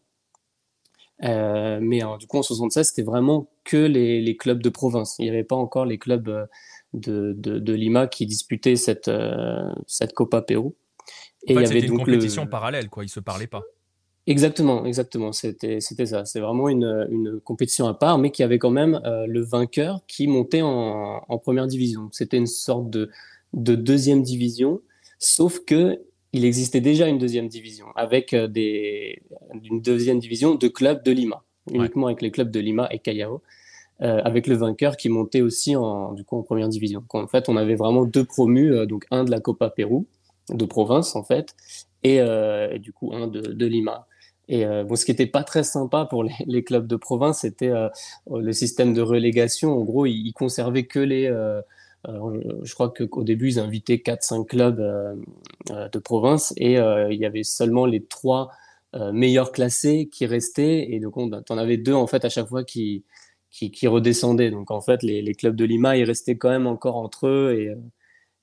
mais 1.21 2.01
du 2.19 2.27
coup, 2.27 2.37
en 2.37 2.43
76, 2.43 2.89
c'était 2.89 3.01
vraiment 3.01 3.49
que 3.63 3.77
les, 3.77 4.21
les, 4.21 4.37
clubs 4.37 4.61
de 4.61 4.69
province. 4.69 5.15
Il 5.19 5.23
n'y 5.23 5.29
avait 5.29 5.43
pas 5.43 5.55
encore 5.55 5.85
les 5.85 5.97
clubs 5.97 6.47
de, 6.93 7.33
de, 7.37 7.59
de 7.59 7.73
Lima 7.73 8.07
qui 8.07 8.25
disputaient 8.25 8.75
cette, 8.75 9.09
cette 9.87 10.13
Copa 10.13 10.41
Pérou. 10.41 10.75
Et 11.47 11.53
il 11.53 11.61
y 11.61 11.65
avait 11.65 11.79
une 11.79 11.97
compétition 11.97 12.45
parallèle, 12.45 12.89
quoi. 12.89 13.03
Ils 13.03 13.09
se 13.09 13.19
parlaient 13.19 13.47
pas. 13.47 13.63
Exactement, 14.28 14.86
exactement. 14.86 15.32
C'était, 15.32 15.80
c'était 15.82 16.05
ça. 16.05 16.26
C'est 16.26 16.39
vraiment 16.39 16.69
une, 16.69 17.07
une, 17.09 17.39
compétition 17.39 17.88
à 17.88 17.95
part, 17.95 18.19
mais 18.19 18.30
qui 18.30 18.43
avait 18.43 18.59
quand 18.59 18.69
même 18.69 19.01
euh, 19.03 19.26
le 19.26 19.41
vainqueur 19.41 20.01
qui 20.07 20.28
montait 20.28 20.61
en, 20.61 21.24
en 21.28 21.38
première 21.39 21.65
division. 21.67 22.09
C'était 22.11 22.38
une 22.38 22.45
sorte 22.47 22.89
de, 22.89 23.09
de 23.53 23.76
deuxième 23.76 24.22
division, 24.22 24.82
sauf 25.17 25.59
que 25.65 26.01
il 26.34 26.45
existait 26.45 26.82
déjà 26.82 27.07
une 27.07 27.17
deuxième 27.17 27.49
division 27.49 27.88
avec 27.95 28.34
des, 28.34 29.22
une 29.63 29.82
deuxième 29.82 30.19
division 30.19 30.55
de 30.55 30.67
clubs 30.69 31.03
de 31.03 31.11
Lima, 31.11 31.43
uniquement 31.69 32.05
avec 32.07 32.22
les 32.22 32.32
clubs 32.32 32.49
de 32.49 32.59
Lima 32.61 32.88
et 32.89 32.99
Callao. 32.99 33.41
avec 33.99 34.47
le 34.47 34.55
vainqueur 34.55 34.95
qui 34.95 35.09
montait 35.09 35.41
aussi 35.41 35.76
en, 35.76 36.13
du 36.13 36.24
coup, 36.24 36.38
en 36.38 36.43
première 36.43 36.69
division. 36.69 37.03
en 37.09 37.28
fait, 37.28 37.49
on 37.49 37.57
avait 37.57 37.76
vraiment 37.76 38.05
deux 38.05 38.24
promus, 38.24 38.88
donc 38.88 39.05
un 39.11 39.26
de 39.26 39.32
la 39.32 39.41
Copa 39.41 39.69
Pérou, 39.69 40.05
de 40.49 40.63
province 40.63 41.17
en 41.17 41.24
fait, 41.26 41.53
et, 42.03 42.22
du 42.80 42.93
coup 42.93 43.13
un 43.13 43.28
de, 43.28 43.41
de 43.41 43.65
Lima. 43.65 44.07
Euh, 44.51 44.95
ce 44.95 45.05
qui 45.05 45.11
n'était 45.11 45.27
pas 45.27 45.43
très 45.43 45.63
sympa 45.63 46.05
pour 46.05 46.23
les, 46.23 46.63
clubs 46.63 46.87
de 46.87 46.95
province, 46.95 47.39
c'était 47.41 47.69
euh, 47.69 47.89
le 48.29 48.51
système 48.53 48.93
de 48.93 49.01
relégation. 49.01 49.77
En 49.77 49.83
gros, 49.83 50.05
ils, 50.05 50.33
conservaient 50.33 50.85
que 50.85 50.99
les. 50.99 51.27
Euh, 51.27 51.61
je 52.63 52.73
crois 52.73 52.91
qu'au 52.91 53.23
début, 53.23 53.49
ils 53.49 53.59
invitaient 53.59 53.97
4-5 53.97 54.47
clubs 54.47 54.81
de 55.69 55.99
province 55.99 56.51
et 56.57 56.77
il 56.77 57.19
y 57.19 57.25
avait 57.25 57.43
seulement 57.43 57.85
les 57.85 58.03
trois 58.03 58.49
meilleurs 59.13 59.51
classés 59.51 60.09
qui 60.11 60.25
restaient. 60.25 60.91
Et 60.91 60.99
donc, 60.99 61.13
tu 61.13 61.53
en 61.53 61.57
avais 61.59 61.77
deux 61.77 61.93
en 61.93 62.07
fait 62.07 62.25
à 62.25 62.29
chaque 62.29 62.47
fois 62.47 62.63
qui, 62.63 63.03
qui, 63.51 63.87
redescendaient. 63.87 64.49
Donc, 64.49 64.71
en 64.71 64.81
fait, 64.81 65.03
les, 65.03 65.21
les, 65.21 65.35
clubs 65.35 65.55
de 65.55 65.63
Lima, 65.63 65.95
ils 65.95 66.03
restaient 66.03 66.37
quand 66.37 66.49
même 66.49 66.65
encore 66.65 66.95
entre 66.95 67.27
eux. 67.27 67.55
Et 67.59 67.75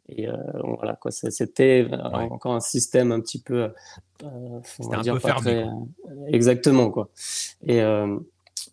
et 0.08 0.28
euh, 0.28 0.34
voilà, 0.78 0.94
quoi, 0.94 1.10
c'était 1.10 1.86
encore 2.30 2.54
un 2.54 2.60
système 2.60 3.12
un 3.12 3.20
petit 3.20 3.40
peu, 3.40 3.70
euh, 4.24 4.60
on 4.80 4.88
va 4.88 5.02
dire, 5.02 5.20
pas 5.20 5.34
très, 5.34 5.66
exactement, 6.28 6.90
quoi. 6.90 7.10
Et 7.66 7.82
euh, 7.82 8.18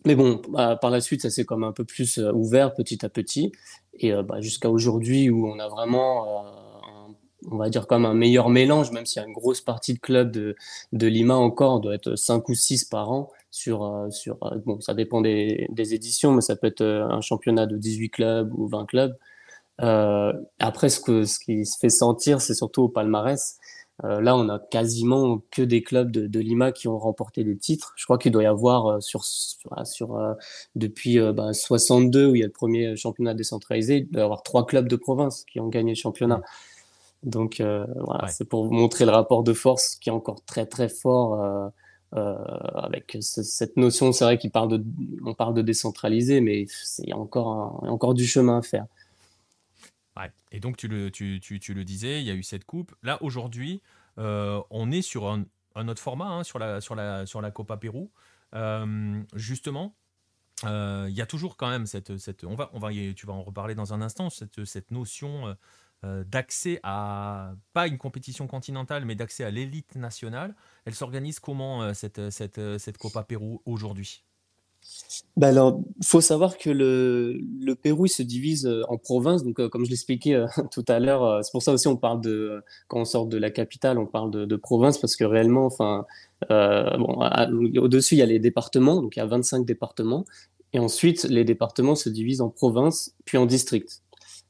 mais 0.06 0.14
bon, 0.14 0.40
bah, 0.48 0.76
par 0.80 0.90
la 0.90 1.00
suite, 1.00 1.22
ça 1.22 1.30
s'est 1.30 1.44
comme 1.44 1.64
un 1.64 1.72
peu 1.72 1.84
plus 1.84 2.18
ouvert 2.18 2.74
petit 2.74 3.04
à 3.04 3.08
petit, 3.08 3.52
et 3.94 4.12
bah, 4.22 4.40
jusqu'à 4.40 4.70
aujourd'hui 4.70 5.28
où 5.30 5.46
on 5.46 5.58
a 5.58 5.68
vraiment 5.68 6.44
on 7.48 7.58
va 7.58 7.68
dire 7.68 7.86
comme 7.86 8.06
un 8.06 8.14
meilleur 8.14 8.48
mélange, 8.48 8.90
même 8.90 9.06
s'il 9.06 9.22
y 9.22 9.24
a 9.24 9.28
une 9.28 9.34
grosse 9.34 9.60
partie 9.60 9.94
de 9.94 10.00
clubs 10.00 10.32
de, 10.32 10.56
de 10.92 11.06
Lima 11.06 11.36
encore, 11.36 11.74
on 11.74 11.78
doit 11.78 11.94
être 11.94 12.16
5 12.16 12.48
ou 12.48 12.54
6 12.54 12.84
par 12.86 13.12
an. 13.12 13.30
Sur, 13.52 14.08
sur, 14.10 14.36
bon, 14.66 14.80
ça 14.80 14.92
dépend 14.92 15.22
des, 15.22 15.66
des, 15.70 15.94
éditions, 15.94 16.32
mais 16.32 16.42
ça 16.42 16.56
peut 16.56 16.66
être 16.66 16.82
un 16.82 17.20
championnat 17.20 17.66
de 17.66 17.76
18 17.78 18.10
clubs 18.10 18.52
ou 18.52 18.66
20 18.66 18.84
clubs. 18.86 19.16
Euh, 19.82 20.32
après, 20.58 20.88
ce, 20.88 21.00
que, 21.00 21.24
ce 21.24 21.38
qui 21.38 21.66
se 21.66 21.78
fait 21.78 21.90
sentir, 21.90 22.40
c'est 22.40 22.54
surtout 22.54 22.82
au 22.82 22.88
palmarès. 22.88 23.58
Euh, 24.04 24.20
là, 24.20 24.36
on 24.36 24.48
a 24.50 24.58
quasiment 24.58 25.42
que 25.50 25.62
des 25.62 25.82
clubs 25.82 26.10
de, 26.10 26.26
de, 26.26 26.40
Lima 26.40 26.70
qui 26.70 26.86
ont 26.86 26.98
remporté 26.98 27.44
des 27.44 27.56
titres. 27.56 27.94
Je 27.96 28.04
crois 28.04 28.18
qu'il 28.18 28.30
doit 28.30 28.42
y 28.42 28.46
avoir 28.46 28.86
euh, 28.86 29.00
sur, 29.00 29.24
sur, 29.24 29.86
sur 29.86 30.16
euh, 30.16 30.34
depuis 30.74 31.18
bah, 31.32 31.54
62 31.54 32.26
où 32.26 32.34
il 32.34 32.40
y 32.40 32.42
a 32.42 32.46
le 32.46 32.52
premier 32.52 32.94
championnat 32.96 33.32
décentralisé, 33.32 33.98
il 33.98 34.10
doit 34.10 34.20
y 34.20 34.24
avoir 34.24 34.42
trois 34.42 34.66
clubs 34.66 34.86
de 34.86 34.96
province 34.96 35.44
qui 35.44 35.60
ont 35.60 35.68
gagné 35.68 35.92
le 35.92 35.96
championnat. 35.96 36.42
Donc 37.22 37.60
voilà, 37.60 38.28
c'est 38.28 38.44
pour 38.44 38.66
vous 38.66 38.72
montrer 38.72 39.04
le 39.04 39.10
rapport 39.10 39.42
de 39.42 39.52
force 39.52 39.96
qui 39.96 40.10
est 40.10 40.12
encore 40.12 40.44
très 40.44 40.66
très 40.66 40.88
fort 40.88 41.72
avec 42.12 43.16
cette 43.20 43.76
notion. 43.76 44.12
C'est 44.12 44.24
vrai 44.24 44.38
qu'on 44.38 44.50
parle 44.50 44.68
de, 44.68 44.84
on 45.24 45.34
parle 45.34 45.54
de 45.54 45.62
décentraliser, 45.62 46.40
mais 46.40 46.66
il 46.98 47.08
y 47.08 47.12
a 47.12 47.16
encore, 47.16 47.80
il 47.82 47.86
y 47.86 47.88
a 47.88 47.92
encore 47.92 48.14
du 48.14 48.26
chemin 48.26 48.58
à 48.58 48.62
faire. 48.62 48.86
Et 50.50 50.60
donc, 50.60 50.76
tu 50.76 50.88
le, 50.88 51.10
tu, 51.10 51.40
tu, 51.40 51.60
tu, 51.60 51.74
le 51.74 51.84
disais, 51.84 52.20
il 52.20 52.26
y 52.26 52.30
a 52.30 52.34
eu 52.34 52.42
cette 52.42 52.64
coupe. 52.64 52.94
Là, 53.02 53.22
aujourd'hui, 53.22 53.82
euh, 54.18 54.62
on 54.70 54.90
est 54.90 55.02
sur 55.02 55.28
un, 55.28 55.44
un 55.74 55.88
autre 55.88 56.00
format, 56.00 56.28
hein, 56.28 56.44
sur, 56.44 56.58
la, 56.58 56.80
sur, 56.80 56.94
la, 56.94 57.26
sur 57.26 57.40
la 57.40 57.50
Copa 57.50 57.76
Pérou. 57.76 58.10
Euh, 58.54 59.22
justement, 59.34 59.94
euh, 60.64 61.06
il 61.08 61.14
y 61.14 61.20
a 61.20 61.26
toujours 61.26 61.56
quand 61.56 61.68
même 61.68 61.86
cette. 61.86 62.16
cette 62.16 62.44
on 62.44 62.54
va, 62.54 62.70
on 62.72 62.78
va, 62.78 62.90
tu 62.90 63.26
vas 63.26 63.34
en 63.34 63.42
reparler 63.42 63.74
dans 63.74 63.92
un 63.92 64.00
instant, 64.00 64.30
cette, 64.30 64.64
cette 64.64 64.90
notion 64.90 65.56
d'accès 66.02 66.78
à, 66.84 67.54
pas 67.72 67.88
une 67.88 67.98
compétition 67.98 68.46
continentale, 68.46 69.04
mais 69.04 69.16
d'accès 69.16 69.42
à 69.42 69.50
l'élite 69.50 69.96
nationale. 69.96 70.54
Elle 70.84 70.94
s'organise 70.94 71.40
comment, 71.40 71.92
cette, 71.94 72.30
cette, 72.30 72.78
cette 72.78 72.96
Copa 72.96 73.24
Pérou 73.24 73.60
aujourd'hui? 73.64 74.25
Bah 75.36 75.48
alors, 75.48 75.80
faut 76.02 76.22
savoir 76.22 76.56
que 76.56 76.70
le, 76.70 77.74
Pérou 77.74 78.06
se 78.06 78.22
divise 78.22 78.66
euh, 78.66 78.82
en 78.88 78.96
provinces. 78.96 79.44
Donc, 79.44 79.60
euh, 79.60 79.68
comme 79.68 79.84
je 79.84 79.90
l'expliquais 79.90 80.34
euh, 80.34 80.46
tout 80.72 80.84
à 80.88 80.98
l'heure, 80.98 81.44
c'est 81.44 81.52
pour 81.52 81.62
ça 81.62 81.72
aussi 81.72 81.88
on 81.88 81.96
parle 81.96 82.20
de 82.22 82.62
quand 82.88 83.00
on 83.00 83.04
sort 83.04 83.26
de 83.26 83.36
la 83.36 83.50
capitale, 83.50 83.98
on 83.98 84.06
parle 84.06 84.30
de, 84.30 84.44
de 84.46 84.56
province 84.56 84.98
parce 84.98 85.14
que 85.14 85.24
réellement, 85.24 85.66
enfin, 85.66 86.06
bon, 86.48 87.20
au-dessus 87.78 88.14
il 88.14 88.18
y 88.18 88.22
a 88.22 88.26
les 88.26 88.38
départements, 88.38 89.02
donc 89.02 89.16
il 89.16 89.18
y 89.18 89.22
a 89.22 89.26
25 89.26 89.66
départements, 89.66 90.24
et 90.72 90.78
ensuite 90.78 91.24
les 91.24 91.44
départements 91.44 91.94
se 91.94 92.08
divisent 92.08 92.40
en 92.40 92.48
provinces 92.50 93.14
puis 93.24 93.38
en 93.38 93.46
districts. 93.46 94.02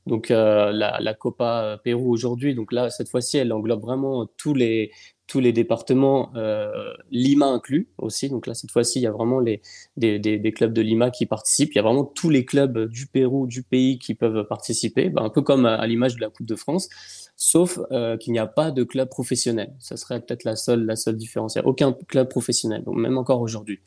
Donc 0.06 0.28
la, 0.28 0.70
la, 0.72 1.14
Copa 1.14 1.80
Pérou 1.82 2.12
aujourd'hui, 2.12 2.54
donc 2.54 2.70
là 2.70 2.90
cette 2.90 3.08
fois-ci, 3.08 3.38
elle 3.38 3.52
englobe 3.52 3.80
vraiment 3.80 4.26
tous 4.36 4.54
les 4.54 4.92
tous 5.26 5.40
les 5.40 5.52
départements, 5.52 6.30
euh, 6.36 6.92
Lima 7.10 7.46
inclus 7.46 7.88
aussi. 7.98 8.28
Donc 8.28 8.46
là, 8.46 8.54
cette 8.54 8.70
fois-ci, 8.70 9.00
il 9.00 9.02
y 9.02 9.06
a 9.06 9.10
vraiment 9.10 9.40
les, 9.40 9.60
des, 9.96 10.18
des, 10.18 10.38
des, 10.38 10.52
clubs 10.52 10.72
de 10.72 10.80
Lima 10.80 11.10
qui 11.10 11.26
participent. 11.26 11.72
Il 11.72 11.76
y 11.76 11.78
a 11.78 11.82
vraiment 11.82 12.04
tous 12.04 12.30
les 12.30 12.44
clubs 12.44 12.88
du 12.88 13.06
Pérou, 13.06 13.46
du 13.46 13.62
pays 13.62 13.98
qui 13.98 14.14
peuvent 14.14 14.46
participer, 14.46 15.08
ben, 15.08 15.24
un 15.24 15.30
peu 15.30 15.42
comme 15.42 15.66
à, 15.66 15.84
l'image 15.86 16.16
de 16.16 16.20
la 16.20 16.30
Coupe 16.30 16.46
de 16.46 16.54
France, 16.54 16.88
sauf 17.36 17.80
euh, 17.90 18.16
qu'il 18.16 18.32
n'y 18.32 18.38
a 18.38 18.46
pas 18.46 18.70
de 18.70 18.84
club 18.84 19.08
professionnel. 19.08 19.74
Ça 19.80 19.96
serait 19.96 20.20
peut-être 20.20 20.44
la 20.44 20.56
seule, 20.56 20.84
la 20.84 20.96
seule 20.96 21.16
différence. 21.16 21.56
Il 21.56 21.58
n'y 21.58 21.64
a 21.64 21.68
aucun 21.68 21.92
club 21.92 22.28
professionnel, 22.28 22.84
donc 22.84 22.96
même 22.96 23.18
encore 23.18 23.40
aujourd'hui. 23.40 23.80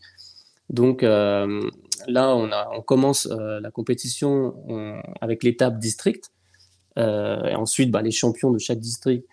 Donc 0.70 1.04
euh, 1.04 1.62
là, 2.08 2.36
on, 2.36 2.52
a, 2.52 2.70
on 2.76 2.82
commence 2.82 3.28
euh, 3.28 3.60
la 3.60 3.72
compétition 3.72 4.56
avec 5.22 5.44
l'étape 5.44 5.80
district. 5.80 6.32
Euh, 6.98 7.44
et 7.46 7.56
ensuite, 7.56 7.92
bah, 7.92 8.02
les 8.02 8.12
champions 8.12 8.52
de 8.52 8.58
chaque 8.58 8.80
district 8.80 9.26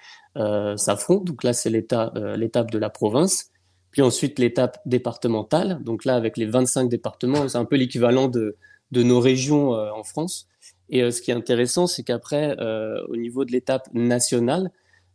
s'affrontent. 0.76 1.24
Donc 1.24 1.45
là, 1.45 1.53
c'est 1.53 1.70
euh, 1.93 2.37
l'étape 2.37 2.70
de 2.70 2.78
la 2.78 2.91
province. 2.91 3.51
Puis 3.91 4.03
ensuite, 4.03 4.39
l'étape 4.39 4.78
départementale. 4.84 5.82
Donc 5.82 6.05
là, 6.05 6.16
avec 6.16 6.37
les 6.37 6.47
25 6.47 6.89
départements, 6.89 7.49
c'est 7.49 7.59
un 7.59 7.64
peu 7.64 7.76
l'équivalent 7.76 8.28
de, 8.28 8.57
de 8.93 9.03
nos 9.03 9.20
régions 9.20 9.74
euh, 9.74 9.91
en 9.93 10.03
France. 10.03 10.49
Et 10.89 11.11
ce 11.11 11.20
qui 11.20 11.32
est 11.32 11.34
intéressant, 11.34 11.89
c'est 11.89 12.05
qu'après, 12.05 12.57
au 13.09 13.16
niveau 13.16 13.45
de 13.45 13.51
l'étape 13.51 13.89
nationale, 13.93 14.70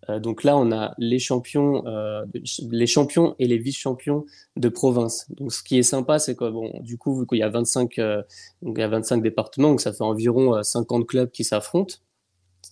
donc 0.09 0.43
là, 0.43 0.57
on 0.57 0.69
a 0.73 0.93
les 0.97 1.17
champions, 1.17 1.85
les 2.33 2.87
champions 2.87 3.37
et 3.39 3.47
les 3.47 3.57
vice-champions 3.57 4.25
de 4.57 4.67
province. 4.67 5.27
Donc, 5.29 5.53
ce 5.53 5.63
qui 5.63 5.79
est 5.79 5.83
sympa, 5.83 6.19
c'est 6.19 6.35
que 6.35 6.49
bon, 6.49 6.77
du 6.81 6.97
coup, 6.97 7.17
vu 7.17 7.25
qu'il 7.25 7.37
y 7.37 7.43
a 7.43 7.47
25, 7.47 7.95
donc 8.61 8.77
il 8.77 8.81
y 8.81 8.83
a 8.83 8.89
25 8.89 9.21
départements, 9.21 9.69
donc 9.69 9.79
ça 9.79 9.93
fait 9.93 10.03
environ 10.03 10.61
50 10.61 11.07
clubs 11.07 11.31
qui 11.31 11.45
s'affrontent. 11.45 11.95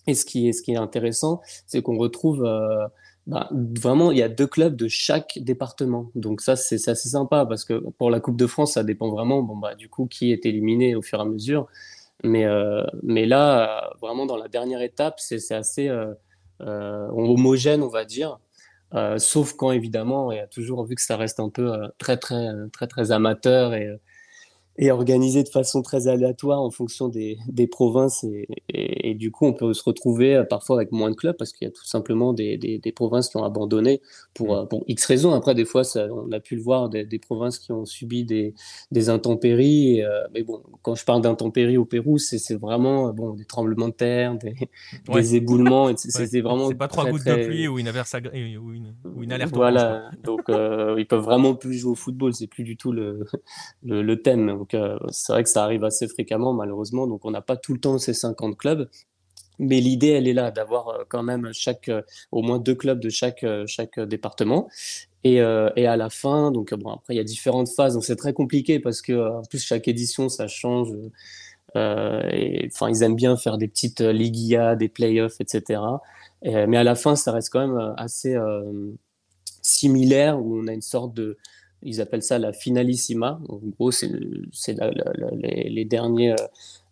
Et 0.06 0.14
ce 0.14 0.24
qui 0.24 0.48
est, 0.48 0.76
intéressant, 0.76 1.40
c'est 1.66 1.82
qu'on 1.82 1.96
retrouve 1.96 2.44
euh, 2.44 2.86
bah, 3.26 3.48
vraiment, 3.52 4.10
il 4.10 4.18
y 4.18 4.22
a 4.22 4.28
deux 4.28 4.46
clubs 4.46 4.74
de 4.74 4.88
chaque 4.88 5.38
département. 5.40 6.10
Donc 6.14 6.40
ça, 6.40 6.56
c'est 6.56 6.88
assez 6.88 7.08
sympa 7.08 7.46
parce 7.46 7.64
que 7.64 7.74
pour 7.98 8.10
la 8.10 8.20
Coupe 8.20 8.36
de 8.36 8.46
France, 8.46 8.74
ça 8.74 8.84
dépend 8.84 9.10
vraiment, 9.10 9.42
bon, 9.42 9.56
bah, 9.56 9.74
du 9.74 9.88
coup, 9.88 10.06
qui 10.06 10.32
est 10.32 10.46
éliminé 10.46 10.94
au 10.94 11.02
fur 11.02 11.18
et 11.18 11.22
à 11.22 11.24
mesure. 11.24 11.68
Mais, 12.24 12.44
euh, 12.44 12.84
mais 13.02 13.26
là, 13.26 13.90
vraiment, 14.00 14.26
dans 14.26 14.36
la 14.36 14.48
dernière 14.48 14.82
étape, 14.82 15.20
c'est 15.20 15.52
assez 15.52 15.88
euh, 15.88 16.14
homogène, 16.60 17.82
on 17.82 17.88
va 17.88 18.04
dire. 18.04 18.38
sauf 19.18 19.52
quand, 19.54 19.70
évidemment, 19.70 20.32
il 20.32 20.36
y 20.36 20.40
a 20.40 20.46
toujours, 20.46 20.84
vu 20.84 20.94
que 20.94 21.02
ça 21.02 21.16
reste 21.16 21.40
un 21.40 21.50
peu 21.50 21.72
très, 21.98 22.16
très, 22.16 22.48
très, 22.72 22.86
très 22.86 23.12
amateur 23.12 23.74
et 23.74 24.00
et 24.82 24.90
organisé 24.90 25.42
de 25.42 25.48
façon 25.50 25.82
très 25.82 26.08
aléatoire 26.08 26.62
en 26.62 26.70
fonction 26.70 27.08
des, 27.08 27.36
des 27.48 27.66
provinces. 27.66 28.24
Et, 28.24 29.10
et, 29.10 29.14
du 29.14 29.30
coup, 29.30 29.44
on 29.44 29.52
peut 29.52 29.74
se 29.74 29.82
retrouver 29.84 30.36
euh, 30.36 30.44
parfois 30.44 30.76
avec 30.76 30.90
moins 30.90 31.10
de 31.10 31.14
clubs 31.14 31.36
parce 31.36 31.52
qu'il 31.52 31.66
y 31.66 31.68
a 31.68 31.70
tout 31.70 31.84
simplement 31.84 32.32
des, 32.32 32.56
des, 32.56 32.78
des, 32.78 32.90
provinces 32.90 33.28
qui 33.28 33.36
ont 33.36 33.44
abandonné 33.44 34.00
pour, 34.32 34.56
mm. 34.56 34.68
pour 34.68 34.84
X 34.88 35.04
raisons. 35.04 35.34
Après, 35.34 35.54
des 35.54 35.66
fois, 35.66 35.84
ça, 35.84 36.08
on 36.10 36.32
a 36.32 36.40
pu 36.40 36.56
le 36.56 36.62
voir, 36.62 36.88
des, 36.88 37.06
provinces 37.18 37.58
qui 37.58 37.72
ont 37.72 37.84
subi 37.84 38.24
des, 38.24 38.54
intempéries. 39.10 40.02
Euh, 40.02 40.22
mais 40.32 40.42
bon, 40.44 40.62
quand 40.80 40.94
je 40.94 41.04
parle 41.04 41.20
d'intempéries 41.20 41.76
au 41.76 41.84
Pérou, 41.84 42.16
c'est 42.16 42.54
vraiment 42.54 43.12
bon, 43.12 43.34
des 43.34 43.44
tremblements 43.44 43.88
de 43.88 43.94
terre, 43.94 44.34
des, 44.36 44.54
des 45.12 45.36
éboulements. 45.36 45.94
C'est 45.94 46.40
vraiment. 46.40 46.68
C'est 46.68 46.74
pas 46.74 46.88
trois 46.88 47.04
gouttes 47.04 47.26
de 47.26 47.44
pluie 47.44 47.68
ou 47.68 47.78
une, 47.78 47.88
averse 47.88 48.14
ou 48.14 48.72
une, 48.72 48.94
ou 49.04 49.22
une 49.22 49.32
alerte. 49.32 49.54
Voilà. 49.54 50.10
Donc, 50.24 50.48
euh, 50.48 50.94
ils 50.96 51.06
peuvent 51.06 51.22
vraiment 51.22 51.54
plus 51.54 51.74
jouer 51.74 51.92
au 51.92 51.96
football. 51.96 52.32
C'est 52.32 52.46
plus 52.46 52.64
du 52.64 52.78
tout 52.78 52.92
le, 52.92 53.26
le, 53.82 54.00
le 54.00 54.22
thème. 54.22 54.64
Euh, 54.74 54.98
c'est 55.10 55.32
vrai 55.32 55.42
que 55.42 55.48
ça 55.48 55.64
arrive 55.64 55.84
assez 55.84 56.08
fréquemment, 56.08 56.52
malheureusement. 56.52 57.06
Donc, 57.06 57.24
on 57.24 57.30
n'a 57.30 57.40
pas 57.42 57.56
tout 57.56 57.74
le 57.74 57.80
temps 57.80 57.98
ces 57.98 58.14
50 58.14 58.56
clubs. 58.56 58.88
Mais 59.58 59.80
l'idée, 59.80 60.08
elle 60.08 60.26
est 60.26 60.32
là, 60.32 60.50
d'avoir 60.50 60.88
euh, 60.88 61.04
quand 61.08 61.22
même 61.22 61.50
chaque, 61.52 61.88
euh, 61.88 62.02
au 62.32 62.42
moins 62.42 62.58
deux 62.58 62.74
clubs 62.74 63.00
de 63.00 63.10
chaque, 63.10 63.44
chaque 63.66 64.00
département. 64.00 64.68
Et, 65.22 65.40
à 65.40 65.96
la 65.96 66.08
fin, 66.08 66.50
donc 66.50 66.72
bon, 66.74 66.92
après, 66.92 67.14
il 67.14 67.18
y 67.18 67.20
a 67.20 67.24
différentes 67.24 67.68
phases. 67.68 67.94
Donc, 67.94 68.04
c'est 68.04 68.16
très 68.16 68.32
compliqué 68.32 68.80
parce 68.80 69.02
que, 69.02 69.38
en 69.38 69.42
plus, 69.42 69.62
chaque 69.62 69.86
édition, 69.88 70.28
ça 70.28 70.48
change. 70.48 70.88
ils 71.74 73.02
aiment 73.02 73.16
bien 73.16 73.36
faire 73.36 73.58
des 73.58 73.68
petites 73.68 74.00
liguillas, 74.00 74.76
des 74.76 74.88
playoffs, 74.88 75.40
etc. 75.40 75.82
mais 76.42 76.78
à 76.78 76.84
la 76.84 76.94
fin, 76.94 77.16
ça 77.16 77.32
reste 77.32 77.50
quand 77.50 77.66
même 77.66 77.94
assez 77.98 78.34
similaire 79.60 80.40
où 80.40 80.58
on 80.58 80.66
a 80.68 80.72
une 80.72 80.80
sorte 80.80 81.12
de, 81.12 81.36
ils 81.82 82.00
appellent 82.00 82.22
ça 82.22 82.38
la 82.38 82.52
finalissima. 82.52 83.40
En 83.48 83.60
gros, 83.78 83.90
c'est 83.90 84.08
les, 84.08 85.68
les, 85.68 85.84
derniers, 85.84 86.34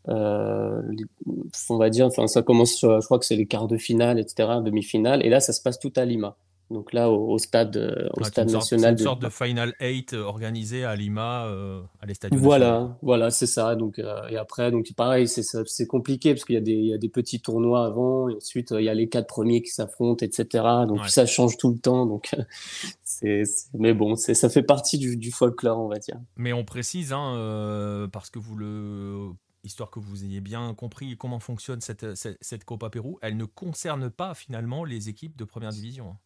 on 0.07 1.77
va 1.77 1.91
dire, 1.91 2.07
enfin, 2.07 2.27
ça 2.27 2.43
commence, 2.43 2.81
je 2.81 3.05
crois 3.05 3.19
que 3.19 3.27
c'est 3.27 3.37
les 3.37 3.47
quarts 3.47 3.69
de 3.69 3.77
finale, 3.77 4.19
etc., 4.19 4.49
demi-finale, 4.65 5.25
et 5.25 5.29
là, 5.29 5.41
ça 5.41 5.53
se 5.53 5.63
passe 5.63 5.79
tout 5.79 5.93
à 5.97 6.05
Lima. 6.05 6.37
Donc 6.71 6.93
là, 6.93 7.11
au, 7.11 7.39
stade, 7.39 7.79
euh, 7.79 8.09
au 8.15 8.25
stade 8.25 8.51
national. 8.51 8.93
Une 8.93 8.99
sorte 8.99 9.23
de 9.23 9.31
Final 9.31 9.75
8 9.81 10.13
euh, 10.13 10.23
organisé 10.23 10.85
à 10.85 10.95
Lima, 10.97 11.47
euh, 11.47 11.81
à 12.03 12.07
l'estade. 12.07 12.35
Voilà, 12.35 12.99
voilà, 13.01 13.31
c'est 13.31 13.47
ça. 13.47 13.75
Donc, 13.75 13.99
et 13.99 14.37
après, 14.37 14.71
donc 14.71 14.93
pareil, 14.95 15.27
c'est 15.29 15.87
compliqué 15.87 16.35
parce 16.35 16.45
qu'il 16.45 16.57
y, 16.57 16.59
a 16.59 16.63
des, 16.63 16.73
il 16.73 16.87
y 16.87 16.93
a 16.93 16.99
des 16.99 17.09
petits 17.09 17.41
tournois 17.41 17.87
avant, 17.87 18.29
et 18.29 18.35
ensuite 18.35 18.75
il 18.77 18.85
y 18.85 18.91
a 18.91 18.95
les 18.95 19.09
quatre 19.09 19.27
premiers 19.27 19.63
qui 19.63 19.71
s'affrontent, 19.71 20.25
etc. 20.25 20.65
Donc 20.87 21.07
ça 21.09 21.25
change 21.25 21.57
tout 21.57 21.71
le 21.71 21.79
temps. 21.79 22.05
Donc, 22.05 22.35
c'est, 23.21 23.43
mais 23.75 23.95
bon, 23.95 24.17
ça 24.17 24.49
fait 24.49 24.63
partie 24.63 24.99
du, 24.99 25.17
du, 25.17 25.31
folklore, 25.31 25.79
on 25.79 25.89
va 25.89 25.99
dire. 25.99 26.21
Mais 26.37 26.53
on 26.53 26.65
précise, 26.65 27.13
hein, 27.13 28.09
parce 28.13 28.31
que 28.31 28.39
vous 28.39 28.57
le 28.57 29.31
histoire 29.65 29.91
que 29.91 29.99
vous 29.99 30.25
ayez 30.25 30.41
bien 30.41 30.73
compris 30.75 31.17
comment 31.17 31.41
fonctionne 31.41 31.81
cette, 31.81 32.15
cette, 32.15 32.39
cette 32.41 32.65
Copa 32.65 32.91
Pérou, 32.91 33.19
elle 33.23 33.37
ne 33.37 33.45
concerne 33.45 34.09
pas 34.09 34.35
finalement 34.35 34.85
les 34.85 35.09
équipes 35.09 35.37
de 35.37 35.45
première 35.45 35.71
division. 35.71 36.11
Hein. 36.11 36.17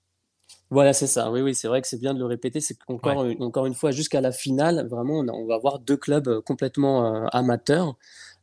Voilà, 0.70 0.93
c'est 0.93 1.07
ça. 1.07 1.30
Oui, 1.30 1.43
oui, 1.43 1.55
c'est 1.55 1.68
vrai 1.68 1.82
que 1.82 1.88
c'est 1.88 2.01
bien 2.01 2.14
de 2.14 2.18
le 2.18 2.24
répéter. 2.24 2.61
C'est 2.61 2.78
qu'encore 2.78 3.26
encore 3.40 3.66
une 3.66 3.74
fois, 3.74 3.90
jusqu'à 3.90 4.20
la 4.20 4.32
finale, 4.32 4.86
vraiment, 4.88 5.18
on, 5.20 5.47
va 5.47 5.55
avoir 5.55 5.78
deux 5.78 5.97
clubs 5.97 6.28
euh, 6.28 6.40
complètement 6.40 7.14
euh, 7.14 7.26
amateurs. 7.32 7.97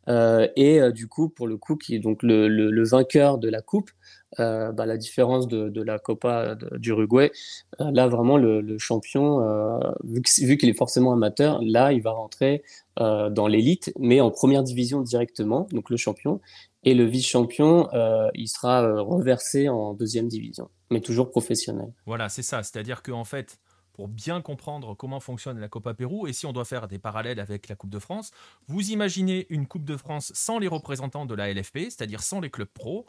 Euh, 0.08 0.48
et 0.56 0.80
du 0.92 1.08
coup, 1.08 1.30
pour 1.30 1.48
le 1.48 1.58
coup, 1.58 1.76
qui 1.76 1.96
est 1.96 2.00
donc 2.00 2.24
le, 2.24 2.84
vainqueur 2.84 3.38
de 3.38 3.50
la 3.50 3.62
coupe, 3.62 3.92
bah, 4.38 4.86
la 4.86 4.98
différence 4.98 5.48
de, 5.48 5.82
la 5.82 6.00
Copa 6.00 6.56
d'Uruguay, 6.78 7.32
là 7.80 8.08
vraiment 8.08 8.38
le, 8.38 8.78
champion, 8.78 9.80
vu 10.04 10.58
qu'il 10.58 10.70
est 10.70 10.78
forcément 10.78 11.14
amateur, 11.14 11.60
là 11.64 11.92
il 11.92 12.02
va 12.02 12.12
rentrer 12.12 12.64
dans 12.98 13.48
l'élite, 13.48 13.92
mais 13.98 14.22
en 14.22 14.30
première 14.30 14.64
division 14.64 15.02
directement, 15.02 15.68
donc 15.72 15.90
le 15.90 15.98
champion. 15.98 16.42
Et 16.84 16.94
le 16.94 17.04
vice-champion, 17.04 17.90
euh, 17.94 18.30
il 18.36 18.48
sera 18.48 18.84
euh, 18.84 19.02
reversé 19.02 19.68
en 19.68 19.94
deuxième 19.94 20.28
division, 20.28 20.70
mais 20.92 21.02
toujours 21.02 21.30
professionnel. 21.30 21.92
Voilà, 22.06 22.30
c'est 22.30 22.42
ça. 22.42 22.64
C'est-à-dire 22.64 23.04
qu'en 23.04 23.26
fait, 23.26 23.60
pour 23.92 24.08
bien 24.08 24.40
comprendre 24.42 24.96
comment 24.96 25.20
fonctionne 25.20 25.60
la 25.60 25.68
Copa 25.68 25.94
Pérou, 25.94 26.26
et 26.26 26.32
si 26.32 26.46
on 26.46 26.54
doit 26.54 26.64
faire 26.64 26.88
des 26.88 26.98
parallèles 26.98 27.42
avec 27.42 27.68
la 27.68 27.76
Coupe 27.76 27.90
de 27.90 28.00
France, 28.00 28.32
vous 28.68 28.92
imaginez 28.92 29.46
une 29.50 29.68
Coupe 29.68 29.84
de 29.84 29.98
France 29.98 30.32
sans 30.34 30.58
les 30.58 30.70
représentants 30.70 31.26
de 31.26 31.36
la 31.36 31.54
LFP, 31.54 31.80
c'est-à-dire 31.90 32.24
sans 32.24 32.40
les 32.40 32.50
clubs 32.50 32.70
pro. 32.70 33.06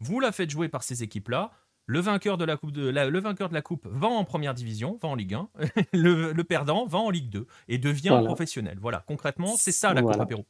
Vous 0.00 0.20
la 0.20 0.32
faites 0.32 0.50
jouer 0.50 0.68
par 0.68 0.82
ces 0.82 1.02
équipes-là. 1.02 1.52
Le 1.86 2.00
vainqueur, 2.00 2.38
de 2.38 2.44
la 2.44 2.56
coupe 2.56 2.72
de, 2.72 2.88
le 2.88 3.20
vainqueur 3.20 3.50
de 3.50 3.54
la 3.54 3.60
Coupe 3.60 3.86
va 3.90 4.08
en 4.08 4.24
première 4.24 4.54
division, 4.54 4.98
va 5.02 5.08
en 5.08 5.14
Ligue 5.14 5.34
1. 5.34 5.48
le, 5.92 6.42
perdant 6.42 6.86
va 6.86 6.98
en 6.98 7.10
Ligue 7.10 7.28
2 7.28 7.46
et 7.68 7.78
devient 7.78 8.22
professionnel. 8.24 8.78
Voilà, 8.80 9.04
concrètement, 9.06 9.56
c'est 9.58 9.72
ça 9.72 9.92
la 9.92 10.02
Copa 10.02 10.24
Pérou. 10.24 10.44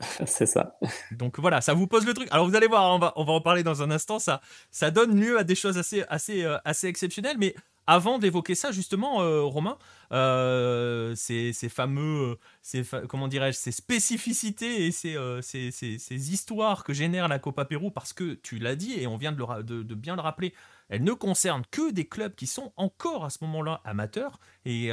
C'est 0.26 0.46
ça. 0.46 0.76
Donc 1.12 1.38
voilà, 1.38 1.60
ça 1.60 1.72
vous 1.72 1.86
pose 1.86 2.04
le 2.04 2.14
truc. 2.14 2.28
Alors 2.32 2.48
vous 2.48 2.56
allez 2.56 2.66
voir, 2.66 2.92
on 2.94 2.98
va, 2.98 3.12
on 3.14 3.24
va 3.24 3.32
en 3.32 3.40
parler 3.40 3.62
dans 3.62 3.80
un 3.80 3.92
instant. 3.92 4.18
Ça, 4.18 4.40
ça 4.72 4.90
donne 4.90 5.20
lieu 5.20 5.38
à 5.38 5.44
des 5.44 5.54
choses 5.54 5.78
assez, 5.78 6.04
assez, 6.08 6.42
euh, 6.42 6.58
assez 6.64 6.88
exceptionnelles. 6.88 7.36
Mais 7.38 7.54
avant 7.86 8.18
d'évoquer 8.18 8.54
ça, 8.54 8.72
justement, 8.72 9.22
euh, 9.22 9.42
Romain, 9.42 9.76
euh, 10.12 11.14
ces, 11.16 11.52
fameux, 11.68 12.38
ces, 12.62 12.82
comment 13.08 13.28
dirais-je, 13.28 13.58
ces 13.58 13.72
spécificités 13.72 14.86
et 14.86 14.92
ces, 14.92 16.32
histoires 16.32 16.84
que 16.84 16.92
génère 16.92 17.28
la 17.28 17.38
Copa 17.38 17.64
Pérou, 17.64 17.90
parce 17.90 18.12
que 18.12 18.34
tu 18.34 18.58
l'as 18.58 18.76
dit 18.76 18.94
et 18.98 19.06
on 19.06 19.16
vient 19.16 19.32
de, 19.32 19.94
bien 19.94 20.16
le 20.16 20.22
rappeler, 20.22 20.54
elles 20.88 21.04
ne 21.04 21.12
concernent 21.12 21.64
que 21.70 21.90
des 21.90 22.06
clubs 22.06 22.34
qui 22.34 22.46
sont 22.46 22.72
encore 22.76 23.24
à 23.24 23.30
ce 23.30 23.38
moment-là 23.42 23.80
amateurs. 23.84 24.38
Et 24.64 24.90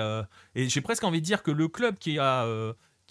j'ai 0.55 0.81
presque 0.81 1.03
envie 1.03 1.21
de 1.21 1.25
dire 1.25 1.43
que 1.43 1.51
le 1.51 1.67
club 1.67 1.97
qui 1.97 2.19
a 2.19 2.45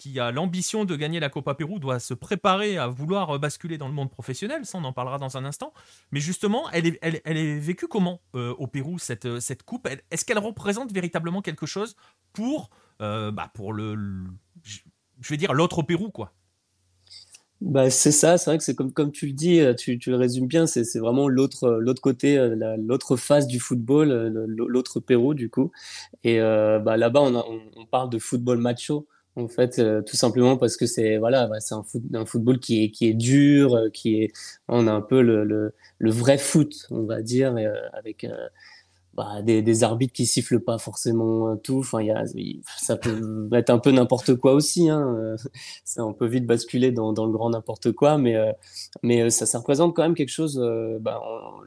qui 0.01 0.19
a 0.19 0.33
l'ambition 0.33 0.85
de 0.87 0.97
gagner 0.97 1.21
la 1.21 1.29
Copa 1.29 1.55
Pérou 1.55 1.79
doit 1.79 2.01
se 2.01 2.15
préparer 2.15 2.79
à 2.79 2.89
vouloir 2.89 3.39
basculer 3.39 3.77
dans 3.77 3.87
le 3.87 3.93
monde 3.93 4.11
professionnel, 4.11 4.65
ça 4.65 4.79
on 4.79 4.85
en 4.85 4.95
parlera 4.95 5.19
dans 5.19 5.37
un 5.37 5.45
instant. 5.45 5.73
Mais 6.11 6.21
justement, 6.21 6.71
elle 6.71 6.87
est, 6.87 7.59
vécue 7.59 7.87
comment 7.87 8.23
euh, 8.35 8.55
au 8.59 8.67
Pérou, 8.67 8.99
cette, 8.99 9.41
cette 9.41 9.63
coupe? 9.63 9.87
Est-ce 10.11 10.25
qu'elle 10.25 10.39
représente 10.39 10.91
véritablement 10.93 11.43
quelque 11.43 11.67
chose 11.67 11.97
pour, 12.33 12.71
euh, 13.03 13.31
bah, 13.31 13.51
pour 13.55 13.75
le, 13.75 13.97
je 14.65 15.29
vais 15.29 15.37
dire, 15.37 15.53
l'autre 15.53 15.83
Pérou, 15.83 16.11
quoi? 16.11 16.33
Bah, 17.61 17.91
c'est 17.91 18.13
ça, 18.13 18.39
c'est 18.39 18.49
vrai 18.49 18.57
que 18.57 18.65
c'est 18.65 18.75
comme, 18.75 18.91
comme 18.91 19.13
tu 19.13 19.27
le 19.27 19.33
dis, 19.35 19.61
euh, 19.61 19.75
tu, 19.75 19.99
le 20.07 20.17
résumes 20.17 20.47
bien, 20.47 20.67
c'est, 20.67 20.83
c'est 20.83 20.99
vraiment 20.99 21.29
l'autre, 21.29 21.69
l'autre 21.73 22.01
côté, 22.01 22.39
l'autre 22.79 23.17
face 23.17 23.47
du 23.47 23.61
football, 23.61 24.09
l'autre 24.57 24.99
Pérou 24.99 25.35
du 25.35 25.51
coup. 25.51 25.71
Et 26.25 26.39
bah, 26.39 26.97
là-bas, 26.97 27.21
on, 27.21 27.87
parle 27.91 28.09
de 28.09 28.19
football 28.19 28.59
macho 28.59 29.07
en 29.37 29.49
fait, 29.49 29.79
euh, 29.79 30.03
tout 30.03 30.17
simplement 30.17 30.57
parce 30.57 30.77
que 30.77 30.87
c'est 30.87 31.17
voilà, 31.19 31.47
bah, 31.47 31.61
c'est 31.61 31.75
un, 31.75 31.85
un, 32.15 32.27
football 32.27 32.59
qui 32.59 32.85
est 32.85 32.91
qui 32.91 33.09
est 33.09 33.15
dur, 33.15 33.75
euh, 33.75 33.89
qui 33.91 34.23
est 34.23 34.33
on 34.69 34.87
a 34.87 34.93
un 34.93 35.01
peu 35.01 35.23
le, 35.23 35.45
le, 35.45 35.75
le 35.99 36.11
vrai 36.11 36.39
foot, 36.39 36.87
on 36.91 37.05
va 37.05 37.23
dire, 37.23 37.55
euh, 37.57 37.75
avec 37.93 38.27
bah, 39.15 39.43
des, 39.43 39.61
des, 39.61 39.85
arbitres 39.85 40.13
qui 40.13 40.25
sifflent 40.25 40.61
pas 40.61 40.79
forcément 40.79 41.57
tout. 41.57 41.81
Enfin, 41.81 42.01
y 42.03 42.11
a, 42.11 42.25
ça 42.79 42.97
peut 42.97 43.49
être 43.53 43.71
un 43.71 43.79
peu 43.79 43.91
n'importe 43.91 44.35
quoi 44.37 44.55
aussi. 44.55 44.89
Hein. 44.89 45.37
Ça, 45.85 46.05
on 46.05 46.13
peut 46.13 46.27
vite 46.27 46.47
basculer 46.47 46.93
dans, 46.93 47.13
dans 47.13 47.27
le 47.27 47.33
grand 47.33 47.51
n'importe 47.51 47.93
quoi, 47.93 48.19
mais, 48.19 48.37
euh, 48.37 48.53
mais 49.03 49.23
euh, 49.23 49.31
ça, 49.31 49.47
ça 49.47 49.59
représente 49.59 49.95
quand 49.95 50.03
même 50.03 50.15
quelque 50.15 50.31
chose. 50.31 50.61
Euh, 50.63 50.99
bah, 51.01 51.21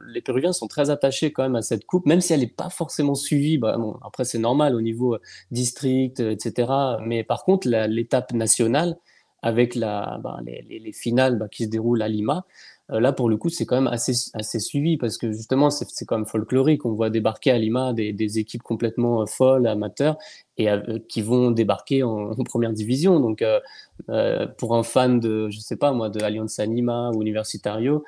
les 0.06 0.20
Péruviens 0.20 0.52
sont 0.52 0.68
très 0.68 0.90
attachés 0.90 1.32
quand 1.32 1.42
même 1.42 1.56
à 1.56 1.62
cette 1.62 1.84
coupe, 1.84 2.06
même 2.06 2.20
si 2.20 2.32
elle 2.32 2.40
n'est 2.40 2.46
pas 2.46 2.70
forcément 2.70 3.14
suivie. 3.14 3.58
Bah, 3.58 3.76
bon, 3.78 3.96
après, 4.02 4.24
c'est 4.24 4.38
normal 4.38 4.74
au 4.74 4.80
niveau 4.80 5.18
district, 5.50 6.20
etc. 6.20 6.72
Mais 7.02 7.24
par 7.24 7.44
contre, 7.44 7.68
l'étape 7.68 8.32
nationale, 8.32 8.96
avec 9.42 9.74
la, 9.74 10.18
bah, 10.22 10.38
les, 10.44 10.64
les, 10.68 10.78
les, 10.78 10.92
finales 10.92 11.38
bah, 11.38 11.48
qui 11.48 11.64
se 11.64 11.68
déroulent 11.68 12.00
à 12.00 12.08
Lima, 12.08 12.38
euh, 12.38 12.73
là, 12.88 13.12
pour 13.12 13.28
le 13.28 13.36
coup, 13.36 13.48
c'est 13.48 13.64
quand 13.66 13.76
même 13.76 13.86
assez, 13.86 14.12
assez 14.34 14.58
suivi 14.58 14.96
parce 14.96 15.16
que 15.16 15.32
justement, 15.32 15.70
c'est 15.70 16.04
quand 16.04 16.16
même 16.16 16.26
folklorique. 16.26 16.84
On 16.84 16.92
voit 16.92 17.10
débarquer 17.10 17.50
à 17.50 17.58
Lima 17.58 17.92
des, 17.92 18.12
des 18.12 18.38
équipes 18.38 18.62
complètement 18.62 19.22
euh, 19.22 19.26
folles, 19.26 19.66
amateurs, 19.66 20.18
et 20.58 20.70
euh, 20.70 20.98
qui 21.08 21.22
vont 21.22 21.50
débarquer 21.50 22.02
en, 22.02 22.34
première 22.44 22.72
division. 22.72 23.20
Donc, 23.20 23.42
euh, 23.42 24.46
pour 24.58 24.76
un 24.76 24.82
fan 24.82 25.18
de, 25.20 25.48
je 25.50 25.60
sais 25.60 25.76
pas 25.76 25.92
moi, 25.92 26.10
de 26.10 26.22
Alianza 26.22 26.66
Lima 26.66 27.10
ou 27.14 27.22
Universitario 27.22 28.04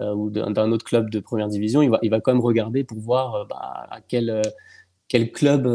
ou 0.00 0.28
d'un 0.28 0.70
autre 0.70 0.84
club 0.84 1.08
de 1.08 1.18
première 1.18 1.48
division, 1.48 1.80
il 1.80 1.88
va, 1.88 1.98
il 2.02 2.10
va 2.10 2.20
quand 2.20 2.32
même 2.32 2.42
regarder 2.42 2.84
pour 2.84 2.98
voir 2.98 3.46
bah, 3.48 3.86
à 3.90 4.00
quel, 4.06 4.42
quel 5.08 5.32
club 5.32 5.66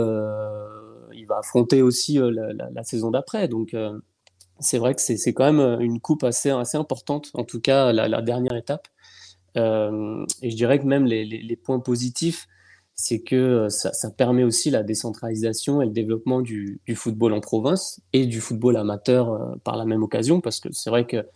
il 1.14 1.26
va 1.26 1.40
affronter 1.40 1.82
aussi 1.82 2.20
la, 2.20 2.54
la, 2.54 2.70
la, 2.70 2.84
saison 2.84 3.10
d'après. 3.10 3.48
Donc, 3.48 3.76
c'est 4.64 4.78
vrai 4.78 4.96
que 4.96 5.02
c'est 5.02 5.34
quand 5.34 5.46
même 5.46 5.60
euh, 5.60 5.80
une 5.80 6.00
coupe 6.00 6.24
assez, 6.24 6.50
assez 6.50 6.78
importante, 6.78 7.32
en 7.34 7.44
tout 7.44 7.60
cas 7.60 7.92
la, 7.92 8.22
dernière 8.22 8.56
étape. 8.56 8.88
Euh, 9.58 10.26
et 10.42 10.50
je 10.50 10.56
dirais 10.56 10.80
que 10.80 10.86
même 10.86 11.06
les, 11.06 11.26
les, 11.26 11.56
points 11.56 11.80
positifs, 11.80 12.48
c'est 12.96 13.22
que 13.22 13.36
euh, 13.36 13.70
ça, 13.70 13.94
ça, 13.94 14.10
permet 14.10 14.44
aussi 14.44 14.72
la 14.72 14.82
décentralisation 14.82 15.82
et 15.82 15.86
le 15.86 15.92
développement 15.92 16.42
du, 16.42 16.82
du 16.86 16.96
football 16.96 17.34
en 17.34 17.40
province 17.40 18.02
et 18.14 18.26
du 18.26 18.42
football 18.42 18.78
amateur 18.78 19.58
par 19.64 19.78
la 19.78 19.86
même 19.86 20.02
occasion, 20.02 20.42
parce 20.42 20.60
que 20.60 20.70
c'est 20.72 20.90
vrai 20.90 21.06
que 21.06 21.28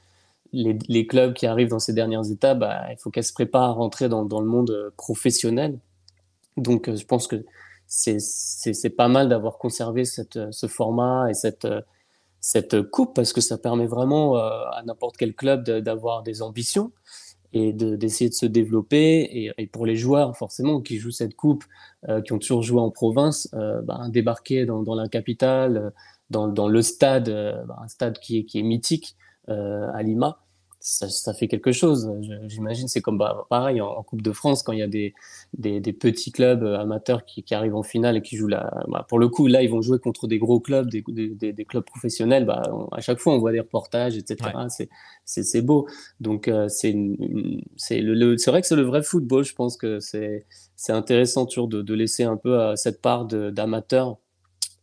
les, 0.54 0.78
les, 0.88 1.06
clubs 1.06 1.34
qui 1.34 1.46
arrivent 1.46 1.70
dans 1.70 1.80
ces 1.80 1.94
dernières 1.94 2.32
étapes, 2.32 2.60
bah, 2.60 2.86
il 2.92 2.98
faut 2.98 3.12
qu'elles 3.12 3.24
se 3.24 3.34
préparent 3.34 3.70
à 3.70 3.74
rentrer 3.74 4.10
dans, 4.10 4.26
dans 4.26 4.40
le 4.40 4.48
monde 4.48 4.94
professionnel. 4.98 5.78
Donc 6.56 6.90
je 6.92 7.06
pense 7.06 7.28
que 7.28 7.46
c'est 7.86 8.96
pas 8.96 9.10
mal 9.10 9.30
d'avoir 9.30 9.58
conservé 9.58 10.06
cette, 10.06 10.40
ce 10.52 10.68
format 10.68 11.30
et 11.30 11.34
cette 11.34 11.68
cette 12.40 12.82
coupe 12.84 13.14
parce 13.16 13.34
que 13.34 13.42
ça 13.42 13.58
permet 13.58 13.88
vraiment 13.88 14.38
euh, 14.38 14.50
à 14.72 14.84
n'importe 14.86 15.18
quel 15.18 15.34
club 15.34 15.64
d'avoir 15.64 16.24
des 16.24 16.42
ambitions 16.42 16.92
et 17.54 17.74
d'essayer 17.74 18.30
de, 18.30 18.36
se 18.36 18.46
développer. 18.46 19.54
Et, 19.58 19.68
pour 19.68 19.86
les 19.86 19.96
joueurs, 19.96 20.36
forcément, 20.38 20.82
qui 20.82 20.98
jouent 20.98 21.12
cette 21.12 21.36
coupe, 21.36 21.64
euh, 22.10 22.22
qui 22.22 22.34
ont 22.34 22.40
toujours 22.40 22.62
joué 22.62 22.80
en 22.82 22.92
province, 22.92 23.50
euh, 23.54 23.82
bah, 23.82 24.00
débarquer 24.10 24.66
dans, 24.66 24.96
la 24.96 25.08
capitale, 25.08 25.94
dans, 26.30 26.48
dans 26.48 26.68
le 26.68 26.82
stade, 26.82 27.30
bah, 27.68 27.80
un 27.82 27.88
stade 27.88 28.20
qui 28.20 28.40
est, 28.40 28.44
qui 28.46 28.60
est 28.60 28.64
mythique 28.64 29.16
à 29.48 30.04
Lima, 30.04 30.40
ça, 30.88 31.34
fait 31.34 31.50
quelque 31.50 31.74
chose. 31.74 32.10
J'imagine 32.48 32.88
c'est 32.88 33.02
comme 33.02 33.18
bah, 33.18 33.46
pareil 33.50 33.82
en, 33.82 34.02
Coupe 34.04 34.22
de 34.22 34.32
France 34.32 34.64
quand 34.64 34.72
il 34.72 34.80
y 34.80 34.84
a 34.84 34.88
des, 34.88 35.14
des, 35.54 35.94
petits 35.94 36.32
clubs 36.32 36.64
euh, 36.64 36.80
amateurs 36.80 37.26
qui, 37.26 37.44
qui, 37.44 37.54
arrivent 37.54 37.76
en 37.76 37.84
finale 37.84 38.16
et 38.16 38.22
qui 38.22 38.38
jouent 38.38 38.48
la. 38.48 38.86
Bah, 38.88 39.06
pour 39.10 39.20
le 39.20 39.28
coup, 39.28 39.48
là, 39.48 39.62
ils 39.64 39.70
vont 39.70 39.82
jouer 39.82 40.00
contre 40.00 40.28
des 40.28 40.40
gros 40.40 40.62
clubs, 40.62 40.90
des, 40.90 41.04
des, 41.08 41.52
des 41.52 41.66
clubs 41.66 41.84
professionnels. 41.84 42.46
Bah, 42.46 42.64
à 42.94 43.02
chaque 43.02 43.20
fois, 43.20 43.34
on 43.34 43.40
voit 43.40 43.52
des 43.52 43.60
reportages, 43.60 44.16
etc. 44.16 44.50
C'est 45.26 45.62
beau. 45.62 45.88
Donc, 46.22 46.48
euh, 46.48 46.70
c'est 46.70 46.94
le, 46.94 48.36
vrai 48.50 48.62
que 48.62 48.68
c'est 48.68 48.76
le 48.76 48.84
vrai 48.84 49.04
football. 49.04 49.44
Je 49.44 49.56
pense 49.56 49.76
que 49.76 50.00
c'est 50.00 50.46
c'est 50.78 50.94
intéressant 50.94 51.46
toujours 51.46 51.68
de, 51.68 51.82
de, 51.82 51.94
laisser 51.94 52.24
un 52.24 52.38
peu 52.38 52.60
euh, 52.60 52.76
cette 52.76 53.02
part 53.02 53.26
d'amateur, 53.26 54.18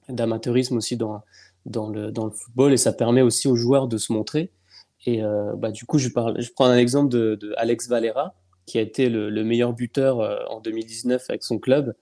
d'amateurisme 0.09 0.76
aussi 0.76 0.96
dans, 0.96 1.22
dans, 1.66 1.88
le, 1.88 2.11
dans 2.11 2.26
le 2.26 2.32
football 2.32 2.72
et 2.72 2.76
ça 2.76 2.92
permet 2.92 3.22
aussi 3.22 3.48
aux 3.48 3.57
joueurs 3.57 3.88
de 3.88 3.96
se 3.96 4.12
montrer. 4.12 4.50
Et 5.07 5.22
euh, 5.22 5.52
bah, 5.57 5.70
du 5.70 5.84
coup, 5.84 5.98
je, 5.98 6.09
parle, 6.09 6.40
je 6.40 6.50
prends 6.52 6.66
un 6.66 6.76
exemple 6.76 7.11
de, 7.11 7.55
Alex 7.57 7.88
Valera, 7.88 8.34
qui 8.66 8.78
a 8.78 8.80
été 8.80 9.09
le, 9.09 9.28
le 9.28 9.44
meilleur 9.44 9.72
buteur 9.72 10.20
euh, 10.20 10.38
en 10.48 10.61
2019 10.61 11.24
avec 11.28 11.42
son 11.42 11.59
club 11.59 11.94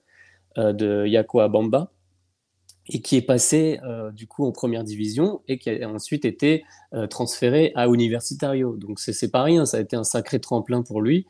euh, 0.57 0.71
de 0.71 1.05
Yakoa 1.05 1.49
Bamba. 1.49 1.91
et 2.87 3.01
qui 3.01 3.17
est 3.17 3.21
passé 3.21 3.79
du 4.13 4.27
coup 4.27 4.45
en 4.45 4.51
première 4.51 4.83
division 4.83 5.41
et 5.47 5.57
qui 5.57 5.69
a 5.69 5.89
ensuite 5.89 6.25
été 6.25 6.63
transféré 7.09 7.71
à 7.75 7.87
Universitario. 7.87 8.77
Donc 8.77 8.99
c'est 8.99 9.31
pas 9.31 9.43
rien, 9.43 9.65
ça 9.65 9.77
a 9.77 9.79
été 9.79 9.95
un 9.95 10.03
sacré 10.03 10.39
tremplin 10.39 10.81
pour 10.83 11.01
lui. 11.01 11.25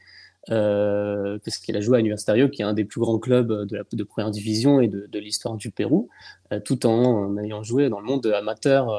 parce 0.47 1.57
qu'il 1.59 1.77
a 1.77 1.81
joué 1.81 1.97
à 1.97 1.99
Universitario, 1.99 2.49
qui 2.49 2.63
est 2.63 2.65
un 2.65 2.73
des 2.73 2.85
plus 2.85 2.99
grands 2.99 3.19
clubs 3.19 3.67
de, 3.67 4.03
première 4.03 4.31
division 4.31 4.81
et 4.81 4.87
de, 4.87 5.19
l'histoire 5.19 5.55
du 5.55 5.69
Pérou, 5.69 6.09
tout 6.65 6.87
en, 6.87 7.37
ayant 7.37 7.61
joué 7.61 7.87
dans 7.87 7.99
le 7.99 8.07
monde 8.07 8.25
amateur 8.25 8.89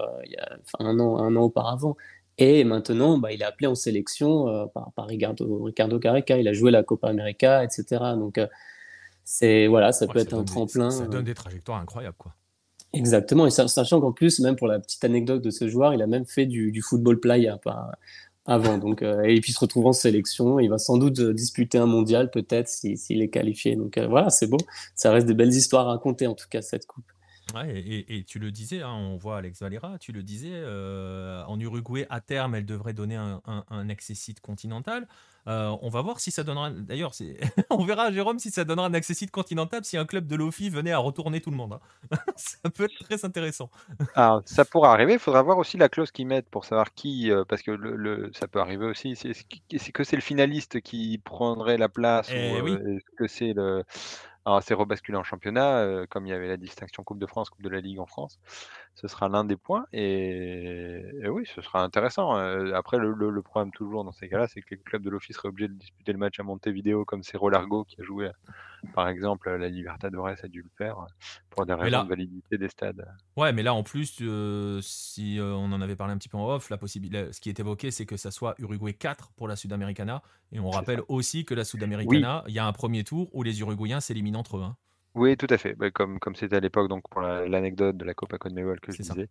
un, 0.78 1.00
an, 1.00 1.18
un 1.18 1.34
an 1.34 1.42
auparavant. 1.42 1.96
Et 2.38 2.64
maintenant, 2.64 3.18
bah, 3.18 3.32
il 3.32 3.42
est 3.42 3.44
appelé 3.44 3.66
en 3.66 3.74
sélection 3.74 4.48
euh, 4.48 4.66
par, 4.66 4.92
par, 4.92 5.06
Ricardo, 5.06 5.62
Ricardo 5.62 5.98
Careca. 5.98 6.38
Il 6.38 6.48
a 6.48 6.52
joué 6.52 6.70
la 6.70 6.82
Copa 6.82 7.08
América, 7.08 7.62
etc. 7.62 7.84
Donc, 8.16 8.38
euh, 8.38 8.46
c'est 9.24 9.66
voilà, 9.66 9.92
ça 9.92 10.06
peut 10.06 10.18
être 10.18 10.34
un 10.34 10.44
tremplin. 10.44 10.90
ça, 10.90 11.06
donne 11.06 11.24
des 11.24 11.34
trajectoires 11.34 11.80
incroyables, 11.80 12.16
quoi. 12.18 12.34
Exactement. 12.92 13.46
Et 13.46 13.50
sachant 13.50 14.00
qu'en 14.00 14.12
plus, 14.12 14.38
même 14.40 14.54
pour 14.54 14.68
la 14.68 14.78
petite 14.78 15.04
anecdote 15.04 15.42
de 15.42 15.50
ce 15.50 15.68
joueur, 15.68 15.94
il 15.94 16.02
a 16.02 16.06
même 16.06 16.26
fait 16.26 16.46
du, 16.46 16.70
du 16.70 16.80
football 16.80 17.18
playa 17.18 17.58
avant. 18.46 18.78
Donc, 18.78 19.02
euh, 19.02 19.22
et 19.22 19.40
puis 19.40 19.50
il 19.50 19.54
se 19.54 19.58
retrouve 19.58 19.86
en 19.86 19.92
sélection. 19.92 20.60
Il 20.60 20.68
va 20.68 20.78
sans 20.78 20.96
doute 20.96 21.20
disputer 21.20 21.78
un 21.78 21.86
mondial, 21.86 22.30
peut-être, 22.30 22.68
s'il 22.68 23.22
est 23.22 23.30
qualifié. 23.30 23.74
Donc 23.74 23.98
voilà, 23.98 24.30
c'est 24.30 24.46
beau. 24.46 24.58
Ça 24.94 25.10
reste 25.10 25.26
des 25.26 25.34
belles 25.34 25.54
histoires 25.54 25.88
à 25.88 25.92
raconter, 25.92 26.28
en 26.28 26.34
tout 26.34 26.46
cas, 26.48 26.62
cette 26.62 26.86
coupe. 26.86 27.13
Ouais, 27.54 27.82
et, 28.08 28.24
tu 28.24 28.38
le 28.38 28.50
disais, 28.50 28.82
hein, 28.82 28.92
on 28.92 29.16
voit 29.16 29.38
Alex 29.38 29.60
Valera, 29.60 29.98
tu 29.98 30.12
le 30.12 30.22
disais, 30.22 30.52
euh, 30.52 31.44
en 31.44 31.60
Uruguay, 31.60 32.06
à 32.08 32.20
terme, 32.20 32.54
elle 32.54 32.66
devrait 32.66 32.94
donner 32.94 33.16
un, 33.16 33.42
un, 33.46 33.88
accessite 33.90 34.40
continental. 34.40 35.06
Euh, 35.46 35.76
on 35.82 35.90
va 35.90 36.00
voir 36.00 36.20
si 36.20 36.30
ça 36.30 36.42
donnera. 36.42 36.70
D'ailleurs, 36.70 37.12
on 37.70 37.84
verra, 37.84 38.10
Jérôme, 38.10 38.38
si 38.38 38.50
ça 38.50 38.64
donnera 38.64 38.86
un 38.86 38.94
accessite 38.94 39.30
continental 39.30 39.84
si 39.84 39.96
un 39.96 40.06
club 40.06 40.26
de 40.26 40.36
l'OFI 40.36 40.70
venait 40.70 40.92
à 40.92 40.98
retourner 40.98 41.40
tout 41.40 41.50
le 41.50 41.56
monde. 41.56 41.74
Hein. 41.74 42.16
ça 42.36 42.70
peut 42.70 42.84
être 42.84 43.04
très 43.04 43.24
intéressant. 43.24 43.70
Alors, 44.14 44.42
ça 44.46 44.64
pourra 44.64 44.92
arriver. 44.92 45.14
Il 45.14 45.18
faudra 45.18 45.42
voir 45.42 45.58
aussi 45.58 45.76
la 45.76 45.88
clause 45.88 46.10
qu'ils 46.10 46.26
mettent 46.26 46.48
pour 46.48 46.64
savoir 46.64 46.94
qui. 46.94 47.30
Euh, 47.30 47.44
parce 47.46 47.62
que 47.62 47.72
le, 47.72 48.30
ça 48.32 48.48
peut 48.48 48.60
arriver 48.60 48.86
aussi. 48.86 49.16
C'est 49.16 49.34
que 49.92 50.04
c'est 50.04 50.16
le 50.16 50.22
finaliste 50.22 50.80
qui 50.80 51.18
prendrait 51.18 51.76
la 51.76 51.88
place 51.88 52.28
eh 52.32 52.60
ou 52.62 52.98
que 53.18 53.26
c'est 53.26 53.52
le 53.52 53.84
alors, 54.46 54.62
c'est 54.62 54.74
rebasculé 54.74 55.16
en 55.16 55.22
championnat, 55.24 55.78
euh, 55.78 56.06
comme 56.06 56.26
il 56.26 56.30
y 56.30 56.32
avait 56.32 56.48
la 56.48 56.58
distinction 56.58 57.02
Coupe 57.02 57.18
de 57.18 57.26
France, 57.26 57.48
Coupe 57.48 57.62
de 57.62 57.68
la 57.70 57.80
Ligue 57.80 57.98
en 57.98 58.06
France. 58.06 58.38
Ce 58.94 59.08
sera 59.08 59.28
l'un 59.28 59.44
des 59.44 59.56
points. 59.56 59.86
Et, 59.92 61.02
oui, 61.28 61.44
ce 61.52 61.60
sera 61.62 61.82
intéressant. 61.82 62.36
Euh, 62.36 62.72
après, 62.74 62.98
le, 62.98 63.42
problème 63.42 63.72
toujours 63.72 64.04
dans 64.04 64.12
ces 64.12 64.28
cas-là, 64.28 64.46
c'est 64.46 64.60
que 64.60 64.68
les 64.70 64.78
clubs 64.78 65.02
de 65.02 65.10
l'Office 65.10 65.36
seraient 65.36 65.48
obligés 65.48 65.68
de 65.68 65.74
disputer 65.74 66.12
le 66.12 66.18
match 66.18 66.38
à 66.38 66.42
Montevideo, 66.44 67.04
comme 67.04 67.22
c'est 67.22 67.36
Rolargo 67.36 67.84
qui 67.84 68.00
a 68.00 68.04
joué, 68.04 68.30
par 68.94 69.08
exemple, 69.08 69.50
la 69.50 69.68
Libertadores 69.68 70.28
a 70.42 70.48
dû 70.48 70.62
le 70.62 70.70
faire 70.78 71.06
pour 71.50 71.66
des 71.66 71.74
raisons 71.74 72.04
de 72.04 72.08
validité 72.08 72.56
des 72.56 72.68
stades. 72.68 73.04
Ouais, 73.36 73.52
mais 73.52 73.62
là, 73.62 73.74
en 73.74 73.82
plus, 73.82 74.18
euh, 74.20 74.80
si 74.80 75.38
on 75.40 75.72
en 75.72 75.80
avait 75.80 75.96
parlé 75.96 76.12
un 76.12 76.18
petit 76.18 76.28
peu 76.28 76.38
en 76.38 76.48
off, 76.48 76.70
la 76.70 76.78
possibilité, 76.78 77.32
ce 77.32 77.40
qui 77.40 77.48
est 77.48 77.58
évoqué, 77.58 77.90
c'est 77.90 78.06
que 78.06 78.16
ça 78.16 78.30
soit 78.30 78.54
Uruguay 78.58 78.94
4 78.94 79.32
pour 79.32 79.48
la 79.48 79.56
Sudamericana. 79.56 80.22
Et 80.52 80.60
on 80.60 80.70
rappelle 80.70 81.02
aussi 81.08 81.44
que 81.44 81.54
la 81.54 81.64
Sudamericana, 81.64 82.44
il 82.46 82.54
y 82.54 82.58
a 82.60 82.66
un 82.66 82.72
premier 82.72 83.02
tour 83.02 83.28
où 83.32 83.42
les 83.42 83.60
Uruguayens 83.60 84.00
s'éliminent 84.00 84.38
entre 84.38 84.58
eux. 84.58 84.62
Hein. 84.62 84.76
Oui, 85.14 85.36
tout 85.36 85.46
à 85.48 85.58
fait. 85.58 85.74
Bah, 85.74 85.90
comme 85.92 86.18
comme 86.18 86.34
c'était 86.34 86.56
à 86.56 86.60
l'époque, 86.60 86.88
donc 86.88 87.08
pour 87.08 87.20
l'anecdote 87.20 87.96
de 87.96 88.04
la 88.04 88.14
Copa 88.14 88.36
Conmebol 88.36 88.80
que 88.80 88.90
je 88.90 88.98
disais, 89.02 89.28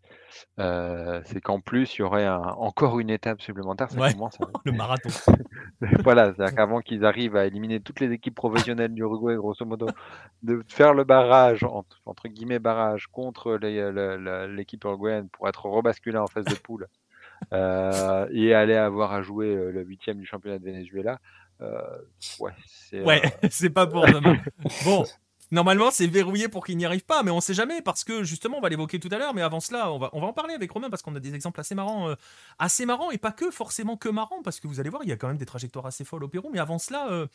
euh, 0.58 1.22
c'est 1.26 1.42
qu'en 1.42 1.60
plus, 1.60 1.96
il 1.96 2.00
y 2.00 2.02
aurait 2.04 2.28
encore 2.30 3.00
une 3.02 3.10
étape 3.10 3.42
supplémentaire. 3.42 3.92
Ça 3.92 4.14
commence 4.14 4.38
Le 4.66 4.72
marathon. 4.72 5.10
voilà, 6.04 6.34
c'est-à-dire 6.34 6.56
qu'avant 6.56 6.80
qu'ils 6.80 7.04
arrivent 7.04 7.36
à 7.36 7.46
éliminer 7.46 7.82
toutes 7.82 8.00
les 8.00 8.14
équipes 8.14 8.36
professionnelles 8.36 8.94
du 8.94 9.02
Uruguay, 9.02 9.36
grosso 9.36 9.66
modo, 9.66 9.88
de 10.42 10.64
faire 10.70 10.94
le 10.94 11.04
barrage, 11.04 11.66
entre, 11.66 12.28
guillemets 12.30 12.60
barrage, 12.60 13.08
contre 13.08 13.58
l'équipe 13.58 14.86
uruguayenne 14.86 15.28
pour 15.28 15.50
être 15.50 15.66
rebasculé 15.66 16.18
en 16.18 16.28
phase 16.28 16.46
de 16.46 16.56
poule 16.56 16.88
euh, 17.52 18.26
et 18.32 18.54
aller 18.54 18.76
avoir 18.76 19.12
à 19.12 19.22
jouer 19.22 19.54
euh, 19.54 19.70
le 19.70 19.84
huitième 19.84 20.20
du 20.20 20.26
championnat 20.26 20.60
de 20.60 20.64
Venezuela. 20.64 21.20
ouais, 22.40 22.54
c'est 22.66 23.02
Ouais, 23.02 23.22
c'est 23.50 23.70
pas 23.70 23.86
pour 23.86 24.06
demain. 24.06 24.38
Bon, 24.86 25.04
Normalement, 25.54 25.92
c'est 25.92 26.08
verrouillé 26.08 26.48
pour 26.48 26.66
qu'il 26.66 26.76
n'y 26.78 26.86
arrive 26.86 27.06
pas, 27.06 27.22
mais 27.22 27.30
on 27.30 27.36
ne 27.36 27.42
sait 27.42 27.54
jamais 27.54 27.84
parce 27.84 28.04
que 28.04 28.24
justement, 28.24 28.58
on 28.58 28.62
va 28.62 28.70
l'évoquer 28.70 29.00
tout 29.00 29.10
à 29.12 29.20
l'heure. 29.20 29.36
Mais 29.36 29.44
avant 29.44 29.60
cela, 29.60 29.92
on 29.92 30.00
va, 30.00 30.10
on 30.14 30.20
va 30.20 30.26
en 30.26 30.34
parler 30.34 30.56
avec 30.56 30.72
Romain 30.72 30.90
parce 30.90 31.04
qu'on 31.04 31.14
a 31.14 31.20
des 31.20 31.36
exemples 31.36 31.60
assez 31.60 31.76
marrants, 31.76 32.10
euh, 32.10 32.16
assez 32.58 32.88
marrants 32.88 33.12
et 33.12 33.20
pas 33.20 33.32
que 33.32 33.52
forcément 33.52 33.96
que 33.96 34.10
marrants 34.10 34.42
parce 34.42 34.60
que 34.60 34.68
vous 34.68 34.80
allez 34.80 34.90
voir, 34.90 35.04
il 35.04 35.10
y 35.10 35.12
a 35.12 35.16
quand 35.16 35.28
même 35.28 35.38
des 35.38 35.46
trajectoires 35.46 35.86
assez 35.86 36.06
folles 36.06 36.24
au 36.24 36.28
Pérou. 36.28 36.50
Mais 36.52 36.58
avant 36.58 36.80
cela, 36.80 37.08
euh, 37.12 37.28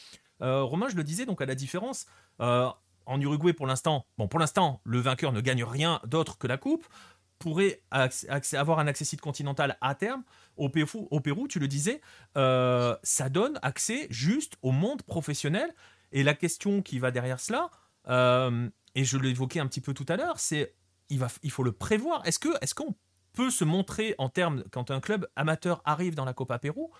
euh, 0.42 0.64
Romain, 0.64 0.88
je 0.88 0.96
le 0.96 1.04
disais, 1.04 1.26
donc 1.26 1.40
à 1.40 1.46
la 1.46 1.54
différence. 1.54 2.06
en 2.40 3.20
Uruguay, 3.20 3.52
pour 3.52 3.68
l'instant, 3.68 4.04
bon, 4.18 4.26
pour 4.26 4.40
l'instant, 4.40 4.80
le 4.82 4.98
vainqueur 4.98 5.30
ne 5.30 5.40
gagne 5.40 5.62
rien 5.62 6.00
d'autre 6.04 6.38
que 6.38 6.48
la 6.48 6.56
coupe 6.56 6.88
pourrait 7.38 7.82
avoir 7.92 8.80
un 8.80 8.88
accès 8.88 9.04
site 9.04 9.20
continental 9.20 9.78
à 9.80 9.94
terme. 9.94 10.24
Au 10.56 10.68
Pérou, 10.68 11.06
au 11.12 11.20
Pérou 11.20 11.46
tu 11.46 11.60
le 11.60 11.68
disais, 11.68 12.00
ça 12.34 13.28
donne 13.30 13.60
accès 13.62 14.08
juste 14.10 14.56
au 14.62 14.72
monde 14.72 15.02
professionnel. 15.02 15.72
Et 16.10 16.24
la 16.24 16.34
question 16.34 16.82
qui 16.82 16.98
va 16.98 17.12
derrière 17.12 17.38
cela, 17.38 17.70
euh, 18.08 18.68
et 18.94 19.04
je 19.04 19.18
l'évoquais 19.18 19.60
un 19.60 19.66
petit 19.66 19.80
peu 19.80 19.94
tout 19.94 20.06
à 20.08 20.16
l'heure, 20.16 20.38
c'est 20.38 20.74
il, 21.10 21.50
faut 21.50 21.62
le 21.62 21.72
prévoir. 21.72 22.22
Est-ce 22.26 22.74
qu'on 22.74 22.94
peut 23.32 23.50
se 23.50 23.64
montrer 23.64 24.14
en 24.18 24.28
termes 24.28 24.64
quand 24.72 24.90
un 24.90 25.00
club 25.00 25.26
amateur 25.36 25.80
arrive 25.84 26.14
dans 26.14 26.24
la 26.24 26.34
Copa 26.34 26.58
Pérou, 26.58 26.90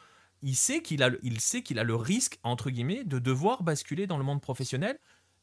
il 0.42 0.54
sait 0.54 0.82
qu'il 0.82 1.02
a 1.02 1.10
il 1.22 1.78
a 1.78 1.84
le 1.84 1.94
risque 1.94 2.38
entre 2.42 2.70
guillemets 2.70 3.04
de 3.04 3.18
devoir 3.18 3.62
basculer 3.62 4.06
dans 4.06 4.18
le 4.18 4.24
monde 4.24 4.40
professionnel? 4.40 4.98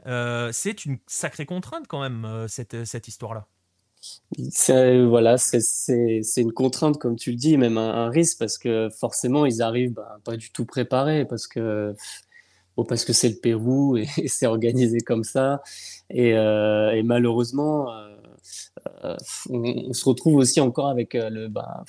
Euh, 0.08 0.52
c'est 0.52 0.86
une 0.86 0.98
sacrée 1.08 1.46
contrainte 1.46 1.88
quand 1.88 2.02
même 2.02 2.26
euh, 2.26 2.48
cette, 2.48 3.08
histoire 3.08 3.34
là. 3.34 3.48
Voilà, 5.08 5.38
c'est 5.38 6.22
une 6.38 6.54
contrainte, 6.54 7.00
comme 7.00 7.16
tu 7.16 7.32
le 7.32 7.38
dis, 7.38 7.58
même 7.58 7.78
un, 7.78 8.10
risque, 8.10 8.38
parce 8.38 8.58
que 8.58 8.90
forcément, 8.90 9.46
ils 9.46 9.62
arrivent 9.62 9.94
bah, 9.94 10.20
pas 10.24 10.38
du 10.38 10.52
tout 10.52 10.66
préparés, 10.66 11.26
parce 11.26 11.48
que 11.48 11.96
parce 12.84 13.06
que 13.06 13.14
c'est 13.14 13.30
le 13.30 13.36
Pérou 13.36 13.98
et, 13.98 14.08
c'est 14.28 14.48
organisé 14.48 15.00
comme 15.00 15.24
ça. 15.24 15.62
Et, 16.10 16.34
euh, 16.34 17.02
malheureusement, 17.04 17.92
euh, 17.92 18.16
euh, 19.06 19.16
on, 19.50 19.94
se 19.94 20.06
retrouve 20.06 20.36
aussi 20.36 20.60
encore 20.60 20.88
avec 20.88 21.14
le. 21.14 21.48
Bah, 21.48 21.84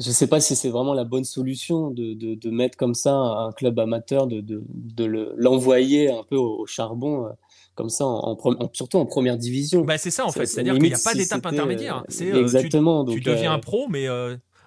je 0.00 0.08
ne 0.08 0.12
sais 0.12 0.26
pas 0.26 0.40
si 0.40 0.56
c'est 0.56 0.70
vraiment 0.70 0.92
la 0.92 1.04
bonne 1.04 1.24
solution 1.24 1.90
de, 1.90 2.14
de, 2.14 2.50
mettre 2.50 2.76
comme 2.76 2.94
ça 2.94 3.14
un 3.14 3.52
club 3.52 3.78
amateur, 3.78 4.26
de, 4.26 4.40
de 4.40 5.04
l'envoyer 5.36 6.10
un 6.10 6.24
peu 6.24 6.36
au, 6.36 6.66
charbon 6.66 7.28
comme 7.76 7.90
ça, 7.90 8.04
en, 8.04 8.36
surtout 8.72 8.98
en 8.98 9.06
première 9.06 9.36
division. 9.36 9.82
Bah 9.82 9.98
c'est 9.98 10.10
ça 10.10 10.26
en 10.26 10.32
fait, 10.32 10.46
c'est-à-dire 10.46 10.74
qu'il 10.74 10.84
n'y 10.84 10.94
a 10.94 10.98
pas 11.02 11.14
d'étape 11.14 11.46
intermédiaire. 11.46 12.04
Exactement. 12.08 13.04
Tu, 13.04 13.20
tu 13.20 13.30
deviens 13.30 13.58
pro, 13.60 13.86
mais 13.88 14.08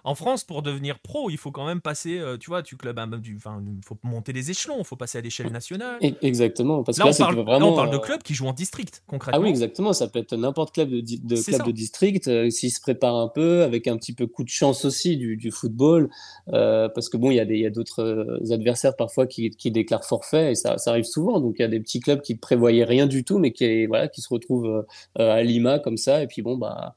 en 0.08 0.16
France, 0.16 0.46
pour 0.46 0.62
devenir 0.62 1.00
pro, 1.00 1.30
il 1.30 1.36
faut 1.36 1.52
quand 1.52 1.66
même 1.66 1.82
passer, 1.82 2.18
euh, 2.18 2.38
tu 2.38 2.50
vois, 2.50 2.64
tu 2.64 2.78
club, 2.78 2.98
enfin, 3.36 3.62
il 3.62 3.86
faut 3.86 3.98
monter 4.04 4.32
les 4.32 4.50
échelons, 4.50 4.78
il 4.80 4.86
faut 4.86 4.96
passer 4.96 5.18
à 5.18 5.22
l'échelle 5.22 5.52
nationale. 5.52 6.00
Exactement. 6.22 6.82
Parce 6.82 6.98
là, 6.98 7.04
que 7.04 7.10
on 7.10 7.44
parle, 7.44 7.64
on 7.64 7.76
parle 7.76 7.90
de 7.90 7.98
euh, 7.98 8.00
clubs 8.00 8.24
qui 8.24 8.34
jouent 8.34 8.48
en 8.48 8.54
district, 8.54 9.04
concrètement. 9.06 9.42
Ah 9.42 9.44
oui, 9.44 9.50
exactement. 9.50 9.92
Ça 9.92 10.08
peut 10.08 10.20
être 10.20 10.34
n'importe 10.38 10.74
quel 10.74 10.88
club 10.88 11.02
de, 11.02 11.36
de 11.36 11.42
club 11.42 11.66
de 11.66 11.72
district 11.72 12.30
euh, 12.30 12.50
s'il 12.50 12.72
se 12.72 12.80
prépare 12.80 13.18
un 13.18 13.28
peu, 13.28 13.64
avec 13.64 13.86
un 13.88 13.98
petit 13.98 14.14
peu 14.14 14.28
coup 14.28 14.46
de 14.46 14.50
chance 14.50 14.86
aussi 14.86 15.18
du, 15.18 15.52
football, 15.52 16.10
parce 16.46 17.10
que 17.10 17.18
bon, 17.18 17.30
il 17.30 17.36
y 17.36 17.66
a 17.66 17.70
d'autres 17.70 18.40
adversaires 18.50 18.96
parfois 18.96 19.28
qui, 19.28 19.52
déclarent 19.66 20.06
forfait 20.06 20.54
et 20.54 20.56
ça, 20.56 20.78
arrive 20.86 21.04
souvent. 21.04 21.42
Donc 21.42 21.56
il 21.60 21.64
y 21.64 21.66
a 21.66 21.68
des 21.68 21.82
petits 21.82 22.00
clubs 22.00 22.22
qui 22.22 22.36
prévoyaient 22.36 22.86
rien 22.86 23.08
du 23.08 23.26
tout, 23.26 23.40
mais 23.40 23.52
qui, 23.52 23.88
voilà, 23.88 24.08
qui 24.08 24.22
se 24.22 24.30
retrouvent 24.30 24.86
à 25.16 25.44
Lima 25.44 25.80
comme 25.80 25.98
ça, 25.98 26.24
et 26.24 26.28
puis 26.28 26.42
bon, 26.42 26.56
bah 26.56 26.96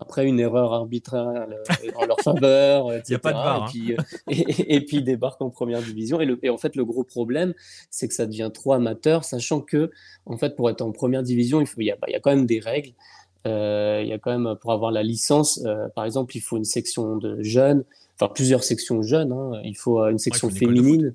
après 0.00 0.26
une 0.26 0.40
erreur 0.40 0.72
arbitraire 0.72 1.46
en 1.94 2.06
leur 2.06 2.20
faveur, 2.20 2.92
etc. 2.94 3.04
Il 3.10 3.14
a 3.14 3.18
pas 3.18 3.32
de 3.32 3.34
barre, 3.34 3.68
et, 3.68 3.70
puis, 3.70 3.94
hein. 3.96 4.04
euh, 4.28 4.32
et, 4.66 4.80
puis, 4.84 4.96
ils 4.98 5.04
débarquent 5.04 5.42
en 5.42 5.50
première 5.50 5.82
division. 5.82 6.20
Et, 6.20 6.24
le, 6.24 6.38
et 6.42 6.50
en 6.50 6.56
fait, 6.56 6.74
le 6.74 6.84
gros 6.84 7.04
problème, 7.04 7.54
c'est 7.90 8.08
que 8.08 8.14
ça 8.14 8.26
devient 8.26 8.50
trop 8.52 8.72
amateur, 8.72 9.24
sachant 9.24 9.60
que, 9.60 9.90
en 10.26 10.36
fait, 10.36 10.56
pour 10.56 10.70
être 10.70 10.80
en 10.80 10.90
première 10.90 11.22
division, 11.22 11.60
il, 11.60 11.66
faut, 11.66 11.80
il, 11.80 11.86
y, 11.86 11.90
a, 11.90 11.98
il 12.08 12.12
y 12.12 12.16
a 12.16 12.20
quand 12.20 12.30
même 12.30 12.46
des 12.46 12.60
règles. 12.60 12.92
Euh, 13.46 14.00
il 14.02 14.08
y 14.08 14.12
a 14.12 14.18
quand 14.18 14.36
même, 14.36 14.56
pour 14.60 14.72
avoir 14.72 14.90
la 14.90 15.02
licence, 15.02 15.60
euh, 15.64 15.88
par 15.94 16.04
exemple, 16.04 16.36
il 16.36 16.40
faut 16.40 16.56
une 16.56 16.64
section 16.64 17.16
de 17.16 17.42
jeunes, 17.42 17.84
enfin 18.18 18.30
plusieurs 18.34 18.64
sections 18.64 19.02
jeunes. 19.02 19.32
Hein. 19.32 19.60
Il 19.64 19.76
faut 19.76 20.04
une 20.06 20.18
section 20.18 20.50
féminine 20.50 21.14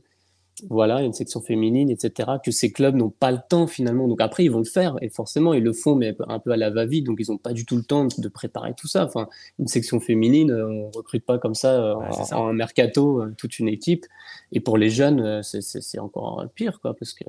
voilà, 0.69 1.01
une 1.01 1.11
section 1.11 1.41
féminine, 1.41 1.89
etc., 1.89 2.29
que 2.43 2.51
ces 2.51 2.71
clubs 2.71 2.95
n'ont 2.95 3.09
pas 3.09 3.31
le 3.31 3.39
temps 3.49 3.67
finalement. 3.67 4.07
Donc 4.07 4.21
après, 4.21 4.45
ils 4.45 4.51
vont 4.51 4.59
le 4.59 4.65
faire, 4.65 4.95
et 5.01 5.09
forcément, 5.09 5.53
ils 5.53 5.63
le 5.63 5.73
font, 5.73 5.95
mais 5.95 6.15
un 6.27 6.39
peu 6.39 6.51
à 6.51 6.57
la 6.57 6.69
va-vite, 6.69 7.05
donc 7.05 7.19
ils 7.19 7.29
n'ont 7.29 7.37
pas 7.37 7.51
du 7.51 7.65
tout 7.65 7.75
le 7.75 7.83
temps 7.83 8.07
de 8.17 8.27
préparer 8.29 8.73
tout 8.73 8.87
ça. 8.87 9.05
Enfin, 9.05 9.27
une 9.59 9.67
section 9.67 9.99
féminine, 9.99 10.51
euh, 10.51 10.67
on 10.67 10.91
recrute 10.91 11.25
pas 11.25 11.37
comme 11.39 11.55
ça, 11.55 11.73
euh, 11.73 11.95
en, 12.31 12.47
un 12.47 12.53
mercato 12.53 13.21
euh, 13.21 13.33
toute 13.37 13.59
une 13.59 13.67
équipe. 13.67 14.05
Et 14.53 14.61
pour 14.61 14.77
les 14.77 14.89
jeunes, 14.89 15.43
c'est 15.43 15.99
encore 15.99 16.45
pire, 16.55 16.79
quoi, 16.79 16.93
parce 16.93 17.13
que 17.13 17.25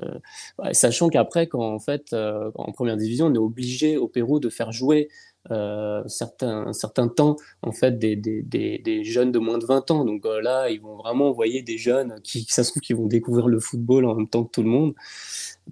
sachant 0.71 1.09
qu'après, 1.09 1.47
quand 1.47 1.73
en 1.73 1.79
fait, 1.79 2.13
en 2.13 2.71
première 2.71 2.95
division, 2.95 3.25
on 3.25 3.33
est 3.33 3.39
obligé 3.39 3.97
au 3.97 4.07
Pérou 4.07 4.39
de 4.39 4.49
faire 4.49 4.71
jouer 4.71 5.09
euh, 5.51 6.03
certains, 6.07 6.67
un 6.67 6.73
certain 6.73 7.07
temps 7.07 7.37
en 7.61 7.71
fait 7.71 7.97
des, 7.97 8.15
des, 8.17 8.41
des, 8.41 9.03
jeunes 9.03 9.31
de 9.31 9.39
moins 9.39 9.57
de 9.57 9.65
20 9.65 9.91
ans. 9.91 10.05
Donc 10.05 10.25
euh, 10.25 10.41
là, 10.41 10.69
ils 10.69 10.81
vont 10.81 10.97
vraiment 10.97 11.29
envoyer 11.29 11.61
des 11.61 11.77
jeunes 11.77 12.19
qui, 12.23 12.45
ça 12.49 12.63
se 12.63 12.71
trouve, 12.71 12.81
qui 12.81 12.93
vont 12.93 13.07
découvrir 13.07 13.47
le 13.47 13.59
football 13.59 14.05
en 14.05 14.15
même 14.15 14.27
temps 14.27 14.43
que 14.43 14.51
tout 14.51 14.63
le 14.63 14.69
monde. 14.69 14.93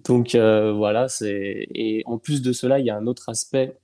Donc 0.05 0.35
euh, 0.35 0.71
voilà, 0.73 1.07
c'est 1.09 1.67
et 1.73 2.03
en 2.05 2.17
plus 2.17 2.41
de 2.41 2.53
cela, 2.53 2.79
il 2.79 2.85
y 2.85 2.89
a 2.89 2.97
un 2.97 3.07
autre 3.07 3.29
aspect 3.29 3.77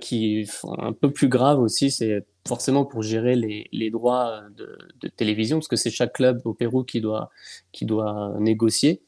qui 0.00 0.46
sont 0.46 0.72
un 0.78 0.92
peu 0.92 1.12
plus 1.12 1.28
graves 1.28 1.58
aussi, 1.58 1.90
c'est 1.90 2.24
forcément 2.46 2.84
pour 2.84 3.02
gérer 3.02 3.34
les, 3.34 3.68
les 3.72 3.90
droits 3.90 4.42
de, 4.56 4.78
de, 5.00 5.08
télévision, 5.08 5.58
parce 5.58 5.66
que 5.66 5.74
c'est 5.74 5.90
chaque 5.90 6.12
club 6.12 6.40
au 6.44 6.54
Pérou 6.54 6.84
qui 6.84 7.00
doit, 7.00 7.28
qui 7.72 7.84
doit 7.84 8.36
négocier. 8.38 9.02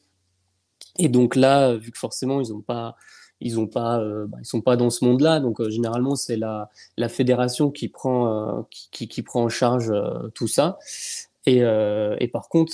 Et 0.99 1.07
donc 1.07 1.37
là, 1.37 1.75
vu 1.75 1.91
que 1.91 1.97
forcément, 1.97 2.41
ils 2.41 2.51
n'ont 2.51 2.61
pas, 2.61 2.97
ils 3.41 3.59
ont 3.59 3.67
pas, 3.67 3.99
euh, 3.99 4.25
bah, 4.27 4.37
ils 4.41 4.45
sont 4.45 4.61
pas 4.61 4.75
dans 4.77 4.89
ce 4.89 5.05
monde-là. 5.05 5.39
Donc 5.39 5.59
euh, 5.59 5.69
généralement, 5.69 6.15
c'est 6.15 6.37
la, 6.37 6.69
la 6.97 7.09
fédération 7.09 7.71
qui 7.71 7.87
prend, 7.87 8.57
euh, 8.59 8.61
qui, 8.71 9.07
qui, 9.07 9.21
prend 9.21 9.43
en 9.43 9.49
charge 9.49 9.93
tout 10.33 10.47
ça. 10.47 10.77
Et, 11.45 11.59
et 11.59 12.27
par 12.27 12.49
contre, 12.49 12.73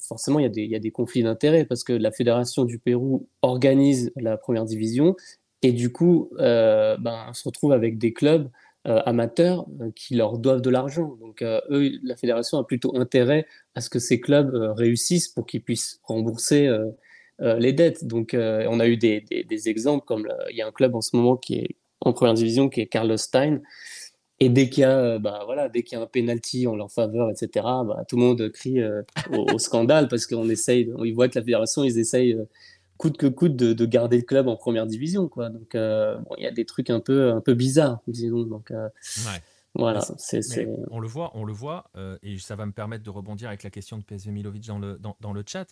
forcément, 0.00 0.40
il 0.40 0.42
y, 0.42 0.46
a 0.46 0.48
des, 0.48 0.64
y 0.64 0.74
a 0.74 0.80
des 0.80 0.90
conflits 0.90 1.22
d'intérêts 1.22 1.64
parce 1.64 1.84
que 1.84 1.92
la 1.92 2.10
fédération 2.10 2.64
du 2.64 2.80
Pérou 2.80 3.28
organise 3.42 4.10
la 4.16 4.36
première 4.36 4.64
division 4.64 5.14
et 5.62 5.70
du 5.70 5.92
coup, 5.92 6.28
ben, 6.36 7.26
on 7.28 7.32
se 7.32 7.44
retrouve 7.44 7.70
avec 7.70 7.98
des 7.98 8.12
clubs 8.12 8.48
amateurs 8.84 9.64
qui 9.94 10.16
leur 10.16 10.38
doivent 10.38 10.60
de 10.60 10.70
l'argent. 10.70 11.16
Donc 11.20 11.42
eux, 11.42 11.92
la 12.02 12.16
fédération 12.16 12.58
a 12.58 12.64
plutôt 12.64 12.96
intérêt 12.96 13.46
à 13.76 13.80
ce 13.80 13.88
que 13.88 14.00
ces 14.00 14.18
clubs 14.18 14.52
réussissent 14.76 15.28
pour 15.28 15.46
qu'ils 15.46 15.62
puissent 15.62 16.00
rembourser 16.02 16.68
les 17.40 17.72
dettes. 17.72 18.04
Donc, 18.04 18.34
euh, 18.34 18.66
on 18.68 18.80
a 18.80 18.86
eu 18.86 18.96
des, 18.96 19.20
des, 19.20 19.68
exemples 19.68 20.04
comme 20.04 20.28
il 20.50 20.56
y 20.56 20.62
a 20.62 20.66
un 20.66 20.72
club 20.72 20.94
en 20.94 21.00
ce 21.00 21.16
moment 21.16 21.36
qui 21.36 21.56
est 21.56 21.76
en 22.00 22.12
première 22.12 22.34
division 22.34 22.68
qui 22.68 22.80
est 22.80 22.86
Carlos 22.86 23.16
Stein. 23.16 23.60
Et 24.42 24.48
dès 24.48 24.70
qu'il 24.70 24.82
y 24.82 24.84
a, 24.84 24.96
euh, 24.96 25.18
bah, 25.18 25.42
voilà, 25.44 25.68
dès 25.68 25.82
qu'il 25.82 25.98
y 25.98 26.00
a 26.00 26.04
un 26.04 26.06
penalty 26.06 26.66
en 26.66 26.74
leur 26.74 26.90
faveur, 26.90 27.30
etc., 27.30 27.48
bah, 27.54 28.04
tout 28.08 28.16
le 28.16 28.22
monde 28.22 28.50
crie 28.50 28.78
au, 29.32 29.58
scandale 29.58 30.08
parce 30.08 30.26
qu'on 30.26 30.48
essaye, 30.48 30.90
ils 31.04 31.14
voient 31.14 31.28
que 31.28 31.38
la 31.38 31.44
fédération, 31.44 31.84
ils 31.84 31.98
essayent 31.98 32.36
coûte 32.96 33.16
que 33.16 33.26
coûte 33.26 33.56
de, 33.56 33.72
de, 33.72 33.86
garder 33.86 34.18
le 34.18 34.24
club 34.24 34.46
en 34.46 34.56
première 34.56 34.86
division, 34.86 35.28
quoi. 35.28 35.48
Donc, 35.48 35.74
bon, 35.74 36.34
il 36.36 36.44
y 36.44 36.46
a 36.46 36.50
des 36.50 36.66
trucs 36.66 36.90
un 36.90 37.00
peu, 37.00 37.32
un 37.32 37.40
peu 37.40 37.54
bizarres, 37.54 38.00
disons. 38.06 38.42
Donc, 38.42 38.72
Voilà, 39.74 40.00
c'est, 40.18 40.68
on 40.90 40.98
le 40.98 41.06
voit, 41.06 41.30
on 41.34 41.44
le 41.44 41.52
voit, 41.52 41.90
et 42.22 42.38
ça 42.38 42.56
va 42.56 42.66
me 42.66 42.72
permettre 42.72 43.04
de 43.04 43.10
rebondir 43.10 43.48
avec 43.48 43.62
la 43.62 43.70
question 43.70 43.98
de 43.98 44.02
PSV 44.02 44.32
Milovic 44.32 44.66
dans 44.66 44.78
le, 44.78 44.98
dans, 44.98 45.16
dans 45.20 45.32
le 45.32 45.42
chat 45.46 45.66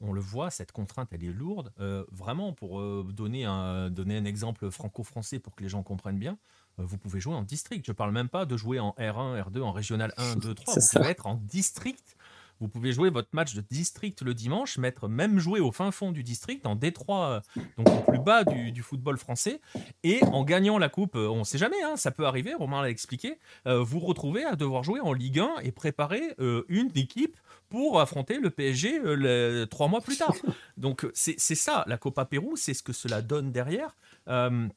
on 0.00 0.12
le 0.12 0.20
voit, 0.20 0.50
cette 0.50 0.72
contrainte, 0.72 1.08
elle 1.12 1.24
est 1.24 1.32
lourde. 1.32 1.72
Euh, 1.80 2.04
vraiment, 2.10 2.52
pour 2.52 2.80
euh, 2.80 3.06
donner, 3.12 3.44
un, 3.44 3.90
donner 3.90 4.16
un 4.16 4.24
exemple 4.24 4.70
franco-français 4.70 5.38
pour 5.38 5.54
que 5.54 5.62
les 5.62 5.68
gens 5.68 5.82
comprennent 5.82 6.18
bien, 6.18 6.38
euh, 6.78 6.82
vous 6.84 6.98
pouvez 6.98 7.20
jouer 7.20 7.34
en 7.34 7.42
district. 7.42 7.86
Je 7.86 7.92
ne 7.92 7.96
parle 7.96 8.12
même 8.12 8.28
pas 8.28 8.46
de 8.46 8.56
jouer 8.56 8.80
en 8.80 8.90
R1, 8.98 9.42
R2, 9.42 9.62
en 9.62 9.72
régional 9.72 10.12
1, 10.16 10.36
2, 10.36 10.54
3. 10.54 10.74
Vous 10.74 10.80
pouvez 10.92 11.10
être 11.10 11.26
en 11.26 11.36
district. 11.36 12.16
Vous 12.64 12.70
pouvez 12.70 12.92
jouer 12.92 13.10
votre 13.10 13.28
match 13.32 13.54
de 13.54 13.60
district 13.60 14.22
le 14.22 14.34
dimanche, 14.34 14.78
mettre 14.78 15.08
même 15.08 15.38
jouer 15.38 15.60
au 15.60 15.72
fin 15.72 15.90
fond 15.90 16.12
du 16.12 16.22
district, 16.22 16.66
en 16.66 16.76
D3, 16.76 17.42
donc 17.76 17.88
au 17.88 18.10
plus 18.10 18.18
bas 18.18 18.44
du, 18.44 18.82
football 18.82 19.18
français, 19.18 19.60
et 20.02 20.22
en 20.24 20.44
gagnant 20.44 20.78
la 20.78 20.88
coupe, 20.88 21.14
on 21.16 21.40
ne 21.40 21.44
sait 21.44 21.58
jamais, 21.58 21.82
hein, 21.82 21.96
ça 21.96 22.10
peut 22.10 22.26
arriver, 22.26 22.54
Romain 22.54 22.82
l'a 22.82 22.90
expliqué, 22.90 23.38
vous 23.66 24.00
retrouvez 24.00 24.44
à 24.44 24.56
devoir 24.56 24.82
jouer 24.82 25.00
en 25.00 25.12
Ligue 25.12 25.40
1 25.40 25.56
et 25.62 25.72
préparer 25.72 26.34
une 26.68 26.90
équipe 26.94 27.36
pour 27.68 28.00
affronter 28.00 28.38
le 28.38 28.50
PSG 28.50 29.00
euh, 29.04 29.66
trois 29.66 29.88
mois 29.88 30.00
plus 30.00 30.16
tard. 30.16 30.34
Donc 30.76 31.06
c'est 31.12 31.38
ça, 31.38 31.84
la 31.88 31.96
Copa 31.96 32.24
Pérou, 32.24 32.56
c'est 32.56 32.74
ce 32.74 32.82
que 32.82 32.92
cela 32.92 33.22
donne 33.22 33.50
derrière. 33.50 33.96
Euh, 34.28 34.68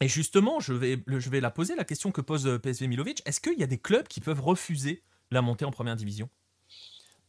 et 0.00 0.08
justement, 0.08 0.60
je 0.60 0.72
vais, 0.72 1.02
je 1.06 1.30
vais 1.30 1.40
la 1.40 1.50
poser, 1.50 1.74
la 1.74 1.84
question 1.84 2.10
que 2.12 2.20
pose 2.20 2.46
euh, 2.46 2.58
PSV 2.58 2.86
Milovic. 2.86 3.22
Est-ce 3.26 3.40
qu'il 3.40 3.58
y 3.58 3.62
a 3.62 3.66
des 3.66 3.78
clubs 3.78 4.08
qui 4.08 4.20
peuvent 4.20 4.40
refuser 4.40 5.02
la 5.30 5.42
montée 5.42 5.64
en 5.64 5.70
première 5.70 5.96
division? 5.96 6.28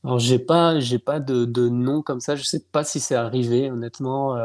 Alors 0.04 0.20
j'ai 0.20 0.40
pas 0.40 0.80
j'ai 0.80 1.00
pas 1.00 1.20
de, 1.20 1.46
de, 1.46 1.70
nom 1.70 2.02
comme 2.02 2.20
ça. 2.20 2.36
Je 2.36 2.44
sais 2.44 2.64
pas 2.72 2.84
si 2.84 3.00
c'est 3.00 3.16
arrivé 3.16 3.72
honnêtement. 3.72 4.38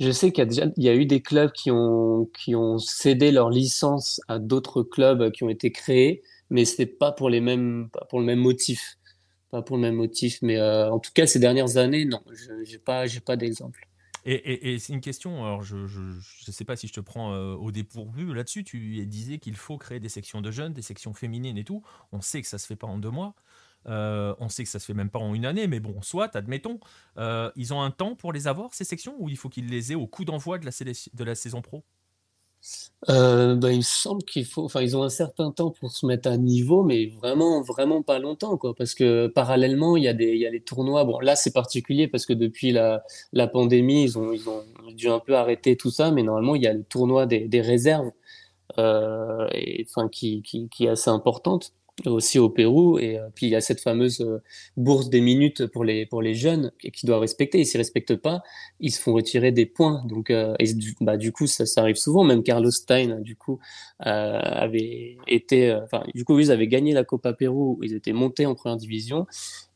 je 0.00 0.10
sais 0.10 0.32
qu'il 0.32 0.42
y 0.42 0.42
a 0.42 0.46
déjà 0.46 0.66
il 0.76 0.84
y 0.84 0.88
a 0.88 0.94
eu 0.94 1.06
des 1.06 1.22
clubs 1.22 1.50
qui 1.52 1.70
ont 1.70 2.26
qui 2.38 2.54
ont 2.54 2.78
cédé 2.78 3.32
leur 3.32 3.50
licence 3.50 4.20
à 4.28 4.38
d'autres 4.38 4.82
clubs 4.82 5.30
qui 5.32 5.44
ont 5.44 5.48
été 5.48 5.72
créés, 5.72 6.22
mais 6.50 6.64
c'était 6.64 6.86
pas 6.86 7.12
pour 7.12 7.30
les 7.30 7.40
mêmes 7.40 7.88
pas 7.92 8.04
pour 8.08 8.20
le 8.20 8.26
même 8.26 8.38
motif 8.38 8.98
pas 9.50 9.62
pour 9.62 9.76
le 9.76 9.82
même 9.82 9.94
motif. 9.94 10.38
Mais 10.42 10.58
euh, 10.58 10.90
en 10.90 10.98
tout 10.98 11.10
cas, 11.12 11.26
ces 11.26 11.38
dernières 11.38 11.76
années, 11.76 12.04
non, 12.04 12.20
je 12.30 12.52
n'ai 12.52 12.78
pas, 12.78 13.04
pas 13.24 13.36
d'exemple. 13.36 13.86
Et, 14.24 14.74
et, 14.74 14.78
c'est 14.78 14.92
une 14.92 15.00
question, 15.00 15.44
alors 15.44 15.62
je 15.62 15.76
ne 15.76 16.52
sais 16.52 16.64
pas 16.64 16.76
si 16.76 16.86
je 16.86 16.92
te 16.92 17.00
prends 17.00 17.32
euh, 17.32 17.54
au 17.54 17.70
dépourvu 17.70 18.34
là-dessus, 18.34 18.62
tu 18.62 19.06
disais 19.06 19.38
qu'il 19.38 19.56
faut 19.56 19.78
créer 19.78 20.00
des 20.00 20.10
sections 20.10 20.42
de 20.42 20.50
jeunes, 20.50 20.74
des 20.74 20.82
sections 20.82 21.14
féminines 21.14 21.56
et 21.56 21.64
tout. 21.64 21.82
On 22.12 22.20
sait 22.20 22.42
que 22.42 22.48
ça 22.48 22.58
se 22.58 22.66
fait 22.66 22.76
pas 22.76 22.86
en 22.86 22.98
deux 22.98 23.10
mois. 23.10 23.34
Euh, 23.86 24.34
on 24.38 24.48
sait 24.48 24.64
que 24.64 24.68
ça 24.68 24.78
se 24.78 24.86
fait 24.86 24.94
même 24.94 25.10
pas 25.10 25.18
en 25.18 25.34
une 25.34 25.46
année, 25.46 25.66
mais 25.66 25.80
bon, 25.80 26.02
soit, 26.02 26.34
admettons, 26.36 26.78
ils 27.56 27.72
ont 27.72 27.80
un 27.80 27.90
temps 27.90 28.14
pour 28.14 28.32
les 28.32 28.46
avoir, 28.46 28.74
ces 28.74 28.84
sections, 28.84 29.14
ou 29.18 29.28
il 29.28 29.36
faut 29.36 29.48
qu'ils 29.48 29.68
les 29.68 29.92
aient 29.92 29.96
au 29.96 30.06
coup 30.06 30.24
d'envoi 30.24 30.58
de 30.58 31.24
la, 31.24 31.34
saison 31.34 31.62
pro? 31.62 31.84
Euh, 33.08 33.54
bah, 33.54 33.72
il 33.72 33.78
me 33.78 33.82
semble 33.82 34.22
qu'il 34.24 34.44
faut, 34.44 34.64
enfin, 34.64 34.82
ils 34.82 34.96
ont 34.96 35.02
un 35.04 35.08
certain 35.08 35.52
temps 35.52 35.70
pour 35.70 35.92
se 35.92 36.04
mettre 36.04 36.28
à 36.28 36.36
niveau, 36.36 36.82
mais 36.82 37.06
vraiment, 37.06 37.62
vraiment 37.62 38.02
pas 38.02 38.18
longtemps, 38.18 38.56
quoi. 38.56 38.74
Parce 38.74 38.94
que 38.94 39.28
parallèlement, 39.28 39.96
il 39.96 40.04
y 40.04 40.08
a 40.08 40.12
des, 40.12 40.36
y 40.36 40.46
a 40.46 40.50
les 40.50 40.60
tournois. 40.60 41.04
Bon, 41.04 41.20
là, 41.20 41.36
c'est 41.36 41.52
particulier 41.52 42.08
parce 42.08 42.26
que 42.26 42.32
depuis 42.32 42.72
la, 42.72 43.02
pandémie, 43.52 44.02
ils 44.04 44.18
ont, 44.18 44.32
dû 44.94 45.08
un 45.08 45.20
peu 45.20 45.36
arrêter 45.36 45.76
tout 45.76 45.90
ça, 45.90 46.10
mais 46.10 46.22
normalement, 46.22 46.56
il 46.56 46.62
y 46.62 46.66
a 46.66 46.72
le 46.72 46.82
tournoi 46.84 47.26
des, 47.26 47.60
réserves, 47.60 48.10
euh, 48.78 49.48
qui, 50.12 50.42
qui 50.42 50.84
est 50.84 50.88
assez 50.88 51.10
importante 51.10 51.72
aussi 52.06 52.38
au 52.38 52.48
Pérou. 52.48 52.98
Et 52.98 53.18
euh, 53.18 53.28
puis 53.34 53.46
il 53.46 53.50
y 53.50 53.56
a 53.56 53.60
cette 53.60 53.80
fameuse 53.80 54.20
euh, 54.20 54.42
bourse 54.76 55.08
des 55.10 55.20
minutes 55.20 55.66
pour 55.66 55.84
les, 55.84 56.06
pour 56.06 56.22
les 56.22 56.34
jeunes 56.34 56.72
qui 56.92 57.06
doivent 57.06 57.20
respecter. 57.20 57.60
Et 57.60 57.64
s'ils 57.64 57.78
ne 57.78 57.82
respectent 57.82 58.16
pas, 58.16 58.42
ils 58.80 58.90
se 58.90 59.00
font 59.00 59.12
retirer 59.12 59.52
des 59.52 59.66
points. 59.66 60.04
Donc, 60.06 60.30
euh, 60.30 60.54
bah, 61.00 61.16
du 61.16 61.32
coup, 61.32 61.46
ça, 61.46 61.66
ça, 61.66 61.82
arrive 61.82 61.96
souvent. 61.96 62.24
Même 62.24 62.42
Carlos 62.42 62.70
Stein, 62.70 63.20
du 63.20 63.36
coup, 63.36 63.58
avait 64.00 65.16
été. 65.26 65.72
Enfin, 65.82 66.04
du 66.14 66.24
coup, 66.24 66.38
ils 66.38 66.50
avaient 66.50 66.68
gagné 66.68 66.92
la 66.92 67.04
Copa 67.04 67.32
Pérou. 67.32 67.78
Ils 67.82 67.94
étaient 67.94 68.12
montés 68.12 68.46
en 68.46 68.54
première 68.54 68.76
division. 68.76 69.26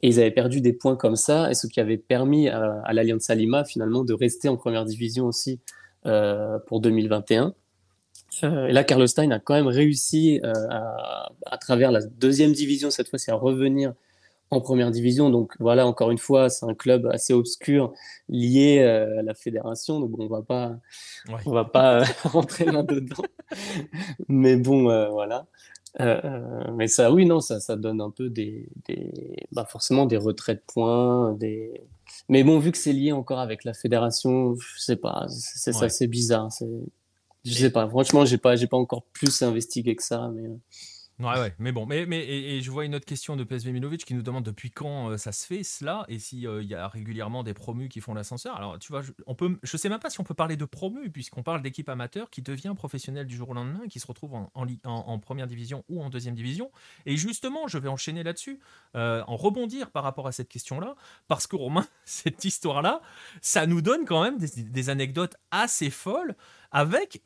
Et 0.02 0.08
ils 0.08 0.20
avaient 0.20 0.30
perdu 0.30 0.60
des 0.60 0.72
points 0.72 0.96
comme 0.96 1.16
ça. 1.16 1.50
Et 1.50 1.54
ce 1.54 1.66
qui 1.66 1.80
avait 1.80 1.98
permis 1.98 2.48
à, 2.48 2.80
à 2.84 2.92
l'Alliance 2.92 3.30
Lima, 3.30 3.64
finalement, 3.64 4.04
de 4.04 4.14
rester 4.14 4.48
en 4.48 4.56
première 4.56 4.84
division 4.84 5.26
aussi 5.26 5.60
pour 6.66 6.80
2021. 6.80 7.54
Euh, 8.44 8.66
et 8.66 8.72
là, 8.72 8.84
Carlos 8.84 9.06
Stein 9.06 9.30
a 9.30 9.38
quand 9.38 9.54
même 9.54 9.66
réussi 9.66 10.40
euh, 10.44 10.52
à, 11.46 11.58
travers 11.58 11.92
la 11.92 12.00
deuxième 12.02 12.52
division, 12.52 12.90
cette 12.90 13.08
fois-ci, 13.08 13.30
à 13.30 13.34
revenir 13.34 13.94
en 14.50 14.60
première 14.60 14.90
division. 14.90 15.30
Donc 15.30 15.54
voilà, 15.60 15.86
encore 15.86 16.10
une 16.10 16.18
fois, 16.18 16.48
c'est 16.50 16.66
un 16.66 16.74
club 16.74 17.06
assez 17.06 17.32
obscur 17.32 17.92
lié 18.28 18.80
euh, 18.80 19.20
à 19.20 19.22
la 19.22 19.34
fédération. 19.34 20.00
Donc 20.00 20.18
on 20.18 20.28
va 20.28 20.42
pas, 20.42 20.76
on 21.46 21.52
va 21.52 21.64
pas 21.64 22.04
rentrer 22.24 22.66
là-dedans. 22.66 23.24
Mais 24.28 24.56
bon, 24.56 24.84
voilà. 25.10 25.46
mais 26.74 26.88
ça, 26.88 27.12
oui, 27.12 27.26
non, 27.26 27.40
ça, 27.40 27.60
ça 27.60 27.76
donne 27.76 28.00
un 28.00 28.10
peu 28.10 28.30
des, 28.30 28.68
des 28.88 29.46
bah 29.52 29.66
forcément 29.68 30.06
des 30.06 30.16
retraits 30.16 30.58
de 30.58 30.64
points, 30.66 31.32
des. 31.34 31.82
Mais 32.28 32.44
bon, 32.44 32.58
vu 32.58 32.72
que 32.72 32.78
c'est 32.78 32.92
lié 32.92 33.12
encore 33.12 33.40
avec 33.40 33.64
la 33.64 33.74
fédération, 33.74 34.54
je 34.54 34.80
sais 34.80 34.96
pas, 34.96 35.26
c'est 35.28 35.72
ça, 35.72 35.88
c'est 35.88 36.06
bizarre. 36.06 36.50
C'est 36.52 36.68
je 37.44 37.54
sais 37.54 37.70
pas, 37.70 37.88
franchement, 37.88 38.24
j'ai 38.24 38.38
pas, 38.38 38.56
j'ai 38.56 38.66
pas 38.66 38.76
encore 38.76 39.04
plus 39.12 39.42
investigué 39.42 39.96
que 39.96 40.02
ça, 40.02 40.30
mais. 40.34 40.48
Euh. 40.48 40.56
Ouais, 41.18 41.38
ouais, 41.38 41.54
mais 41.58 41.70
bon, 41.70 41.86
mais, 41.86 42.04
mais 42.06 42.26
et, 42.26 42.62
je 42.62 42.70
vois 42.70 42.84
une 42.84 42.94
autre 42.96 43.04
question 43.04 43.36
de 43.36 43.44
PSV 43.44 43.70
Milovic 43.70 44.04
qui 44.04 44.14
nous 44.14 44.22
demande 44.22 44.44
depuis 44.44 44.70
quand 44.72 45.10
euh, 45.10 45.16
ça 45.18 45.30
se 45.30 45.46
fait 45.46 45.62
cela 45.62 46.04
et 46.08 46.18
s'il 46.18 46.44
euh, 46.48 46.62
y 46.64 46.74
a 46.74 46.88
régulièrement 46.88 47.44
des 47.44 47.54
promus 47.54 47.88
qui 47.88 48.00
font 48.00 48.14
l'ascenseur. 48.14 48.56
Alors, 48.56 48.78
tu 48.78 48.90
vois, 48.90 49.02
je, 49.02 49.12
on 49.26 49.34
peut, 49.34 49.56
je 49.62 49.76
sais 49.76 49.88
même 49.88 50.00
pas 50.00 50.10
si 50.10 50.20
on 50.20 50.24
peut 50.24 50.34
parler 50.34 50.56
de 50.56 50.64
promus 50.64 51.10
puisqu'on 51.10 51.44
parle 51.44 51.62
d'équipe 51.62 51.88
amateur 51.88 52.28
qui 52.28 52.42
devient 52.42 52.72
professionnel 52.74 53.26
du 53.26 53.36
jour 53.36 53.50
au 53.50 53.54
lendemain, 53.54 53.86
qui 53.88 54.00
se 54.00 54.06
retrouve 54.06 54.32
en, 54.34 55.18
première 55.18 55.46
division 55.46 55.84
ou 55.88 56.02
en 56.02 56.10
deuxième 56.10 56.34
division. 56.34 56.72
Et 57.06 57.16
justement, 57.16 57.68
je 57.68 57.78
vais 57.78 57.88
enchaîner 57.88 58.24
là-dessus, 58.24 58.58
en 58.94 59.36
rebondir 59.36 59.90
par 59.90 60.02
rapport 60.02 60.26
à 60.26 60.32
cette 60.32 60.48
question-là, 60.48 60.96
parce 61.28 61.46
que 61.46 61.56
Romain, 61.56 61.86
cette 62.04 62.44
histoire-là, 62.44 63.00
ça 63.42 63.66
nous 63.66 63.82
donne 63.82 64.06
quand 64.06 64.22
même 64.22 64.38
des 64.38 64.90
anecdotes 64.90 65.36
assez 65.50 65.90
folles 65.90 66.34
avec 66.72 67.22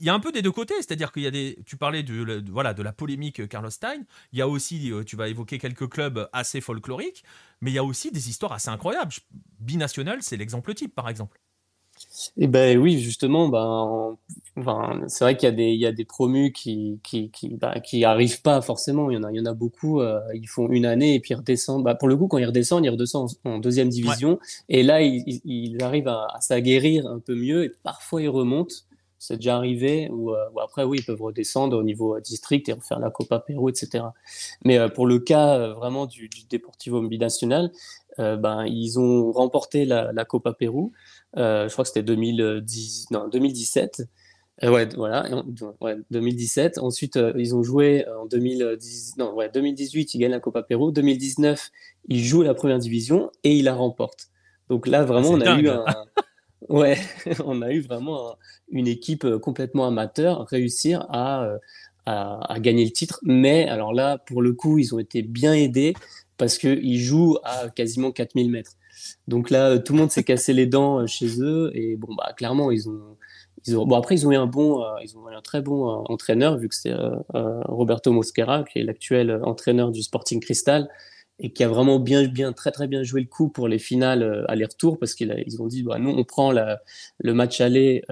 il 0.00 0.06
y 0.06 0.08
a 0.08 0.14
un 0.14 0.20
peu 0.20 0.32
des 0.32 0.40
deux 0.40 0.50
côtés, 0.50 0.74
c'est-à-dire 0.78 1.12
qu'il 1.12 1.22
y 1.22 1.26
a 1.26 1.30
des. 1.30 1.58
Tu 1.66 1.76
parlais 1.76 2.02
de, 2.02 2.42
voilà, 2.50 2.72
de 2.72 2.82
la 2.82 2.92
polémique 2.92 3.46
Carlos 3.48 3.70
Stein, 3.70 4.02
il 4.32 4.38
y 4.38 4.42
a 4.42 4.48
aussi, 4.48 4.90
euh, 4.90 5.04
tu 5.04 5.14
vas 5.14 5.28
évoquer 5.28 5.58
quelques 5.58 5.88
clubs 5.88 6.28
assez 6.32 6.62
folkloriques, 6.62 7.22
mais 7.60 7.70
il 7.70 7.74
y 7.74 7.78
a 7.78 7.84
aussi 7.84 8.10
des 8.10 8.30
histoires 8.30 8.52
assez 8.52 8.70
incroyables. 8.70 9.12
Binational, 9.58 10.22
c'est 10.22 10.38
l'exemple 10.38 10.74
type, 10.74 10.94
par 10.94 11.08
exemple. 11.10 11.38
Eh 12.36 12.46
ben 12.46 12.78
oui, 12.78 12.98
justement, 12.98 13.48
ben, 13.48 14.16
c'est 15.08 15.24
vrai 15.24 15.36
qu'il 15.36 15.48
y 15.48 15.52
a 15.52 15.54
des, 15.54 15.68
il 15.68 15.80
y 15.80 15.86
a 15.86 15.92
des 15.92 16.04
promus 16.04 16.52
qui, 16.52 16.98
qui, 17.02 17.30
qui, 17.30 17.50
bah, 17.50 17.80
qui 17.80 18.04
arrivent 18.04 18.42
pas 18.42 18.60
forcément. 18.62 19.10
Il 19.10 19.14
y 19.14 19.16
en 19.18 19.24
a, 19.24 19.30
il 19.32 19.36
y 19.36 19.40
en 19.40 19.46
a 19.46 19.54
beaucoup. 19.54 20.00
Euh, 20.00 20.20
ils 20.34 20.48
font 20.48 20.68
une 20.68 20.86
année 20.86 21.14
et 21.14 21.20
puis 21.20 21.32
ils 21.32 21.36
redescendent. 21.36 21.84
Bah, 21.84 21.94
pour 21.94 22.08
le 22.08 22.16
coup, 22.16 22.26
quand 22.28 22.38
ils 22.38 22.46
redescendent, 22.46 22.84
ils 22.84 22.90
redescendent 22.90 23.30
en, 23.44 23.58
deuxième 23.58 23.88
division. 23.88 24.38
Et 24.68 24.82
là, 24.82 25.02
ils, 25.02 25.40
ils 25.44 25.82
arrivent 25.82 26.08
à, 26.08 26.26
à 26.34 26.40
s'aguerrir 26.40 27.06
un 27.06 27.18
peu 27.18 27.34
mieux 27.34 27.64
et 27.64 27.72
parfois 27.82 28.22
ils 28.22 28.28
remontent 28.28 28.74
c'est 29.20 29.36
déjà 29.36 29.56
arrivé, 29.56 30.08
ou, 30.10 30.32
euh, 30.32 30.48
après, 30.62 30.82
oui, 30.82 30.98
ils 31.00 31.04
peuvent 31.04 31.20
redescendre 31.20 31.76
au 31.76 31.82
niveau 31.82 32.16
euh, 32.16 32.20
district 32.20 32.70
et 32.70 32.72
refaire 32.72 32.98
la 32.98 33.10
Copa 33.10 33.38
Pérou, 33.38 33.68
etc. 33.68 34.04
Mais 34.64 34.78
euh, 34.78 34.88
pour 34.88 35.06
le 35.06 35.18
cas 35.18 35.68
vraiment 35.74 36.06
du, 36.06 36.28
du 36.28 36.44
Deportivo 36.50 37.06
Binacional, 37.06 37.70
ben, 38.18 38.66
ils 38.66 38.98
ont 38.98 39.32
remporté 39.32 39.86
la, 39.86 40.12
la 40.12 40.26
Copa 40.26 40.52
Pérou, 40.52 40.92
je 41.36 41.72
crois 41.72 41.84
que 41.84 41.88
c'était 41.88 42.02
2010, 42.02 43.08
non, 43.10 43.28
2017. 43.28 44.02
ouais, 44.62 44.88
voilà, 44.96 45.28
2017. 46.10 46.78
Ensuite, 46.78 47.18
ils 47.36 47.54
ont 47.54 47.62
joué 47.62 48.04
en 48.08 48.26
2010, 48.26 49.16
non, 49.18 49.34
ouais, 49.34 49.50
2018, 49.52 50.14
ils 50.14 50.18
gagnent 50.18 50.32
la 50.32 50.40
Copa 50.40 50.62
Pérou. 50.62 50.90
2019, 50.92 51.70
ils 52.08 52.24
jouent 52.24 52.42
la 52.42 52.54
première 52.54 52.78
division 52.78 53.30
et 53.44 53.54
ils 53.56 53.64
la 53.64 53.74
remportent. 53.74 54.28
Donc 54.68 54.86
là, 54.86 55.04
vraiment, 55.04 55.30
on 55.30 55.40
a 55.40 55.58
eu 55.58 55.68
un, 55.68 55.84
ouais, 56.68 56.98
on 57.44 57.62
a 57.62 57.72
eu 57.72 57.80
vraiment 57.80 58.36
une 58.70 58.86
équipe 58.86 59.26
complètement 59.38 59.86
amateur 59.86 60.46
réussir 60.46 61.06
à, 61.10 61.56
à, 62.06 62.52
à, 62.52 62.60
gagner 62.60 62.84
le 62.84 62.90
titre. 62.90 63.20
Mais 63.22 63.68
alors 63.68 63.92
là, 63.92 64.18
pour 64.18 64.42
le 64.42 64.52
coup, 64.52 64.78
ils 64.78 64.94
ont 64.94 64.98
été 64.98 65.22
bien 65.22 65.54
aidés 65.54 65.94
parce 66.36 66.58
qu'ils 66.58 66.98
jouent 66.98 67.38
à 67.44 67.68
quasiment 67.68 68.12
4000 68.12 68.50
mètres. 68.50 68.72
Donc 69.28 69.50
là, 69.50 69.78
tout 69.78 69.92
le 69.92 70.00
monde 70.00 70.10
s'est 70.10 70.24
cassé 70.24 70.52
les 70.52 70.66
dents 70.66 71.06
chez 71.06 71.40
eux 71.42 71.70
et 71.74 71.96
bon, 71.96 72.14
bah, 72.14 72.32
clairement, 72.36 72.70
ils 72.70 72.88
ont, 72.88 73.16
ils 73.66 73.76
ont, 73.76 73.86
bon, 73.86 73.96
après, 73.96 74.14
ils 74.14 74.26
ont 74.26 74.32
eu 74.32 74.36
un 74.36 74.46
bon, 74.46 74.82
euh, 74.82 74.94
ils 75.02 75.16
ont 75.16 75.28
eu 75.28 75.34
un 75.34 75.42
très 75.42 75.60
bon 75.60 75.88
euh, 75.88 76.02
entraîneur, 76.06 76.56
vu 76.56 76.68
que 76.68 76.74
c'est 76.74 76.92
euh, 76.92 77.16
Roberto 77.34 78.12
Mosquera, 78.12 78.64
qui 78.64 78.78
est 78.78 78.84
l'actuel 78.84 79.40
entraîneur 79.44 79.90
du 79.90 80.02
Sporting 80.02 80.40
Cristal, 80.40 80.88
et 81.38 81.52
qui 81.52 81.64
a 81.64 81.68
vraiment 81.68 81.98
bien, 81.98 82.26
bien, 82.26 82.52
très, 82.52 82.70
très 82.70 82.86
bien 82.86 83.02
joué 83.02 83.22
le 83.22 83.26
coup 83.26 83.48
pour 83.48 83.68
les 83.68 83.78
finales 83.78 84.44
aller-retour, 84.48 84.98
parce 84.98 85.14
qu'ils 85.14 85.62
ont 85.62 85.66
dit, 85.66 85.82
bah, 85.82 85.98
nous, 85.98 86.10
on 86.10 86.24
prend 86.24 86.52
le 86.52 87.34
match 87.34 87.60
aller 87.60 88.02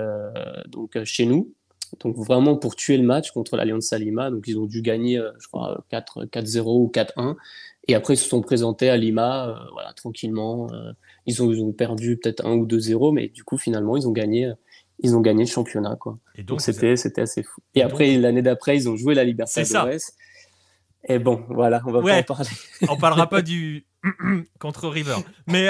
donc 0.69 0.97
chez 1.05 1.27
nous, 1.27 1.53
donc 2.01 2.17
vraiment 2.17 2.57
pour 2.57 2.75
tuer 2.75 2.97
le 2.97 3.03
match 3.03 3.31
contre 3.33 3.57
l'Alliance 3.57 3.93
Lima. 3.93 4.31
Donc 4.31 4.45
ils 4.47 4.59
ont 4.59 4.65
dû 4.65 4.81
gagner, 4.81 5.23
je 5.39 5.47
crois, 5.49 5.85
4-0 5.91 6.63
ou 6.65 6.91
4-1. 6.93 7.37
Et 7.89 7.95
après, 7.95 8.15
ils 8.15 8.19
se 8.19 8.29
sont 8.29 8.43
présentés 8.43 8.91
à 8.91 8.97
Lima, 8.97 9.67
voilà, 9.73 9.93
tranquillement. 9.95 10.69
ils, 11.27 11.43
ont, 11.43 11.51
ils 11.51 11.63
ont 11.63 11.73
perdu 11.73 12.19
peut-être 12.19 12.45
1 12.45 12.53
ou 12.53 12.67
2-0, 12.67 13.15
mais 13.15 13.29
du 13.29 13.45
coup, 13.45 13.57
finalement, 13.57 13.97
ils 13.97 14.07
ont 14.07 14.13
gagné 14.13 14.53
ils 15.01 15.17
ont 15.17 15.21
gagné 15.21 15.45
le 15.45 15.49
championnat. 15.49 15.97
Quoi. 15.97 16.19
Et 16.35 16.43
donc, 16.43 16.61
c'était, 16.61 16.97
c'était 16.97 17.23
assez 17.23 17.43
fou. 17.43 17.61
Et, 17.75 17.83
après, 17.83 18.17
l'année 18.17 18.43
d'après, 18.43 18.77
ils 18.77 18.89
ont 18.89 18.97
joué 18.97 19.15
la 19.15 19.25
Libertadores. 19.25 20.01
Et 21.09 21.19
bon, 21.19 21.45
voilà, 21.49 21.81
on 21.87 21.93
va 21.93 22.03
pas 22.03 22.19
en 22.19 22.23
parler. 22.23 22.51
on 22.89 22.97
parlera 22.97 23.29
pas 23.29 23.43
du 23.43 23.87
contre 24.59 24.89
River. 24.89 25.17
Mais, 25.47 25.69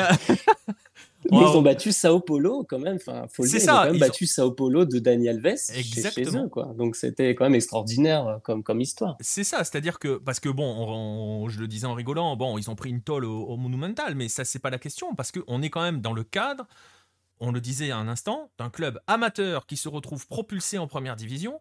euh, 1.26 1.28
ils 1.32 1.56
ont 1.56 1.62
battu 1.62 1.92
Sao 1.92 2.20
Paulo 2.20 2.64
quand 2.68 2.78
même. 2.78 2.96
Enfin, 2.96 3.26
faut 3.28 3.42
le 3.42 3.48
dire, 3.48 3.60
ça. 3.60 3.72
Ils 3.72 3.74
ont 3.74 3.78
quand 3.78 3.90
même 3.92 4.00
battu 4.00 4.26
Sao 4.26 4.52
Paulo 4.52 4.84
de 4.84 4.98
Daniel 4.98 5.36
Alves 5.44 5.58
Exactement. 5.76 6.30
Chez 6.30 6.38
eux, 6.38 6.48
quoi. 6.48 6.74
Donc 6.76 6.96
c'était 6.96 7.34
quand 7.34 7.44
même 7.44 7.54
extraordinaire 7.54 8.26
euh, 8.26 8.38
comme, 8.38 8.62
comme 8.62 8.80
histoire. 8.80 9.16
C'est 9.20 9.44
ça, 9.44 9.64
c'est-à-dire 9.64 9.98
que 9.98 10.18
parce 10.18 10.40
que 10.40 10.48
bon, 10.48 11.48
je 11.48 11.60
le 11.60 11.66
disais 11.66 11.86
en 11.86 11.94
rigolant, 11.94 12.36
bon, 12.36 12.58
ils 12.58 12.70
ont 12.70 12.76
pris 12.76 12.90
une 12.90 13.02
tôle 13.02 13.24
au, 13.24 13.42
au 13.42 13.56
Monumental, 13.56 14.14
mais 14.14 14.28
ça 14.28 14.44
c'est 14.44 14.58
pas 14.58 14.70
la 14.70 14.78
question 14.78 15.14
parce 15.14 15.32
qu'on 15.32 15.62
est 15.62 15.70
quand 15.70 15.82
même 15.82 16.00
dans 16.00 16.12
le 16.12 16.24
cadre 16.24 16.66
on 17.40 17.52
le 17.52 17.60
disait 17.60 17.90
à 17.90 17.98
un 17.98 18.08
instant, 18.08 18.50
d'un 18.58 18.70
club 18.70 19.00
amateur 19.06 19.66
qui 19.66 19.76
se 19.76 19.88
retrouve 19.88 20.26
propulsé 20.26 20.78
en 20.78 20.88
première 20.88 21.16
division, 21.16 21.60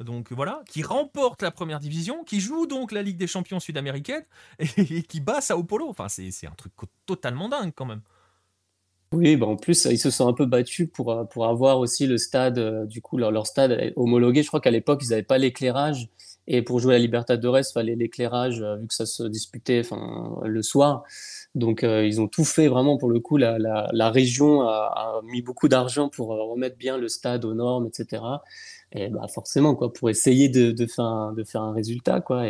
donc 0.00 0.32
voilà, 0.32 0.62
qui 0.68 0.82
remporte 0.82 1.42
la 1.42 1.50
première 1.50 1.78
division, 1.78 2.24
qui 2.24 2.40
joue 2.40 2.66
donc 2.66 2.90
la 2.90 3.02
Ligue 3.02 3.16
des 3.16 3.26
Champions 3.26 3.60
sud-américaine 3.60 4.24
et, 4.58 5.02
qui 5.02 5.20
bat 5.20 5.40
Sao 5.40 5.62
Paulo. 5.62 5.88
Enfin, 5.88 6.08
c'est 6.08 6.46
un 6.46 6.54
truc 6.56 6.72
totalement 7.06 7.48
dingue 7.48 7.72
quand 7.74 7.84
même. 7.84 8.02
Oui, 9.14 9.36
bah 9.36 9.46
en 9.46 9.56
plus, 9.56 9.84
ils 9.86 9.98
se 9.98 10.10
sont 10.10 10.28
un 10.28 10.32
peu 10.32 10.46
battus 10.46 10.88
pour, 10.92 11.26
pour 11.30 11.46
avoir 11.46 11.78
aussi 11.78 12.06
le 12.06 12.18
stade, 12.18 12.58
euh, 12.58 12.84
du 12.86 13.00
coup, 13.00 13.16
leur, 13.16 13.30
leur 13.30 13.46
stade 13.46 13.92
homologué. 13.96 14.42
Je 14.42 14.48
crois 14.48 14.60
qu'à 14.60 14.70
l'époque, 14.70 15.02
ils 15.04 15.10
n'avaient 15.10 15.22
pas 15.22 15.38
l'éclairage. 15.38 16.08
Et 16.46 16.62
pour 16.62 16.78
jouer 16.78 16.94
à 16.94 16.98
la 16.98 17.02
Libertadores, 17.02 17.58
il 17.58 17.72
fallait 17.72 17.94
l'éclairage, 17.94 18.60
euh, 18.60 18.76
vu 18.76 18.86
que 18.86 18.94
ça 18.94 19.06
se 19.06 19.22
disputait 19.24 19.82
le 20.44 20.62
soir. 20.62 21.04
Donc, 21.54 21.84
euh, 21.84 22.04
ils 22.06 22.20
ont 22.20 22.28
tout 22.28 22.44
fait 22.44 22.68
vraiment 22.68 22.98
pour 22.98 23.10
le 23.10 23.20
coup. 23.20 23.36
La, 23.36 23.56
la, 23.58 24.10
région 24.10 24.62
a, 24.62 25.20
mis 25.24 25.40
beaucoup 25.40 25.68
d'argent 25.68 26.08
pour 26.08 26.34
euh, 26.34 26.42
remettre 26.44 26.76
bien 26.76 26.98
le 26.98 27.08
stade 27.08 27.44
aux 27.44 27.54
normes, 27.54 27.86
etc. 27.86 28.22
Et 28.92 29.08
bah, 29.08 29.26
forcément, 29.28 29.74
quoi, 29.74 29.92
pour 29.92 30.10
essayer 30.10 30.48
de, 30.48 30.70
de, 30.72 30.86
faire, 30.86 31.04
un, 31.04 31.32
de 31.32 31.44
faire 31.44 31.62
un 31.62 31.72
résultat, 31.72 32.20
quoi. 32.20 32.44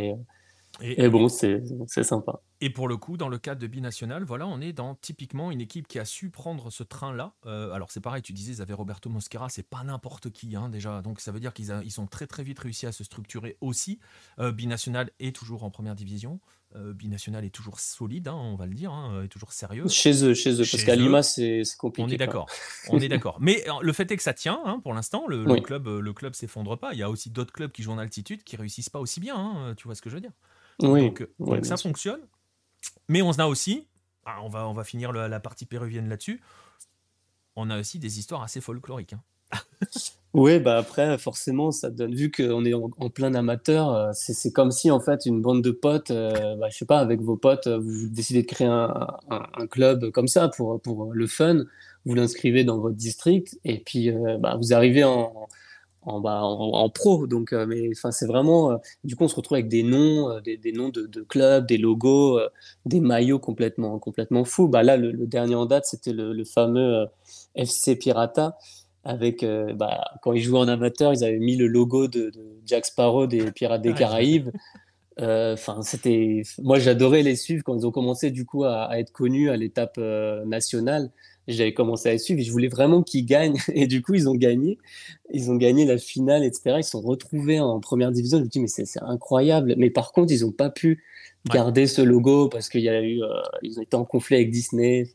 Et, 0.80 1.08
bon, 1.08 1.28
c'est 1.28 1.62
sympa. 2.02 2.40
Et 2.60 2.70
pour 2.70 2.88
le 2.88 2.96
coup, 2.96 3.16
dans 3.16 3.28
le 3.28 3.38
cadre 3.38 3.60
de 3.60 3.66
Binational, 3.66 4.24
voilà, 4.24 4.46
on 4.46 4.60
est 4.60 4.72
dans 4.72 4.94
typiquement 4.94 5.50
une 5.50 5.60
équipe 5.60 5.86
qui 5.86 5.98
a 5.98 6.04
su 6.04 6.30
prendre 6.30 6.70
ce 6.70 6.82
train-là. 6.82 7.34
Euh, 7.46 7.72
alors 7.72 7.90
c'est 7.90 8.00
pareil, 8.00 8.22
tu 8.22 8.32
disais, 8.32 8.52
ils 8.52 8.62
avaient 8.62 8.74
Roberto 8.74 9.10
Mosquera, 9.10 9.48
c'est 9.48 9.68
pas 9.68 9.84
n'importe 9.84 10.30
qui 10.30 10.56
hein, 10.56 10.68
déjà. 10.68 11.02
Donc 11.02 11.20
ça 11.20 11.30
veut 11.30 11.40
dire 11.40 11.52
qu'ils 11.52 11.72
ils 11.84 12.00
ont 12.00 12.06
très 12.06 12.26
très 12.26 12.42
vite 12.42 12.58
réussi 12.58 12.86
à 12.86 12.92
se 12.92 13.04
structurer 13.04 13.56
aussi. 13.60 13.98
Euh, 14.38 14.50
Binational 14.50 15.10
est 15.20 15.34
toujours 15.34 15.64
en 15.64 15.70
première 15.70 15.94
division. 15.94 16.40
Euh, 16.76 16.92
Binational 16.92 17.44
est 17.44 17.54
toujours 17.54 17.78
solide, 17.78 18.28
hein, 18.28 18.34
on 18.34 18.56
va 18.56 18.66
le 18.66 18.74
dire, 18.74 18.92
hein, 18.92 19.22
est 19.22 19.28
toujours 19.28 19.52
sérieux. 19.52 19.86
Chez 19.88 20.24
eux, 20.24 20.34
chez 20.34 20.54
eux, 20.54 20.64
parce 20.68 20.82
qu'à 20.84 20.96
Lima, 20.96 21.22
c'est 21.22 21.62
compliqué. 21.78 22.08
On 22.08 22.12
est 22.12 22.16
d'accord, 22.16 22.46
on 22.88 22.98
est 22.98 23.08
d'accord. 23.08 23.36
Mais 23.40 23.64
le 23.80 23.92
fait 23.92 24.10
est 24.10 24.16
que 24.16 24.22
ça 24.22 24.34
tient, 24.34 24.60
hein, 24.64 24.80
pour 24.82 24.92
l'instant, 24.92 25.26
le, 25.28 25.44
le, 25.44 25.60
club, 25.60 25.86
le 25.86 26.12
club 26.12 26.34
s'effondre 26.34 26.76
pas. 26.78 26.92
Il 26.92 26.98
y 26.98 27.02
a 27.02 27.10
aussi 27.10 27.30
d'autres 27.30 27.52
clubs 27.52 27.70
qui 27.70 27.82
jouent 27.82 27.92
en 27.92 27.98
altitude 27.98 28.42
qui 28.42 28.56
réussissent 28.56 28.88
pas 28.88 28.98
aussi 28.98 29.20
bien, 29.20 29.36
hein, 29.36 29.74
tu 29.76 29.86
vois 29.86 29.94
ce 29.94 30.02
que 30.02 30.10
je 30.10 30.14
veux 30.14 30.20
dire. 30.20 30.32
Oui, 30.80 31.12
donc, 31.38 31.64
ça 31.64 31.76
fonctionne. 31.76 32.20
Mais 33.08 33.22
on 33.22 33.30
a 33.32 33.46
aussi, 33.46 33.86
ah, 34.24 34.38
on, 34.42 34.48
va, 34.48 34.68
on 34.68 34.72
va 34.72 34.84
finir 34.84 35.12
la 35.12 35.40
partie 35.40 35.66
péruvienne 35.66 36.08
là-dessus, 36.08 36.40
on 37.56 37.70
a 37.70 37.78
aussi 37.78 37.98
des 37.98 38.18
histoires 38.18 38.42
assez 38.42 38.60
folkloriques. 38.60 39.12
Hein. 39.12 39.22
oui, 40.34 40.58
bah 40.58 40.78
après, 40.78 41.16
forcément, 41.18 41.70
ça 41.70 41.90
donne, 41.90 42.14
vu 42.14 42.30
qu'on 42.30 42.64
est 42.64 42.74
en, 42.74 42.88
plein 43.10 43.34
amateur, 43.34 43.90
euh, 43.90 44.10
c'est 44.12 44.52
comme 44.52 44.70
si, 44.70 44.90
en 44.90 45.00
fait, 45.00 45.26
une 45.26 45.40
bande 45.40 45.62
de 45.62 45.70
potes, 45.70 46.10
euh, 46.10 46.56
bah, 46.56 46.68
je 46.70 46.78
sais 46.78 46.86
pas, 46.86 46.98
avec 46.98 47.20
vos 47.20 47.36
potes, 47.36 47.68
vous 47.68 48.08
décidez 48.08 48.42
de 48.42 48.46
créer 48.46 48.66
un, 48.66 49.06
un, 49.30 49.66
club 49.66 50.10
comme 50.10 50.28
ça 50.28 50.48
pour, 50.48 50.80
pour 50.80 51.12
le 51.12 51.26
fun, 51.26 51.64
vous 52.04 52.14
l'inscrivez 52.14 52.64
dans 52.64 52.78
votre 52.78 52.96
district, 52.96 53.58
et 53.64 53.78
puis 53.78 54.10
euh, 54.10 54.38
bah, 54.38 54.56
vous 54.60 54.72
arrivez 54.74 55.04
en, 55.04 55.20
en, 55.20 55.48
bah, 56.06 56.40
en, 56.42 56.88
pro. 56.90 57.26
Donc, 57.26 57.52
euh, 57.52 57.66
mais 57.66 57.88
enfin, 57.92 58.10
c'est 58.10 58.26
vraiment. 58.26 58.72
Euh, 58.72 58.76
du 59.04 59.16
coup, 59.16 59.24
on 59.24 59.28
se 59.28 59.36
retrouve 59.36 59.56
avec 59.56 59.68
des 59.68 59.82
noms, 59.82 60.30
euh, 60.30 60.40
des, 60.40 60.56
des, 60.56 60.72
noms 60.72 60.90
de, 60.90 61.06
de, 61.06 61.22
clubs, 61.22 61.66
des 61.66 61.78
logos, 61.78 62.40
des 62.86 63.00
maillots 63.00 63.38
complètement, 63.38 63.98
complètement 63.98 64.44
fous. 64.44 64.68
Bah 64.68 64.82
là, 64.82 64.96
le, 64.96 65.12
dernier 65.26 65.54
en 65.54 65.66
date, 65.66 65.86
c'était 65.86 66.12
le, 66.12 66.32
le, 66.32 66.44
fameux 66.44 67.06
FC 67.54 67.96
Pirata. 67.96 68.58
Avec, 69.06 69.44
bah, 69.74 70.02
quand 70.22 70.32
ils 70.32 70.40
jouaient 70.40 70.60
en 70.60 70.68
amateur, 70.68 71.12
ils 71.12 71.24
avaient 71.24 71.38
mis 71.38 71.56
le 71.56 71.66
logo 71.66 72.08
de, 72.08 72.30
de 72.30 72.58
Jack 72.64 72.86
Sparrow 72.86 73.26
des 73.26 73.52
Pirates 73.52 73.82
des 73.82 73.92
Caraïbes. 73.92 74.48
Enfin, 75.18 75.82
c'était. 75.82 76.42
Moi, 76.62 76.78
j'adorais 76.78 77.22
les 77.22 77.36
suivre 77.36 77.62
quand 77.64 77.76
ils 77.76 77.86
ont 77.86 77.90
commencé 77.90 78.30
du 78.30 78.46
coup 78.46 78.64
à, 78.64 78.84
à 78.84 78.98
être 78.98 79.12
connus 79.12 79.50
à 79.50 79.56
l'étape 79.56 79.98
nationale 80.46 81.10
j'avais 81.48 81.74
commencé 81.74 82.08
à 82.08 82.18
suivre 82.18 82.40
et 82.40 82.44
je 82.44 82.52
voulais 82.52 82.68
vraiment 82.68 83.02
qu'ils 83.02 83.26
gagnent. 83.26 83.58
Et 83.74 83.86
du 83.86 84.02
coup, 84.02 84.14
ils 84.14 84.28
ont 84.28 84.34
gagné. 84.34 84.78
Ils 85.32 85.50
ont 85.50 85.56
gagné 85.56 85.84
la 85.84 85.98
finale, 85.98 86.44
etc. 86.44 86.76
Ils 86.78 86.84
se 86.84 86.90
sont 86.90 87.00
retrouvés 87.00 87.60
en 87.60 87.80
première 87.80 88.12
division. 88.12 88.38
Je 88.38 88.44
me 88.44 88.48
dis, 88.48 88.60
mais 88.60 88.68
c'est 88.68 88.86
incroyable. 89.02 89.74
Mais 89.76 89.90
par 89.90 90.12
contre, 90.12 90.32
ils 90.32 90.42
n'ont 90.42 90.52
pas 90.52 90.70
pu 90.70 91.02
garder 91.52 91.86
ce 91.86 92.00
logo 92.00 92.48
parce 92.48 92.68
qu'il 92.68 92.80
y 92.80 92.88
a 92.88 93.02
eu, 93.02 93.22
euh, 93.22 93.28
ils 93.62 93.78
ont 93.78 93.82
été 93.82 93.96
en 93.96 94.04
conflit 94.04 94.36
avec 94.36 94.50
Disney. 94.50 95.08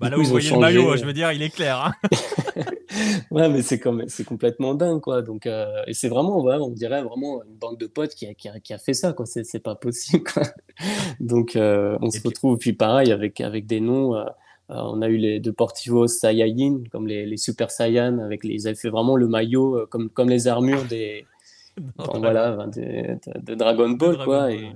Bah 0.00 0.08
là, 0.08 0.16
coup, 0.16 0.22
vous 0.22 0.30
voyez 0.30 0.50
le 0.50 0.58
maillot, 0.58 0.96
je 0.96 1.04
veux 1.04 1.12
dire, 1.12 1.32
il 1.32 1.42
est 1.42 1.50
clair. 1.50 1.84
Hein. 1.84 2.08
ouais, 3.30 3.48
mais 3.48 3.62
c'est 3.62 3.78
comme, 3.78 4.04
c'est 4.08 4.24
complètement 4.24 4.74
dingue, 4.74 5.00
quoi. 5.00 5.22
Donc, 5.22 5.46
euh, 5.46 5.66
et 5.86 5.94
c'est 5.94 6.08
vraiment, 6.08 6.40
ouais, 6.42 6.56
on 6.56 6.70
dirait 6.70 7.02
vraiment 7.02 7.42
une 7.42 7.54
bande 7.54 7.78
de 7.78 7.86
potes 7.86 8.14
qui 8.14 8.26
a, 8.26 8.34
qui 8.34 8.48
a, 8.48 8.60
qui 8.60 8.72
a 8.72 8.78
fait 8.78 8.94
ça, 8.94 9.12
quoi. 9.12 9.26
C'est 9.26 9.62
pas 9.62 9.74
possible, 9.74 10.24
quoi. 10.24 10.42
Donc, 11.18 11.56
euh, 11.56 11.98
on 12.00 12.10
se 12.10 12.20
retrouve, 12.22 12.58
puis 12.58 12.72
pareil, 12.72 13.10
avec, 13.10 13.40
avec 13.40 13.66
des 13.66 13.80
noms. 13.80 14.14
Euh, 14.70 14.74
on 14.76 15.02
a 15.02 15.08
eu 15.08 15.16
les 15.16 15.40
Deportivo 15.40 16.06
Saiyajin, 16.06 16.84
comme 16.92 17.06
les, 17.08 17.36
Super 17.36 17.70
Saiyan, 17.70 18.18
avec 18.18 18.44
les, 18.44 18.54
ils 18.54 18.66
avaient 18.68 18.76
fait 18.76 18.88
vraiment 18.88 19.16
le 19.16 19.26
maillot 19.26 19.76
euh, 19.76 19.86
comme, 19.86 20.10
comme 20.10 20.28
les 20.28 20.46
armures 20.46 20.84
des, 20.84 21.26
voilà, 21.96 22.66
de, 22.68 23.54
Dragon 23.54 23.90
Ball, 23.90 24.22
quoi. 24.24 24.52
Et 24.52 24.72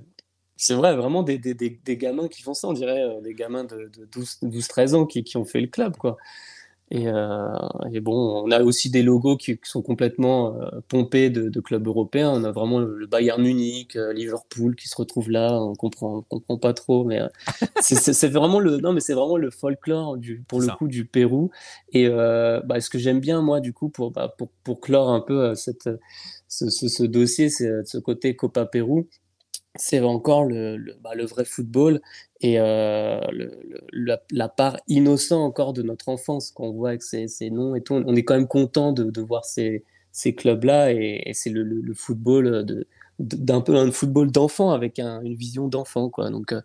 c'est 0.57 0.75
vrai, 0.75 0.97
vraiment 0.97 1.23
des, 1.23 1.39
des, 1.39 1.55
des, 1.55 1.97
gamins 1.97 2.27
qui 2.27 2.43
font 2.43 2.55
ça, 2.55 2.67
on 2.67 2.73
dirait 2.73 3.03
euh, 3.03 3.21
des 3.21 3.35
gamins 3.35 3.65
de, 3.65 3.91
de 3.97 4.07
12-13 4.07 4.95
ans 4.97 5.07
qui, 5.07 5.23
qui, 5.23 5.37
ont 5.37 5.45
fait 5.45 5.61
le 5.61 5.69
club, 5.69 5.97
quoi. 5.97 6.17
Euh, 6.95 7.49
et, 7.93 8.01
bon, 8.01 8.45
on 8.45 8.51
a 8.51 8.63
aussi 8.63 8.91
des 8.91 9.03
logos 9.03 9.37
qui, 9.37 9.59
sont 9.65 9.83
complètement 9.83 10.57
euh, 10.61 10.81
pompés 10.89 11.31
de, 11.31 11.61
clubs 11.61 11.87
européens. 11.87 12.31
On 12.31 12.45
a 12.45 12.53
vraiment 12.53 12.79
le 12.79 13.07
Bayern 13.07 13.43
Munich, 13.43 13.97
euh, 13.97 14.13
Liverpool 14.13 14.77
qui 14.77 14.89
se 14.89 14.97
retrouvent 14.97 15.31
là. 15.31 15.61
On 15.61 15.75
comprend, 15.75 16.23
comprend 16.23 16.59
pas 16.59 16.73
trop, 16.73 17.05
mais 17.05 17.21
c'est 17.81 18.29
vraiment 18.29 18.61
le 18.61 18.79
non, 18.79 18.93
mais 18.93 19.01
c'est 19.01 19.15
vraiment 19.15 19.37
le 19.37 19.51
folklore 19.51 20.17
du, 20.17 20.45
pour 20.47 20.61
le 20.61 20.69
coup 20.69 20.89
du 20.89 21.05
Pérou. 21.05 21.51
Et 21.93 22.09
bah, 22.09 22.81
ce 22.81 22.91
que 22.91 22.99
j'aime 22.99 23.21
bien 23.21 23.43
moi 23.43 23.61
du 23.61 23.73
coup 23.73 23.89
pour, 23.89 24.11
bah, 24.11 24.35
pour, 24.37 24.49
pour 24.63 24.81
clore 24.81 25.11
un 25.11 25.21
peu 25.21 25.55
cette, 25.55 25.89
ce, 26.49 26.71
ce, 26.71 26.89
ce 26.89 27.03
dossier, 27.05 27.49
c'est 27.49 27.85
ce 27.85 27.99
côté 27.99 28.37
Copa 28.37 28.67
Pérou 28.67 29.09
c'est 29.77 30.01
encore 30.01 30.45
le, 30.45 30.77
le, 30.77 30.95
bah, 31.03 31.15
le, 31.15 31.25
vrai 31.25 31.45
football 31.45 32.01
et 32.45 32.61
euh, 32.61 33.21
la, 33.91 34.49
part 34.51 34.77
innocent 34.87 35.43
encore 35.43 35.73
de 35.73 35.81
notre 35.83 36.11
enfance 36.11 36.51
qu'on 36.51 36.73
voit 36.73 36.91
avec 36.91 37.03
ces, 37.03 37.27
ces, 37.27 37.49
noms 37.49 37.75
et 37.75 37.81
tout. 37.81 37.95
On 37.95 38.15
est 38.15 38.23
quand 38.23 38.35
même 38.35 38.47
content 38.47 38.93
de, 38.93 39.21
voir 39.23 39.47
ces, 39.47 39.83
ces 40.13 40.35
clubs-là 40.35 40.93
et, 40.93 41.31
c'est 41.33 41.49
le, 41.49 41.83
football 41.95 42.67
de 42.67 42.87
d'un 43.21 43.61
peu 43.61 43.77
un 43.77 43.93
football 43.93 44.31
d'enfant 44.33 44.73
avec 44.73 44.99
un, 44.99 45.23
une 45.23 45.37
vision 45.37 45.69
d'enfant 45.69 46.11
quoi 46.11 46.31
donc 46.31 46.53
euh, 46.53 46.61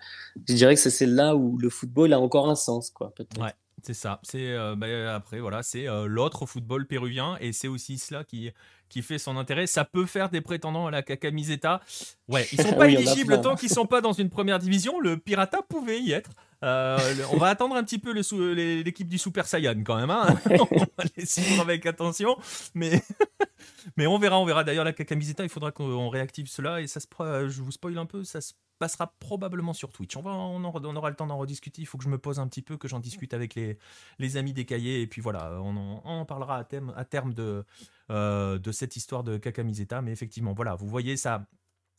je 0.47 0.55
dirais 0.55 0.73
que 0.73 0.81
c'est 0.81 1.05
là 1.05 1.35
où 1.35 1.59
le 1.59 1.69
football 1.69 2.11
a 2.11 2.19
encore 2.19 2.49
un 2.49 2.55
sens 2.55 2.89
quoi 2.89 3.13
peut-être 3.15 3.39
ouais 3.39 3.53
C'est 3.83 3.93
ça. 3.93 4.19
C'est 4.23 4.55
bah, 4.75 5.15
après 5.15 5.39
voilà, 5.39 5.63
c'est 5.63 5.85
l'autre 6.05 6.45
football 6.45 6.85
péruvien 6.85 7.37
et 7.39 7.53
c'est 7.53 7.67
aussi 7.67 7.97
cela 7.97 8.23
qui 8.23 8.51
qui 8.89 9.01
fait 9.01 9.19
son 9.19 9.37
intérêt. 9.37 9.67
Ça 9.67 9.85
peut 9.85 10.05
faire 10.05 10.29
des 10.29 10.41
prétendants 10.41 10.87
à 10.87 10.91
la 10.91 11.03
camiseta. 11.03 11.81
Ouais, 12.27 12.47
ils 12.51 12.61
sont 12.61 12.73
pas 12.77 12.89
éligibles 12.89 13.39
tant 13.41 13.55
qu'ils 13.55 13.69
sont 13.69 13.85
pas 13.85 14.01
dans 14.01 14.13
une 14.13 14.29
première 14.29 14.59
division. 14.59 14.99
Le 14.99 15.17
Pirata 15.17 15.59
pouvait 15.67 15.99
y 15.99 16.11
être. 16.11 16.31
On 16.61 17.37
va 17.37 17.47
attendre 17.47 17.75
un 17.75 17.83
petit 17.83 17.99
peu 17.99 18.11
l'équipe 18.13 19.07
du 19.07 19.17
Super 19.17 19.47
Saiyan 19.47 19.83
quand 19.83 19.97
même. 19.97 20.09
Hein. 20.09 20.27
on 20.71 20.77
va 20.77 21.03
les 21.17 21.25
suivre 21.25 21.61
avec 21.61 21.85
attention. 21.85 22.37
Mais, 22.73 23.01
mais 23.97 24.07
on 24.07 24.17
verra, 24.19 24.39
on 24.39 24.45
verra. 24.45 24.63
D'ailleurs, 24.63 24.85
la 24.85 24.93
camiseta, 24.93 25.43
il 25.43 25.49
faudra 25.49 25.71
qu'on 25.71 26.09
réactive 26.09 26.47
cela. 26.47 26.81
Et 26.81 26.87
ça 26.87 26.99
se, 26.99 27.07
je 27.47 27.61
vous 27.61 27.71
spoil 27.71 27.97
un 27.97 28.05
peu, 28.05 28.23
ça 28.23 28.41
se 28.41 28.53
passera 28.79 29.13
probablement 29.19 29.73
sur 29.73 29.91
Twitch. 29.91 30.15
On, 30.15 30.21
va, 30.21 30.31
on, 30.31 30.63
aura 30.63 31.09
le 31.09 31.15
temps 31.15 31.27
d'en 31.27 31.37
rediscuter. 31.37 31.81
Il 31.81 31.85
faut 31.85 31.97
que 31.97 32.03
je 32.03 32.09
me 32.09 32.17
pose 32.17 32.39
un 32.39 32.47
petit 32.47 32.61
peu, 32.61 32.77
que 32.77 32.87
j'en 32.87 32.99
discute 32.99 33.33
avec 33.33 33.53
les, 33.55 33.77
les 34.17 34.37
amis 34.37 34.53
des 34.53 34.65
cahiers. 34.65 35.01
Et 35.01 35.07
puis 35.07 35.21
voilà, 35.21 35.59
on 35.61 35.75
en, 36.03 36.25
parlera 36.25 36.57
à 36.57 36.63
terme, 36.63 36.93
à 36.95 37.05
terme 37.05 37.33
de, 37.33 37.65
euh, 38.09 38.57
de 38.57 38.71
cette 38.71 38.95
histoire 38.95 39.23
de 39.23 39.37
Kakamiseta. 39.37 40.01
Mais 40.01 40.11
effectivement, 40.11 40.53
voilà, 40.53 40.75
vous 40.75 40.87
voyez, 40.87 41.17
ça, 41.17 41.45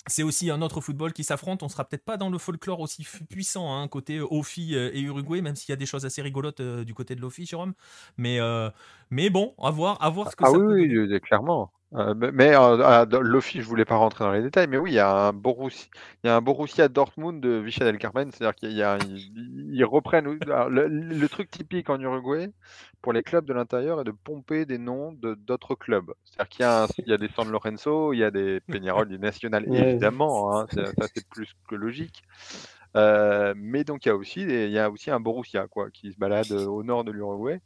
c'est 0.06 0.22
aussi 0.22 0.50
un 0.50 0.62
autre 0.62 0.80
football 0.80 1.12
qui 1.12 1.24
s'affronte. 1.24 1.62
On 1.62 1.68
sera 1.68 1.84
peut-être 1.84 2.04
pas 2.04 2.16
dans 2.16 2.30
le 2.30 2.38
folklore 2.38 2.80
aussi 2.80 3.06
puissant, 3.28 3.74
hein, 3.74 3.88
côté 3.88 4.20
Ofi 4.20 4.74
euh, 4.74 4.90
et 4.94 5.00
Uruguay, 5.00 5.42
même 5.42 5.56
s'il 5.56 5.70
y 5.70 5.72
a 5.72 5.76
des 5.76 5.86
choses 5.86 6.06
assez 6.06 6.22
rigolotes 6.22 6.60
euh, 6.60 6.84
du 6.84 6.94
côté 6.94 7.14
de 7.14 7.20
l'Ofi, 7.20 7.46
Jérôme. 7.46 7.74
Mais, 8.16 8.38
mais 9.10 9.30
bon, 9.30 9.54
à 9.62 9.70
voir, 9.70 10.02
à 10.02 10.10
voir 10.10 10.30
ce 10.30 10.36
que 10.36 10.44
ah 10.44 10.50
ça 10.50 10.58
oui, 10.58 10.88
peut 10.88 11.12
oui, 11.12 11.20
clairement. 11.20 11.72
Euh, 11.94 12.14
mais 12.14 12.54
euh, 12.54 13.04
dans 13.04 13.20
l'office, 13.20 13.62
je 13.62 13.66
voulais 13.66 13.84
pas 13.84 13.96
rentrer 13.96 14.24
dans 14.24 14.30
les 14.30 14.42
détails, 14.42 14.68
mais 14.68 14.78
oui, 14.78 14.92
il 14.92 14.94
y 14.94 15.00
a 15.00 15.10
un 15.10 15.32
Borussia, 15.32 15.88
il 16.22 16.28
y 16.28 16.30
a 16.30 16.36
un 16.36 16.40
Borussia 16.40 16.88
Dortmund 16.88 17.42
de 17.42 17.50
Vichel 17.50 17.88
El 17.88 17.98
Carmen, 17.98 18.30
c'est-à-dire 18.30 18.54
qu'il 18.54 18.72
y 18.72 18.82
a, 18.82 18.96
ils, 19.08 19.84
reprennent 19.84 20.38
le, 20.46 21.26
truc 21.26 21.50
typique 21.50 21.90
en 21.90 22.00
Uruguay 22.00 22.52
pour 23.02 23.12
les 23.12 23.24
clubs 23.24 23.44
de 23.44 23.52
l'intérieur 23.52 24.00
est 24.00 24.04
de 24.04 24.12
pomper 24.12 24.66
des 24.66 24.78
noms 24.78 25.12
de 25.12 25.34
d'autres 25.34 25.74
clubs. 25.74 26.12
C'est-à-dire 26.24 26.48
qu'il 26.48 26.62
y 26.62 26.68
a, 26.68 26.86
il 26.98 27.08
y 27.08 27.12
a 27.12 27.16
des 27.16 27.28
San 27.28 27.50
Lorenzo, 27.50 28.12
il 28.12 28.18
y 28.18 28.24
a 28.24 28.30
des 28.30 28.60
Peñarol 28.60 29.08
du 29.08 29.18
National, 29.18 29.64
évidemment, 29.66 30.56
hein, 30.56 30.66
ça, 30.72 30.84
c'est 31.12 31.28
plus 31.28 31.52
que 31.68 31.74
logique. 31.74 32.22
Euh, 32.96 33.54
mais 33.56 33.84
donc 33.84 34.04
il 34.04 34.08
y 34.08 34.12
a 34.12 34.16
aussi, 34.16 34.42
il 34.42 34.70
y 34.70 34.78
a 34.78 34.90
aussi 34.90 35.10
un 35.10 35.20
Borussia 35.20 35.66
quoi, 35.68 35.90
qui 35.90 36.12
se 36.12 36.18
balade 36.18 36.52
au 36.52 36.82
nord 36.84 37.02
de 37.02 37.10
l'Uruguay. 37.10 37.60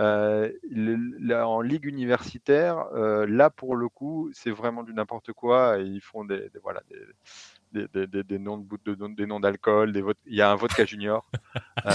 Euh, 0.00 0.50
en 1.30 1.60
ligue 1.60 1.84
universitaire, 1.84 2.86
euh, 2.94 3.26
là 3.26 3.50
pour 3.50 3.76
le 3.76 3.88
coup, 3.88 4.28
c'est 4.32 4.50
vraiment 4.50 4.82
du 4.82 4.92
n'importe 4.92 5.32
quoi. 5.32 5.78
Et 5.80 5.84
ils 5.84 6.00
font 6.00 6.24
des, 6.24 6.50
voilà 6.62 6.82
des, 7.72 8.06
des, 8.06 8.24
des, 8.24 8.38
noms 8.38 8.58
de, 8.58 9.06
des 9.14 9.26
noms 9.26 9.40
d'alcool, 9.40 9.92
des 9.92 10.02
il 10.26 10.34
y 10.34 10.42
a 10.42 10.50
un 10.50 10.56
vodka 10.56 10.84
junior. 10.84 11.28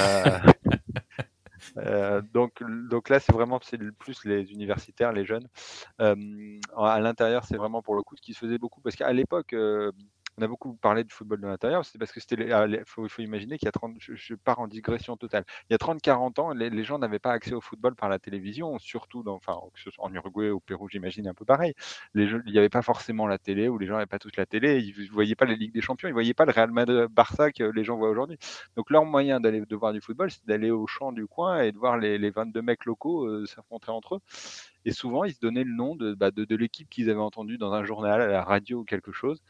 Euh, 1.77 2.21
donc, 2.33 2.63
donc 2.89 3.09
là, 3.09 3.19
c'est 3.19 3.33
vraiment 3.33 3.59
c'est 3.61 3.77
plus 3.91 4.23
les 4.23 4.49
universitaires, 4.53 5.11
les 5.11 5.25
jeunes. 5.25 5.45
à 5.99 6.99
l'intérieur, 6.99 7.43
c'est 7.43 7.57
vraiment 7.57 7.81
pour 7.81 7.95
le 7.95 8.01
coup 8.01 8.15
ce 8.15 8.21
qui 8.21 8.33
se 8.33 8.39
faisait 8.39 8.57
beaucoup 8.57 8.79
parce 8.79 8.95
qu'à 8.95 9.11
l'époque, 9.11 9.53
on 10.39 10.41
a 10.41 10.47
beaucoup 10.47 10.73
parlé 10.75 11.03
du 11.03 11.13
football 11.13 11.41
de 11.41 11.47
l'intérieur, 11.47 11.83
c'est 11.85 11.97
parce 11.97 12.11
que 12.11 12.19
c'était. 12.19 12.47
Il 12.47 12.83
faut, 12.85 13.07
imaginer 13.19 13.57
qu'il 13.57 13.65
y 13.65 13.69
a 13.69 13.71
30. 13.71 13.95
Je, 13.99 14.35
pars 14.35 14.59
en 14.59 14.67
digression 14.67 15.17
totale. 15.17 15.43
Il 15.69 15.73
y 15.73 15.75
a 15.75 15.77
30-40 15.77 16.39
ans, 16.39 16.53
les, 16.53 16.83
gens 16.83 16.97
n'avaient 16.99 17.19
pas 17.19 17.31
accès 17.31 17.53
au 17.53 17.61
football 17.61 17.95
par 17.95 18.09
la 18.09 18.19
télévision, 18.19 18.79
surtout 18.79 19.23
dans, 19.23 19.39
en 19.97 20.13
Uruguay, 20.13 20.49
au 20.49 20.59
Pérou, 20.59 20.87
j'imagine 20.89 21.27
un 21.27 21.33
peu 21.33 21.45
pareil. 21.45 21.73
Les 22.13 22.29
il 22.45 22.51
n'y 22.51 22.57
avait 22.57 22.69
pas 22.69 22.81
forcément 22.81 23.27
la 23.27 23.37
télé, 23.37 23.67
ou 23.67 23.77
les 23.77 23.87
gens 23.87 23.93
n'avaient 23.93 24.05
pas 24.05 24.19
tous 24.19 24.35
la 24.37 24.45
télé, 24.45 24.79
ils 24.79 25.05
ne 25.05 25.11
voyaient 25.11 25.35
pas 25.35 25.45
les 25.45 25.55
Ligues 25.55 25.73
des 25.73 25.81
Champions, 25.81 26.07
ils 26.07 26.11
ne 26.11 26.15
voyaient 26.15 26.33
pas 26.33 26.45
le 26.45 26.51
Real 26.51 26.71
Madrid-Barça 26.71 27.51
que 27.51 27.63
les 27.63 27.83
gens 27.83 27.97
voient 27.97 28.09
aujourd'hui. 28.09 28.37
Donc 28.75 28.89
leur 28.91 29.05
moyen 29.05 29.39
d'aller 29.39 29.61
de 29.65 29.75
voir 29.75 29.93
du 29.93 30.01
football, 30.01 30.31
c'est 30.31 30.45
d'aller 30.45 30.71
au 30.71 30.87
champ 30.87 31.11
du 31.11 31.27
coin 31.27 31.61
et 31.61 31.71
de 31.71 31.77
voir 31.77 31.97
les, 31.97 32.29
22 32.29 32.61
mecs 32.61 32.85
locaux 32.85 33.25
euh, 33.25 33.45
s'affronter 33.45 33.89
entre 33.89 34.15
eux. 34.15 34.19
Et 34.85 34.91
souvent, 34.91 35.23
ils 35.23 35.33
se 35.33 35.39
donnaient 35.39 35.63
le 35.63 35.73
nom 35.73 35.95
de, 35.95 36.13
bah, 36.13 36.31
de, 36.31 36.55
l'équipe 36.55 36.89
qu'ils 36.89 37.09
avaient 37.09 37.19
entendu 37.19 37.57
dans 37.57 37.73
un 37.73 37.83
journal, 37.83 38.21
à 38.21 38.27
la 38.27 38.43
radio 38.43 38.79
ou 38.79 38.83
quelque 38.85 39.11
chose. 39.11 39.41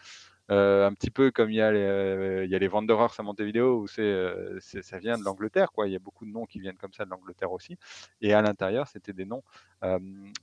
Euh, 0.52 0.88
un 0.88 0.94
petit 0.94 1.12
peu 1.12 1.30
comme 1.32 1.52
il 1.52 1.58
y 1.58 1.62
a 1.62 1.72
les, 1.72 1.80
euh, 1.80 2.46
il 2.46 2.52
y 2.52 2.56
à 2.56 3.24
Montevideo 3.24 3.84
où 3.84 3.88
euh, 4.00 4.58
c'est, 4.62 4.82
ça 4.82 4.98
vient 4.98 5.18
de 5.18 5.24
l'Angleterre, 5.24 5.72
quoi. 5.72 5.88
Il 5.88 5.94
y 5.94 5.96
a 5.96 6.00
beaucoup 6.00 6.26
de 6.26 6.32
noms 6.32 6.46
qui 6.46 6.60
viennent 6.60 6.78
comme 6.78 6.94
ça 6.94 7.06
de 7.06 7.10
l'Angleterre 7.12 7.52
aussi. 7.52 7.78
Et 8.22 8.34
à 8.34 8.42
l'intérieur, 8.42 8.88
c'était 8.88 9.14
des 9.14 9.26
noms 9.26 9.44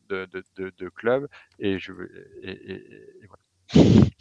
de, 0.09 0.89
clubs. 0.95 1.29
Et 1.59 1.79
je, 1.79 1.93
et, 2.43 3.01
voilà. 3.27 3.43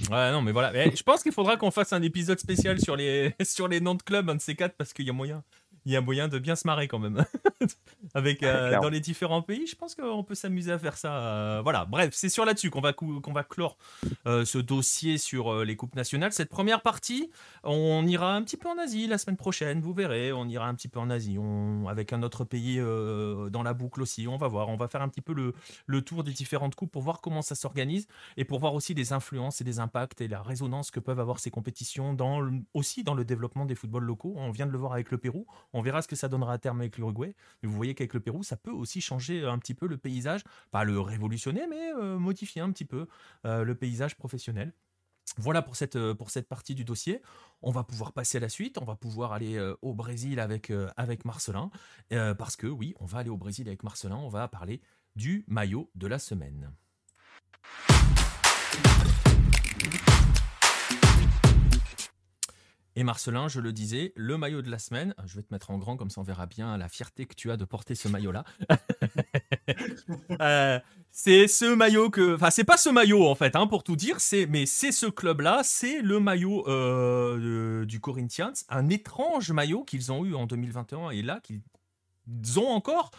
Ouais, 0.10 0.32
non, 0.32 0.42
mais 0.42 0.52
voilà. 0.52 0.72
je 0.90 1.04
pense 1.04 1.22
qu'il 1.22 1.32
faudra 1.32 1.56
qu'on 1.56 1.72
fasse 1.72 1.94
un 1.94 2.02
épisode 2.02 2.40
spécial 2.40 2.80
sur 2.80 2.96
les, 2.96 3.34
sur 3.44 3.68
les 3.68 3.80
noms 3.80 3.96
de 3.96 4.02
clubs, 4.02 4.30
de 4.32 4.42
ces 4.42 4.56
quatre, 4.56 4.76
parce 4.76 4.92
qu'il 4.92 5.06
y 5.06 5.10
a 5.10 5.14
moyen 5.14 5.44
il 5.86 5.92
y 5.92 5.96
a 5.96 6.02
moyen 6.02 6.28
de 6.28 6.40
bien 6.40 6.56
se 6.56 6.66
marrer 6.66 6.88
quand 6.88 7.00
même. 7.00 7.24
Avec, 8.14 8.44
euh, 8.44 8.80
dans 8.82 8.90
les 8.90 9.00
différents 9.00 9.42
pays, 9.42 9.68
je 9.68 9.76
pense 9.76 9.96
qu'on 9.96 10.24
peut 10.24 10.36
s'amuser 10.36 10.72
à 10.72 10.80
faire 10.80 10.98
ça. 10.98 11.14
Euh, 11.14 11.62
voilà, 11.62 11.86
bref, 11.86 12.12
c'est 12.14 12.30
sur 12.30 12.46
là-dessus 12.46 12.70
qu'on 12.70 12.82
va, 12.82 12.94
qu'on 12.94 13.34
va 13.34 13.44
clore 13.44 13.78
euh, 14.26 14.46
ce 14.46 14.58
dossier 14.58 15.18
sur 15.18 15.64
les 15.64 15.76
Coupes 15.76 15.96
nationales. 15.96 16.32
Cette 16.32 16.50
première 16.50 16.82
partie, 16.82 17.30
on 17.64 18.06
ira 18.08 18.36
un 18.36 18.42
petit 18.44 18.58
peu 18.58 18.70
en 18.70 18.78
Asie 18.78 19.08
la 19.08 19.18
semaine 19.18 19.38
prochaine, 19.38 19.82
vous 19.82 19.94
verrez. 19.94 20.32
On 20.32 20.48
ira 20.48 20.68
un 20.68 20.76
petit 20.76 20.88
peu 20.88 21.00
en 21.00 21.10
Asie, 21.10 21.38
on, 21.38 21.88
avec 21.88 22.14
un 22.14 22.24
autre 22.24 22.44
pays 22.44 22.78
dans 22.78 23.64
la 23.64 23.74
boucle 23.74 24.02
aussi. 24.02 24.28
On 24.28 24.38
va 24.38 24.48
voir, 24.48 24.70
on 24.70 24.78
va 24.78 24.88
faire 24.88 25.02
un 25.02 25.10
petit 25.10 25.22
peu 25.22 25.34
le, 25.34 25.54
le 25.86 26.02
tour 26.02 26.24
des 26.24 26.32
différentes 26.32 26.76
coupes 26.76 26.92
pour 26.92 27.02
voir 27.02 27.22
comment 27.22 27.42
ça 27.42 27.56
s'organise 27.56 28.08
et 28.38 28.46
pour 28.46 28.60
voir 28.60 28.74
aussi 28.74 28.94
les 28.94 29.14
influences 29.14 29.62
et 29.62 29.64
les 29.64 29.80
impacts 29.80 30.22
et 30.22 30.28
la 30.28 30.42
résonance 30.42 30.92
que 30.92 31.00
peuvent 31.00 31.20
avoir 31.20 31.40
ces 31.40 31.52
compétitions 31.52 32.14
dans 32.14 32.50
aussi 32.74 33.04
dans 33.04 33.14
le 33.14 33.26
développement 33.26 33.66
des 33.66 33.76
footballs 33.76 34.04
locaux. 34.04 34.34
On 34.38 34.52
vient 34.52 34.66
de 34.66 34.72
le 34.72 34.78
voir 34.78 34.94
avec 34.94 35.12
le 35.12 35.18
Pérou. 35.18 35.46
On 35.76 35.82
verra 35.82 36.02
ce 36.02 36.08
que 36.08 36.16
ça 36.16 36.30
donnera 36.30 36.54
à 36.54 36.58
terme 36.58 36.80
avec 36.80 36.98
l'Uruguay. 36.98 37.36
Mais 37.62 37.68
vous 37.68 37.76
voyez 37.76 37.96
qu'avec 37.96 38.14
le 38.14 38.22
Pérou, 38.22 38.44
ça 38.44 38.56
peut 38.56 38.72
aussi 38.72 39.02
changer 39.02 39.44
un 39.44 39.60
petit 39.60 39.74
peu 39.74 39.88
le 39.88 39.98
paysage. 39.98 40.42
Pas 40.72 40.86
le 40.86 41.02
révolutionner, 41.02 41.68
mais 41.68 41.92
euh, 41.92 42.18
modifier 42.18 42.62
un 42.62 42.72
petit 42.72 42.86
peu 42.86 43.08
euh, 43.44 43.66
le 43.66 43.76
paysage 43.76 44.16
professionnel. 44.16 44.72
Voilà 45.38 45.62
pour 45.62 45.76
cette, 45.76 45.98
euh, 45.98 46.16
pour 46.16 46.30
cette 46.30 46.48
partie 46.48 46.76
du 46.76 46.86
dossier. 46.86 47.22
On 47.62 47.72
va 47.72 47.84
pouvoir 47.84 48.14
passer 48.14 48.38
à 48.38 48.40
la 48.40 48.48
suite. 48.48 48.78
On 48.78 48.86
va 48.86 48.96
pouvoir 48.96 49.34
aller 49.34 49.60
au 49.82 49.94
Brésil 49.94 50.40
avec, 50.40 50.72
avec 50.96 51.26
Marcelin. 51.26 51.70
parce 52.10 52.56
que 52.56 52.68
oui, 52.68 52.96
on 53.02 53.06
va 53.06 53.18
aller 53.18 53.30
au 53.30 53.38
Brésil 53.38 53.68
avec 53.68 53.84
Marcelin. 53.84 54.16
On 54.16 54.30
va 54.30 54.48
parler 54.48 54.80
du 55.18 55.44
maillot 55.50 55.92
de 55.94 56.08
la 56.08 56.20
semaine. 56.20 56.72
Et 62.98 63.04
Marcelin, 63.04 63.50
je 63.50 63.60
le 63.60 63.74
disais, 63.74 64.14
le 64.16 64.38
maillot 64.38 64.62
de 64.62 64.72
la 64.72 64.80
semaine, 64.80 65.14
je 65.26 65.36
vais 65.36 65.44
te 65.44 65.54
mettre 65.54 65.70
en 65.70 65.78
grand 65.78 65.98
comme 65.98 66.10
ça 66.10 66.22
on 66.22 66.24
verra 66.24 66.46
bien 66.46 66.78
la 66.78 66.88
fierté 66.88 67.26
que 67.26 67.36
tu 67.36 67.52
as 67.52 67.58
de 67.58 67.66
porter 67.66 67.96
ce 67.96 68.08
maillot-là. 68.08 68.44
Euh, 70.42 70.80
c'est 71.12 71.48
ce 71.48 71.74
maillot 71.74 72.10
que, 72.10 72.36
enfin 72.36 72.50
c'est 72.50 72.64
pas 72.64 72.78
ce 72.78 72.90
maillot 72.90 73.28
en 73.28 73.36
fait, 73.36 73.56
hein, 73.56 73.68
pour 73.68 73.84
tout 73.84 73.96
dire, 73.96 74.20
c'est 74.20 74.46
mais 74.46 74.66
c'est 74.66 74.92
ce 74.92 75.08
club-là, 75.08 75.62
c'est 75.64 76.02
le 76.02 76.20
maillot 76.20 76.68
euh, 76.68 77.86
du 77.86 78.00
Corinthians, 78.00 78.54
un 78.70 78.90
étrange 78.90 79.52
maillot 79.52 79.84
qu'ils 79.84 80.12
ont 80.12 80.24
eu 80.26 80.36
en 80.36 80.46
2021 80.46 81.12
et 81.12 81.22
là 81.22 81.40
qu'ils 81.42 82.60
ont 82.60 82.68
encore 82.68 83.12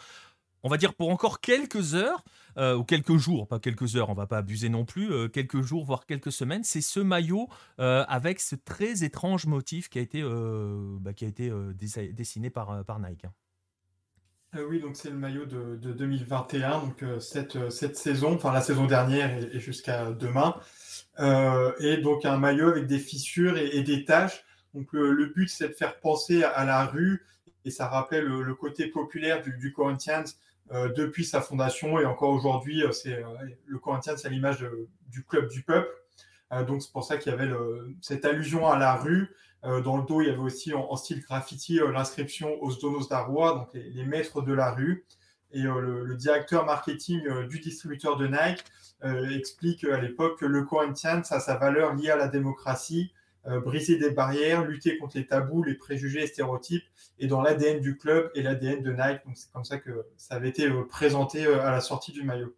on 0.63 0.69
va 0.69 0.77
dire 0.77 0.93
pour 0.93 1.09
encore 1.09 1.39
quelques 1.39 1.95
heures, 1.95 2.23
euh, 2.57 2.75
ou 2.75 2.83
quelques 2.83 3.17
jours, 3.17 3.47
pas 3.47 3.59
quelques 3.59 3.95
heures, 3.95 4.09
on 4.09 4.15
va 4.15 4.25
pas 4.25 4.39
abuser 4.39 4.69
non 4.69 4.83
plus, 4.83 5.11
euh, 5.11 5.27
quelques 5.27 5.61
jours, 5.61 5.85
voire 5.85 6.07
quelques 6.07 6.31
semaines, 6.31 6.63
c'est 6.63 6.81
ce 6.81 6.99
maillot 6.99 7.47
euh, 7.79 8.03
avec 8.07 8.39
ce 8.39 8.55
très 8.55 9.03
étrange 9.03 9.45
motif 9.45 9.89
qui 9.89 9.99
a 9.99 10.01
été, 10.01 10.23
bah, 10.99 11.13
qui 11.13 11.25
a 11.25 11.27
été 11.27 11.51
dessiné 12.13 12.49
par, 12.49 12.83
Nike. 12.99 13.25
Hein. 13.25 14.61
oui, 14.67 14.81
donc 14.81 14.95
c'est 14.95 15.11
le 15.11 15.17
maillot 15.17 15.45
de, 15.45 15.75
2021, 15.75 16.79
donc 16.79 17.05
cette, 17.19 17.69
cette, 17.69 17.95
saison, 17.95 18.33
enfin 18.33 18.51
la 18.51 18.61
saison 18.61 18.85
dernière 18.85 19.37
et, 19.37 19.59
jusqu'à 19.59 20.11
demain. 20.11 20.55
et 21.79 21.97
donc 21.97 22.25
un 22.25 22.37
maillot 22.37 22.69
avec 22.69 22.87
des 22.87 22.99
fissures 22.99 23.57
et, 23.57 23.83
des 23.83 24.03
taches. 24.03 24.43
Donc 24.73 24.93
le, 24.93 25.27
but 25.27 25.47
c'est 25.47 25.69
de 25.69 25.73
faire 25.73 25.99
penser 25.99 26.43
à, 26.43 26.65
la 26.65 26.85
rue 26.85 27.23
et 27.65 27.69
ça 27.69 27.87
rappelle 27.87 28.25
le, 28.25 28.55
côté 28.55 28.87
populaire 28.87 29.43
du, 29.43 29.73
Corinthians 29.73 30.23
depuis 30.71 31.25
sa 31.25 31.41
fondation 31.41 31.99
et 31.99 32.05
encore 32.05 32.31
aujourd'hui, 32.31 32.83
euh, 32.83 32.91
c'est 32.91 33.23
euh, 33.23 33.27
le 33.65 33.79
Corinthians 33.79 34.15
à 34.23 34.29
l'image 34.29 34.65
du 35.09 35.23
club 35.23 35.47
du 35.49 35.63
peuple. 35.63 35.89
donc 36.67 36.81
c'est 36.81 36.91
pour 36.91 37.03
ça 37.03 37.17
qu'il 37.17 37.31
y 37.31 37.35
avait 37.35 37.49
cette 38.01 38.25
allusion 38.25 38.67
à 38.67 38.77
la 38.77 38.95
rue. 38.95 39.29
dans 39.63 39.97
le 39.97 40.03
dos, 40.03 40.21
il 40.21 40.27
y 40.27 40.29
avait 40.29 40.39
aussi 40.39 40.73
en, 40.73 40.95
style 40.95 41.21
graffiti 41.21 41.79
l'inscription 41.79 42.61
Os 42.61 42.79
Donos 42.79 43.07
d'Arroa, 43.09 43.53
donc 43.53 43.69
les, 43.73 44.05
maîtres 44.05 44.41
de 44.41 44.53
la 44.53 44.71
rue. 44.71 45.05
Et 45.51 45.61
le, 45.61 46.15
directeur 46.15 46.65
marketing 46.65 47.47
du 47.47 47.59
distributeur 47.59 48.17
de 48.17 48.27
Nike 48.27 48.63
explique 49.33 49.83
à 49.85 49.99
l'époque 49.99 50.39
que 50.39 50.45
le 50.45 50.63
Corinthians 50.63 51.23
a 51.29 51.39
sa 51.39 51.55
valeur 51.55 51.95
liée 51.95 52.11
à 52.11 52.17
la 52.17 52.27
démocratie, 52.27 53.11
euh, 53.11 53.16
briser 53.63 53.97
des 53.97 54.11
barrières, 54.11 54.65
lutter 54.65 54.97
contre 54.97 55.17
les 55.17 55.25
tabous, 55.25 55.63
les 55.63 55.75
préjugés 55.75 56.23
et 56.23 56.27
stéréotypes, 56.27 56.83
et 57.19 57.27
dans 57.27 57.41
l'ADN 57.41 57.79
du 57.79 57.97
club 57.97 58.29
et 58.35 58.41
l'ADN 58.41 58.83
de 58.83 58.91
Nike. 58.91 59.25
Donc 59.25 59.37
c'est 59.37 59.51
comme 59.51 59.63
ça 59.63 59.77
que 59.77 60.05
ça 60.17 60.35
avait 60.35 60.49
été 60.49 60.65
euh, 60.65 60.83
présenté 60.83 61.45
euh, 61.45 61.61
à 61.61 61.71
la 61.71 61.81
sortie 61.81 62.11
du 62.11 62.23
maillot. 62.23 62.55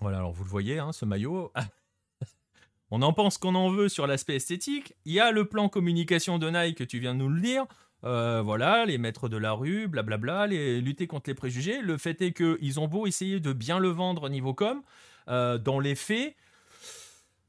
Voilà, 0.00 0.18
alors 0.18 0.32
vous 0.32 0.44
le 0.44 0.50
voyez, 0.50 0.78
hein, 0.78 0.92
ce 0.92 1.04
maillot. 1.04 1.52
on 2.90 3.02
en 3.02 3.12
pense 3.12 3.38
qu'on 3.38 3.54
en 3.54 3.70
veut 3.70 3.88
sur 3.88 4.06
l'aspect 4.06 4.36
esthétique. 4.36 4.94
Il 5.04 5.12
y 5.12 5.20
a 5.20 5.30
le 5.30 5.44
plan 5.44 5.68
communication 5.68 6.38
de 6.38 6.50
Nike, 6.50 6.78
que 6.78 6.84
tu 6.84 6.98
viens 6.98 7.14
de 7.14 7.20
nous 7.20 7.28
le 7.28 7.40
dire. 7.40 7.66
voilà, 8.02 8.84
les 8.86 8.98
maîtres 8.98 9.28
de 9.28 9.36
la 9.36 9.52
rue, 9.52 9.88
blablabla, 9.88 10.46
les, 10.46 10.80
lutter 10.80 11.06
contre 11.06 11.30
les 11.30 11.34
préjugés. 11.34 11.80
Le 11.80 11.96
fait 11.98 12.20
est 12.22 12.32
qu'ils 12.32 12.80
ont 12.80 12.88
beau 12.88 13.06
essayer 13.06 13.40
de 13.40 13.52
bien 13.52 13.78
le 13.78 13.88
vendre 13.88 14.28
niveau 14.28 14.54
com, 14.54 14.82
dans 15.26 15.80
les 15.80 15.94
faits, 15.94 16.34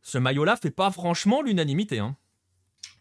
ce 0.05 0.19
maillot-là 0.19 0.55
fait 0.55 0.69
pas 0.69 0.91
franchement 0.91 1.41
l'unanimité. 1.41 1.97
Hein. 1.97 2.15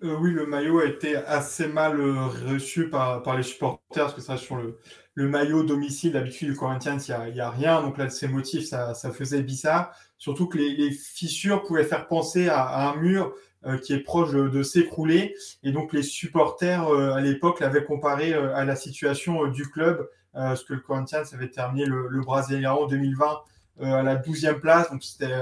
Euh, 0.03 0.17
oui, 0.21 0.33
le 0.33 0.47
maillot 0.47 0.81
a 0.81 0.87
été 0.87 1.17
assez 1.17 1.69
mal 1.69 2.01
euh, 2.01 2.27
reçu 2.27 2.91
par, 2.91 3.37
les 3.37 3.43
supporters, 3.43 4.05
parce 4.05 4.15
que 4.15 4.21
ça, 4.21 4.37
sur 4.37 4.57
le, 4.57 5.29
maillot 5.29 5.63
domicile, 5.63 6.13
d'habitude, 6.13 6.51
du 6.51 6.57
Corinthians, 6.57 6.99
il 6.99 7.35
n'y 7.35 7.41
a, 7.41 7.47
a, 7.47 7.51
rien. 7.51 7.81
Donc 7.81 7.97
là, 7.99 8.11
ces 8.11 8.29
motifs, 8.29 8.67
ça, 8.67 8.95
faisait 9.13 9.43
bizarre. 9.43 9.95
Surtout 10.19 10.49
que 10.49 10.59
les, 10.59 10.91
fissures 10.91 11.63
pouvaient 11.63 11.85
faire 11.85 12.09
penser 12.09 12.49
à, 12.49 12.91
un 12.91 12.97
mur 12.97 13.35
euh, 13.65 13.79
qui 13.79 13.93
est 13.93 14.01
proche 14.01 14.33
de, 14.33 14.63
s'écrouler. 14.63 15.35
Et 15.63 15.71
donc, 15.73 15.93
les 15.93 16.03
supporters, 16.03 16.87
à 16.89 17.21
l'époque, 17.21 17.61
l'avaient 17.61 17.85
comparé 17.85 18.35
à 18.35 18.65
la 18.65 18.77
situation 18.77 19.47
du 19.47 19.71
club, 19.71 20.09
parce 20.33 20.65
que 20.65 20.75
le 20.75 20.81
Corinthians 20.81 21.23
avait 21.33 21.51
terminé 21.51 21.87
le, 21.87 22.09
le 22.09 22.21
en 22.29 22.87
2020 22.87 23.41
à 23.81 24.03
la 24.03 24.17
12e 24.17 24.59
place. 24.61 24.91
Donc, 24.91 25.05
c'était 25.05 25.33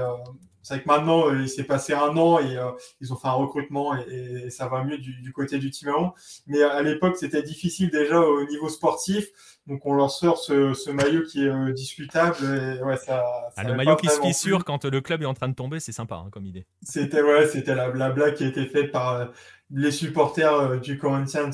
c'est 0.63 0.75
vrai 0.75 0.83
que 0.83 0.87
maintenant, 0.87 1.27
euh, 1.27 1.41
il 1.41 1.49
s'est 1.49 1.65
passé 1.65 1.91
un 1.93 2.15
an 2.15 2.39
et 2.39 2.57
euh, 2.57 2.71
ils 3.01 3.11
ont 3.11 3.17
fait 3.17 3.27
un 3.27 3.33
recrutement 3.33 3.95
et, 3.95 4.49
ça 4.49 4.67
va 4.67 4.83
mieux 4.83 4.97
du, 4.97 5.33
côté 5.33 5.59
du 5.59 5.69
Timaron. 5.69 6.13
Mais 6.47 6.63
à 6.63 6.81
l'époque, 6.81 7.17
c'était 7.17 7.43
difficile 7.43 7.91
déjà 7.91 8.21
au 8.21 8.45
niveau 8.45 8.69
sportif. 8.69 9.27
Donc 9.67 9.85
on 9.85 9.93
leur 9.93 10.09
sort 10.09 10.37
ce, 10.37 10.89
maillot 10.89 11.23
qui 11.23 11.43
est 11.43 11.49
euh, 11.49 11.73
discutable. 11.73 12.37
ouais, 12.83 12.97
ça, 12.97 13.25
ah, 13.57 13.63
le 13.63 13.75
maillot 13.75 13.97
qui 13.97 14.07
se 14.07 14.21
fissure 14.21 14.63
quand 14.63 14.85
le 14.85 15.01
club 15.01 15.21
est 15.21 15.25
en 15.25 15.33
train 15.33 15.49
de 15.49 15.53
tomber, 15.53 15.81
c'est 15.81 15.91
sympa 15.91 16.15
hein, 16.15 16.29
comme 16.31 16.45
idée. 16.45 16.65
C'était 16.81 17.21
ouais, 17.21 17.45
c'était 17.47 17.75
la, 17.75 17.89
blague 17.89 18.35
qui 18.35 18.45
a 18.45 18.47
été 18.47 18.65
faite 18.65 18.91
par 18.91 19.31
les 19.69 19.91
supporters 19.91 20.79
du 20.79 20.97
Corinthians 20.97 21.51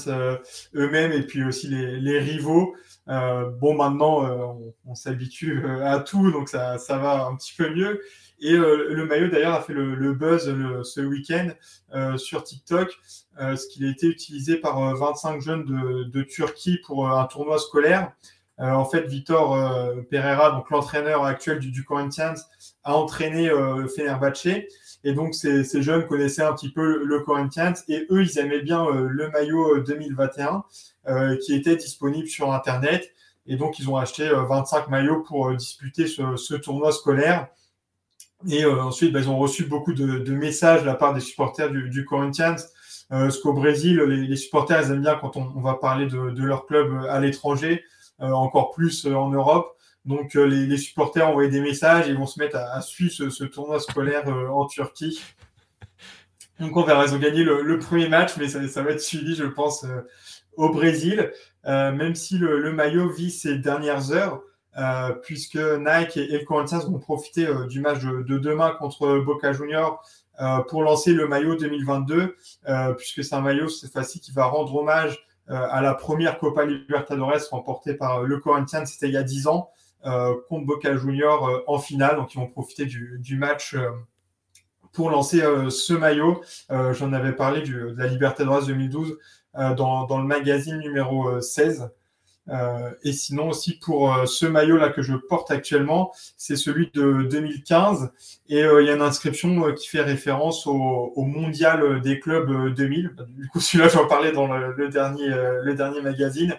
eux-mêmes 0.76 1.14
et 1.14 1.23
puis 1.23 1.44
aussi 1.44 1.68
les, 1.68 2.19
rivaux. 2.19 2.76
bon, 3.07 3.76
maintenant, 3.76 4.61
on, 4.86 4.95
s'habitue 4.95 5.64
à 5.84 5.99
tout, 5.99 6.31
donc 6.31 6.49
ça, 6.49 6.77
ça 6.77 6.98
va 6.98 7.26
un 7.26 7.36
petit 7.36 7.53
peu 7.56 7.73
mieux. 7.73 8.02
Et 8.41 8.53
euh, 8.53 8.94
le 8.94 9.06
maillot 9.06 9.28
d'ailleurs 9.28 9.53
a 9.53 9.61
fait 9.61 9.74
le, 9.74 10.14
buzz 10.14 10.45
ce 10.84 11.02
week-end 11.02 11.49
euh, 11.94 12.18
sur 12.18 12.44
TikTok, 12.44 12.98
euh, 13.40 13.56
ce 13.56 13.68
qu'il 13.68 13.86
a 13.86 13.90
été 13.90 14.07
utilisé 14.07 14.57
par 14.57 14.95
25 14.95 15.41
jeunes 15.41 15.66
de, 15.66 16.22
Turquie 16.24 16.80
pour 16.86 17.10
un 17.10 17.26
tournoi 17.26 17.60
scolaire. 17.60 18.11
en 18.57 18.86
fait, 18.86 19.07
Vitor 19.07 19.57
Pereira, 20.10 20.52
donc 20.52 20.70
l'entraîneur 20.70 21.24
actuel 21.24 21.60
du, 21.60 21.84
Corinthians, 21.84 22.36
a 22.84 22.95
entraîné 22.95 23.49
Fenerbahce. 23.95 24.48
Et 25.06 25.14
donc, 25.14 25.34
ces, 25.34 25.82
jeunes 25.82 26.06
connaissaient 26.07 26.44
un 26.44 26.53
petit 26.53 26.72
peu 26.72 27.03
le, 27.03 27.20
Corinthians 27.22 27.74
et 27.88 28.06
eux, 28.11 28.22
ils 28.22 28.38
aimaient 28.38 28.61
bien 28.61 28.86
le 28.91 29.30
maillot 29.30 29.80
2021 29.80 30.64
qui 31.41 31.56
était 31.56 31.78
disponible 31.78 32.28
sur 32.28 32.53
Internet. 32.53 33.11
Et 33.48 33.56
donc, 33.56 33.80
ils 33.80 33.90
ont 33.90 33.95
acheté 33.98 34.30
25 34.30 34.90
maillots 34.90 35.24
pour 35.24 35.56
disputer 35.56 36.06
ce 36.07 36.56
tournoi 36.56 36.91
scolaire. 36.91 37.48
Et 38.48 38.64
euh, 38.64 38.84
ensuite, 38.84 39.11
bah, 39.11 39.20
ils 39.20 39.30
ont 39.30 39.38
reçu 39.38 39.66
beaucoup 39.66 39.94
de, 39.94 40.20
de, 40.20 40.34
messages 40.34 40.82
de 40.82 40.86
la 40.86 40.95
part 40.95 41.14
des 41.14 41.20
supporters 41.20 41.70
du, 41.70 41.90
du 41.90 42.06
Corinthians. 42.06 42.56
Euh, 43.11 43.24
parce 43.24 43.40
qu'au 43.40 43.53
Brésil, 43.53 43.99
les, 44.02 44.28
les, 44.28 44.36
supporters, 44.36 44.86
ils 44.86 44.91
aiment 44.91 45.02
bien 45.02 45.16
quand 45.16 45.36
on, 45.36 45.52
on 45.56 45.61
va 45.61 45.74
parler 45.76 46.06
de, 46.06 46.30
de, 46.30 46.44
leur 46.44 46.68
club 46.68 46.91
euh, 46.91 47.10
à 47.10 47.20
l'étranger, 47.20 47.84
euh, 48.22 48.30
encore 48.30 48.72
plus 48.72 49.07
en 49.07 49.30
Europe. 49.30 49.76
Donc 50.06 50.36
les, 50.36 50.66
les, 50.66 50.78
supporters 50.78 51.28
envoient 51.28 51.48
des 51.48 51.60
messages 51.60 52.07
et 52.07 52.14
vont 52.14 52.28
se 52.28 52.40
mettre 52.40 52.56
à, 52.56 52.76
à 52.76 52.82
suivre 52.82 53.11
ce, 53.11 53.30
ce, 53.30 53.44
tournoi 53.44 53.80
scolaire 53.80 54.28
en 54.28 54.66
Turquie. 54.66 55.20
Donc 56.60 56.78
on 56.78 56.84
verra, 56.84 57.06
ils 57.06 57.16
ont 57.16 57.20
gagné 57.20 57.44
le, 57.44 57.64
le 57.64 57.80
premier 57.80 58.07
match, 58.07 58.34
mais 58.38 58.48
ça, 58.48 58.66
ça, 58.68 58.84
va 58.84 58.91
être 58.91 59.02
suivi, 59.02 59.36
je 59.36 59.44
pense, 59.44 59.86
au 60.56 60.70
Brésil. 60.70 61.32
même 61.66 62.16
si 62.16 62.38
le, 62.38 62.60
le, 62.60 62.72
maillot 62.72 63.10
vit 63.10 63.32
ses 63.32 63.57
dernières 63.57 64.11
heures, 64.11 64.41
euh, 64.80 65.11
puisque 65.11 65.57
Nike 65.57 66.18
et, 66.18 66.39
le 66.39 66.45
Corinthians 66.45 66.80
vont 66.80 66.99
profiter 66.99 67.45
euh, 67.45 67.65
du 67.68 67.81
match 67.81 67.99
de, 68.01 68.38
demain 68.38 68.72
contre 68.80 69.19
Boca 69.19 69.51
Junior 69.51 70.01
euh, 70.39 70.60
pour 70.60 70.84
lancer 70.84 71.11
le 71.11 71.27
maillot 71.27 71.56
2022, 71.56 72.38
puisque 72.97 73.23
c'est 73.23 73.35
un 73.35 73.41
maillot 73.41 73.68
cette 73.68 73.91
fois-ci 73.91 74.22
qui 74.22 74.31
va 74.31 74.45
rendre 74.45 74.73
hommage 74.73 75.19
à 75.47 75.81
la 75.81 75.95
première 75.95 76.38
Copa 76.38 76.64
Libertadores 76.64 77.49
remportée 77.49 77.95
par 77.95 78.22
le 78.22 78.38
Corinthians, 78.38 78.85
c'était 78.85 79.07
il 79.07 79.14
y 79.14 79.18
a 79.18 79.23
10 79.23 79.47
ans, 79.47 79.72
contre 80.47 80.65
Boca 80.65 80.95
Junior 80.95 81.64
en 81.65 81.80
finale. 81.80 82.15
Donc 82.18 82.35
ils 82.35 82.38
vont 82.38 82.47
profiter 82.47 82.85
du, 82.85 83.38
match 83.38 83.76
pour 84.93 85.10
lancer 85.10 85.41
ce 85.69 85.93
maillot. 85.93 86.41
J'en 86.69 87.11
avais 87.11 87.34
parlé 87.34 87.64
de 87.64 87.95
la 87.97 88.07
Libertadores 88.07 88.68
2012 88.68 89.18
dans, 89.56 90.06
dans, 90.06 90.22
le 90.22 90.27
magazine 90.27 90.77
numéro 90.77 91.41
16. 91.41 91.89
Euh, 92.49 92.91
et 93.03 93.11
sinon 93.11 93.49
aussi 93.49 93.77
pour 93.77 94.13
euh, 94.13 94.26
ce 94.26 94.45
maillot 94.45 94.77
là 94.77 94.89
que 94.89 95.01
je 95.01 95.13
porte 95.13 95.51
actuellement, 95.51 96.11
c'est 96.38 96.55
celui 96.55 96.89
de 96.93 97.23
2015 97.30 98.11
et 98.47 98.63
euh, 98.63 98.81
il 98.81 98.88
y 98.88 98.89
a 98.89 98.95
une 98.95 99.01
inscription 99.01 99.71
qui 99.73 99.88
fait 99.88 100.01
référence 100.01 100.65
au, 100.65 101.13
mondial 101.17 102.01
des 102.01 102.19
clubs 102.19 102.73
2000. 102.73 103.15
Du 103.30 103.47
coup 103.49 103.59
celui-là 103.59 103.89
j'en 103.89 104.07
parlais 104.07 104.31
dans 104.31 104.47
le, 104.47 104.89
dernier 104.89 105.27
le 105.27 105.73
dernier 105.76 106.01
magazine, 106.01 106.55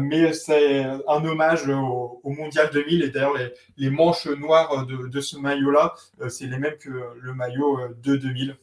mais 0.00 0.32
c'est 0.32 0.84
un 0.84 1.24
hommage 1.24 1.68
au, 1.68 2.20
mondial 2.24 2.70
2000 2.72 3.02
et 3.02 3.10
d'ailleurs 3.10 3.36
les, 3.76 3.90
manches 3.90 4.26
noires 4.26 4.86
de, 4.86 5.20
ce 5.20 5.36
maillot 5.36 5.70
là, 5.70 5.94
c'est 6.28 6.46
les 6.46 6.58
mêmes 6.58 6.76
que 6.78 6.90
le 7.20 7.34
maillot 7.34 7.78
de 8.02 8.16
2000. 8.16 8.56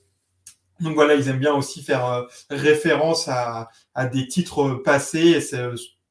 Donc 0.82 0.96
voilà, 0.96 1.16
ils 1.16 1.28
aiment 1.28 1.40
bien 1.40 1.54
aussi 1.54 1.84
faire 1.84 2.26
référence 2.50 3.28
à, 3.28 3.70
à 3.96 4.06
des 4.06 4.28
titres 4.28 4.76
passés 4.76 5.40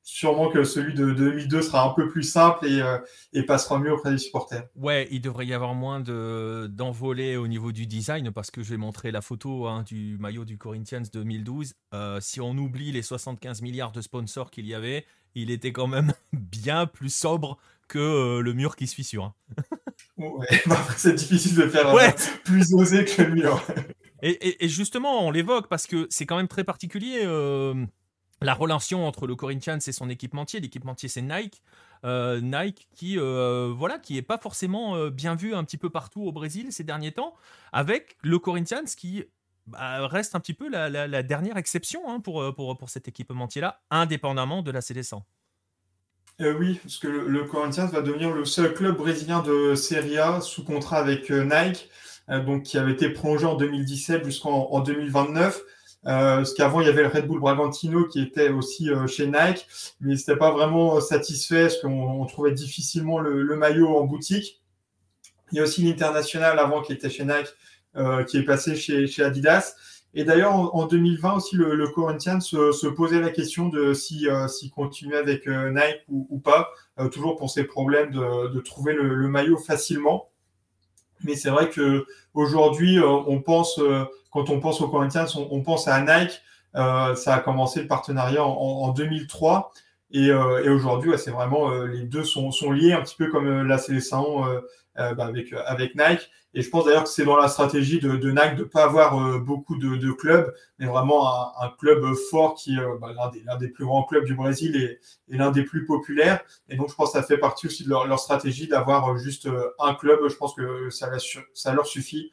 sûrement 0.09 0.49
que 0.49 0.65
celui 0.65 0.95
de 0.95 1.13
2002 1.13 1.61
sera 1.61 1.85
un 1.85 1.93
peu 1.93 2.09
plus 2.09 2.23
simple 2.23 2.67
et, 2.67 2.81
euh, 2.81 2.99
et, 3.35 3.43
passera 3.43 3.79
mieux 3.79 3.93
auprès 3.93 4.11
des 4.11 4.19
supporters. 4.19 4.67
Ouais, 4.75 5.07
il 5.11 5.21
devrait 5.21 5.47
y 5.47 5.53
avoir 5.53 5.75
moins 5.75 6.01
d'envolées 6.01 7.37
au 7.37 7.47
niveau 7.47 7.73
du 7.73 7.87
design 7.87 8.33
parce 8.33 8.51
que 8.51 8.63
je 8.63 8.71
vais 8.71 8.79
montrer 8.79 9.11
la 9.11 9.21
photo 9.21 9.67
hein, 9.67 9.83
du 9.83 10.17
maillot 10.19 10.47
du 10.47 10.57
Corinthians 10.57 11.03
2012. 11.13 11.75
Euh, 11.93 12.21
si 12.21 12.41
on 12.41 12.53
oublie 12.53 12.91
les 12.91 13.03
75 13.03 13.61
milliards 13.61 13.93
de 13.93 14.01
sponsors 14.01 14.51
qu'il 14.51 14.67
y 14.67 14.75
avait, 14.75 15.05
il 15.35 15.51
était 15.51 15.73
quand 15.73 15.89
même 15.89 16.15
bien 16.33 16.87
plus 16.87 17.15
sobre 17.15 17.59
que 17.87 17.99
euh, 17.99 18.41
le 18.41 18.55
mur 18.55 18.77
qui 18.77 18.87
se 18.87 18.95
fissure. 18.95 19.25
Hein. 19.25 19.63
ouais, 20.17 20.63
bah, 20.67 20.87
c'est 20.97 21.15
difficile 21.15 21.55
de 21.55 21.69
faire 21.69 21.95
plus 22.45 22.73
osé 22.73 23.05
que 23.05 23.23
le 23.23 23.35
mur. 23.35 23.63
et, 24.23 24.31
et, 24.31 24.65
et, 24.65 24.69
justement, 24.69 25.27
on 25.27 25.31
l'évoque 25.31 25.69
parce 25.69 25.87
que 25.87 26.07
c'est 26.09 26.25
quand 26.25 26.37
même 26.37 26.49
très 26.49 26.65
particulier 26.65 27.25
la 28.41 28.55
relation 28.55 29.07
entre 29.07 29.27
le 29.27 29.35
Corinthians 29.35 29.79
et 29.87 29.93
son 29.93 30.09
équipementier. 30.09 30.61
L'équipementier, 30.61 31.09
c'est 31.09 31.23
Nike. 31.23 31.63
Euh, 32.05 32.41
Nike 32.41 32.89
qui 32.95 33.19
euh, 33.19 33.75
voilà 33.77 33.99
qui 33.99 34.17
est 34.17 34.23
pas 34.23 34.39
forcément 34.39 34.95
euh, 34.95 35.11
bien 35.11 35.35
vu 35.35 35.53
un 35.53 35.65
petit 35.65 35.79
peu 35.79 35.91
partout 35.91 36.23
au 36.23 36.31
Brésil 36.31 36.69
ces 36.71 36.85
derniers 36.85 37.11
temps, 37.11 37.35
avec 37.73 38.17
le 38.23 38.39
Corinthians 38.39 38.85
qui 38.97 39.25
bah, 39.67 40.07
reste 40.07 40.37
un 40.37 40.41
petit 40.41 40.55
peu 40.55 40.69
la, 40.69 41.23
dernière 41.23 41.57
exception 41.57 42.09
hein, 42.09 42.21
pour, 42.21 42.55
pour, 42.55 42.79
pour, 42.79 42.89
cet 42.89 43.09
équipementier-là, 43.09 43.81
indépendamment 43.91 44.63
de 44.63 44.71
la 44.71 44.81
CD100. 44.81 45.23
oui, 46.41 46.79
parce 46.83 46.99
que 46.99 47.09
le, 47.09 47.45
Corinthians 47.45 47.89
va 47.89 48.01
devenir 48.01 48.33
le 48.33 48.45
seul 48.45 48.73
club 48.73 48.97
brésilien 48.97 49.43
de 49.43 49.75
Serie 49.75 50.19
A 50.19 50.41
sous 50.41 50.65
contrat 50.65 50.99
avec 50.99 51.29
Nike, 51.31 51.91
donc 52.29 52.63
qui 52.63 52.79
avait 52.79 52.93
été 52.93 53.11
prolongé 53.11 53.45
en 53.45 53.57
2017 53.57 54.25
jusqu'en 54.25 54.81
2029. 54.81 55.61
Euh, 56.07 56.37
parce 56.37 56.55
qu'avant, 56.55 56.81
il 56.81 56.87
y 56.87 56.91
avait 56.91 57.03
le 57.03 57.09
Red 57.09 57.27
Bull 57.27 57.41
Bragantino 57.41 58.05
qui 58.05 58.21
était 58.21 58.51
aussi 58.51 58.89
euh, 58.89 59.07
chez 59.07 59.27
Nike, 59.27 59.67
mais 60.01 60.17
c'était 60.17 60.37
pas 60.37 60.53
vraiment 60.53 60.97
euh, 60.97 61.01
satisfait 61.01 61.63
parce 61.63 61.81
qu'on 61.81 62.25
trouvait 62.27 62.53
difficilement 62.53 63.19
le, 63.19 63.57
maillot 63.57 63.97
en 63.97 64.05
boutique. 64.05 64.63
Il 65.51 65.57
y 65.57 65.61
a 65.61 65.65
aussi 65.65 65.83
l'International 65.83 66.59
avant 66.59 66.83
qui 66.83 66.93
était 66.93 67.11
chez 67.11 67.25
Nike, 67.25 67.49
qui 68.29 68.37
est 68.37 68.45
passé 68.45 68.77
chez, 68.77 69.25
Adidas. 69.25 69.75
Et 70.15 70.25
d'ailleurs, 70.25 70.53
en, 70.53 70.87
2020 70.87 71.37
aussi, 71.37 71.57
le, 71.57 71.89
Corinthians 71.89 72.41
se, 72.41 72.87
posait 72.87 73.21
la 73.21 73.31
question 73.31 73.69
de 73.69 73.95
si, 73.95 74.29
s'il 74.49 74.71
continuait 74.71 75.17
avec 75.17 75.47
Nike 75.47 76.03
ou, 76.09 76.39
pas, 76.39 76.71
toujours 77.11 77.37
pour 77.37 77.51
ses 77.51 77.65
problèmes 77.65 78.11
de, 78.13 78.61
trouver 78.61 78.93
le, 78.93 79.27
maillot 79.29 79.57
facilement. 79.57 80.29
Mais 81.25 81.35
c'est 81.35 81.51
vrai 81.51 81.69
que 81.69 82.07
aujourd'hui, 82.35 83.01
on 83.01 83.41
pense 83.41 83.81
quand 84.31 84.51
on 84.51 84.61
pense 84.61 84.81
aux 84.81 84.89
Corinthians, 84.89 85.27
on, 85.37 85.63
pense 85.63 85.89
à 85.89 86.01
Nike. 86.01 86.43
Euh, 86.77 87.15
ça 87.15 87.35
a 87.35 87.41
commencé 87.41 87.81
le 87.81 87.87
partenariat 87.87 88.45
en, 88.45 88.93
2003. 88.93 89.73
Et, 90.11 90.31
euh, 90.31 90.65
et 90.65 90.69
aujourd'hui, 90.69 91.13
c'est 91.19 91.31
vraiment 91.31 91.71
euh, 91.71 91.87
les 91.87 92.03
deux 92.03 92.25
sont, 92.25 92.51
sont, 92.51 92.73
liés 92.73 92.93
un 92.93 93.03
petit 93.03 93.17
peu 93.17 93.29
comme 93.29 93.67
la 93.67 93.79
Célestin 93.79 94.25
bah, 94.97 95.27
avec, 95.27 95.53
avec 95.67 95.95
Nike. 95.95 96.31
Et 96.55 96.63
je 96.63 96.71
pense 96.71 96.85
d'ailleurs 96.85 97.05
que 97.05 97.11
c'est 97.11 97.25
dans 97.25 97.37
la 97.37 97.49
stratégie 97.49 98.01
de, 98.01 98.17
de 98.17 98.31
Nike 98.31 98.57
de 98.57 98.63
ne 98.63 98.69
pas 98.69 98.85
avoir 98.85 99.39
beaucoup 99.41 99.77
de, 99.77 100.13
clubs, 100.13 100.55
mais 100.79 100.87
vraiment 100.87 101.61
un, 101.61 101.71
club 101.79 102.05
fort 102.31 102.55
qui 102.55 102.75
est 102.75 102.99
bah, 103.01 103.13
l'un 103.45 103.57
des, 103.57 103.69
plus 103.69 103.85
grands 103.85 104.05
clubs 104.05 104.25
du 104.25 104.35
Brésil 104.35 104.77
et, 104.77 104.99
l'un 105.37 105.51
des 105.51 105.63
plus 105.63 105.85
populaires. 105.85 106.41
Et 106.69 106.77
donc, 106.77 106.89
je 106.91 106.95
pense 106.95 107.13
que 107.13 107.19
ça 107.19 107.23
fait 107.23 107.39
partie 107.39 107.67
aussi 107.67 107.85
de 107.85 107.91
leur, 107.91 108.19
stratégie 108.19 108.67
d'avoir 108.67 109.17
juste 109.19 109.49
un 109.79 109.95
club. 109.95 110.21
Je 110.29 110.37
pense 110.37 110.55
que 110.55 110.89
ça, 110.91 111.11
leur 111.75 111.87
suffit 111.87 112.33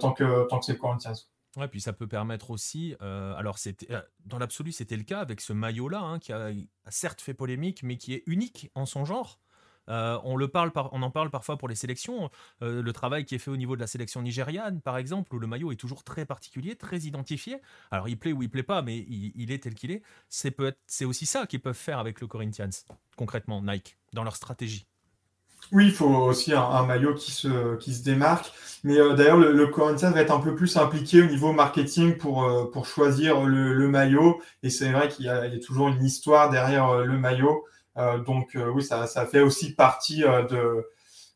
tant 0.00 0.12
que, 0.12 0.46
tant 0.48 0.60
que 0.60 0.64
c'est 0.64 0.72
le 0.72 0.78
Corinthians. 0.78 1.16
Ouais, 1.56 1.68
puis 1.68 1.80
ça 1.80 1.92
peut 1.92 2.06
permettre 2.06 2.50
aussi. 2.50 2.94
alors, 3.00 3.58
dans 4.24 4.38
l'absolu, 4.38 4.70
c'était 4.72 4.96
le 4.96 5.02
cas 5.04 5.20
avec 5.20 5.40
ce 5.40 5.52
maillot-là, 5.52 6.00
hein, 6.00 6.18
qui 6.20 6.32
a 6.32 6.52
certes 6.88 7.20
fait 7.20 7.34
polémique, 7.34 7.82
mais 7.82 7.96
qui 7.96 8.14
est 8.14 8.22
unique 8.26 8.70
en 8.74 8.86
son 8.86 9.04
genre. 9.04 9.40
Euh, 9.88 10.18
on, 10.24 10.40
en 10.40 11.10
parle 11.10 11.30
parfois 11.30 11.56
pour 11.56 11.68
les 11.68 11.74
sélections. 11.74 12.30
Euh, 12.62 12.82
le 12.82 12.92
travail 12.92 13.24
qui 13.24 13.34
est 13.34 13.38
fait 13.38 13.50
au 13.50 13.56
niveau 13.56 13.76
de 13.76 13.80
la 13.80 13.86
sélection 13.86 14.22
nigériane, 14.22 14.80
par 14.80 14.98
exemple, 14.98 15.34
où 15.34 15.38
le 15.38 15.46
maillot 15.46 15.72
est 15.72 15.76
toujours 15.76 16.04
très 16.04 16.24
particulier, 16.24 16.76
très 16.76 16.98
identifié. 16.98 17.60
Alors 17.90 18.08
il 18.08 18.18
plaît 18.18 18.32
ou 18.32 18.42
il 18.42 18.50
plaît 18.50 18.62
pas, 18.62 18.82
mais 18.82 18.98
il, 18.98 19.50
est 19.52 19.62
tel 19.62 19.74
qu'il 19.74 19.90
est. 19.90 20.02
C'est, 20.28 20.50
peut 20.50 20.74
c'est 20.86 21.04
aussi 21.04 21.26
ça 21.26 21.46
qu'ils 21.46 21.60
peuvent 21.60 21.74
faire 21.74 21.98
avec 21.98 22.20
le 22.20 22.26
Corinthians, 22.26 22.70
concrètement, 23.16 23.62
Nike, 23.62 23.96
dans 24.12 24.24
leur 24.24 24.36
stratégie. 24.36 24.86
Oui, 25.72 25.86
il 25.86 25.92
faut 25.92 26.06
aussi 26.06 26.52
un, 26.52 26.84
maillot 26.84 27.14
qui 27.14 27.32
se, 27.32 27.76
qui 27.76 27.92
se 27.92 28.04
démarque. 28.04 28.52
Mais 28.84 28.98
euh, 28.98 29.14
d'ailleurs, 29.14 29.38
le, 29.38 29.66
Corinthians 29.66 30.12
va 30.12 30.20
être 30.20 30.32
un 30.32 30.38
peu 30.38 30.54
plus 30.54 30.76
impliqué 30.76 31.22
au 31.22 31.26
niveau 31.26 31.52
marketing 31.52 32.16
pour, 32.16 32.70
pour 32.70 32.86
choisir 32.86 33.44
le, 33.44 33.88
maillot. 33.88 34.40
Et 34.62 34.70
c'est 34.70 34.92
vrai 34.92 35.08
qu'il 35.08 35.24
y 35.24 35.28
a, 35.28 35.48
toujours 35.58 35.88
une 35.88 36.04
histoire 36.04 36.50
derrière 36.50 36.98
le 36.98 37.18
maillot. 37.18 37.64
Euh, 37.98 38.18
donc 38.18 38.56
euh, 38.56 38.70
oui, 38.70 38.82
ça, 38.82 39.06
ça, 39.06 39.26
fait 39.26 39.40
aussi 39.40 39.74
partie 39.74 40.22
euh, 40.24 40.82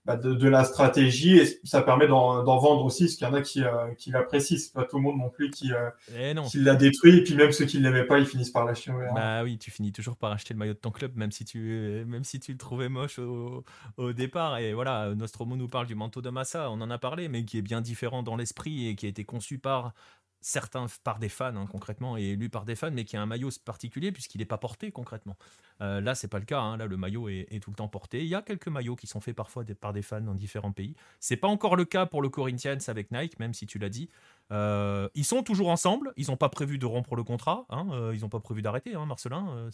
bah, 0.04 0.16
de, 0.16 0.34
de, 0.34 0.48
la 0.48 0.64
stratégie 0.64 1.38
et 1.38 1.46
ça 1.64 1.80
permet 1.80 2.06
d'en 2.06 2.42
vendre 2.42 2.84
aussi, 2.84 3.04
parce 3.04 3.14
qu'il 3.14 3.26
y 3.26 3.30
en 3.30 3.34
a 3.34 3.40
qui, 3.40 3.62
qui 3.96 4.10
l'apprécient. 4.10 4.58
C'est 4.58 4.72
pas 4.72 4.84
tout 4.84 4.96
le 4.96 5.02
monde 5.02 5.18
non 5.18 5.30
plus 5.30 5.50
qui, 5.50 5.70
eh 6.14 6.34
qui 6.48 6.58
l'a 6.58 6.74
détruit, 6.74 7.18
et 7.18 7.22
puis 7.22 7.34
même 7.34 7.52
ceux 7.52 7.64
qui 7.64 7.78
ne 7.78 7.84
l'aimaient 7.84 8.06
pas, 8.06 8.18
ils 8.18 8.26
finissent 8.26 8.50
par 8.50 8.64
l'acheter. 8.64 8.92
Bah 9.14 9.42
oui, 9.42 9.58
tu 9.58 9.70
finis 9.70 9.92
toujours 9.92 10.16
par 10.16 10.32
acheter 10.32 10.54
le 10.54 10.58
maillot 10.58 10.74
de 10.74 10.78
ton 10.78 10.90
club, 10.90 11.16
même 11.16 11.32
si 11.32 11.44
tu, 11.44 12.04
même 12.06 12.24
si 12.24 12.40
tu 12.40 12.52
le 12.52 12.58
trouvais 12.58 12.88
moche 12.88 13.18
au, 13.18 13.64
au 13.96 14.12
départ. 14.12 14.58
Et 14.58 14.74
voilà, 14.74 15.14
Nostromo 15.14 15.56
nous 15.56 15.68
parle 15.68 15.86
du 15.86 15.94
manteau 15.94 16.20
de 16.20 16.30
Massa, 16.30 16.70
on 16.70 16.80
en 16.80 16.90
a 16.90 16.98
parlé, 16.98 17.28
mais 17.28 17.44
qui 17.44 17.58
est 17.58 17.62
bien 17.62 17.80
différent 17.80 18.22
dans 18.22 18.36
l'esprit 18.36 18.88
et 18.88 18.96
qui 18.96 19.06
a 19.06 19.08
été 19.08 19.24
conçu 19.24 19.58
par 19.58 19.92
certains 20.40 20.86
par 21.04 21.18
des 21.18 21.28
fans 21.28 21.56
hein, 21.56 21.66
concrètement 21.70 22.16
et 22.16 22.30
élu 22.30 22.48
par 22.48 22.64
des 22.64 22.74
fans, 22.74 22.90
mais 22.90 23.04
qui 23.04 23.16
a 23.16 23.22
un 23.22 23.26
maillot 23.26 23.50
particulier 23.64 24.12
puisqu'il 24.12 24.38
n'est 24.38 24.46
pas 24.46 24.58
porté 24.58 24.90
concrètement. 24.90 25.36
Euh, 25.82 26.00
là, 26.00 26.14
c'est 26.14 26.28
pas 26.28 26.38
le 26.38 26.44
cas. 26.44 26.60
Hein. 26.60 26.76
Là, 26.76 26.86
le 26.86 26.96
maillot 26.96 27.28
est, 27.28 27.62
tout 27.62 27.70
le 27.70 27.76
temps 27.76 27.88
porté. 27.88 28.20
Il 28.20 28.26
y 28.26 28.34
a 28.34 28.42
quelques 28.42 28.68
maillots 28.68 28.96
qui 28.96 29.06
sont 29.06 29.20
faits 29.20 29.36
parfois 29.36 29.64
par 29.80 29.92
des 29.92 30.02
fans 30.02 30.20
dans 30.20 30.34
différents 30.34 30.72
pays. 30.72 30.94
C'est 31.20 31.36
pas 31.36 31.48
encore 31.48 31.76
le 31.76 31.84
cas 31.84 32.06
pour 32.06 32.22
le 32.22 32.28
Corinthians 32.28 32.78
avec 32.88 33.10
Nike, 33.10 33.38
même 33.38 33.54
si 33.54 33.66
tu 33.66 33.78
l'as 33.78 33.88
dit. 33.88 34.10
Euh, 34.52 35.08
ils 35.14 35.24
sont 35.24 35.42
toujours 35.42 35.68
ensemble. 35.68 36.12
Ils 36.16 36.28
n'ont 36.28 36.36
pas 36.36 36.48
prévu 36.48 36.78
de 36.78 36.86
rompre 36.86 37.16
le 37.16 37.24
contrat. 37.24 37.66
Hein. 37.70 37.86
Euh, 37.92 38.12
ils 38.14 38.22
n'ont 38.22 38.28
pas 38.28 38.40
prévu 38.40 38.62
d'arrêter, 38.62 38.94
Marcelin. 39.06 39.70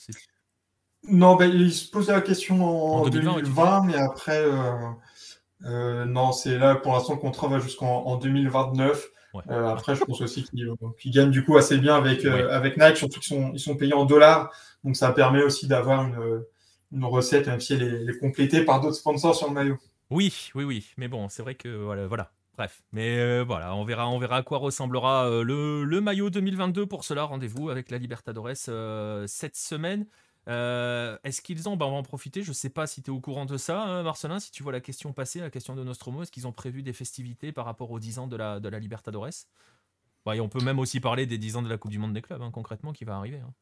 non, 1.09 1.36
ben, 1.36 1.51
ils 1.51 1.72
se 1.72 1.90
posaient 1.90 2.12
la 2.12 2.20
question 2.20 2.64
en, 2.64 3.09
2020, 3.09 3.84
mais 3.84 3.97
après, 3.97 4.44
non, 5.60 6.32
c'est 6.32 6.59
là 6.59 6.74
pour 6.74 6.93
l'instant 6.93 7.14
le 7.14 7.20
contrat 7.20 7.48
va 7.48 7.59
jusqu'en 7.60 8.16
2029. 8.16 9.10
Euh, 9.50 9.68
après, 9.68 9.94
je 9.94 10.04
pense 10.04 10.20
aussi 10.20 10.44
qu'ils 10.44 11.12
gagnent 11.12 11.30
du 11.30 11.44
coup 11.44 11.56
assez 11.56 11.78
bien 11.78 11.96
avec, 11.96 12.24
euh, 12.24 12.50
avec 12.50 12.76
Nike, 12.76 12.96
surtout 12.96 13.20
qu'ils 13.20 13.36
sont, 13.36 13.50
ils 13.52 13.60
sont 13.60 13.76
payés 13.76 13.94
en 13.94 14.04
dollars. 14.04 14.52
Donc 14.84 14.96
ça 14.96 15.12
permet 15.12 15.42
aussi 15.42 15.66
d'avoir 15.66 16.02
une, 16.02 16.44
une, 16.92 17.04
recette, 17.04 17.46
même 17.46 17.60
si 17.60 17.74
elle 17.74 18.08
est, 18.08 18.18
complétée 18.18 18.64
par 18.64 18.80
d'autres 18.80 18.96
sponsors 18.96 19.34
sur 19.34 19.48
le 19.48 19.54
maillot. 19.54 19.78
Oui, 20.10 20.50
oui, 20.54 20.64
oui. 20.64 20.86
Mais 20.96 21.08
bon, 21.08 21.28
c'est 21.28 21.42
vrai 21.42 21.54
que 21.54 21.68
voilà. 21.68 22.06
voilà. 22.06 22.30
Bref, 22.56 22.82
mais 22.90 23.18
euh, 23.18 23.44
voilà, 23.46 23.74
on 23.74 23.84
verra, 23.84 24.08
on 24.08 24.18
verra 24.18 24.38
à 24.38 24.42
quoi 24.42 24.56
ressemblera 24.56 25.28
le, 25.28 25.84
le, 25.84 26.00
maillot 26.00 26.30
2022. 26.30 26.86
Pour 26.86 27.04
cela, 27.04 27.24
rendez-vous 27.24 27.68
avec 27.68 27.90
la 27.90 27.98
Libertadores 27.98 28.56
cette 29.26 29.56
semaine. 29.56 30.06
Euh, 30.48 31.18
est-ce 31.24 31.43
qu'ils 31.43 31.68
ont, 31.68 31.77
bah, 31.77 31.86
on 31.86 31.90
va 31.90 31.97
en 31.97 32.02
profiter, 32.02 32.43
je 32.43 32.51
ne 32.51 32.55
sais 32.55 32.68
pas 32.68 32.86
si 32.86 33.02
tu 33.02 33.10
es 33.10 33.14
au 33.14 33.20
courant 33.20 33.47
de 33.47 33.56
ça, 33.56 33.82
hein, 33.82 34.02
Marcelin, 34.02 34.39
si 34.39 34.52
tu 34.52 34.62
vois 34.62 34.73
la 34.73 34.81
question 34.81 35.12
passer, 35.12 35.40
la 35.40 35.51
question 35.51 35.74
de 35.74 35.82
Nostromo, 35.82 36.23
est-ce 36.23 36.31
qu'ils 36.31 36.47
ont 36.47 36.52
prévu 36.52 36.82
des 36.82 36.93
festivités 36.93 37.51
par 37.51 37.64
rapport 37.64 37.90
aux 37.90 37.98
10 37.98 38.20
ans 38.20 38.27
de 38.28 38.36
la, 38.36 38.60
de 38.60 38.68
la 38.68 38.78
Libertadores? 38.78 39.47
Bah, 40.24 40.32
On 40.40 40.48
peut 40.48 40.62
même 40.62 40.78
aussi 40.78 41.01
parler 41.01 41.27
des 41.27 41.39
10 41.39 41.56
ans 41.56 41.62
de 41.62 41.68
la 41.68 41.78
Coupe 41.78 41.90
du 41.90 41.98
Monde 41.98 42.12
des 42.12 42.23
clubs, 42.23 42.40
hein, 42.40 42.51
concrètement, 42.52 42.93
qui 42.93 43.05
va 43.05 43.16
arriver. 43.16 43.40
Hein. 43.40 43.52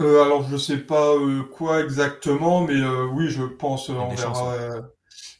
Euh, 0.00 0.22
alors, 0.22 0.44
je 0.44 0.54
ne 0.54 0.58
sais 0.58 0.78
pas 0.78 1.14
euh, 1.14 1.42
quoi 1.42 1.82
exactement, 1.82 2.62
mais 2.62 2.82
oui, 3.12 3.28
je 3.28 3.42
pense, 3.42 3.88
on 3.88 4.08
verra, 4.08 4.88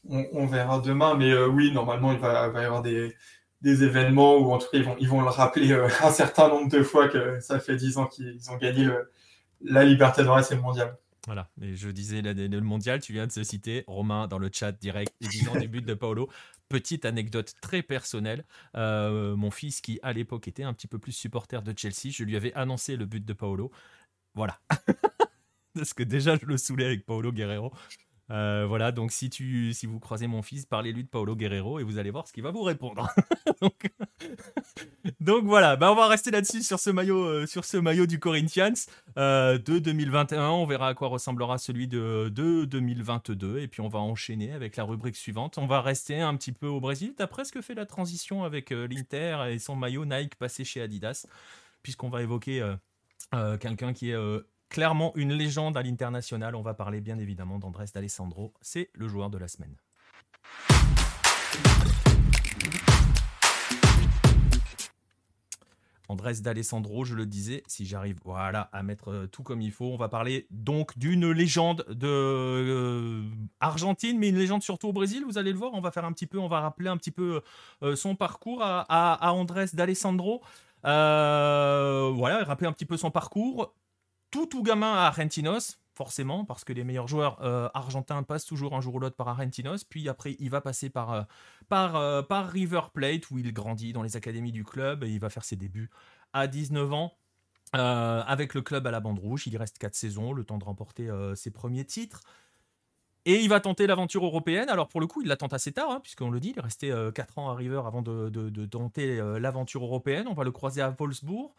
on, 0.08 0.46
verra, 0.46 0.80
demain, 0.80 1.14
mais 1.14 1.36
oui, 1.44 1.70
normalement, 1.72 2.12
il 2.12 2.18
va, 2.18 2.50
y 2.52 2.64
avoir 2.64 2.82
des, 2.82 3.14
des 3.60 3.84
événements 3.84 4.36
où, 4.38 4.52
en 4.52 4.58
tout 4.58 4.66
cas, 4.72 4.78
ils 4.78 4.84
vont, 4.84 4.96
ils 4.98 5.08
vont 5.08 5.20
le 5.20 5.28
rappeler 5.28 5.72
un 6.02 6.10
certain 6.10 6.48
nombre 6.48 6.68
de 6.68 6.82
fois 6.82 7.08
que 7.08 7.38
ça 7.40 7.60
fait 7.60 7.76
10 7.76 7.98
ans 7.98 8.06
qu'ils 8.06 8.50
ont 8.50 8.56
gagné 8.56 8.84
le 8.84 9.08
la 9.64 9.84
Libertadores 9.84 10.50
et 10.50 10.54
le 10.54 10.60
mondial. 10.60 10.96
Voilà, 11.26 11.48
et 11.60 11.76
je 11.76 11.88
disais 11.88 12.20
le 12.20 12.60
mondial, 12.60 13.00
tu 13.00 13.12
viens 13.12 13.28
de 13.28 13.32
se 13.32 13.44
citer, 13.44 13.84
Romain, 13.86 14.26
dans 14.26 14.38
le 14.38 14.50
chat 14.52 14.72
direct, 14.72 15.14
disant 15.20 15.54
des 15.54 15.68
buts 15.68 15.82
de 15.82 15.94
Paolo. 15.94 16.28
Petite 16.68 17.04
anecdote 17.04 17.54
très 17.60 17.82
personnelle, 17.82 18.44
euh, 18.76 19.36
mon 19.36 19.50
fils 19.50 19.80
qui 19.80 20.00
à 20.02 20.12
l'époque 20.12 20.48
était 20.48 20.64
un 20.64 20.72
petit 20.72 20.88
peu 20.88 20.98
plus 20.98 21.12
supporter 21.12 21.62
de 21.62 21.72
Chelsea, 21.76 22.10
je 22.10 22.24
lui 22.24 22.34
avais 22.34 22.52
annoncé 22.54 22.96
le 22.96 23.06
but 23.06 23.24
de 23.24 23.32
Paolo. 23.34 23.70
Voilà. 24.34 24.58
Parce 25.74 25.94
que 25.94 26.02
déjà 26.02 26.36
je 26.36 26.46
le 26.46 26.56
saoulais 26.56 26.86
avec 26.86 27.06
Paolo 27.06 27.30
Guerrero. 27.30 27.72
Euh, 28.32 28.64
voilà, 28.66 28.92
donc 28.92 29.12
si, 29.12 29.28
tu, 29.28 29.74
si 29.74 29.86
vous 29.86 30.00
croisez 30.00 30.26
mon 30.26 30.40
fils, 30.40 30.64
parlez-lui 30.64 31.04
de 31.04 31.08
Paolo 31.08 31.36
Guerrero 31.36 31.78
et 31.78 31.82
vous 31.82 31.98
allez 31.98 32.10
voir 32.10 32.26
ce 32.26 32.32
qu'il 32.32 32.42
va 32.42 32.50
vous 32.50 32.62
répondre. 32.62 33.08
donc, 35.20 35.44
voilà, 35.44 35.76
bah 35.76 35.92
on 35.92 35.94
va 35.94 36.08
rester 36.08 36.30
là-dessus 36.30 36.62
sur 36.62 36.78
ce 36.80 36.88
maillot, 36.88 37.24
euh, 37.24 37.46
sur 37.46 37.66
ce 37.66 37.76
maillot 37.76 38.06
du 38.06 38.18
Corinthians 38.18 38.72
euh, 39.18 39.58
de 39.58 39.78
2021. 39.78 40.48
On 40.48 40.64
verra 40.64 40.88
à 40.88 40.94
quoi 40.94 41.08
ressemblera 41.08 41.58
celui 41.58 41.88
de, 41.88 42.30
de 42.34 42.64
2022 42.64 43.58
et 43.58 43.68
puis 43.68 43.82
on 43.82 43.88
va 43.88 43.98
enchaîner 43.98 44.52
avec 44.52 44.76
la 44.76 44.84
rubrique 44.84 45.16
suivante. 45.16 45.58
On 45.58 45.66
va 45.66 45.82
rester 45.82 46.20
un 46.20 46.34
petit 46.36 46.52
peu 46.52 46.66
au 46.66 46.80
Brésil. 46.80 47.12
Tu 47.14 47.22
as 47.22 47.26
presque 47.26 47.60
fait 47.60 47.74
la 47.74 47.84
transition 47.84 48.44
avec 48.44 48.70
l'Inter 48.70 49.44
et 49.50 49.58
son 49.58 49.76
maillot 49.76 50.06
Nike 50.06 50.36
passé 50.36 50.64
chez 50.64 50.80
Adidas, 50.80 51.26
puisqu'on 51.82 52.08
va 52.08 52.22
évoquer 52.22 52.66
quelqu'un 53.60 53.92
qui 53.92 54.10
est 54.10 54.16
clairement 54.72 55.12
une 55.16 55.34
légende 55.34 55.76
à 55.76 55.82
l'international. 55.82 56.56
On 56.56 56.62
va 56.62 56.72
parler 56.72 57.02
bien 57.02 57.18
évidemment 57.18 57.58
d'Andrés 57.58 57.84
D'Alessandro. 57.94 58.54
C'est 58.62 58.88
le 58.94 59.06
joueur 59.06 59.28
de 59.28 59.36
la 59.36 59.46
semaine. 59.46 59.76
Andrés 66.08 66.40
D'Alessandro, 66.42 67.04
je 67.04 67.14
le 67.14 67.26
disais, 67.26 67.62
si 67.66 67.84
j'arrive 67.84 68.18
à 68.26 68.82
mettre 68.82 69.10
euh, 69.10 69.26
tout 69.26 69.42
comme 69.42 69.60
il 69.60 69.72
faut, 69.72 69.86
on 69.86 69.96
va 69.96 70.08
parler 70.08 70.46
donc 70.50 70.98
d'une 70.98 71.30
légende 71.30 71.84
de 71.88 72.08
euh, 72.08 73.22
mais 74.18 74.28
une 74.28 74.38
légende 74.38 74.62
surtout 74.62 74.88
au 74.88 74.92
Brésil, 74.92 75.22
vous 75.26 75.36
allez 75.36 75.52
le 75.52 75.58
voir, 75.58 75.72
on 75.74 75.80
va 75.80 75.90
faire 75.90 76.04
un 76.06 76.12
petit 76.12 76.26
peu, 76.26 76.38
on 76.38 76.48
va 76.48 76.60
rappeler 76.60 76.88
un 76.88 76.96
petit 76.96 77.10
peu 77.10 77.42
euh, 77.82 77.94
son 77.94 78.14
parcours 78.14 78.62
à, 78.62 78.82
à, 78.88 79.32
Andrés 79.32 79.66
D'Alessandro. 79.74 80.42
voilà, 80.82 82.44
rappeler 82.44 82.68
un 82.68 82.72
petit 82.72 82.86
peu 82.86 82.96
son 82.96 83.10
parcours 83.10 83.74
tout 84.32 84.46
tout 84.46 84.64
gamin 84.64 84.92
à 84.94 85.02
Argentinos, 85.02 85.78
forcément, 85.94 86.44
parce 86.44 86.64
que 86.64 86.72
les 86.72 86.82
meilleurs 86.82 87.06
joueurs 87.06 87.40
euh, 87.42 87.68
argentins 87.74 88.22
passent 88.24 88.46
toujours 88.46 88.74
un 88.74 88.80
jour 88.80 88.96
ou 88.96 88.98
l'autre 88.98 89.14
par 89.14 89.28
Argentinos, 89.28 89.84
puis 89.84 90.08
après 90.08 90.36
il 90.40 90.50
va 90.50 90.60
passer 90.60 90.90
par, 90.90 91.12
euh, 91.12 91.22
euh, 91.72 92.22
par 92.22 92.48
River 92.48 92.80
Plate, 92.92 93.30
où 93.30 93.38
il 93.38 93.52
grandit 93.52 93.92
dans 93.92 94.02
les 94.02 94.16
académies 94.16 94.50
du 94.50 94.64
club, 94.64 95.04
et 95.04 95.10
il 95.10 95.20
va 95.20 95.30
faire 95.30 95.44
ses 95.44 95.56
débuts 95.56 95.90
à 96.32 96.48
19 96.48 96.92
ans. 96.92 97.12
avec 97.74 98.54
le 98.54 98.62
club 98.62 98.86
à 98.86 98.90
la 98.90 99.00
bande 99.00 99.18
rouge, 99.18 99.46
il 99.46 99.56
reste 99.56 99.78
4 99.78 99.94
saisons, 99.94 100.32
le 100.32 100.44
temps 100.44 100.58
de 100.58 100.64
remporter 100.64 101.08
ses 101.34 101.50
premiers 101.50 101.84
titres. 101.86 102.20
Et 103.24 103.40
il 103.40 103.48
va 103.48 103.60
tenter 103.60 103.86
l'aventure 103.86 104.24
européenne. 104.24 104.68
Alors 104.68 104.88
pour 104.88 105.00
le 105.00 105.06
coup, 105.06 105.22
il 105.22 105.28
la 105.28 105.36
tente 105.36 105.52
assez 105.52 105.72
tard, 105.72 105.90
hein, 105.90 106.00
puisqu'on 106.00 106.30
le 106.30 106.40
dit, 106.40 106.50
il 106.50 106.58
est 106.58 106.62
resté 106.62 106.92
4 107.14 107.38
ans 107.38 107.50
à 107.50 107.54
River 107.54 107.82
avant 107.86 108.02
de, 108.02 108.66
tenter 108.66 109.16
l'aventure 109.38 109.84
européenne. 109.84 110.26
On 110.28 110.34
va 110.34 110.44
le 110.44 110.50
croiser 110.50 110.82
à 110.82 110.90
Wolfsburg. 110.90 111.52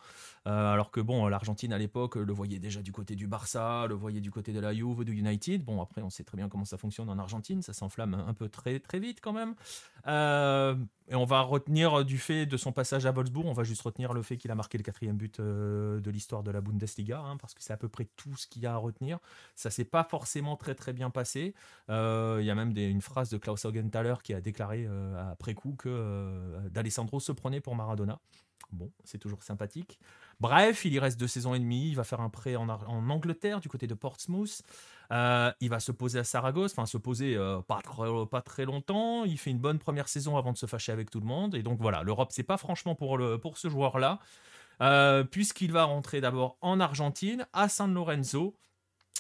Euh, 0.46 0.74
alors 0.74 0.92
que 0.92 1.00
bon, 1.00 1.28
l'Argentine 1.28 1.72
à 1.72 1.78
l'époque 1.78 2.16
le 2.16 2.34
voyait 2.34 2.60
déjà 2.60 2.82
du 2.82 2.92
côté 2.92 3.16
du 3.16 3.28
Barça, 3.28 3.86
le 3.88 3.96
voyait 3.96 4.20
du 4.20 4.30
côté 4.30 4.52
de 4.52 4.60
la 4.60 4.74
Juve, 4.74 5.06
du 5.06 5.14
United. 5.14 5.64
Bon, 5.64 5.82
après, 5.82 6.02
on 6.02 6.10
sait 6.10 6.26
très 6.26 6.36
bien 6.36 6.50
comment 6.50 6.66
ça 6.66 6.78
fonctionne 6.78 7.10
en 7.10 7.18
Argentine, 7.18 7.62
ça 7.62 7.72
s'enflamme 7.72 8.14
un 8.28 8.34
peu 8.34 8.50
très 8.50 8.80
très 8.80 9.00
vite 9.00 9.20
quand 9.22 9.32
même. 9.32 9.56
Euh, 10.08 10.76
et 11.08 11.16
on 11.16 11.24
va 11.24 11.42
retenir 11.42 12.04
du 12.04 12.18
fait 12.18 12.46
de 12.46 12.58
son 12.58 12.74
passage 12.74 13.06
à 13.06 13.12
Wolfsburg, 13.12 13.46
on 13.46 13.54
va 13.54 13.64
juste 13.64 13.82
retenir 13.84 14.14
le 14.14 14.22
fait 14.22 14.36
qu'il 14.36 14.52
a 14.52 14.56
marqué 14.56 14.78
le 14.78 14.84
quatrième 14.84 15.16
but 15.16 15.40
euh, 15.40 16.02
de 16.02 16.12
l'histoire 16.12 16.44
de 16.44 16.52
la 16.52 16.60
Bundesliga, 16.60 17.20
hein, 17.20 17.38
parce 17.38 17.54
que 17.54 17.64
c'est 17.64 17.74
à 17.74 17.78
peu 17.78 17.88
près 17.88 18.10
tout 18.18 18.36
ce 18.36 18.48
qu'il 18.48 18.64
y 18.64 18.66
a 18.66 18.74
à 18.74 18.78
retenir. 18.78 19.20
Ça 19.56 19.70
s'est 19.70 19.86
pas 19.86 20.04
forcément 20.04 20.58
très 20.58 20.76
très 20.76 20.92
bien 20.92 21.10
passé. 21.10 21.53
Il 21.90 22.46
y 22.46 22.50
a 22.50 22.56
même 22.56 22.76
une 22.78 23.02
phrase 23.02 23.30
de 23.30 23.38
Klaus 23.38 23.66
Augenthaler 23.66 24.16
qui 24.24 24.34
a 24.34 24.42
déclaré 24.42 24.88
après 25.32 25.54
coup 25.54 25.76
que 25.78 26.70
D'Alessandro 26.70 27.20
se 27.20 27.32
prenait 27.32 27.62
pour 27.62 27.76
Maradona. 27.76 28.20
Bon, 28.74 28.92
c'est 29.04 29.20
toujours 29.20 29.44
sympathique. 29.44 30.00
Bref, 30.40 30.84
il 30.86 30.94
y 30.94 31.00
reste 31.00 31.20
deux 31.20 31.28
saisons 31.28 31.54
et 31.54 31.60
demie. 31.60 31.90
Il 31.90 31.96
va 31.96 32.04
faire 32.04 32.22
un 32.22 32.30
prêt 32.30 32.56
en, 32.56 32.68
Angleterre, 32.68 33.60
du 33.60 33.70
côté 33.70 33.88
de 33.88 33.94
Portsmouth. 33.94 34.64
Euh, 35.12 35.52
il 35.62 35.70
va 35.70 35.80
se 35.80 35.92
poser 35.92 36.20
à 36.20 36.24
Saragosse, 36.24 36.72
enfin 36.72 36.86
se 36.86 36.98
poser 36.98 37.36
euh, 37.36 37.62
pas, 37.62 37.82
très, 38.42 38.66
longtemps. 38.66 39.26
Il 39.26 39.38
fait 39.38 39.52
une 39.52 39.60
bonne 39.60 39.80
première 39.80 40.08
saison 40.08 40.38
avant 40.38 40.52
de 40.52 40.58
se 40.58 40.66
fâcher 40.66 40.92
avec 40.92 41.12
tout 41.12 41.20
le 41.20 41.26
monde. 41.26 41.56
Et 41.56 41.62
donc 41.62 41.80
voilà, 41.80 42.04
l'Europe, 42.04 42.30
c'est 42.32 42.44
pas 42.44 42.58
franchement 42.58 42.96
pour, 42.96 43.58
ce 43.58 43.70
joueur-là. 43.70 44.20
Euh, 44.82 45.24
puisqu'il 45.24 45.72
va 45.72 45.84
rentrer 45.84 46.20
d'abord 46.20 46.58
en 46.62 46.80
Argentine, 46.80 47.46
à 47.54 47.70
San 47.70 47.94
Lorenzo. 47.94 48.56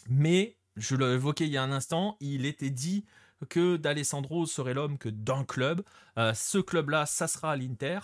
Mais, 0.10 0.58
je 0.76 0.96
l'ai 0.96 1.14
évoqué 1.14 1.46
il 1.46 1.52
y 1.52 1.58
a 1.58 1.64
un 1.64 1.72
instant, 1.72 2.18
il 2.20 2.46
était 2.46 2.70
dit 2.70 3.06
que 3.50 3.78
d'Alessandro 3.78 4.46
serait 4.46 4.74
l'homme 4.74 4.98
que 4.98 5.10
d'un 5.10 5.44
club. 5.44 5.82
ce 6.16 6.60
club-là, 6.60 7.06
ça 7.06 7.28
sera 7.28 7.56
l'Inter. 7.58 8.00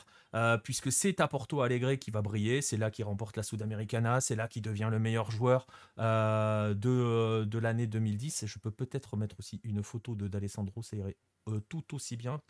puisque 0.63 0.91
c'est 0.91 1.21
à 1.21 1.27
Porto 1.27 1.61
Alegre 1.61 1.97
qui 1.97 2.11
va 2.11 2.21
briller, 2.21 2.61
c'est 2.61 2.77
là 2.77 2.91
qu'il 2.91 3.05
remporte 3.05 3.37
la 3.37 3.43
Sudamericana, 3.43 4.19
c'est 4.21 4.35
là 4.35 4.47
qu'il 4.47 4.61
devient 4.61 4.89
le 4.91 4.99
meilleur 4.99 5.31
joueur 5.31 5.65
de, 5.97 6.73
de 7.45 7.57
l'année 7.59 7.87
2010. 7.87 8.43
Et 8.43 8.47
je 8.47 8.59
peux 8.59 8.71
peut-être 8.71 9.11
remettre 9.13 9.37
aussi 9.39 9.61
une 9.63 9.81
photo 9.83 10.15
de 10.15 10.27
d'Alessandro, 10.27 10.83
ça 10.83 10.97
irait 10.97 11.17
tout 11.69 11.95
aussi 11.95 12.17
bien 12.17 12.41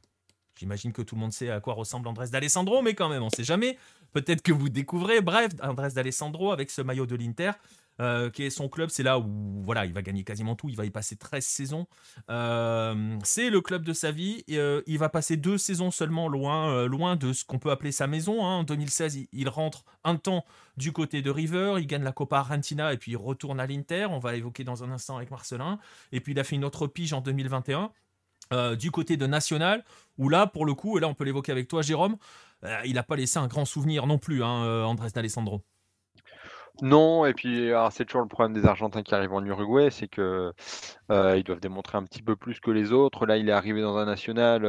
J'imagine 0.59 0.91
que 0.91 1.01
tout 1.01 1.15
le 1.15 1.21
monde 1.21 1.31
sait 1.31 1.49
à 1.49 1.61
quoi 1.61 1.73
ressemble 1.73 2.07
Andrés 2.09 2.27
d'Alessandro, 2.27 2.81
mais 2.81 2.93
quand 2.93 3.07
même, 3.07 3.23
on 3.23 3.27
ne 3.27 3.31
sait 3.31 3.45
jamais. 3.45 3.77
Peut-être 4.11 4.41
que 4.41 4.51
vous 4.51 4.67
découvrez. 4.67 5.21
Bref, 5.21 5.53
Andrés 5.63 5.91
d'Alessandro 5.91 6.51
avec 6.51 6.69
ce 6.69 6.81
maillot 6.81 7.05
de 7.05 7.15
l'Inter. 7.15 7.51
Euh, 8.01 8.29
qui 8.29 8.43
est 8.43 8.49
son 8.49 8.69
club, 8.69 8.89
c'est 8.89 9.03
là 9.03 9.19
où 9.19 9.61
voilà, 9.65 9.85
il 9.85 9.91
va 9.91 10.01
gagner 10.01 10.23
quasiment 10.23 10.55
tout, 10.55 10.69
il 10.69 10.75
va 10.77 10.85
y 10.85 10.89
passer 10.89 11.17
13 11.17 11.43
saisons. 11.43 11.85
Euh, 12.29 13.17
c'est 13.25 13.49
le 13.49 13.59
club 13.59 13.83
de 13.83 13.91
sa 13.91 14.11
vie, 14.11 14.45
euh, 14.51 14.81
il 14.87 14.97
va 14.97 15.09
passer 15.09 15.35
deux 15.35 15.57
saisons 15.57 15.91
seulement 15.91 16.29
loin, 16.29 16.85
loin 16.85 17.17
de 17.17 17.33
ce 17.33 17.43
qu'on 17.43 17.59
peut 17.59 17.71
appeler 17.71 17.91
sa 17.91 18.07
maison. 18.07 18.45
Hein. 18.45 18.59
En 18.59 18.63
2016, 18.63 19.27
il, 19.33 19.49
rentre 19.49 19.83
un 20.05 20.15
temps 20.15 20.45
du 20.77 20.93
côté 20.93 21.21
de 21.21 21.29
River, 21.29 21.75
il 21.79 21.87
gagne 21.87 22.03
la 22.03 22.13
Copa 22.13 22.37
Argentina 22.37 22.93
et 22.93 22.97
puis 22.97 23.11
il 23.11 23.17
retourne 23.17 23.59
à 23.59 23.67
l'Inter, 23.67 24.05
on 24.09 24.19
va 24.19 24.31
l'évoquer 24.31 24.63
dans 24.63 24.81
un 24.85 24.91
instant 24.91 25.17
avec 25.17 25.29
Marcelin. 25.29 25.77
Et 26.13 26.21
puis 26.21 26.31
il 26.31 26.39
a 26.39 26.45
fait 26.45 26.55
une 26.55 26.63
autre 26.63 26.87
pige 26.87 27.11
en 27.11 27.19
2021. 27.19 27.91
Euh, 28.51 28.75
du 28.75 28.89
côté 28.89 29.15
de 29.15 29.27
National, 29.27 29.83
où 30.17 30.27
là, 30.27 30.47
pour 30.47 30.65
le 30.65 30.73
coup, 30.73 30.97
et 30.97 31.01
là 31.01 31.07
on 31.07 31.13
peut 31.13 31.23
l'évoquer 31.23 31.51
avec 31.51 31.67
toi, 31.67 31.83
Jérôme, 31.83 32.17
euh, 32.63 32.79
il 32.83 32.95
n'a 32.95 33.03
pas 33.03 33.15
laissé 33.15 33.37
un 33.37 33.45
grand 33.45 33.65
souvenir 33.65 34.07
non 34.07 34.17
plus, 34.17 34.43
hein, 34.43 34.63
euh, 34.65 34.83
Andrés 34.83 35.11
d'Alessandro. 35.13 35.61
Non, 36.81 37.25
et 37.25 37.33
puis 37.33 37.71
c'est 37.91 38.05
toujours 38.05 38.21
le 38.21 38.29
problème 38.29 38.53
des 38.53 38.65
Argentins 38.65 39.03
qui 39.03 39.13
arrivent 39.13 39.33
en 39.33 39.43
Uruguay, 39.43 39.89
c'est 39.91 40.07
que 40.07 40.53
ils 41.09 41.43
doivent 41.43 41.59
démontrer 41.59 41.97
un 41.97 42.05
petit 42.05 42.21
peu 42.21 42.37
plus 42.37 42.61
que 42.61 42.71
les 42.71 42.93
autres. 42.93 43.25
Là, 43.25 43.35
il 43.35 43.49
est 43.49 43.51
arrivé 43.51 43.81
dans 43.81 43.97
un 43.97 44.05
national 44.05 44.61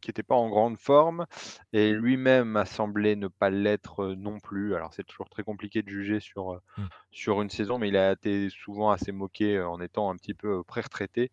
qui 0.00 0.08
n'était 0.08 0.22
pas 0.22 0.36
en 0.36 0.48
grande 0.48 0.78
forme, 0.78 1.26
et 1.72 1.90
lui-même 1.90 2.56
a 2.56 2.66
semblé 2.66 3.16
ne 3.16 3.26
pas 3.26 3.50
l'être 3.50 4.14
non 4.16 4.38
plus. 4.38 4.76
Alors 4.76 4.94
c'est 4.94 5.02
toujours 5.02 5.28
très 5.28 5.42
compliqué 5.42 5.82
de 5.82 5.88
juger 5.88 6.20
sur, 6.20 6.52
mmh. 6.52 6.82
sur 7.10 7.42
une 7.42 7.50
saison, 7.50 7.78
mais 7.78 7.88
il 7.88 7.96
a 7.96 8.12
été 8.12 8.48
souvent 8.48 8.92
assez 8.92 9.10
moqué 9.10 9.60
en 9.60 9.80
étant 9.80 10.08
un 10.08 10.14
petit 10.14 10.34
peu 10.34 10.62
pré-retraité. 10.62 11.32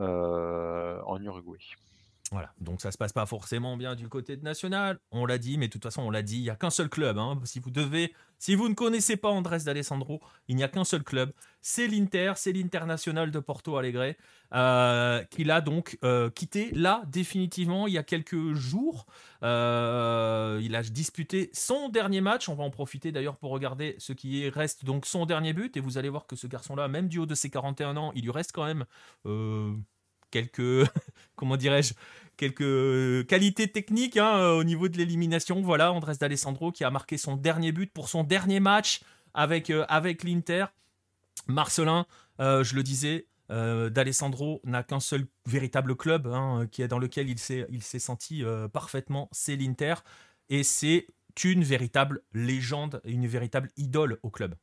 Euh, 0.00 1.00
en 1.06 1.22
Uruguay. 1.22 1.58
Voilà, 2.32 2.50
donc 2.62 2.80
ça 2.80 2.90
se 2.90 2.96
passe 2.96 3.12
pas 3.12 3.26
forcément 3.26 3.76
bien 3.76 3.94
du 3.94 4.08
côté 4.08 4.38
de 4.38 4.42
National, 4.42 4.98
on 5.10 5.26
l'a 5.26 5.36
dit, 5.36 5.58
mais 5.58 5.66
de 5.66 5.72
toute 5.72 5.82
façon 5.82 6.00
on 6.00 6.10
l'a 6.10 6.22
dit, 6.22 6.38
il 6.38 6.42
n'y 6.42 6.48
a 6.48 6.56
qu'un 6.56 6.70
seul 6.70 6.88
club. 6.88 7.18
Hein. 7.18 7.38
Si 7.44 7.60
vous 7.60 7.70
devez, 7.70 8.14
si 8.38 8.54
vous 8.54 8.70
ne 8.70 8.74
connaissez 8.74 9.18
pas 9.18 9.28
Andrés 9.28 9.58
d'Alessandro, 9.66 10.22
il 10.48 10.56
n'y 10.56 10.64
a 10.64 10.68
qu'un 10.68 10.84
seul 10.84 11.02
club, 11.02 11.34
c'est 11.60 11.86
l'Inter, 11.86 12.32
c'est 12.36 12.52
l'International 12.52 13.30
de 13.30 13.38
Porto 13.38 13.76
Alegre, 13.76 14.14
euh, 14.54 15.22
qu'il 15.24 15.50
a 15.50 15.60
donc 15.60 15.98
euh, 16.04 16.30
quitté 16.30 16.70
là 16.70 17.02
définitivement 17.06 17.86
il 17.86 17.92
y 17.92 17.98
a 17.98 18.02
quelques 18.02 18.54
jours. 18.54 19.04
Euh, 19.42 20.58
il 20.62 20.74
a 20.74 20.82
disputé 20.82 21.50
son 21.52 21.90
dernier 21.90 22.22
match, 22.22 22.48
on 22.48 22.54
va 22.54 22.64
en 22.64 22.70
profiter 22.70 23.12
d'ailleurs 23.12 23.36
pour 23.36 23.50
regarder 23.50 23.94
ce 23.98 24.14
qui 24.14 24.48
reste 24.48 24.86
donc 24.86 25.04
son 25.04 25.26
dernier 25.26 25.52
but, 25.52 25.76
et 25.76 25.80
vous 25.80 25.98
allez 25.98 26.08
voir 26.08 26.26
que 26.26 26.36
ce 26.36 26.46
garçon-là, 26.46 26.88
même 26.88 27.08
du 27.08 27.18
haut 27.18 27.26
de 27.26 27.34
ses 27.34 27.50
41 27.50 27.98
ans, 27.98 28.10
il 28.14 28.22
lui 28.22 28.30
reste 28.30 28.52
quand 28.52 28.64
même 28.64 28.86
quelques, 30.32 30.88
comment 31.36 31.56
dirais-je, 31.56 31.94
quelques 32.36 33.26
qualités 33.28 33.68
techniques 33.68 34.16
hein, 34.16 34.36
euh, 34.38 34.52
au 34.54 34.64
niveau 34.64 34.88
de 34.88 34.98
l'élimination. 34.98 35.62
Voilà, 35.62 35.92
Andrés 35.92 36.16
D'Alessandro 36.18 36.72
qui 36.72 36.82
a 36.82 36.90
marqué 36.90 37.16
son 37.16 37.36
dernier 37.36 37.70
but 37.70 37.92
pour 37.92 38.08
son 38.08 38.24
dernier 38.24 38.58
match 38.58 39.02
avec, 39.34 39.70
euh, 39.70 39.86
l'Inter. 40.24 40.66
Marcelin, 41.46 42.06
euh, 42.40 42.64
je 42.64 42.74
le 42.74 42.82
disais, 42.82 43.28
D'Alessandro 43.48 44.62
n'a 44.64 44.82
qu'un 44.82 45.00
seul 45.00 45.26
véritable 45.44 45.94
club 45.94 46.26
hein, 46.26 46.66
dans 46.88 46.98
lequel 46.98 47.28
il 47.28 47.38
s'est, 47.38 47.66
il 47.68 47.82
s'est 47.82 47.98
senti 47.98 48.42
parfaitement, 48.72 49.28
c'est 49.30 49.56
l'Inter. 49.56 49.96
Et 50.48 50.62
c'est 50.62 51.06
une 51.44 51.62
véritable 51.62 52.22
légende, 52.32 53.02
une 53.04 53.26
véritable 53.26 53.68
idole 53.76 54.18
au 54.22 54.30
club. 54.30 54.54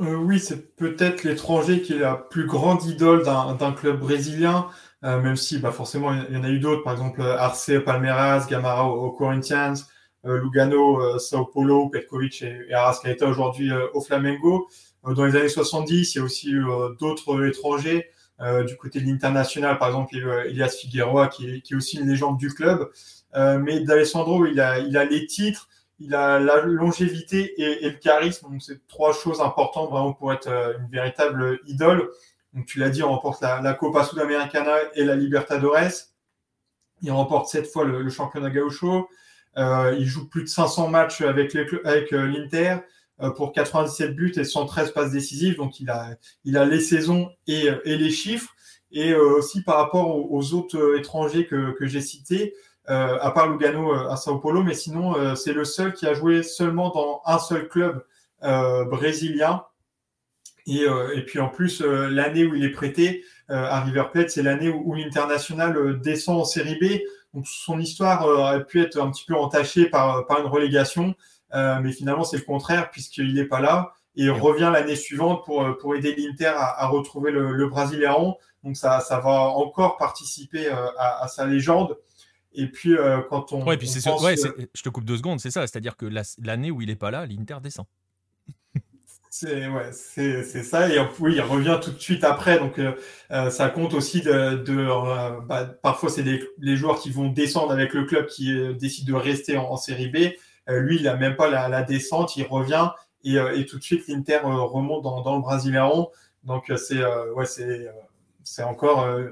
Euh, 0.00 0.14
oui, 0.14 0.38
c'est 0.38 0.76
peut-être 0.76 1.24
l'étranger 1.24 1.82
qui 1.82 1.94
est 1.94 1.98
la 1.98 2.14
plus 2.14 2.46
grande 2.46 2.84
idole 2.84 3.24
d'un 3.24 3.72
club 3.72 3.98
brésilien, 3.98 4.68
euh, 5.04 5.20
même 5.20 5.34
si 5.34 5.58
bah, 5.58 5.72
forcément 5.72 6.12
il 6.12 6.36
y 6.36 6.38
en 6.38 6.44
a 6.44 6.50
eu 6.50 6.60
d'autres, 6.60 6.84
par 6.84 6.92
exemple 6.92 7.20
Arce, 7.20 7.72
Palmeiras, 7.84 8.46
Gamara 8.48 8.88
au, 8.88 9.10
Corinthians, 9.10 9.74
euh, 10.24 10.40
Lugano, 10.40 11.18
Sao 11.18 11.46
Paulo, 11.46 11.88
Petkovic 11.88 12.42
et, 12.42 12.72
Arrascaeta 12.72 13.26
aujourd'hui 13.26 13.70
au 13.92 14.00
Flamengo. 14.00 14.68
dans 15.04 15.24
les 15.24 15.34
années 15.34 15.48
70, 15.48 16.14
il 16.14 16.18
y 16.18 16.20
a 16.20 16.24
aussi 16.24 16.50
eu 16.50 16.64
d'autres 17.00 17.44
étrangers. 17.46 18.10
du 18.66 18.76
côté 18.76 19.00
de 19.00 19.06
l'international, 19.06 19.78
par 19.78 19.88
exemple, 19.88 20.14
il 20.14 20.22
y 20.22 20.30
a 20.30 20.46
Elias 20.46 20.76
Figueroa 20.80 21.26
qui 21.26 21.50
est, 21.50 21.60
qui 21.60 21.74
est, 21.74 21.76
aussi 21.76 21.98
une 21.98 22.08
légende 22.08 22.38
du 22.38 22.54
club. 22.54 22.88
mais 23.34 23.80
D'Alessandro, 23.80 24.46
il 24.46 24.60
a, 24.60 24.78
il 24.78 24.96
a 24.96 25.04
les 25.04 25.26
titres, 25.26 25.68
il 26.00 26.14
a 26.14 26.38
la 26.38 26.60
longévité 26.62 27.60
et, 27.60 27.90
le 27.90 27.96
charisme. 27.96 28.50
Donc, 28.50 28.62
c'est 28.62 28.86
trois 28.86 29.12
choses 29.12 29.40
importantes 29.40 29.90
vraiment 29.90 30.12
pour 30.12 30.32
être 30.32 30.48
euh, 30.48 30.78
une 30.78 30.88
véritable 30.88 31.60
idole. 31.66 32.08
Donc, 32.54 32.66
tu 32.66 32.78
l'as 32.78 32.90
dit, 32.90 33.02
on 33.02 33.10
remporte 33.10 33.42
la, 33.42 33.74
Copa 33.74 34.04
Sudamericana 34.04 34.76
et 34.94 35.04
la 35.04 35.16
Libertadores. 35.16 36.06
Il 37.02 37.12
remporte 37.12 37.48
sept 37.48 37.66
fois 37.66 37.84
le, 37.84 38.08
championnat 38.10 38.50
gaucho. 38.50 39.08
Euh, 39.56 39.96
il 39.98 40.06
joue 40.06 40.28
plus 40.28 40.44
de 40.44 40.48
500 40.48 40.88
matchs 40.88 41.20
avec 41.20 41.54
euh, 41.56 42.26
l'Inter 42.26 42.76
pour 43.34 43.52
97 43.52 44.14
buts 44.14 44.32
et 44.36 44.44
113 44.44 44.92
passes 44.92 45.10
décisives. 45.10 45.56
Donc, 45.56 45.80
il 45.80 45.90
a, 45.90 46.16
les 46.44 46.80
saisons 46.80 47.30
et, 47.48 47.68
les 47.84 48.10
chiffres. 48.10 48.54
Et 48.92 49.12
aussi 49.12 49.62
par 49.62 49.76
rapport 49.76 50.32
aux, 50.32 50.54
autres 50.54 50.96
étrangers 50.96 51.46
que 51.46 51.74
j'ai 51.80 52.00
cités, 52.00 52.54
euh, 52.90 53.18
à 53.20 53.30
part 53.32 53.48
Lugano 53.48 53.92
euh, 53.92 54.08
à 54.08 54.16
Sao 54.16 54.38
Paulo, 54.38 54.62
mais 54.62 54.72
sinon, 54.72 55.14
euh, 55.14 55.34
c'est 55.34 55.52
le 55.52 55.64
seul 55.64 55.92
qui 55.92 56.06
a 56.06 56.14
joué 56.14 56.42
seulement 56.42 56.90
dans 56.90 57.20
un 57.26 57.38
seul 57.38 57.68
club 57.68 58.04
brésilien. 58.40 59.64
Et, 60.66 60.84
et, 61.14 61.24
puis 61.24 61.40
en 61.40 61.48
plus, 61.48 61.80
l'année 61.80 62.44
où 62.44 62.54
il 62.54 62.62
est 62.64 62.70
prêté 62.70 63.24
à 63.48 63.80
River 63.80 64.04
Plate, 64.12 64.30
c'est 64.30 64.42
l'année 64.42 64.68
où, 64.68 64.94
l'international 64.94 65.98
descend 66.00 66.42
en 66.42 66.44
série 66.44 66.78
B. 66.80 67.00
Donc 67.34 67.48
son 67.48 67.80
histoire 67.80 68.24
aurait 68.24 68.64
pu 68.64 68.80
être 68.80 69.00
un 69.00 69.10
petit 69.10 69.24
peu 69.24 69.34
entachée 69.34 69.86
par, 69.86 70.26
par 70.26 70.40
une 70.40 70.46
relégation, 70.46 71.16
mais 71.52 71.90
finalement 71.90 72.22
c'est 72.22 72.36
le 72.36 72.44
contraire 72.44 72.90
puisqu'il 72.92 73.34
n'est 73.34 73.46
pas 73.46 73.60
là 73.60 73.92
et 74.14 74.30
revient 74.30 74.70
l'année 74.72 74.94
suivante 74.94 75.44
pour, 75.44 75.66
pour 75.78 75.96
aider 75.96 76.14
l'Inter 76.14 76.52
à, 76.54 76.86
retrouver 76.86 77.32
le, 77.32 77.54
le. 77.54 77.68
Donc 78.62 78.76
ça, 78.76 79.00
ça 79.00 79.18
va 79.18 79.30
encore 79.30 79.96
participer 79.96 80.68
à, 80.68 81.22
à, 81.22 81.26
sa 81.26 81.44
légende. 81.44 81.96
Et 82.58 82.66
puis, 82.66 82.96
euh, 82.96 83.20
quand 83.30 83.52
on. 83.52 83.64
Ouais, 83.64 83.76
puis 83.76 83.86
c'est 83.86 84.10
ouais, 84.10 84.34
je 84.74 84.82
te 84.82 84.88
coupe 84.88 85.04
deux 85.04 85.16
secondes, 85.16 85.38
c'est 85.38 85.52
ça. 85.52 85.64
C'est-à-dire 85.68 85.96
que 85.96 86.06
l'année 86.42 86.72
où 86.72 86.82
il 86.82 86.88
n'est 86.88 86.96
pas 86.96 87.12
là, 87.12 87.24
l'Inter 87.24 87.58
descend. 87.62 87.86
C'est 89.30 89.68
ouais, 89.68 89.92
ça. 89.92 90.88
Et 90.88 90.98
oui, 91.20 91.34
il 91.36 91.40
revient 91.40 91.78
tout 91.80 91.92
de 91.92 92.00
suite 92.00 92.24
après. 92.24 92.58
Donc, 92.58 92.80
euh, 92.80 92.94
euh, 93.30 93.50
ça 93.50 93.68
compte 93.68 93.94
aussi 93.94 94.22
de. 94.22 94.56
de 94.56 95.46
bah, 95.46 95.66
parfois, 95.66 96.10
c'est 96.10 96.24
les, 96.24 96.76
joueurs 96.76 96.98
qui 96.98 97.10
vont 97.10 97.28
descendre 97.28 97.70
avec 97.70 97.94
le 97.94 98.04
club 98.04 98.26
qui 98.26 98.52
décident 98.74 99.12
de 99.12 99.22
rester 99.22 99.56
en, 99.56 99.76
série 99.76 100.08
B. 100.08 100.16
lui, 100.66 100.96
il 100.96 101.04
n'a 101.04 101.14
même 101.14 101.36
pas 101.36 101.48
la, 101.48 101.82
descente. 101.82 102.36
Il 102.36 102.44
revient 102.44 102.90
et, 103.22 103.36
et 103.36 103.66
tout 103.66 103.78
de 103.78 103.84
suite, 103.84 104.08
l'Inter 104.08 104.40
remonte 104.42 105.04
dans, 105.04 105.22
dans 105.22 105.36
le 105.36 105.42
Brasileirão. 105.42 106.10
Donc, 106.42 106.72
c'est 106.76 107.04
ouais, 107.36 107.46
c'est 107.46 107.86
c'est 108.48 108.62
encore 108.62 109.04
euh, 109.04 109.28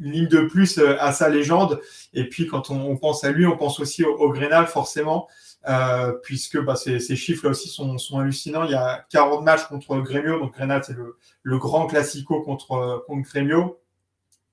une 0.00 0.12
ligne 0.12 0.28
de 0.28 0.42
plus 0.42 0.78
euh, 0.78 0.96
à 1.00 1.12
sa 1.12 1.28
légende. 1.28 1.80
Et 2.12 2.28
puis 2.28 2.46
quand 2.46 2.70
on, 2.70 2.96
pense 2.96 3.24
à 3.24 3.32
lui, 3.32 3.46
on 3.46 3.56
pense 3.56 3.80
aussi 3.80 4.04
au, 4.04 4.30
Grenal 4.30 4.66
forcément, 4.66 5.28
euh, 5.68 6.12
puisque 6.22 6.60
bah, 6.60 6.76
ces, 6.76 6.98
chiffres 7.16 7.44
là 7.44 7.50
aussi 7.50 7.68
sont, 7.68 7.96
hallucinants. 8.16 8.64
Il 8.64 8.70
y 8.70 8.76
a 8.76 9.04
40 9.10 9.42
matchs 9.42 9.64
contre 9.64 9.96
Grêmio, 9.98 10.38
donc 10.38 10.54
Grenal 10.54 10.82
c'est 10.84 10.94
le, 11.42 11.58
grand 11.58 11.86
classico 11.86 12.42
contre, 12.42 13.04
contre 13.06 13.28
Grêmio. 13.28 13.80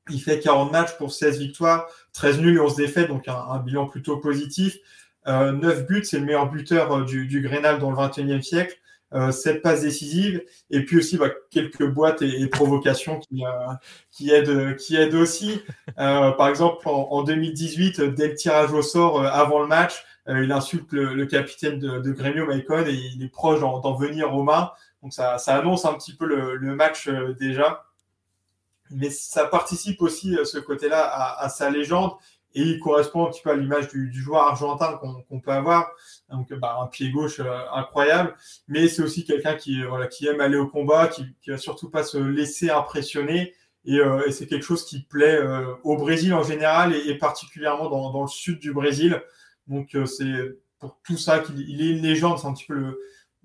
Il 0.09 0.19
fait 0.19 0.39
40 0.39 0.71
matchs 0.71 0.97
pour 0.97 1.11
16 1.11 1.37
victoires, 1.37 1.87
13 2.13 2.39
nuls 2.39 2.57
et 2.57 2.59
11 2.59 2.75
défaites, 2.75 3.07
donc 3.07 3.27
un, 3.27 3.59
bilan 3.59 3.85
plutôt 3.85 4.17
positif. 4.17 4.77
9 5.27 5.85
buts, 5.85 6.03
c'est 6.03 6.17
le 6.17 6.25
meilleur 6.25 6.49
buteur 6.49 7.05
du, 7.05 7.27
du 7.27 7.41
Grenal 7.41 7.77
dans 7.77 7.91
le 7.91 7.97
21e 7.97 8.41
siècle 8.41 8.75
euh, 8.75 8.80
cette 9.31 9.61
passe 9.61 9.81
décisive, 9.81 10.43
et 10.69 10.85
puis 10.85 10.97
aussi 10.97 11.17
bah, 11.17 11.29
quelques 11.49 11.85
boîtes 11.85 12.21
et, 12.21 12.47
provocations 12.47 13.19
qui, 13.19 13.45
euh, 13.45 13.73
qui, 14.09 14.31
aident, 14.31 14.75
qui 14.77 14.97
aussi. 15.15 15.61
Euh, 15.99 16.31
par 16.31 16.47
exemple, 16.47 16.87
en, 16.87 17.23
2018, 17.23 18.01
dès 18.01 18.29
le 18.29 18.35
tirage 18.35 18.71
au 18.71 18.81
sort 18.81 19.21
euh, 19.21 19.27
avant 19.27 19.59
le 19.59 19.67
match, 19.67 20.03
euh, 20.27 20.43
il 20.43 20.51
insulte 20.51 20.91
le, 20.91 21.25
capitaine 21.25 21.79
de, 21.79 21.99
de 21.99 22.11
Grêmio, 22.11 22.45
Maicon, 22.45 22.85
et 22.85 22.93
il 22.93 23.23
est 23.23 23.29
proche 23.29 23.59
d'en 23.59 23.95
venir 23.95 24.33
aux 24.33 24.43
mains. 24.43 24.71
Donc 25.01 25.13
ça, 25.13 25.37
ça, 25.37 25.55
annonce 25.57 25.85
un 25.85 25.93
petit 25.93 26.13
peu 26.13 26.25
le, 26.25 26.75
match 26.75 27.09
déjà. 27.39 27.85
Mais 28.91 29.09
ça 29.09 29.45
participe 29.45 30.01
aussi, 30.01 30.37
ce 30.43 30.57
côté-là, 30.57 31.37
à, 31.37 31.49
sa 31.49 31.69
légende 31.69 32.11
et 32.53 32.61
il 32.61 32.79
correspond 32.79 33.25
un 33.25 33.31
petit 33.31 33.41
peu 33.41 33.51
à 33.51 33.55
l'image 33.55 33.87
du, 33.89 34.11
joueur 34.13 34.43
argentin 34.43 34.99
qu'on 35.29 35.39
peut 35.39 35.51
avoir. 35.51 35.91
Donc, 36.29 36.53
bah, 36.53 36.77
un 36.81 36.87
pied 36.87 37.11
gauche 37.11 37.39
euh, 37.39 37.59
incroyable, 37.73 38.35
mais 38.67 38.87
c'est 38.87 39.01
aussi 39.01 39.25
quelqu'un 39.25 39.55
qui, 39.55 39.83
voilà, 39.83 40.07
qui 40.07 40.27
aime 40.27 40.41
aller 40.41 40.57
au 40.57 40.67
combat, 40.67 41.07
qui, 41.07 41.25
qui 41.41 41.51
va 41.51 41.57
surtout 41.57 41.89
pas 41.89 42.03
se 42.03 42.17
laisser 42.17 42.69
impressionner 42.69 43.53
Et, 43.85 43.99
c'est 44.31 44.47
quelque 44.47 44.63
chose 44.63 44.85
qui 44.85 45.01
plaît 45.01 45.39
au 45.83 45.97
Brésil 45.97 46.33
en 46.33 46.43
général 46.43 46.93
et, 46.93 47.17
particulièrement 47.17 47.89
dans, 47.89 48.11
dans, 48.11 48.21
le 48.21 48.27
sud 48.27 48.59
du 48.59 48.73
Brésil. 48.73 49.21
Donc 49.67 49.95
c'est 50.05 50.57
pour 50.79 50.99
tout 51.03 51.17
ça 51.17 51.39
qu'il 51.39 51.81
est 51.81 51.89
une 51.89 52.01
légende. 52.01 52.39
C'est 52.39 52.47
un 52.47 52.53
petit 52.53 52.65
peu 52.65 52.73
le, 52.73 52.99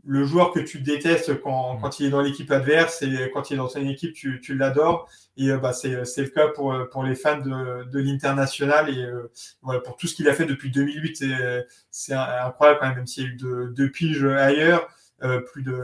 le 0.07 0.24
joueur 0.24 0.53
que 0.53 0.61
tu 0.61 0.81
détestes 0.81 1.41
quand, 1.43 1.74
mm. 1.74 1.81
quand 1.81 2.01
il 2.01 2.07
est 2.07 2.11
dans 2.11 2.23
l'équipe 2.23 2.51
adverse 2.51 3.03
et 3.03 3.31
quand 3.35 3.51
il 3.51 3.55
est 3.55 3.57
dans 3.57 3.69
une 3.69 3.89
équipe, 3.89 4.15
tu, 4.15 4.41
tu 4.41 4.55
l'adores. 4.55 5.09
Et 5.37 5.51
euh, 5.51 5.59
bah, 5.59 5.73
c'est 5.73 5.91
le 5.91 6.28
cas 6.28 6.49
pour, 6.49 6.74
pour 6.91 7.03
les 7.03 7.15
fans 7.15 7.41
de, 7.41 7.85
de 7.85 7.99
l'international 7.99 8.89
et 8.89 9.03
euh, 9.03 9.31
voilà, 9.62 9.81
pour 9.81 9.97
tout 9.97 10.07
ce 10.07 10.15
qu'il 10.15 10.28
a 10.28 10.33
fait 10.33 10.47
depuis 10.47 10.70
2008. 10.70 11.24
C'est 11.91 12.15
incroyable 12.15 12.78
quand 12.81 12.87
même, 12.87 12.97
même 12.97 13.07
s'il 13.07 13.24
y 13.24 13.27
a 13.27 13.31
eu 13.31 13.37
deux, 13.37 13.69
deux 13.70 13.91
piges 13.91 14.24
ailleurs, 14.24 14.89
euh, 15.23 15.41
plus 15.41 15.62
de 15.62 15.77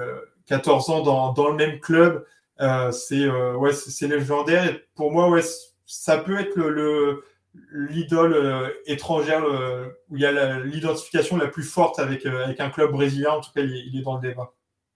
14 0.47 0.91
ans 0.91 1.03
dans, 1.03 1.33
dans 1.33 1.49
le 1.49 1.57
même 1.57 1.81
club. 1.81 2.25
Euh, 2.61 2.93
c'est 2.93 3.29
ouais, 3.29 3.73
c'est 3.73 4.07
légendaire. 4.07 4.71
Et 4.71 4.87
pour 4.95 5.11
moi, 5.11 5.29
ouais, 5.29 5.43
ça 5.85 6.19
peut 6.19 6.39
être 6.39 6.57
le, 6.57 6.71
le 6.71 7.25
l'idole 7.71 8.35
euh, 8.35 8.71
étrangère 8.87 9.45
euh, 9.45 9.89
où 10.09 10.17
il 10.17 10.23
y 10.23 10.27
a 10.27 10.61
l'identification 10.61 11.37
la, 11.37 11.49
plus 11.49 11.65
forte 11.65 11.99
avec, 11.99 12.25
euh, 12.27 12.45
avec 12.45 12.61
un 12.61 12.71
club 12.71 12.93
brésilien. 12.93 13.33
En 13.33 13.41
tout 13.41 13.53
cas, 13.53 13.63
il, 13.63 13.97
est 13.97 14.03
dans 14.03 14.17
le 14.17 14.21
débat. 14.21 14.55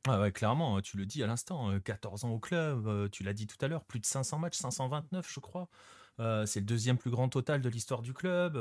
Ah 0.08 0.30
clairement, 0.30 0.80
tu 0.80 0.96
le 0.96 1.04
dis 1.04 1.22
à 1.24 1.26
l'instant, 1.26 1.80
14 1.80 2.24
ans 2.24 2.30
au 2.30 2.38
club, 2.38 3.10
tu 3.10 3.24
l'as 3.24 3.32
dit 3.32 3.48
tout 3.48 3.56
à 3.60 3.66
l'heure, 3.66 3.84
plus 3.84 3.98
de 3.98 4.06
500 4.06 4.38
matchs, 4.38 4.56
529 4.56 5.28
je 5.28 5.40
crois. 5.40 5.68
c'est 6.46 6.60
le 6.60 6.64
deuxième 6.64 6.96
plus 6.96 7.10
grand 7.10 7.28
total 7.28 7.60
de 7.60 7.68
l'histoire 7.68 8.02
du 8.02 8.12
club. 8.12 8.56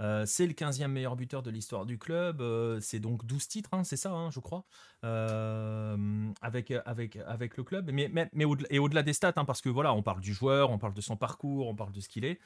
Euh, 0.00 0.24
c'est 0.26 0.46
le 0.46 0.54
15e 0.54 0.88
meilleur 0.88 1.14
buteur 1.14 1.42
de 1.42 1.50
l'histoire 1.50 1.84
du 1.84 1.98
club. 1.98 2.40
Euh, 2.40 2.80
c'est 2.80 3.00
donc 3.00 3.26
12 3.26 3.48
titres, 3.48 3.70
hein, 3.72 3.84
c'est 3.84 3.96
ça, 3.96 4.10
hein, 4.10 4.30
je 4.30 4.40
crois, 4.40 4.64
euh, 5.04 6.30
avec, 6.40 6.72
avec, 6.86 7.16
avec 7.26 7.56
le 7.56 7.64
club. 7.64 7.90
Mais, 7.92 8.10
mais, 8.32 8.44
au 8.44 8.56
et 8.70 8.78
au-delà 8.78 9.02
des 9.02 9.12
stats, 9.12 9.34
hein, 9.36 9.44
parce 9.44 9.60
que 9.60 9.68
voilà, 9.68 9.92
on 9.92 10.02
parle 10.02 10.20
du 10.20 10.32
joueur, 10.32 10.70
on 10.70 10.78
parle 10.78 10.94
de 10.94 11.00
son 11.00 11.16
parcours, 11.16 11.68
on 11.68 11.74
parle 11.74 11.92
de 11.92 12.00
ce 12.00 12.08
qu'il 12.08 12.24
est. 12.24 12.40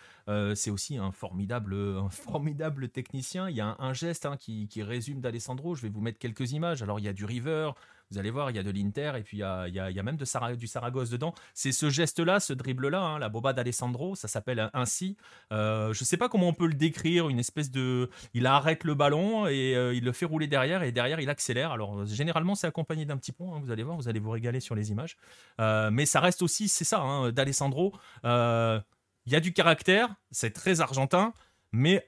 c'est 0.54 0.70
aussi 0.70 0.96
un 0.96 1.12
formidable, 1.12 1.74
un 1.74 2.08
formidable 2.10 2.88
technicien. 2.88 3.48
Il 3.48 3.56
y 3.56 3.60
a 3.60 3.76
un, 3.78 3.92
geste 3.92 4.26
qui, 4.38 4.66
qui, 4.68 4.82
résume 4.82 5.20
d'Alessandro. 5.20 5.74
Je 5.74 5.82
vais 5.82 5.88
vous 5.88 6.00
mettre 6.00 6.18
quelques 6.18 6.52
images. 6.52 6.82
Alors, 6.82 6.98
il 6.98 7.04
y 7.04 7.08
a 7.08 7.12
du 7.12 7.24
River, 7.24 7.70
vous 8.10 8.18
allez 8.18 8.30
voir, 8.30 8.50
il 8.50 8.56
y 8.56 8.58
a 8.58 8.62
de 8.62 8.70
l'Inter 8.70 9.12
et 9.16 9.22
puis 9.22 9.38
il 9.38 9.40
y 9.40 9.42
a, 9.98 10.02
même 10.02 10.16
du 10.16 10.66
Saragosse 10.66 11.10
dedans. 11.10 11.34
C'est 11.54 11.72
ce 11.72 11.90
geste-là, 11.90 12.40
ce 12.40 12.52
dribble-là, 12.52 13.00
hein, 13.00 13.18
la 13.18 13.28
boba 13.28 13.52
d'Alessandro, 13.52 14.14
ça 14.14 14.28
s'appelle 14.28 14.70
ainsi. 14.72 15.16
Euh, 15.52 15.92
je 15.92 16.02
ne 16.02 16.04
sais 16.04 16.16
pas 16.16 16.28
comment 16.28 16.48
on 16.48 16.52
peut 16.52 16.66
le 16.66 16.74
décrire, 16.74 17.28
une 17.28 17.38
espèce 17.38 17.70
de... 17.70 18.10
Il 18.34 18.46
arrête 18.46 18.84
le 18.84 18.94
ballon 18.94 19.46
et 19.46 19.74
euh, 19.74 19.94
il 19.94 20.04
le 20.04 20.12
fait 20.12 20.26
rouler 20.26 20.46
derrière 20.46 20.82
et 20.82 20.92
derrière 20.92 21.20
il 21.20 21.30
accélère. 21.30 21.72
Alors 21.72 22.06
généralement 22.06 22.54
c'est 22.54 22.66
accompagné 22.66 23.04
d'un 23.04 23.16
petit 23.16 23.32
pont, 23.32 23.54
hein, 23.54 23.60
vous 23.62 23.70
allez 23.70 23.82
voir, 23.82 23.96
vous 23.96 24.08
allez 24.08 24.20
vous 24.20 24.30
régaler 24.30 24.60
sur 24.60 24.74
les 24.74 24.90
images. 24.90 25.16
Euh, 25.60 25.90
mais 25.90 26.06
ça 26.06 26.20
reste 26.20 26.42
aussi, 26.42 26.68
c'est 26.68 26.84
ça, 26.84 27.00
hein, 27.00 27.32
d'Alessandro. 27.32 27.94
Il 29.26 29.32
y 29.32 29.36
a 29.36 29.40
du 29.40 29.54
caractère, 29.54 30.14
c'est 30.30 30.52
très 30.52 30.80
argentin, 30.82 31.32
mais 31.72 32.04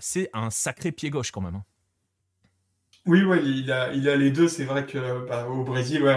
c'est 0.00 0.28
un 0.32 0.50
sacré 0.50 0.92
pied 0.92 1.10
gauche 1.10 1.30
quand 1.30 1.40
même. 1.40 1.62
Oui, 3.06 3.22
ouais, 3.22 3.40
il 3.44 3.70
a, 3.70 3.92
il 3.92 4.08
a 4.08 4.16
les 4.16 4.30
deux. 4.30 4.48
C'est 4.48 4.64
vrai 4.64 4.84
que 4.84 5.26
bah, 5.28 5.46
au 5.48 5.62
Brésil, 5.64 6.02
ouais, 6.02 6.16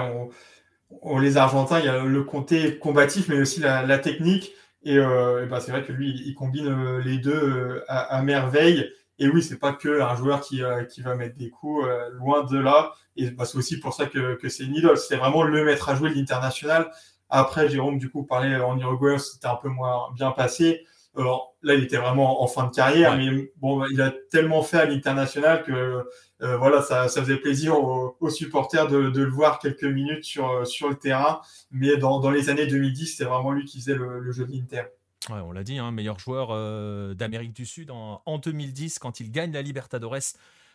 on, 1.02 1.20
les 1.20 1.38
Argentins, 1.38 1.80
il 1.80 1.86
y 1.86 1.90
a 1.90 2.03
le 2.03 2.24
côté 2.24 2.78
combatif, 2.80 3.28
mais 3.30 3.40
aussi 3.40 3.60
la, 3.60 3.99
technique. 3.99 4.52
Et, 4.84 4.98
euh, 4.98 5.45
bah, 5.45 5.60
c'est 5.60 5.72
vrai 5.72 5.84
que 5.84 5.91
lui, 5.91 6.10
il 6.26 6.34
combine 6.34 6.68
euh, 6.68 7.02
les 7.03 7.18
deux 7.18 7.32
euh, 7.34 7.86
à, 7.88 8.22
merveille. 8.24 8.90
Et 9.20 9.28
oui, 9.30 9.44
c'est 9.44 9.60
pas 9.60 9.74
que 9.74 10.02
un 10.02 10.16
joueur 10.16 10.41
qui, 10.41 10.61
qui 10.90 11.02
va 11.02 11.16
mettre 11.16 11.38
des 11.38 11.49
coups 11.49 11.86
loin 12.14 12.45
de 12.45 12.57
là. 12.57 12.94
Et 13.18 13.30
bah, 13.32 13.45
c'est 13.45 13.57
aussi 13.57 13.80
pour 13.80 13.94
ça 13.94 14.06
que, 14.06 14.36
que 14.36 14.49
c'est 14.49 14.64
une 14.64 14.76
idole. 14.76 14.98
C'est 14.98 15.18
vraiment 15.18 15.44
le 15.44 15.66
maître 15.66 15.90
à 15.90 15.95
jouer 15.95 16.10
de 16.10 16.16
l'international. 16.16 16.90
Après, 17.30 17.70
Jérôme, 17.70 17.99
du 17.99 18.10
coup, 18.10 18.24
parlait 18.24 18.56
en 18.56 18.80
Uruguay, 18.80 19.20
c'était 19.20 19.48
un 19.48 19.56
peu 19.56 19.70
moins 19.70 20.11
bien 20.16 20.32
passé. 20.32 20.86
Alors 21.18 21.56
là, 21.64 21.74
il 21.74 21.84
était 21.84 21.98
vraiment 21.98 22.41
en 22.41 22.48
fin 22.48 22.66
de 22.66 22.72
carrière, 22.72 23.18
mais 23.18 23.52
bon, 23.57 23.86
il 23.91 24.02
a 24.02 24.11
tellement 24.32 24.61
fait 24.64 24.78
à 24.78 24.86
l'international 24.86 25.64
que 25.64 26.06
euh, 26.41 26.57
voilà, 26.57 26.82
ça, 26.82 27.07
faisait 27.07 27.38
plaisir 27.38 27.78
aux, 27.78 28.30
supporters 28.30 28.88
de, 28.88 28.98
le 28.98 29.30
voir 29.30 29.60
quelques 29.60 29.84
minutes 29.84 30.24
sur, 30.24 30.49
euh, 30.49 30.64
le 30.90 30.95
terrain. 30.95 31.41
Mais 31.72 31.98
dans, 31.98 32.30
les 32.32 32.49
années 32.49 32.68
2010, 32.68 33.18
c'est 33.18 33.26
vraiment 33.26 33.52
lui 33.52 33.66
qui 33.66 33.80
faisait 33.80 33.95
le, 33.95 34.32
jeu 34.32 34.45
de 34.45 34.52
l'Inter. 34.52 34.84
On 35.30 35.52
l'a 35.52 35.64
dit, 35.64 35.78
hein, 35.78 35.91
meilleur 35.91 36.18
joueur 36.18 36.49
euh, 36.52 37.14
d'Amérique 37.14 37.53
du 37.53 37.66
Sud 37.66 37.91
en, 37.91 38.22
en, 38.26 38.38
2010 38.38 38.99
quand 38.99 39.20
il 39.20 39.32
gagne 39.32 39.52
la 39.52 39.61
Libertadores. 39.61 40.16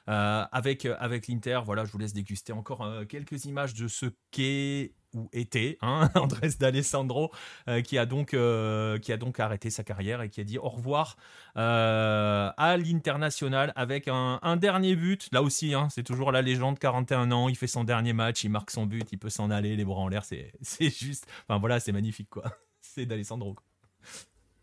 avec 0.07 0.85
l'Inter, 1.28 1.61
voilà, 1.65 1.85
je 1.85 1.93
vous 1.93 1.99
laisse 1.99 2.12
déguster 2.12 2.53
encore 2.53 2.86
quelques 3.09 3.47
images 3.47 3.74
de 3.74 3.89
ce 3.89 4.07
qu'est 4.31 4.93
ou 5.15 5.28
était 5.32 5.78
hein, 5.81 6.11
Andrés 6.15 6.51
D'Alessandro, 6.59 7.31
euh, 7.69 7.81
qui, 7.81 7.99
a 7.99 8.07
donc, 8.07 8.35
euh, 8.35 8.99
qui 8.99 9.12
a 9.12 9.16
donc 9.16 9.41
arrêté 9.41 9.70
sa 9.70 9.85
carrière 9.85 10.23
et 10.23 10.28
qui 10.28 10.41
a 10.41 10.45
dit 10.45 10.59
au 10.59 10.69
revoir 10.69 11.16
euh, 11.57 12.51
à 12.57 12.77
l'international 12.77 13.73
avec 13.77 14.09
un, 14.09 14.57
dernier 14.57 14.97
but. 14.97 15.28
Là 15.32 15.43
aussi, 15.43 15.74
hein, 15.74 15.89
c'est 15.91 16.03
toujours 16.03 16.32
la 16.32 16.43
légende, 16.43 16.78
41 16.78 17.32
ans, 17.32 17.49
il 17.49 17.57
fait 17.57 17.66
son 17.66 17.85
dernier 17.85 18.12
match, 18.12 18.45
il 18.45 18.51
marque 18.51 18.70
son 18.70 18.86
but, 18.86 19.07
il 19.12 19.19
peut 19.19 19.31
s'en 19.31 19.51
aller, 19.51 19.77
les 19.77 19.85
bras 19.85 20.01
en 20.01 20.09
l'air, 20.09 20.24
c'est 20.24 20.53
juste. 20.81 21.27
Enfin 21.49 21.59
voilà, 21.59 21.81
c'est 21.81 21.93
magnifique 21.93 22.31
quoi. 22.31 22.45
C'est 22.81 23.07
D'Alessandro. 23.07 23.57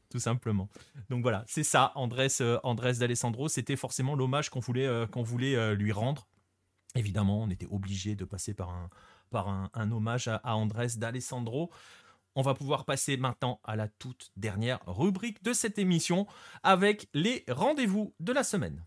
Tout 0.09 0.19
simplement. 0.19 0.69
Donc 1.09 1.23
voilà, 1.23 1.43
c'est 1.47 1.63
ça, 1.63 1.91
Andrés, 1.95 2.27
Andrés 2.63 2.93
D'Alessandro. 2.93 3.49
C'était 3.49 3.75
forcément 3.75 4.13
l'hommage 4.13 4.49
qu'on 4.49 4.59
voulait, 4.59 4.87
qu'on 5.11 5.23
voulait 5.23 5.75
lui 5.75 5.91
rendre. 5.91 6.27
Évidemment, 6.95 7.41
on 7.41 7.49
était 7.49 7.67
obligé 7.71 8.15
de 8.15 8.23
passer 8.23 8.53
par 8.53 8.69
un, 8.69 8.89
par 9.31 9.69
un, 9.73 9.91
hommage 9.91 10.27
à, 10.27 10.55
Andrés 10.55 10.97
d'Alessandro. 10.97 11.71
On 12.35 12.43
va 12.43 12.53
pouvoir 12.53 12.85
passer 12.85 13.17
maintenant 13.17 13.59
à 13.63 13.75
la 13.75 13.87
toute 13.87 14.29
dernière 14.37 14.79
rubrique 14.85 15.43
de 15.43 15.53
cette 15.53 15.79
émission 15.79 16.27
avec 16.61 17.09
les 17.13 17.43
rendez-vous 17.49 18.13
de 18.19 18.31
la 18.31 18.43
semaine. 18.43 18.85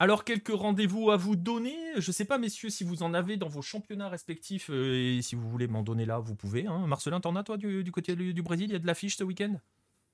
Alors, 0.00 0.24
quelques 0.24 0.52
rendez-vous 0.52 1.10
à 1.10 1.16
vous 1.16 1.36
donner. 1.36 1.76
Je 1.96 2.10
ne 2.10 2.12
sais 2.12 2.24
pas, 2.24 2.36
messieurs, 2.36 2.68
si 2.68 2.84
vous 2.84 3.02
en 3.02 3.14
avez 3.14 3.36
dans 3.36 3.48
vos 3.48 3.62
championnats 3.62 4.08
respectifs 4.08 4.68
euh, 4.68 5.16
et 5.16 5.22
si 5.22 5.36
vous 5.36 5.48
voulez 5.48 5.68
m'en 5.68 5.82
donner 5.82 6.04
là, 6.04 6.18
vous 6.18 6.34
pouvez. 6.34 6.66
Hein. 6.66 6.86
Marcelin, 6.86 7.20
t'en 7.20 7.36
as, 7.36 7.44
toi, 7.44 7.56
du, 7.56 7.90
côté 7.92 8.14
du, 8.16 8.34
du 8.34 8.42
Brésil? 8.42 8.66
Il 8.68 8.72
y 8.72 8.76
a 8.76 8.80
de 8.80 8.86
l'affiche 8.86 9.16
ce 9.16 9.24
week-end? 9.24 9.54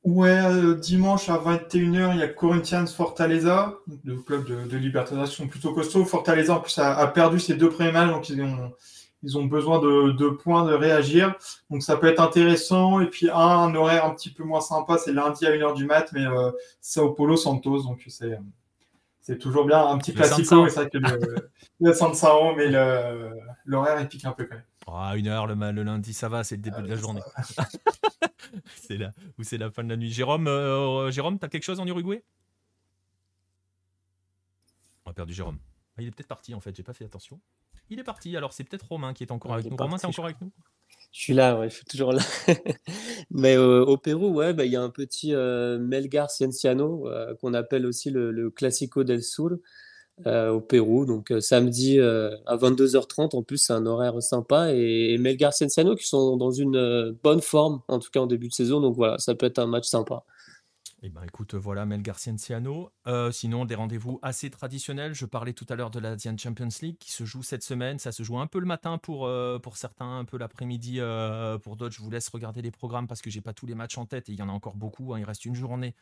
Ouais, 0.03 0.31
euh, 0.31 0.75
dimanche 0.77 1.29
à 1.29 1.37
21h, 1.37 2.15
il 2.15 2.21
y 2.21 2.23
a 2.23 2.29
Corinthians 2.29 2.87
Fortaleza, 2.87 3.75
le 4.05 4.17
club 4.17 4.47
de, 4.47 4.67
de 4.67 4.77
Libertadores 4.79 5.27
sont 5.27 5.47
plutôt 5.47 5.75
costauds. 5.75 6.07
Fortaleza, 6.07 6.55
en 6.55 6.61
plus, 6.61 6.79
a, 6.79 7.07
perdu 7.09 7.39
ses 7.39 7.55
deux 7.55 7.69
premiers 7.69 7.93
matchs, 7.93 8.09
donc 8.09 8.29
ils 8.31 8.43
ont, 8.43 8.73
ils 9.23 9.37
ont 9.37 9.45
besoin 9.45 9.79
de, 9.79 10.13
de, 10.13 10.31
points, 10.31 10.65
de 10.65 10.73
réagir. 10.73 11.35
Donc 11.69 11.83
ça 11.83 11.99
peut 11.99 12.07
être 12.07 12.21
intéressant. 12.21 13.01
Et 13.01 13.07
puis 13.07 13.29
un, 13.31 13.75
horaire 13.75 14.07
un 14.07 14.15
petit 14.15 14.31
peu 14.31 14.43
moins 14.43 14.63
sympa, 14.63 14.97
c'est 14.97 15.13
lundi 15.13 15.47
à 15.47 15.51
1h 15.51 15.75
du 15.75 15.85
mat, 15.85 16.09
mais 16.15 16.25
euh, 16.25 16.51
Sao 16.81 17.11
Paulo 17.11 17.37
Santos, 17.37 17.83
donc 17.83 18.03
c'est 18.09 18.39
c'est 19.31 19.39
toujours 19.39 19.65
bien 19.65 19.87
un 19.87 19.97
petit 19.99 20.13
classico. 20.13 20.69
C'est 20.69 20.81
vrai 20.81 20.91
que 20.91 20.99
le, 20.99 21.51
le 21.81 21.93
San 21.93 22.13
mais 22.57 22.67
l'horaire, 23.65 24.01
il 24.01 24.09
pique 24.09 24.25
un 24.25 24.33
peu 24.33 24.45
quand 24.45 24.57
même. 24.57 24.65
Ah, 24.89 25.17
une 25.17 25.29
heure 25.29 25.47
le, 25.47 25.55
le, 25.55 25.83
lundi, 25.85 26.13
ça 26.13 26.29
va, 26.29 26.43
c'est 26.43 26.57
le 26.57 26.63
début 26.63 26.79
ah, 26.81 26.83
de 26.83 26.89
la 26.89 26.97
journée. 26.97 27.21
c'est 28.75 28.97
là 28.97 29.13
ou 29.39 29.45
c'est 29.45 29.57
la 29.57 29.71
fin 29.71 29.85
de 29.85 29.89
la 29.89 29.97
nuit. 29.97 30.11
Jérôme, 30.11 30.49
euh, 30.49 31.13
Jérôme, 31.13 31.39
t'as 31.39 31.47
quelque 31.47 31.63
chose 31.63 31.79
en 31.79 31.87
Uruguay? 31.87 32.25
On 35.07 35.13
a 35.13 35.15
perdu 35.15 35.33
Jérôme. 35.33 35.59
Ah, 35.97 36.03
il 36.03 36.09
est 36.09 36.11
peut-être 36.11 36.27
parti 36.27 36.53
en 36.53 36.61
fait, 36.61 36.75
j'ai 36.75 36.83
pas 36.83 36.93
fait 36.93 37.05
attention. 37.05 37.41
Il 37.89 38.01
est 38.01 38.05
parti, 38.05 38.37
alors 38.37 38.53
c'est 38.53 38.65
peut-être 38.65 38.89
Romain 38.89 39.13
qui 39.13 39.23
est 39.23 39.31
encore 39.31 39.53
avec 39.53 39.71
nous. 39.71 39.77
Romain, 39.77 39.97
t'es 39.97 40.07
encore 40.07 40.25
avec 40.25 40.41
nous? 40.41 40.51
Je 41.13 41.21
suis 41.21 41.35
là, 41.35 41.61
je 41.69 41.75
suis 41.75 41.85
toujours 41.85 42.13
là. 42.13 42.23
Mais 43.31 43.57
euh, 43.57 43.85
au 43.85 43.97
Pérou, 43.97 44.29
ouais, 44.29 44.53
bah, 44.55 44.65
il 44.65 44.73
y 44.73 44.77
a 44.77 44.83
un 44.83 44.91
petit 44.91 45.35
euh, 45.35 45.79
Melgar 45.79 46.31
Cienciano 46.31 47.09
qu'on 47.41 47.55
appelle 47.55 47.87
aussi 47.87 48.11
le, 48.11 48.31
le 48.31 48.51
Classico 48.51 49.03
del 49.05 49.23
Sur. 49.23 49.59
Euh, 50.27 50.51
au 50.51 50.61
Pérou. 50.61 51.07
Donc 51.07 51.31
euh, 51.31 51.41
samedi 51.41 51.99
euh, 51.99 52.37
à 52.47 52.57
22h30, 52.57 53.35
en 53.35 53.43
plus, 53.43 53.57
c'est 53.59 53.73
un 53.73 53.87
horaire 53.87 54.21
sympa. 54.23 54.73
Et, 54.75 55.17
Melgar 55.19 55.55
Cienciano 55.55 55.95
qui 55.97 56.07
sont 56.07 56.37
dans 56.37 56.51
une 56.51 57.17
bonne 57.23 57.41
forme, 57.41 57.81
en 57.89 57.99
tout 57.99 58.11
cas 58.11 58.21
en 58.21 58.27
début 58.27 58.49
de 58.49 58.53
saison. 58.53 58.81
Donc 58.81 58.97
voilà, 58.97 59.17
ça 59.19 59.35
peut 59.35 59.47
être 59.47 59.59
un 59.59 59.67
match 59.67 59.87
sympa. 59.87 60.25
Eh 61.03 61.09
ben, 61.09 61.23
écoute, 61.23 61.55
voilà 61.55 61.87
Melgar 61.87 62.19
Cienciano. 62.19 62.93
Euh, 63.07 63.31
sinon, 63.31 63.65
des 63.65 63.75
rendez-vous 63.75 64.19
assez 64.21 64.51
traditionnels. 64.51 65.15
Je 65.15 65.25
parlais 65.25 65.55
tout 65.55 65.65
à 65.71 65.75
l'heure 65.75 65.91
de 65.91 65.99
la 65.99 66.11
l'Asian 66.11 66.37
Champions 66.37 66.69
League 66.83 66.99
qui 66.99 67.11
se 67.11 67.25
joue 67.25 67.43
cette 67.43 67.63
semaine. 67.63 67.99
Ça 67.99 68.13
se 68.13 68.23
joue 68.23 68.39
un 68.39 68.47
peu 68.47 68.59
le 68.59 68.67
matin 68.67 68.99
pour, 68.99 69.27
euh, 69.27 69.59
certains, 69.73 70.19
un 70.19 70.27
peu 70.27 70.37
l'après-midi 70.37 70.97
euh, 71.01 71.57
pour 71.57 71.77
d'autres. 71.77 71.95
Je 71.95 72.03
vous 72.03 72.11
laisse 72.11 72.29
regarder 72.29 72.61
les 72.61 72.71
programmes 72.71 73.07
parce 73.07 73.23
que 73.23 73.31
j'ai 73.31 73.41
pas 73.41 73.55
tous 73.55 73.65
les 73.65 73.75
matchs 73.75 73.97
en 73.97 74.05
tête 74.05 74.29
et 74.29 74.33
il 74.33 74.39
y 74.39 74.43
en 74.43 74.51
a 74.51 74.53
encore 74.53 74.77
beaucoup. 74.77 75.15
Hein. 75.15 75.21
Il 75.21 75.25
reste 75.25 75.47
une 75.47 75.55
journée 75.55 75.95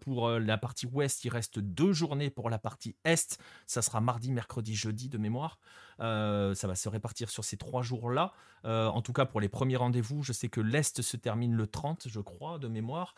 pour 0.00 0.30
la 0.30 0.58
partie 0.58 0.86
ouest. 0.86 1.24
Il 1.24 1.28
reste 1.28 1.60
deux 1.60 1.92
journées 1.92 2.30
pour 2.30 2.50
la 2.50 2.58
partie 2.58 2.96
est. 3.04 3.38
Ça 3.68 3.80
sera 3.80 4.00
mardi, 4.00 4.32
mercredi, 4.32 4.74
jeudi 4.74 5.08
de 5.08 5.18
mémoire. 5.18 5.60
Ça 5.98 6.66
va 6.66 6.74
se 6.74 6.88
répartir 6.88 7.30
sur 7.30 7.44
ces 7.44 7.56
trois 7.56 7.82
jours-là. 7.82 8.32
en 8.64 9.02
tout 9.02 9.12
cas, 9.12 9.24
pour 9.24 9.40
les 9.40 9.48
premiers 9.48 9.76
rendez-vous, 9.76 10.22
je 10.22 10.32
sais 10.32 10.48
que 10.48 10.60
l'Est 10.60 11.02
se 11.02 11.16
termine 11.16 11.54
le 11.54 11.66
30, 11.66 12.08
je 12.08 12.20
crois, 12.20 12.58
de 12.58 12.68
mémoire. 12.68 13.14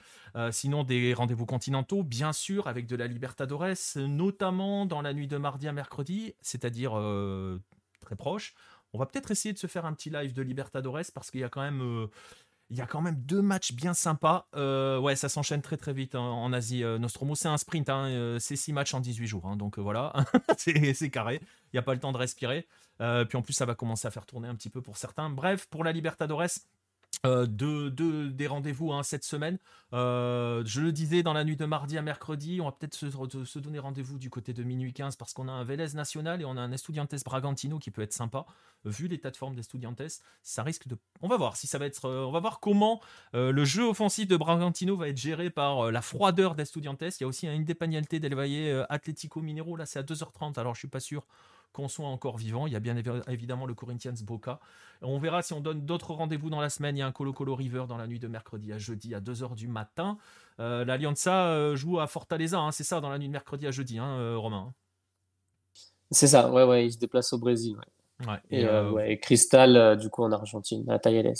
sinon, 0.50 0.84
des 0.84 1.14
rendez-vous 1.14 1.46
continentaux, 1.46 2.02
bien 2.02 2.32
sûr, 2.32 2.66
avec 2.66 2.86
de 2.86 2.96
la 2.96 3.06
Libertadores, 3.06 3.96
notamment 3.96 4.86
dans 4.86 5.02
la 5.02 5.12
nuit 5.12 5.28
de 5.28 5.36
mardi 5.36 5.68
à 5.68 5.72
mercredi, 5.72 6.34
c'est-à-dire 6.40 6.98
euh, 6.98 7.60
très 8.00 8.16
proche. 8.16 8.54
On 8.92 8.98
va 8.98 9.06
peut-être 9.06 9.30
essayer 9.30 9.52
de 9.52 9.58
se 9.58 9.66
faire 9.66 9.84
un 9.84 9.92
petit 9.92 10.10
live 10.10 10.32
de 10.32 10.42
Libertadores 10.42 11.10
parce 11.14 11.30
qu'il 11.30 11.40
y 11.40 11.44
a 11.44 11.48
quand 11.48 11.60
même 11.60 12.08
il 12.70 12.76
y 12.76 12.80
a 12.82 12.86
quand 12.86 13.00
même 13.00 13.16
deux 13.16 13.40
matchs 13.40 13.72
bien 13.72 13.94
sympas. 13.94 14.46
Euh, 14.54 14.98
ouais, 14.98 15.16
ça 15.16 15.28
s'enchaîne 15.28 15.62
très 15.62 15.76
très 15.76 15.94
vite 15.94 16.14
en 16.14 16.52
Asie. 16.52 16.84
Euh, 16.84 16.98
Nostromo, 16.98 17.34
c'est 17.34 17.48
un 17.48 17.56
sprint. 17.56 17.88
Hein, 17.88 18.08
euh, 18.08 18.38
c'est 18.38 18.56
six 18.56 18.72
matchs 18.72 18.92
en 18.92 19.00
18 19.00 19.26
jours. 19.26 19.46
Hein, 19.46 19.56
donc 19.56 19.78
voilà, 19.78 20.12
c'est 20.58 21.10
carré. 21.10 21.40
Il 21.42 21.76
n'y 21.76 21.78
a 21.78 21.82
pas 21.82 21.94
le 21.94 22.00
temps 22.00 22.12
de 22.12 22.18
respirer. 22.18 22.66
puis 22.98 23.38
en 23.38 23.42
plus, 23.42 23.54
ça 23.54 23.64
va 23.64 23.74
commencer 23.74 24.06
à 24.06 24.10
faire 24.10 24.26
tourner 24.26 24.48
un 24.48 24.54
petit 24.54 24.70
peu 24.70 24.82
pour 24.82 24.98
certains. 24.98 25.30
Bref, 25.30 25.66
pour 25.66 25.82
la 25.82 25.92
Libertadores, 25.92 26.42
euh, 27.26 27.46
de, 27.46 28.28
des 28.28 28.46
rendez-vous 28.46 28.92
hein, 28.92 29.02
cette 29.02 29.24
semaine. 29.24 29.58
Euh, 29.92 30.62
je 30.66 30.80
le 30.80 30.92
disais, 30.92 31.22
dans 31.22 31.32
la 31.32 31.44
nuit 31.44 31.56
de 31.56 31.64
mardi 31.64 31.98
à 31.98 32.02
mercredi, 32.02 32.60
on 32.60 32.66
va 32.66 32.72
peut-être 32.72 32.94
se, 32.94 33.58
donner 33.58 33.78
rendez-vous 33.78 34.18
du 34.18 34.30
côté 34.30 34.52
de 34.52 34.62
minuit 34.62 34.92
15 34.92 35.16
parce 35.16 35.32
qu'on 35.32 35.48
a 35.48 35.52
un 35.52 35.64
Vélez 35.64 35.94
National 35.94 36.40
et 36.40 36.44
on 36.44 36.56
a 36.56 36.60
un 36.60 36.72
Estudiantes 36.72 37.14
Bragantino 37.24 37.78
qui 37.78 37.90
peut 37.90 38.02
être 38.02 38.12
sympa. 38.12 38.46
Vu 38.84 39.08
l'état 39.08 39.30
de 39.30 39.36
forme 39.36 39.56
d'Estudiantes, 39.56 40.02
ça 40.42 40.62
risque 40.62 40.86
de. 40.86 40.96
On 41.20 41.28
va 41.28 41.36
voir 41.36 41.56
si 41.56 41.66
ça 41.66 41.78
va 41.78 41.86
être. 41.86 42.04
Euh, 42.04 42.24
on 42.24 42.30
va 42.30 42.40
voir 42.40 42.60
comment 42.60 43.00
le 43.32 43.64
jeu 43.64 43.84
offensif 43.84 44.28
de 44.28 44.36
Bragantino 44.36 44.96
va 44.96 45.08
être 45.08 45.16
géré 45.16 45.50
par 45.50 45.90
la 45.90 46.02
froideur 46.02 46.54
d'Estudiantes. 46.54 47.02
Il 47.02 47.22
y 47.22 47.24
a 47.24 47.26
aussi 47.26 47.48
un 47.48 47.52
Independiente 47.52 48.14
del 48.14 48.34
Valle 48.34 48.86
Atlético 48.88 49.40
Minero, 49.40 49.76
là 49.76 49.86
c'est 49.86 49.98
à 49.98 50.02
2h30, 50.02 50.58
alors 50.58 50.74
je 50.74 50.80
suis 50.80 50.88
pas 50.88 51.00
sûr 51.00 51.26
qu'on 51.72 51.88
soit 51.88 52.06
encore 52.06 52.36
vivant. 52.36 52.66
Il 52.66 52.72
y 52.72 52.76
a 52.76 52.80
bien 52.80 52.96
évidemment 53.28 53.66
le 53.66 53.74
Corinthians 53.74 54.14
Boca. 54.22 54.60
On 55.02 55.18
verra 55.18 55.42
si 55.42 55.52
on 55.52 55.60
donne 55.60 55.84
d'autres 55.84 56.12
rendez-vous 56.12 56.50
dans 56.50 56.60
la 56.60 56.70
semaine. 56.70 56.96
Il 56.96 57.00
y 57.00 57.02
a 57.02 57.06
un 57.06 57.12
Colo 57.12 57.32
Colo 57.32 57.54
River 57.54 57.84
dans 57.88 57.96
la 57.96 58.06
nuit 58.06 58.18
de 58.18 58.28
mercredi 58.28 58.72
à 58.72 58.78
jeudi 58.78 59.14
à 59.14 59.20
2h 59.20 59.54
du 59.54 59.68
matin. 59.68 60.18
Euh, 60.60 60.84
L'Alianza 60.84 61.48
euh, 61.48 61.76
joue 61.76 62.00
à 62.00 62.06
Fortaleza, 62.06 62.58
hein, 62.58 62.72
c'est 62.72 62.84
ça, 62.84 63.00
dans 63.00 63.10
la 63.10 63.18
nuit 63.18 63.28
de 63.28 63.32
mercredi 63.32 63.66
à 63.66 63.70
jeudi, 63.70 63.98
hein, 63.98 64.18
euh, 64.18 64.36
Romain? 64.36 64.72
C'est 66.10 66.26
ça, 66.26 66.50
ouais, 66.50 66.64
ouais, 66.64 66.86
il 66.86 66.92
se 66.92 66.98
déplace 66.98 67.32
au 67.32 67.38
Brésil. 67.38 67.76
Ouais. 68.26 68.40
et, 68.50 68.66
et, 69.12 69.20
Cristal, 69.20 69.96
du 69.96 70.08
coup, 70.08 70.24
en 70.24 70.32
Argentine, 70.32 70.88
à 70.90 70.98
Talleres. 70.98 71.34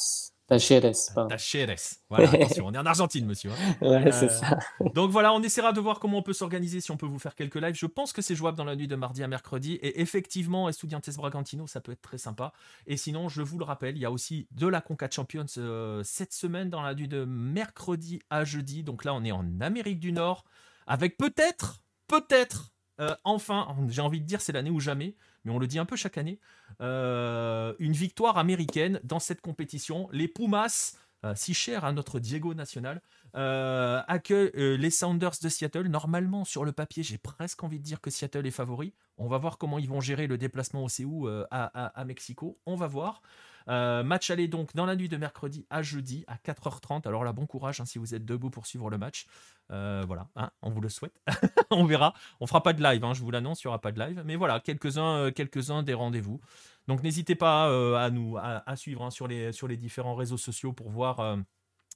Tacheres. 0.49 1.15
Tacheres. 1.29 1.77
Voilà, 2.09 2.31
attention, 2.33 2.67
on 2.67 2.73
est 2.73 2.79
en 2.79 2.87
Argentine, 2.87 3.27
monsieur. 3.27 3.51
Hein. 3.51 3.87
ouais, 3.87 4.11
c'est 4.13 4.27
euh, 4.27 4.29
ça. 4.29 4.59
donc 4.95 5.11
voilà, 5.11 5.35
on 5.35 5.43
essaiera 5.43 5.73
de 5.73 5.81
voir 5.81 6.01
comment 6.01 6.19
on 6.19 6.23
peut 6.23 6.33
s'organiser, 6.33 6.81
si 6.81 6.91
on 6.91 6.97
peut 6.97 7.07
vous 7.07 7.19
faire 7.19 7.35
quelques 7.35 7.57
lives. 7.57 7.75
Je 7.75 7.85
pense 7.85 8.15
que 8.15 8.23
c'est 8.23 8.35
jouable 8.35 8.57
dans 8.57 8.65
la 8.65 8.75
nuit 8.75 8.89
de 8.89 8.97
mardi 8.97 9.23
à 9.23 9.29
mercredi. 9.29 9.75
Et 9.75 10.01
effectivement, 10.01 10.69
Estudiantes 10.71 11.11
Bragantino, 11.17 11.67
ça 11.67 11.83
peut 11.83 11.93
être 11.93 12.01
très 12.01 12.17
sympa. 12.17 12.53
Et 12.87 12.97
sinon, 12.97 13.29
je 13.29 13.43
vous 13.43 13.59
le 13.59 13.65
rappelle, 13.65 13.97
il 13.97 14.01
y 14.01 14.07
a 14.07 14.11
aussi 14.11 14.49
de 14.53 14.67
la 14.67 14.81
Conca 14.81 15.11
Champions 15.11 15.45
euh, 15.59 16.03
cette 16.03 16.33
semaine 16.33 16.71
dans 16.71 16.81
la 16.81 16.95
nuit 16.95 17.09
de 17.09 17.27
mercredi 17.27 18.21
à 18.31 18.45
jeudi. 18.45 18.83
Donc 18.83 19.05
là, 19.05 19.13
on 19.15 19.25
est 19.25 19.33
en 19.33 19.61
Amérique 19.61 20.01
du 20.01 20.13
Nord 20.13 20.45
avec 20.87 21.19
peut-être, 21.19 21.83
peut-être, 22.07 22.73
euh, 23.01 23.15
enfin, 23.25 23.77
j'ai 23.89 24.01
envie 24.01 24.21
de 24.21 24.27
dire 24.27 24.41
c'est 24.41 24.53
l'année 24.53 24.71
ou 24.71 24.81
jamais, 24.81 25.15
mais 25.45 25.53
on 25.53 25.59
le 25.59 25.67
dit 25.67 25.79
un 25.79 25.85
peu 25.85 25.97
chaque 25.97 26.19
année, 26.19 26.39
euh, 26.81 27.75
une 27.79 27.93
victoire 27.93 28.39
américaine 28.39 29.01
dans 29.05 29.19
cette 29.19 29.41
compétition. 29.41 30.09
Les 30.13 30.29
Pumas, 30.29 30.97
euh, 31.25 31.33
si 31.35 31.55
chers 31.55 31.85
à 31.85 31.93
notre 31.93 32.21
Diego 32.21 32.55
national, 32.55 33.03
euh, 33.35 34.01
accueillent 34.07 34.53
les 34.55 34.91
Sounders 34.91 35.35
de 35.43 35.49
Seattle. 35.49 35.89
Normalement, 35.89 36.45
sur 36.45 36.65
le 36.65 36.73
papier, 36.73 37.03
j'ai 37.03 37.19
presque 37.19 37.63
envie 37.63 37.79
de 37.79 37.85
dire 37.85 38.01
que 38.01 38.11
Seattle 38.11 38.47
est 38.47 38.53
favori. 38.53 38.95
On 39.17 39.29
va 39.29 39.39
voir 39.39 39.59
comment 39.59 39.79
ils 39.79 39.89
vont 39.89 40.01
gérer 40.01 40.27
le 40.27 40.39
déplacement 40.39 40.85
au 40.85 40.89
CEU 40.89 41.45
à, 41.51 42.05
Mexico. 42.07 42.59
On 42.67 42.77
va 42.77 42.87
voir. 42.87 43.23
Euh, 43.69 44.03
match 44.03 44.31
aller 44.31 44.49
donc 44.49 44.75
dans 44.75 44.87
la 44.87 44.97
nuit 44.97 45.09
de 45.09 45.17
mercredi 45.17 45.67
à 45.69 45.83
jeudi 45.83 46.25
à 46.27 46.37
4h30. 46.37 47.07
Alors 47.07 47.25
là, 47.25 47.33
bon 47.33 47.47
courage 47.47 47.81
hein, 47.81 47.85
si 47.85 47.99
vous 47.99 48.15
êtes 48.15 48.25
debout 48.25 48.51
pour 48.51 48.67
suivre 48.67 48.89
le 48.89 48.99
match. 48.99 49.27
Euh, 49.71 50.05
voilà, 50.07 50.29
hein, 50.37 50.51
on 50.63 50.71
vous 50.71 50.81
le 50.81 50.89
souhaite. 50.89 51.21
on 51.71 51.85
verra. 51.85 52.15
On 52.41 52.47
fera 52.47 52.63
pas 52.63 52.73
de 52.73 52.83
live, 52.83 53.05
hein, 53.05 53.13
je 53.13 53.21
vous 53.21 53.31
l'annonce, 53.31 53.63
il 53.63 53.67
n'y 53.67 53.69
aura 53.69 53.81
pas 53.81 53.93
de 53.93 54.01
live. 54.01 54.23
Mais 54.25 54.37
voilà, 54.37 54.61
quelques-uns 54.61 55.17
euh, 55.17 55.31
quelques 55.31 55.69
des 55.85 55.95
rendez-vous. 55.95 56.41
Donc 56.87 57.03
n'hésitez 57.03 57.35
pas 57.35 57.67
à 58.03 58.09
nous 58.09 58.39
à, 58.39 58.77
suivre 58.77 59.11
sur, 59.11 59.29
les, 59.29 59.53
sur 59.53 59.69
les 59.69 59.77
différents 59.77 60.15
réseaux 60.15 60.39
sociaux 60.39 60.73
pour 60.73 60.89
voir 60.89 61.37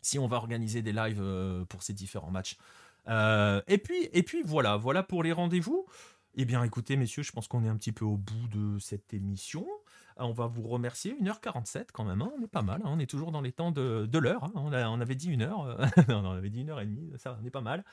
si 0.02 0.18
on 0.18 0.26
va 0.26 0.36
organiser 0.36 0.82
des 0.82 0.92
lives 0.92 1.24
pour 1.70 1.82
ces 1.82 1.94
différents 1.94 2.30
matchs. 2.30 2.58
et, 3.08 3.78
puis, 3.78 4.10
et 4.12 4.22
puis 4.22 4.42
voilà, 4.44 4.76
voilà 4.76 5.02
pour 5.02 5.22
les 5.22 5.32
rendez-vous. 5.32 5.86
Eh 6.34 6.44
bien 6.44 6.62
écoutez 6.62 6.96
messieurs, 6.96 7.22
je 7.22 7.32
pense 7.32 7.48
qu'on 7.48 7.64
est 7.64 7.68
un 7.68 7.76
petit 7.76 7.92
peu 7.92 8.04
au 8.04 8.18
bout 8.18 8.48
de 8.48 8.78
cette 8.78 9.14
émission. 9.14 9.66
Ah, 10.16 10.26
on 10.26 10.32
va 10.32 10.46
vous 10.46 10.62
remercier. 10.62 11.16
1h47 11.20 11.86
quand 11.92 12.04
même, 12.04 12.22
hein. 12.22 12.30
on 12.38 12.42
est 12.42 12.48
pas 12.48 12.62
mal. 12.62 12.80
Hein. 12.84 12.90
on 12.90 12.98
est 12.98 13.06
toujours 13.06 13.32
dans 13.32 13.40
les 13.40 13.52
temps 13.52 13.70
de, 13.72 14.18
l'heure. 14.18 14.44
Hein. 14.44 14.52
on, 14.54 15.00
avait 15.00 15.14
dit 15.14 15.28
une 15.28 15.42
heure. 15.42 15.62
Euh, 15.62 15.86
on 16.08 16.32
avait 16.32 16.50
dit 16.50 16.60
une 16.60 16.70
heure 16.70 16.80
et 16.80 16.86
demie. 16.86 17.12
Ça, 17.16 17.38
on 17.40 17.46
est 17.46 17.50
pas 17.50 17.60
mal. 17.60 17.84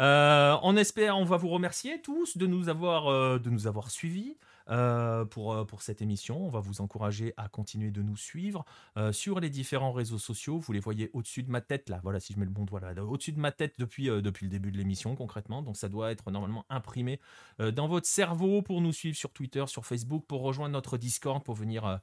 Euh, 0.00 0.56
on 0.62 0.76
espère, 0.76 1.18
on 1.18 1.24
va 1.24 1.36
vous 1.36 1.48
remercier 1.48 2.00
tous 2.00 2.36
de 2.36 2.46
nous 2.46 2.68
avoir, 2.68 3.08
euh, 3.08 3.38
de 3.38 3.50
nous 3.50 3.66
avoir 3.66 3.90
suivis. 3.90 4.36
Euh, 4.70 5.24
pour, 5.24 5.52
euh, 5.52 5.64
pour 5.64 5.82
cette 5.82 6.00
émission. 6.00 6.46
On 6.46 6.48
va 6.48 6.60
vous 6.60 6.80
encourager 6.80 7.34
à 7.36 7.48
continuer 7.48 7.90
de 7.90 8.02
nous 8.02 8.16
suivre 8.16 8.64
euh, 8.96 9.10
sur 9.10 9.40
les 9.40 9.50
différents 9.50 9.90
réseaux 9.90 10.18
sociaux. 10.18 10.58
Vous 10.58 10.72
les 10.72 10.78
voyez 10.78 11.10
au-dessus 11.12 11.42
de 11.42 11.50
ma 11.50 11.60
tête, 11.60 11.88
là. 11.88 11.98
Voilà, 12.04 12.20
si 12.20 12.34
je 12.34 12.38
mets 12.38 12.44
le 12.44 12.52
bon 12.52 12.64
doigt 12.64 12.78
là, 12.80 12.92
au-dessus 13.04 13.32
de 13.32 13.40
ma 13.40 13.50
tête 13.50 13.74
depuis, 13.78 14.06
depuis 14.06 14.46
le 14.46 14.50
début 14.50 14.70
de 14.70 14.78
l'émission, 14.78 15.16
concrètement. 15.16 15.62
Donc 15.62 15.76
ça 15.76 15.88
doit 15.88 16.12
être 16.12 16.30
normalement 16.30 16.64
imprimé 16.68 17.20
dans 17.58 17.88
votre 17.88 18.06
cerveau 18.06 18.62
pour 18.62 18.80
nous 18.80 18.92
suivre 18.92 19.16
sur 19.16 19.32
Twitter, 19.32 19.64
sur 19.66 19.84
Facebook, 19.84 20.24
pour 20.26 20.42
rejoindre 20.42 20.72
notre 20.72 20.98
Discord, 20.98 21.42
pour 21.42 21.54
venir, 21.54 22.00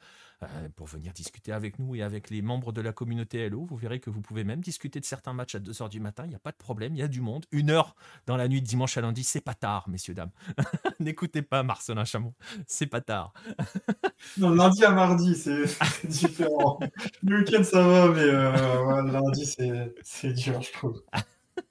pour 0.76 0.88
venir 0.88 1.14
discuter 1.14 1.51
avec 1.51 1.80
nous 1.80 1.95
et 1.95 2.03
avec 2.03 2.30
les 2.30 2.41
membres 2.41 2.72
de 2.72 2.81
la 2.81 2.93
communauté 2.93 3.39
Hello. 3.39 3.65
Vous 3.69 3.77
verrez 3.77 3.99
que 3.99 4.09
vous 4.09 4.22
pouvez 4.22 4.43
même 4.43 4.61
discuter 4.61 4.99
de 4.99 5.05
certains 5.05 5.34
matchs 5.34 5.55
à 5.55 5.59
2h 5.59 5.89
du 5.89 5.99
matin. 5.99 6.23
Il 6.26 6.30
n'y 6.30 6.35
a 6.35 6.39
pas 6.39 6.51
de 6.51 6.57
problème, 6.57 6.95
il 6.95 6.99
y 6.99 7.03
a 7.03 7.07
du 7.07 7.22
monde. 7.22 7.45
Une 7.51 7.69
heure 7.69 7.95
dans 8.26 8.38
la 8.38 8.47
nuit 8.47 8.61
de 8.61 8.68
dimanche 8.68 8.97
à 8.97 9.01
lundi, 9.01 9.23
c'est 9.23 9.41
pas 9.41 9.55
tard, 9.55 9.89
messieurs, 9.89 10.14
dames. 10.14 10.31
N'écoutez 10.99 11.41
pas 11.41 11.64
Marcelin 11.64 12.05
Chamon 12.05 12.34
c'est 12.65 12.88
pas 12.88 13.01
tard. 13.01 13.34
non, 14.38 14.49
lundi 14.51 14.84
à 14.84 14.91
mardi, 14.91 15.35
c'est 15.35 16.07
différent. 16.07 16.80
Le 17.23 17.39
week-end, 17.39 17.64
ça 17.64 17.81
va, 17.81 18.09
mais 18.09 18.22
euh, 18.22 19.01
lundi, 19.03 19.45
c'est 19.45 20.34
dur, 20.34 20.61
je 20.61 20.72
trouve. 20.72 21.01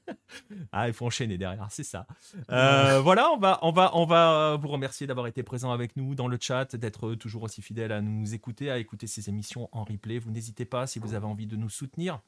Ah, 0.73 0.89
il 0.89 0.95
faut 0.95 1.07
enchaîner 1.07 1.39
derrière, 1.39 1.67
c'est 1.71 1.85
ça. 1.85 2.07
Euh, 2.51 3.01
voilà, 3.01 3.31
on 3.31 3.39
va, 3.39 3.59
on, 3.63 3.73
va, 3.73 3.91
on 3.95 4.05
va 4.05 4.57
vous 4.57 4.69
remercier 4.69 5.07
d'avoir 5.07 5.27
été 5.27 5.43
présent 5.43 5.73
avec 5.73 5.97
nous 5.97 6.15
dans 6.15 6.29
le 6.29 6.39
chat, 6.41 6.77
d'être 6.77 7.15
toujours 7.15 7.45
aussi 7.45 7.63
fidèle 7.63 7.93
à 7.93 8.01
nous 8.01 8.35
écouter, 8.35 8.71
à 8.71 8.79
écouter 8.79 9.07
ces 9.07 9.29
émissions 9.29 9.69
en 9.73 9.85
replay. 9.85 10.19
Vous 10.19 10.31
n'hésitez 10.31 10.65
pas, 10.65 10.87
si 10.87 10.99
vous 10.99 11.15
avez 11.15 11.27
envie 11.27 11.47
de 11.47 11.57
nous 11.57 11.71
soutenir, 11.71 12.21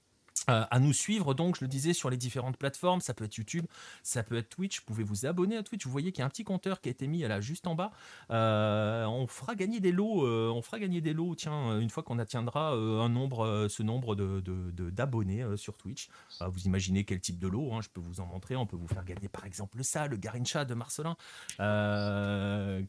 euh, 0.48 0.64
à 0.70 0.80
nous 0.80 0.92
suivre, 0.92 1.34
donc, 1.34 1.56
je 1.56 1.64
le 1.64 1.68
disais, 1.68 1.92
sur 1.92 2.10
les 2.10 2.16
différentes 2.16 2.56
plateformes. 2.56 3.00
Ça 3.00 3.14
peut 3.14 3.24
être 3.24 3.36
YouTube, 3.36 3.66
ça 4.02 4.22
peut 4.22 4.36
être 4.36 4.48
Twitch. 4.48 4.80
Vous 4.80 4.86
pouvez 4.86 5.04
vous 5.04 5.26
abonner 5.26 5.56
à 5.56 5.62
Twitch. 5.62 5.84
Vous 5.84 5.92
voyez 5.92 6.12
qu'il 6.12 6.20
y 6.20 6.22
a 6.22 6.26
un 6.26 6.30
petit 6.30 6.44
compteur 6.44 6.80
qui 6.80 6.88
a 6.88 6.92
été 6.92 7.06
mis 7.06 7.20
là, 7.20 7.40
juste 7.40 7.66
en 7.66 7.74
bas. 7.74 7.90
Euh, 8.30 9.04
on 9.06 9.26
fera 9.26 9.54
gagner 9.54 9.80
des 9.80 9.92
lots. 9.92 10.26
Euh, 10.26 10.50
on 10.50 10.62
fera 10.62 10.78
gagner 10.78 11.00
des 11.00 11.12
lots, 11.12 11.34
tiens, 11.34 11.78
une 11.78 11.90
fois 11.90 12.02
qu'on 12.02 12.18
atteindra 12.18 12.72
un 12.72 13.08
nombre, 13.08 13.66
ce 13.68 13.82
nombre 13.82 14.14
d'abonnés 14.14 15.44
de, 15.44 15.56
sur 15.56 15.76
Twitch. 15.76 16.08
vous 16.40 16.60
imaginez 16.66 17.04
quel 17.04 17.20
type 17.20 17.38
de 17.38 17.48
lot. 17.48 17.72
Hein, 17.72 17.80
je 17.82 17.88
peux 17.88 18.00
vous 18.00 18.20
en 18.20 18.26
montrer. 18.26 18.56
On 18.56 18.66
peut 18.66 18.76
vous 18.76 18.88
faire 18.88 19.04
gagner, 19.04 19.28
par 19.28 19.44
exemple, 19.44 19.82
ça, 19.84 20.06
le 20.06 20.16
Garincha 20.16 20.64
de 20.64 20.74
Marcelin, 20.74 21.16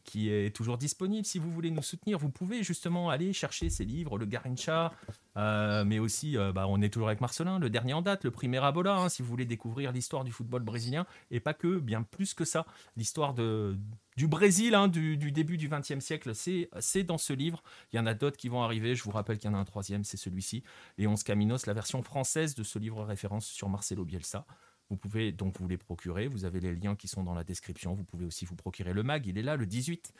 qui 0.04 0.30
est 0.30 0.54
toujours 0.54 0.78
disponible. 0.78 1.26
Si 1.26 1.38
vous 1.38 1.50
voulez 1.50 1.70
nous 1.70 1.82
soutenir, 1.82 2.18
vous 2.18 2.30
pouvez 2.30 2.62
justement 2.62 3.10
aller 3.10 3.32
chercher 3.32 3.70
ces 3.70 3.84
livres, 3.84 4.18
le 4.18 4.26
Garincha, 4.26 4.92
mais 5.36 5.98
aussi, 5.98 6.36
bah, 6.54 6.66
on 6.68 6.80
est 6.82 6.90
toujours 6.90 7.08
avec 7.08 7.20
Marcelin 7.20 7.58
le 7.58 7.70
dernier 7.70 7.92
en 7.92 8.02
date, 8.02 8.24
le 8.24 8.30
premier 8.30 8.58
Abola, 8.58 8.96
hein, 8.96 9.08
si 9.08 9.22
vous 9.22 9.28
voulez 9.28 9.44
découvrir 9.44 9.92
l'histoire 9.92 10.24
du 10.24 10.32
football 10.32 10.62
brésilien, 10.62 11.06
et 11.30 11.40
pas 11.40 11.54
que, 11.54 11.78
bien 11.78 12.02
plus 12.02 12.34
que 12.34 12.44
ça, 12.44 12.66
l'histoire 12.96 13.34
du 13.34 14.28
Brésil 14.28 14.74
hein, 14.74 14.88
du, 14.88 15.16
début 15.32 15.56
du 15.56 15.68
XXe 15.68 16.00
siècle, 16.00 16.32
c'est 16.34 17.04
dans 17.04 17.18
ce 17.18 17.32
livre. 17.32 17.62
Il 17.92 17.96
y 17.96 17.98
en 17.98 18.06
a 18.06 18.14
d'autres 18.14 18.36
qui 18.36 18.48
vont 18.48 18.62
arriver, 18.62 18.94
je 18.94 19.02
vous 19.02 19.10
rappelle 19.10 19.38
qu'il 19.38 19.50
y 19.50 19.54
en 19.54 19.56
a 19.56 19.60
un 19.60 19.64
troisième, 19.64 20.04
c'est 20.04 20.16
celui-ci, 20.16 20.62
Léon 20.98 21.14
Caminos, 21.14 21.66
la 21.66 21.74
version 21.74 22.02
française 22.02 22.54
de 22.54 22.62
ce 22.62 22.78
livre 22.78 23.04
référence 23.04 23.46
sur 23.46 23.68
Marcelo 23.68 24.04
Bielsa. 24.04 24.46
Vous 24.90 24.96
pouvez 24.96 25.30
donc 25.30 25.58
vous 25.60 25.68
les 25.68 25.76
procurer. 25.76 26.26
Vous 26.26 26.44
avez 26.44 26.58
les 26.58 26.74
liens 26.74 26.96
qui 26.96 27.06
sont 27.06 27.22
dans 27.22 27.34
la 27.34 27.44
description. 27.44 27.94
Vous 27.94 28.02
pouvez 28.02 28.26
aussi 28.26 28.44
vous 28.44 28.56
procurer 28.56 28.92
le 28.92 29.04
mag. 29.04 29.24
Il 29.24 29.38
est 29.38 29.42
là 29.42 29.56
le 29.56 29.64
18. 29.64 30.12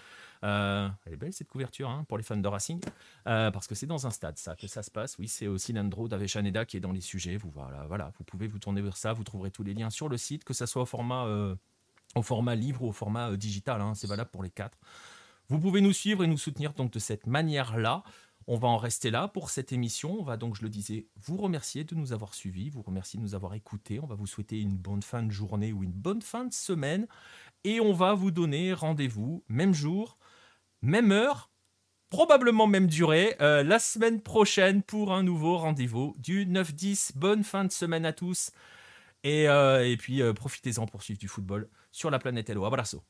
Euh, 0.44 0.88
elle 1.04 1.12
est 1.12 1.16
belle 1.16 1.32
cette 1.32 1.48
couverture 1.48 1.90
hein, 1.90 2.04
pour 2.08 2.16
les 2.16 2.22
fans 2.22 2.36
de 2.36 2.46
Racing. 2.46 2.80
Euh, 3.26 3.50
parce 3.50 3.66
que 3.66 3.74
c'est 3.74 3.86
dans 3.86 4.06
un 4.06 4.10
stade 4.10 4.38
ça 4.38 4.54
que 4.54 4.68
ça 4.68 4.84
se 4.84 4.90
passe. 4.90 5.18
Oui, 5.18 5.26
c'est 5.26 5.48
aussi 5.48 5.72
Landro 5.72 6.06
d'Avechaneda 6.08 6.64
qui 6.64 6.76
est 6.76 6.80
dans 6.80 6.92
les 6.92 7.00
sujets. 7.00 7.36
Vous, 7.36 7.50
voilà, 7.50 7.84
voilà, 7.88 8.12
vous 8.16 8.24
pouvez 8.24 8.46
vous 8.46 8.60
tourner 8.60 8.80
vers 8.80 8.96
ça. 8.96 9.12
Vous 9.12 9.24
trouverez 9.24 9.50
tous 9.50 9.64
les 9.64 9.74
liens 9.74 9.90
sur 9.90 10.08
le 10.08 10.16
site, 10.16 10.44
que 10.44 10.54
ce 10.54 10.66
soit 10.66 10.82
au 10.82 10.86
format, 10.86 11.26
euh, 11.26 11.56
au 12.14 12.22
format 12.22 12.54
livre 12.54 12.82
ou 12.82 12.88
au 12.88 12.92
format 12.92 13.36
digital. 13.36 13.80
Hein. 13.80 13.94
c'est 13.94 14.06
valable 14.06 14.30
pour 14.30 14.44
les 14.44 14.50
quatre. 14.50 14.78
Vous 15.48 15.58
pouvez 15.58 15.80
nous 15.80 15.92
suivre 15.92 16.22
et 16.22 16.28
nous 16.28 16.38
soutenir 16.38 16.74
donc 16.74 16.92
de 16.92 17.00
cette 17.00 17.26
manière-là. 17.26 18.04
On 18.46 18.56
va 18.56 18.68
en 18.68 18.76
rester 18.76 19.10
là 19.10 19.28
pour 19.28 19.50
cette 19.50 19.72
émission. 19.72 20.18
On 20.18 20.22
va 20.22 20.36
donc, 20.36 20.56
je 20.56 20.62
le 20.62 20.68
disais, 20.68 21.06
vous 21.16 21.36
remercier 21.36 21.84
de 21.84 21.94
nous 21.94 22.12
avoir 22.12 22.34
suivis, 22.34 22.70
vous 22.70 22.82
remercier 22.82 23.18
de 23.18 23.22
nous 23.22 23.34
avoir 23.34 23.54
écoutés. 23.54 24.00
On 24.00 24.06
va 24.06 24.14
vous 24.14 24.26
souhaiter 24.26 24.60
une 24.60 24.76
bonne 24.76 25.02
fin 25.02 25.22
de 25.22 25.30
journée 25.30 25.72
ou 25.72 25.84
une 25.84 25.92
bonne 25.92 26.22
fin 26.22 26.44
de 26.44 26.52
semaine. 26.52 27.06
Et 27.64 27.80
on 27.80 27.92
va 27.92 28.14
vous 28.14 28.30
donner 28.30 28.72
rendez-vous, 28.72 29.44
même 29.48 29.74
jour, 29.74 30.18
même 30.82 31.12
heure, 31.12 31.50
probablement 32.08 32.66
même 32.66 32.88
durée, 32.88 33.36
euh, 33.40 33.62
la 33.62 33.78
semaine 33.78 34.20
prochaine 34.20 34.82
pour 34.82 35.12
un 35.12 35.22
nouveau 35.22 35.56
rendez-vous 35.56 36.14
du 36.18 36.46
9-10. 36.46 37.12
Bonne 37.16 37.44
fin 37.44 37.64
de 37.64 37.72
semaine 37.72 38.04
à 38.04 38.12
tous. 38.12 38.50
Et, 39.22 39.48
euh, 39.48 39.96
puis, 39.96 40.22
euh, 40.22 40.32
profitez-en 40.32 40.86
pour 40.86 41.02
suivre 41.02 41.20
du 41.20 41.28
football 41.28 41.68
sur 41.92 42.10
la 42.10 42.18
planète 42.18 42.48
Hello. 42.50 42.64
Abrazo. 42.64 43.02